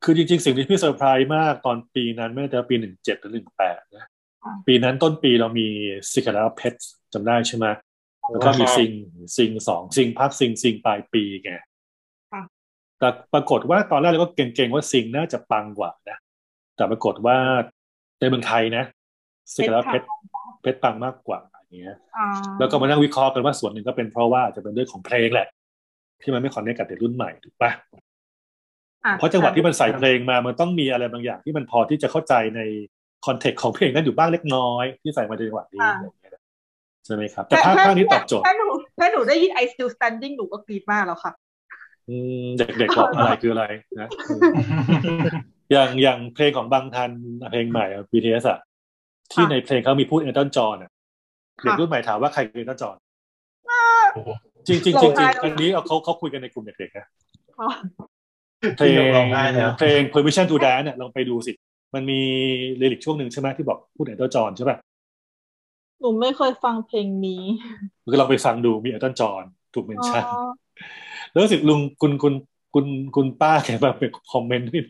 [0.04, 4.06] คือจริงๆ สิ่งที่พี่เซอร์ไพรส์มากตอนปีนั้นไม่แน่ใจว่าปีหนึ่งเจ็ดหรือหนึ่งแปดนะ
[4.44, 5.66] อ่าปีนั้นต้นปีเรามี
[6.12, 6.74] ซิกา a าเพช
[7.12, 7.66] จำได้ใช่ไหม
[8.30, 8.90] แล้วก็มี Sing
[9.36, 11.71] Sing สอง Sing ภาค Sing Sing ปลายปีไงค่ะ
[13.02, 16.18] แต่ปรากฏว่าตอนแรกเราก็เก็งๆว่า Sing น่าจะปังกว่านะ
[16.76, 17.36] แต่ปรากฏว่า
[18.20, 18.84] ในเมืองไทยนะ
[19.54, 20.02] ซิกา a าเพช
[20.62, 25.48] Pets ปังมากกว่าอย่างเงี้ยอ่าแล้วก็มานั่งวิเคราะห์กันว่าส่วนหนึ่งก็เป็นเพราะว่าอาจจะเป็นเรื่องของเพลงแหละ
[26.22, 27.70] ที่มันไม่ connect กับเด็กรุ่นใหม่ถูกปะ
[29.04, 32.60] อ่เพราะจังหวะที่มันใส่เพลงมามันต้องมีอะไรบางอย่างที่มันพอที่จะเข้าใจใน
[33.26, 36.32] context ของเพลงนั้นอยู่บ้างเล็กน้อย ที่ใส่มาในจังหวะนี้อะไรอย่างเงี้ย
[37.04, 38.66] ใช่ไหมครับ แต่ภาคภาคนี้ตอบโจทย์ถ้าหนู
[38.98, 41.41] ถ้าหนูได้ยิน I still standing หนูก็กรี๊ดมากแล้วค่ะอืม
[42.58, 43.64] เด็กๆบอกอะไรคืออะไร
[44.00, 44.34] นะอื
[45.22, 45.24] ม
[45.72, 47.10] อย่างอย่างเพลงของบางทัน
[47.50, 48.58] เพลงใหม่อะ BTS อะ
[49.32, 50.90] ที่ค่ะในเพลงเขามีพูดเอ l ตันจอห์นอะ
[51.62, 52.96] ค่ะเด็กรุ่นใหม่ถามว่าใครคือเอ l ตันจอห์น
[54.14, 54.28] โอ้โห
[54.66, 57.06] จริงๆจริงร้จองไห้ริงแล้วอันนี้เอาเขาเขาคุยกันในกลุ่มเด็กๆนะ
[57.60, 57.68] อ๋อ
[58.76, 61.52] เพลงพี่นกร้องไห้แล้วเพลง permission to dance เนี่ยลองไปดูสิ
[61.94, 62.20] มันมี
[62.80, 64.76] ลิลิกช่วงหนึ่งใช่ไหมที่บอกพูดเอ l ตันจอห์นใช่ป่ะ
[66.00, 67.42] หนูไม่เคยฟังเพลงนี้
[68.10, 70.42] คือลองไปฟังดูมีเอ l ตันจอห์นถูกเมนอ๋อชั่นแล้ว
[71.34, 72.34] รู้สึกลุงคุณคุณ
[72.74, 72.86] คุณ
[73.16, 74.84] คุณป้าแกแบบเป็นคอมเมนต์ด้วย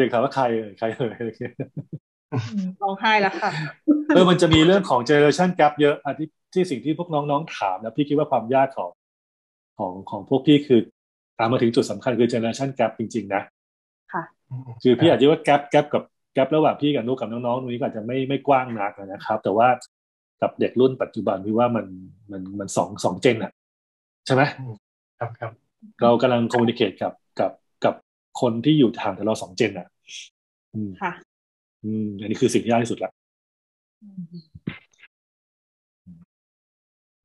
[0.00, 1.54] เด็กถามว่าใครเอ่ยใครเอ่ยอะไรอย่างเงี้ย
[2.82, 3.50] ร้องไห้แล้วค่ะ
[4.14, 8.90] เออมันจะมีเรื่องของเจเนอเรชัน gap เยอะอันที่ที่สิ่งที่พวกน้องๆถามนะพี่คิดว่าความยากของ
[9.78, 10.80] ของของพวกพี่คือ
[11.38, 13.42] ตามมาถึงจุดสำคัญคือเจเนอเรชัน gap จริง ๆนะ
[14.82, 16.02] คือพี่อาจจะว่า gap gap กับ
[16.36, 19.68] gap ระหว่างพี่กับนุกกับน้องๆตรงนี้ก็อาจจะไม่ไม่กว้างนักนะครับ แต่ว่า
[20.42, 21.86] กับเด็กรุ่นปัจจุบันพี่ว่ามัน
[22.30, 23.52] มันมันสองสองเจนอะ
[24.26, 24.42] ใช่ไหม
[25.20, 25.52] ครับครับ
[26.02, 27.52] เรากำลังคอมมูนิเคตกับกับ
[27.84, 27.94] กับ
[28.40, 29.88] คนที่อยู่ห่างจากเราสองเจนอะ
[30.74, 31.12] อืมค่ะ
[31.84, 33.10] อืม อันนี้คือสิ่งที่ยากที่สุดละ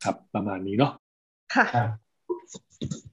[0.03, 0.91] ครับประมาณนี้เนาะ
[1.55, 1.89] ค่ะครับ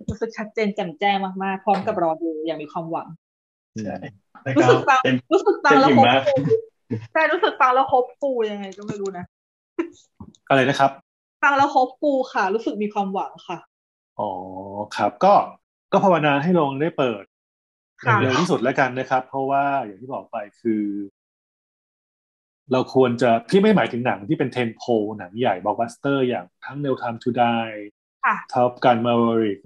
[0.08, 3.08] รู้สึกชัดเจนแจ่มแจ้งมากๆ พร้อมกับรอดูอย่างมีความหวัง
[3.81, 3.94] ใช่
[4.42, 6.34] แล้วรู้ก็สึกฟังเต็มรู้สึกฟังแล้วเต็มโฮอิ่มปมากฟู
[7.12, 9.24] ใช่รู้สึกฟังแล้วโฮปฟูยังไงก็ไม่รู้นะ
[10.48, 10.90] อะไรนะครับ
[11.42, 13.58] ฟังแล้วโฮปฟูค่ะ รู้สึกมีความหวังค่ะ
[14.20, 14.30] อ๋อ
[14.96, 15.34] ครับ ก็
[15.92, 17.24] ก็ภาวนาให้โรงได้เปิด
[18.02, 20.84] ค่ะเร็วที่สุดแล้วกันนะครับ เพราะว่าอย่างที่บอกไปคือ
[22.72, 24.82] เราควรจะพี่ไม่หมายถึงหนังที่เป็นเทนโพ
[25.18, 27.78] หนังใหญ่บล็อกบัสเตอร์อย่างทั้ง No Time to Die
[28.24, 29.58] ค่ะท็อปกันมา v e r i c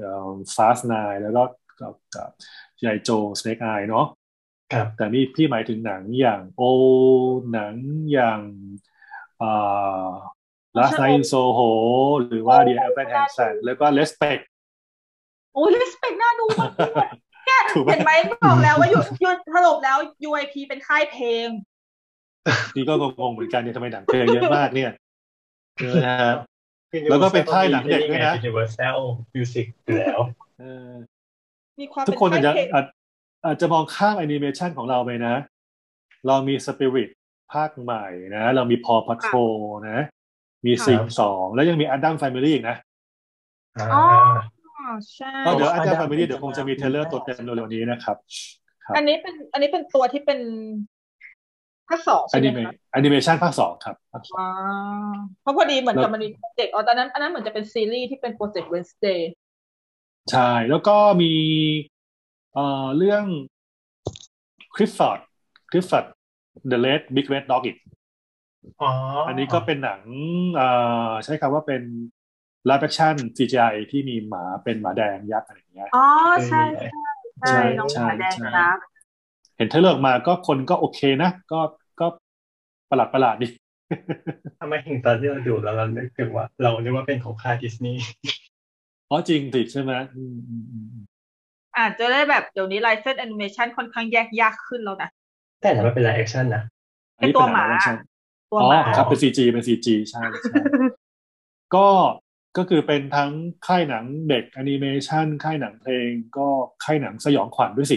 [0.54, 1.42] ฟาสไนแล้วก็
[1.80, 2.30] กับกับ
[2.80, 4.06] ใหญ่โจสเน็กไอเนาะ
[4.72, 6.62] ครับแต่นี่พี่หมายถึงหนังอย่างโอ
[7.52, 7.74] หนัง
[8.12, 8.40] อย่าง
[9.42, 10.08] อ่า
[10.78, 11.70] Last Night in Soho
[12.26, 14.42] หรือว่า The Elephant and Sand แล้วก็ Respect
[15.54, 17.08] โอ้ยเลสเปกน่าดูมากเลย
[17.46, 18.12] เนี่ยถูกไหมเห็นไหม
[18.44, 21.48] บอกแล้วว่าหยุดหยุดสรุปแล้ว UIP เป็นค่ายเพลง
[22.76, 24.90] นี่ก็งงๆเหมือนกันเนี่ยทำไมหนังเพลงเยอะมากเนี่ย
[26.06, 26.36] นะครับ
[27.10, 28.98] แล้วก็เป็นค่ายหนังเด็กด้วยนะ Universal
[29.34, 30.20] Music อยู่แล้ว
[30.58, 30.92] เออ
[31.80, 32.86] มีความทุกคนอาจจะเป็ค่ายเพลงอาจ
[33.44, 35.34] อาจจะมองข้ามแอนิเมชันของเราไปนะ
[36.26, 37.08] เรามี Spirit
[37.52, 39.54] ภาคใหม่นะ เรามี Paw Patrol
[39.90, 40.00] นะ
[40.66, 42.76] มีซิงสองแล้วยังมี Adam Family อีกนะ
[43.94, 44.04] อ๋อ
[45.14, 48.16] ใช่ก็เดี๋ยว Adam Adam Family Family เดี๋ยวคงจะมีเทรลเลอร์ตัวเต็มเร็วๆนี้นะครับ
[48.84, 50.38] ครับ อันนี้เป็น อันนี้เป็นตัวที่เป็น
[51.88, 54.48] ภาคสองแอใช่ไหมนิเมคะแอนิเมชันภาคสองครับภาคสองอ่า
[55.42, 59.20] เพราะพอดีเหมือนกับแล้วมันมีโปรเจกต์อ๋อตอนนั้นอันนั้นเหมือนจะเป็นซีรีส์ที่เป็นโปรเจกต์ Wednesday
[60.30, 61.32] ใช่ แล้วก็มี
[62.54, 63.24] เอ่อเรื่อง
[64.74, 65.20] คริฟฟอร์ด
[65.70, 66.06] คริฟฟอร์ด
[66.70, 67.76] The Red Big Red Dog อีก
[68.80, 68.86] อ๋อ
[69.26, 70.02] อัอันนี้ก็เป็นหนัง
[70.54, 70.66] เอ่
[71.10, 71.82] อใช้คำว่าเป็น
[72.68, 75.98] live action CGI ที่มีหมาเป็นหมาแดงยักษ์อะไรอย่างเงี้ย อ๋อ
[76.46, 76.58] ใช่
[77.40, 78.68] ใช่ใช่น้องหใช่มาแดงใช่นะ
[79.56, 81.60] เห็นเทรลเลอร์ออกมาก็คนก็โอเคนะ ก็
[82.00, 82.06] ก็
[82.90, 83.48] ประหลาดประหลาดดี
[84.60, 88.02] ทำไมถึงตอนที่เราดูแล้วเรานึกถึงว่า เรานึกว่าเป็นของค่ายดิสนีย์
[89.10, 91.06] อ๋อจริงติดใช่ไหมอืมอืมอืมอืม
[91.78, 95.10] อาจจะได้แบบเดี๋ยวนี้ไลเซนแอนิเมชันค่อนข้างแยกยากขึ้นแล้วนะ
[95.60, 96.62] แต่นั้นมันเป็นไลฟ์แอคชั่นนะ
[97.16, 97.94] อันนี้ไอ้ตัวเป็นนังหมาใช่
[98.50, 100.56] ตัวอ๋อหมาครับเป็น CG เป็น CG ใช่ใช่
[101.74, 101.88] ก็
[102.56, 103.30] ก็คือเป็นทั้ง
[103.66, 106.48] ค่ายหนังเด็กแอนิเมชันค่ายหนังเพลง ก็
[106.84, 107.96] ค่ายหนังสยองขวัญด้วยสิ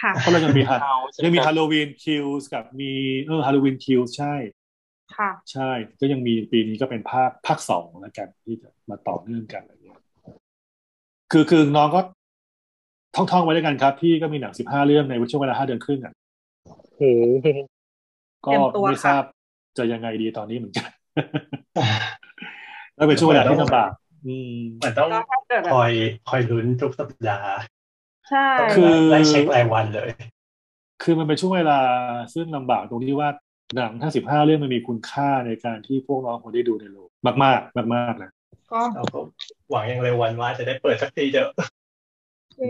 [0.00, 2.92] ค่ะเพราะเรายังมีฮะเอาใช่ไหยังมีคฮารับโลวีนคิวส์กับมี
[3.26, 4.34] เออฮาโลวีนคิวใช่
[5.16, 10.00] ค่ะ ใช่ ก็ยังมีปีนี้ก็เป็นภาคภาคสองแล้วกันที่จะมาต่อเนื่องกันอะไรเงี้ย
[11.32, 12.00] คือคือน้องก็
[13.16, 16.14] ท่องๆไว้ด้วยกันครับ พี่ก็มีหนังสิบห้าเรื่องในช่วงเวลาห้าเดือนครึ่งอะ
[16.98, 17.48] โอ้โห
[18.46, 19.22] ก็เตรียมตัวไม่ค่ะทราบ
[19.78, 20.90] จะยังไงดีตอนนี้เหมือนกัน
[22.96, 23.90] แล้วเป็นช่วงเวลาที่ลำบาก
[24.26, 25.92] อืมเหมือนต้องก็ถ้าเกิดแบบคอย
[26.28, 27.54] คอยลุ้นทุกสัปดาห์
[28.28, 30.10] ใช่ต้องคือไล่เช็ครายวันเลย
[31.02, 31.80] คือมันเป็นช่วงเวลา
[32.34, 33.28] ซึ่งลำบากตรงที่ว่า
[33.76, 38.30] หนังทั้งสิบห้าเรื่องมันมีคุณค่าในการที่พวกน้องคนได้ดูในโรงมากมากมากมากๆนะ
[38.72, 39.20] ก็เราก็
[39.70, 41.50] หวังอย่างเร็ววันว่าจะได้เปิดสักทีเถอะ
[42.58, 42.60] จ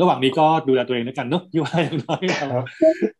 [0.00, 2.60] ริงระหว่างนี้ก็ดูแลตัวเองแล้วกันเนอะยี่ว่าอย่างน้อยเรา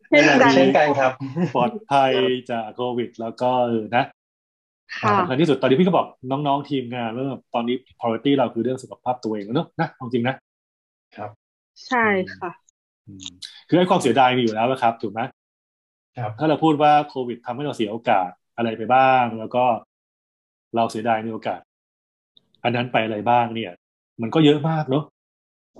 [0.09, 1.11] เช่นกันเช่นกันครับ
[1.55, 2.11] ปลอดภัย
[2.51, 4.03] จากโควิด แล้วก็เออนะ
[5.01, 10.35] ค่ะสำคัญที่สุดตอนนี้พี่ก็บอกน้องๆทีมงานว่าตอนนี้ priority เราคือเรื่องสุขภาพตัวเองแล้วเนอะนะเอาจริงนะ
[11.87, 12.51] ใช่ค่ะ
[13.07, 13.27] อืม
[13.69, 15.21] คือไอ้ความเสียดายมีอยู่แล้วนะครับ ถูกไหม
[16.23, 19.65] ครับถ้าเราพูดว่าโควิดทำให้เราเสียโอกาสอะไรไปบ้าง แล้วก็
[20.75, 21.61] เราเสียดายในโอกาส
[22.63, 23.71] อันนั้นไปอะไรบ้างเนี่ย
[24.21, 25.03] มันก็เยอะมากเนอะ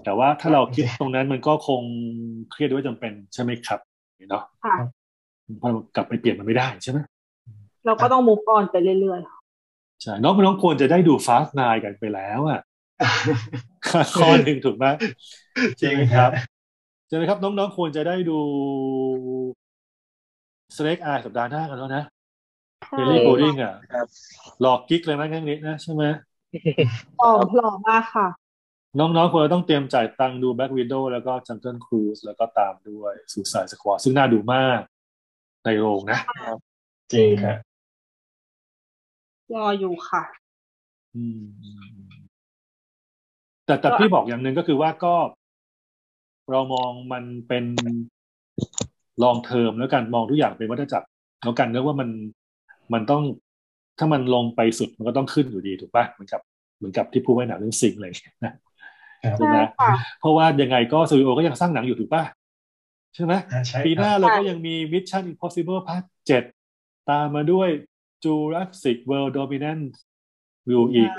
[0.05, 1.81] แต่ว่าถ้าเราคิดตรงนั้นมันก็คง
[2.51, 3.79] เครียดด้วยจำเป็นใช่ไหมครับ
[4.29, 4.75] เนาะค่ะ
[5.59, 6.99] เพราะเรากลับไปเปลี่ยนมันไม่ได้ใช่ไหม
[7.85, 9.21] เราก็ต้อง move on ไปเรื่อย
[10.01, 12.61] ใช่น้องน้องควรจะได้ดูฟาสต์นายกันไปแล้วอะ
[14.17, 14.85] ข้อหนึ่งถูกไหม
[15.81, 16.31] จริงครับ
[17.07, 18.39] ใช่ไหมครับ น้องๆควรจะได้ดู
[20.75, 24.07] สเล็กอายสัปดาห์หน้ากันแล้วนะๆเฮลี่โบดิ้งอะครับ
[24.61, 26.03] หลอกกิ๊กเลยนะงั้นนี้นะใช่ไหม
[27.17, 28.27] หล่อหล่อมากค่ะ
[28.97, 34.79] น้องๆควรจะต้องเตรียมจ่ายตังค์ดูแบ็กวิดโ w แล้วก็จังเกิลครูซแล้วก็ตามด้วย Suicide Squad ซึ่งน่าดูมาก
[35.63, 36.19] ในโรงนะ
[37.13, 37.57] จริงครับ
[39.53, 40.23] รออยู่ค่ะ
[41.15, 41.41] อืม
[43.65, 45.15] แต่แต่พี่บอกอย่างหนึ่งก็คือว่าก็
[46.51, 47.65] เรามองมันเป็น
[49.23, 51.07] long term แล้วกันมองทุกอย่างเป็นวัฏจักร
[51.41, 52.09] แล้วกันเนื่องว่ามัน
[52.93, 53.23] มันต้อง
[53.99, 56.41] ถ้ามันลงไปสุดมันก็ต้องขึ้นอยู่ดีถูกปะเหมือนกับ
[56.77, 58.70] เหมือนกับที่พูดไว้หนังเรื่องสิงอะไรอย่างเงี้ยนะครับ
[59.39, 62.23] ถูกไหมใช่ค่ะเพราะว่ายังไงก็สตูดิโอก็ยังสร้างหนังอยู่ถูกปะ
[63.15, 66.03] ใช่ไหมอ่าใช่ปีหคน้ารับเราก็ยังมี Mission Impossible Part
[66.57, 67.69] 7 ตามมาด้วย
[68.23, 69.95] Jurassic World Dominance
[70.69, 71.09] อยู่อีก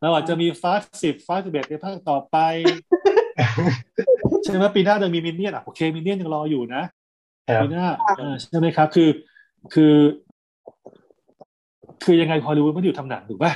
[0.00, 2.36] เราอาจจะมี Fast 10 Fast 11ในภาคต่อไป
[4.44, 6.82] ใช่ไหมปีหน้าจะมีมินเนี่ยนอะโอเคมินเนี่ยนยังรออยู่นะ
[7.48, 7.86] ครับปีหน้า
[8.18, 9.08] เออใช่ไหมครับ คือ
[9.74, 9.94] คือ
[12.04, 13.52] คือยังไงฮอลลีวูดไม่ได้อยู่ทำหนังถูกป่ะ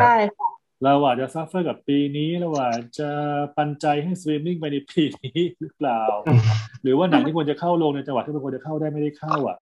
[0.00, 0.51] ใช่ค่ะ
[0.84, 3.10] เราอาจจะ suffer กับปีนี้เราอาจจะ
[3.56, 6.02] ปันใจให้สตรีมมิ่งไปในปีนี้หรือเปล่า
[6.82, 9.56] หรือว่าหนังที่ควรจะเข้าโรงในจังหวัดที่มันควรจะเข้าได้ไม่ได้เข้าอะ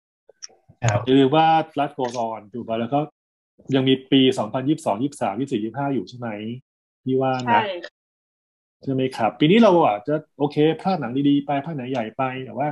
[0.84, 1.46] ครับหรือว่า
[1.78, 3.00] life goes on ถูกป่ะแล้วก็
[3.74, 4.20] ยังมีปี
[4.64, 6.28] 2022 23 24 25อยู่ใช่ไหม
[7.04, 7.92] พี่ว่าใช่นะ
[8.84, 12.68] ใช่ไหมครับปีนี้เราอาจจะโอเคพลาดหนังดีๆไปพลาดหนังใหญ่ไปแต่ว่า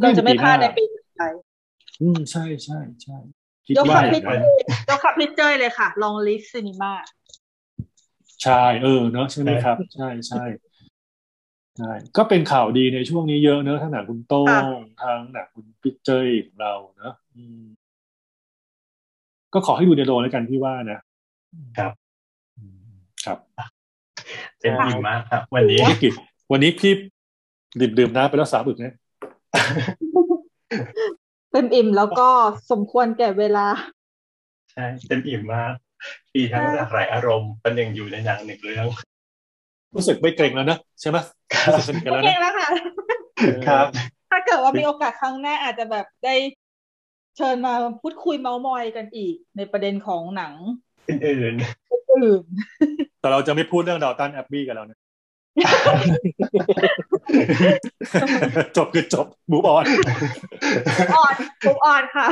[0.00, 1.22] เราจะไม่พลาดในปีต่อไป
[2.00, 3.18] อืมใช่ใช่ใช่
[3.68, 4.42] คิดยกว่าขับอพี่ย่างนั้น
[4.88, 6.92] ยกขับพี่เจ้ยเลยค่ะ ลองลิสซีนีมา
[8.42, 10.44] ใช่เออเนอะใช่ไหมครับ ใช่ใช่
[11.78, 17.64] ใช่ก็เป็นข่าวดีในช่วงนี้เยอะเนอะทั้งหนังคุณโต้งทางหนังคุณพี่เจ้ยของเราเนอะอืม
[19.54, 21.00] ก็ขอให้ดูในโรงแล้วกันพี่ว่านะ
[21.78, 21.92] ครับ
[22.58, 22.78] อืม
[23.24, 23.38] ครับ
[24.60, 26.12] เต็มอิ่มมากครับ วันนี้พี่กิจ
[26.52, 26.92] วันนี้พี่
[27.80, 28.94] ดื่มดื่มน้ำไปแล้วสามอึกเนี่ย
[31.52, 32.28] เต็มอิ่มแล้วก็
[32.70, 33.66] สมควรแก่เวลา
[34.72, 35.74] ใช่เต็มอิ่มมาก
[36.34, 38.86] มีทั้งหลากหลายอารมณ์เป็นหนึ่งอยู่ในหนังหนึ่งเรื่อง
[39.94, 41.18] รู้สึกไม่เกรงแล้วนะใช่ไหม
[41.66, 42.68] รู้สึกสนิทกันโอแล้วเคนะแล้วค่ะ
[43.66, 43.86] ครับ
[44.30, 46.34] ถ้าเกิดว่ามีโอกาสครั้งหน้าอาจจะแบบได้
[47.36, 50.54] เชิญมาพูดคุยเมาส์มอยกันอีก ในประเด็นของหนัง
[51.08, 51.54] อื่นอื่น
[53.20, 54.98] แต่เราจะไม่พูดเรื่องดาวตันแอบบี้กันแล้วนะ
[58.76, 59.84] จบคือจบบูบออน
[61.16, 62.28] อ่อนปุ๊บอ่อนค่ะ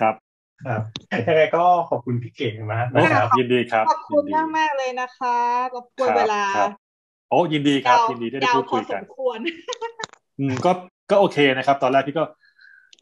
[0.00, 0.82] ครับๆครับ
[1.28, 5.36] ยังไงก็ขอบคุณพี่เก๋มากนะครับ ยินดีครับ ขอบคุณยินดีมากมากๆเลยนะคะ
[5.74, 6.70] รบกวนครับเวลาครับ
[7.30, 9.38] โอ้ยินดีครับยาวยินดีที่ได้ยาวพูดพคุอยสกันมควร
[10.38, 10.70] อืมก็
[11.10, 12.24] ก็โอเคนะครับ ตอนแรกพี่ก็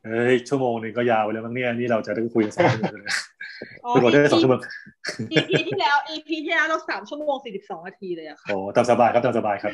[0.05, 3.15] เอ้ยชั่วโมงหนึ่งก็ยาวไปแล้วมั้งเนี่ยนี่เราจะได้คุยกันสองชั่วโมงเลย
[3.85, 4.61] อ๋อไปกดได้สองชั่วโมง
[5.33, 9.73] EP ที่แล้ว EP ที่แล้วเราสามชั่วโมงสี่สิบสองนาทีเลยอะค่ะโอ้ตามสบายครับตามสบายครับ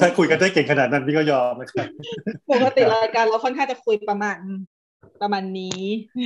[0.00, 1.86] ถ้าคุยกันได้เก่งขนาดนั้นพี่ก็ยอมนะครับ
[2.52, 4.38] ปกติรายการเราค่อนข้างจะคุยประมาณ
[5.22, 5.80] ประมาณนี้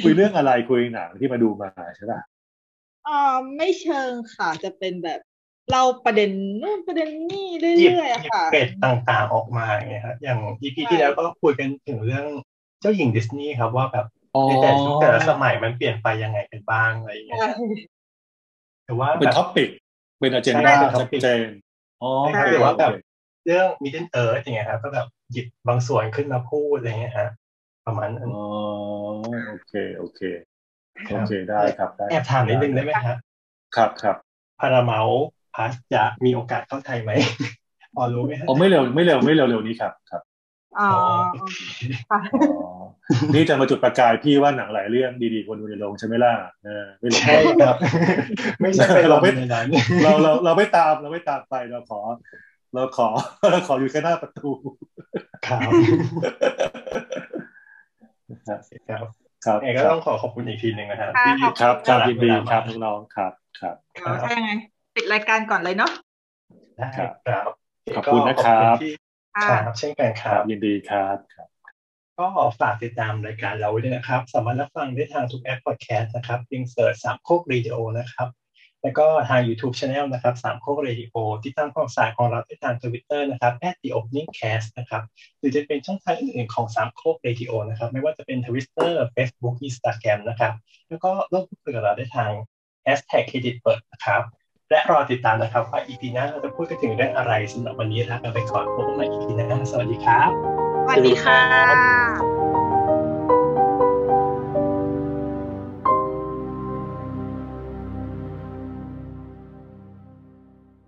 [0.04, 2.20] คุยเรื่องอะไรคุยหนังที่มาดูมาใช่ป่ะ
[3.08, 5.20] อ่าไม่เชิงค่ะจะเป็นแบบ
[5.70, 6.30] เล่าประเด็น
[6.62, 12.26] นู่นประเด็นนี่หยิบเรื่อยๆอะหยิบค่ะเป็ดต่างๆออกมาอย่างเงี้ยครับอย่าง EP ที่แล้วก็คุยกันถึงเรื่อง
[12.82, 14.06] เจ้าหญิงดิสนีย์ครับว่าแบบ
[14.46, 17.46] ในแต่ยุคแต่ละสมัยมันเปลี่ยนไปยังไงกันบ้างอะไรอย่างเงี้ยใช่
[18.84, 19.68] แต่ว่าเป็นแบบท็อปปิก
[20.20, 21.48] เป็นอเจนใช่ดาเป็นชัด topic เจน
[22.02, 23.04] อ๋อใช่ครับโอเคหรือว่าแบบโอเค
[23.46, 27.28] เรื่อง Middle Earth อย่างเงี้ยครับก็แบบหยิบบางส่วนขึ้นมาพูดอะไรเงี้ยฮะ
[27.86, 28.44] ประมาณนั้นอ๋อ
[29.48, 30.20] โอเคโอเค
[31.08, 33.16] คโอรับเคได้ครับได้แอบถามนิดนึงได้ไหมครับ
[33.76, 34.16] ครับครับ
[34.60, 35.08] พาราเมล
[35.54, 37.10] พัสจะมีโอกาสเข้าไทยไหม
[37.94, 40.22] พอรู้ไหมฮะอ๋อไม่เร็วไม่เร็วไม่เร็วเร็วนี้ครับครับ
[40.78, 40.90] อ๋อ
[42.10, 42.20] ค่ะ
[42.62, 42.82] อ๋อ
[43.34, 46.32] นี่จะมาจุดประกายพี่ว่าหนังหลายเรื่องดีๆควรดูในโรงใช่ไหมล่ะ
[46.64, 47.76] เออไม่รู้ใช่ครับ
[48.60, 49.66] ไม่ใช่ไปลงในนั้น
[50.02, 52.00] เราเราเราไม่ตามเราไม่ตามไปเราขอ
[52.74, 53.08] เราขอ
[53.50, 54.48] เราขออยู่แค่หน้าประตู
[55.46, 55.60] ครับ
[58.46, 59.04] ครับครับ
[59.44, 64.50] ครับยังไงก็ต้องขอขอบคุณอีกทีหนึ่งนะครับค่ะที่ขอบคุณครับครับน่ารักยินดีครับเวลามาน้องๆครับครับเดี๋ยวถ้ายังไง
[64.94, 65.90] ปิดรายการก่อนเลยเนาะ
[66.76, 67.44] ได้ครับครับ
[67.96, 68.92] ขอบคุณนะครับก็ขอที่
[69.34, 71.48] ค่ะครับเช่นกันคครัรับบยินดีครับครับ
[72.18, 72.26] ก็
[72.60, 78.28] ฝากติดตามรายการเราไว้ด้วยนะครับ สามารถรับฟังได้ทางทุกแอปพอดแคสต์นะครับเพียงเสิร์ชสามโคกเรดิโอนะครับ
[78.82, 85.02] แล้วก็ทาง YouTube Channel นะครับสามโคกเรดิโอที่ตั้งข้อสายของเราได้ทาง Twitter นะครับ at the opening cast นะครับ
[85.38, 90.52] หรือจะเป็นช่องทางอื่นๆของสามโคกเรดิโอนะครับ ไม่ว่าจะเป็น Twitter Facebook Instagram นะครับ
[90.88, 92.32] แล้วก็ร่วมพูดคุยกับเราได้ทาง
[92.86, 94.22] hashtag เครดิตเปิดนะครับ
[94.72, 100.30] และรอติดตามนะครับว่า EP หน้าเราจะพูดกันถึงเรื่องอะไรสำหรับวันนี้ลากันไปก่อนพบกันใหม่ EP หน้าสวัสดีครับ
[100.84, 102.41] สวัสดีค่ะ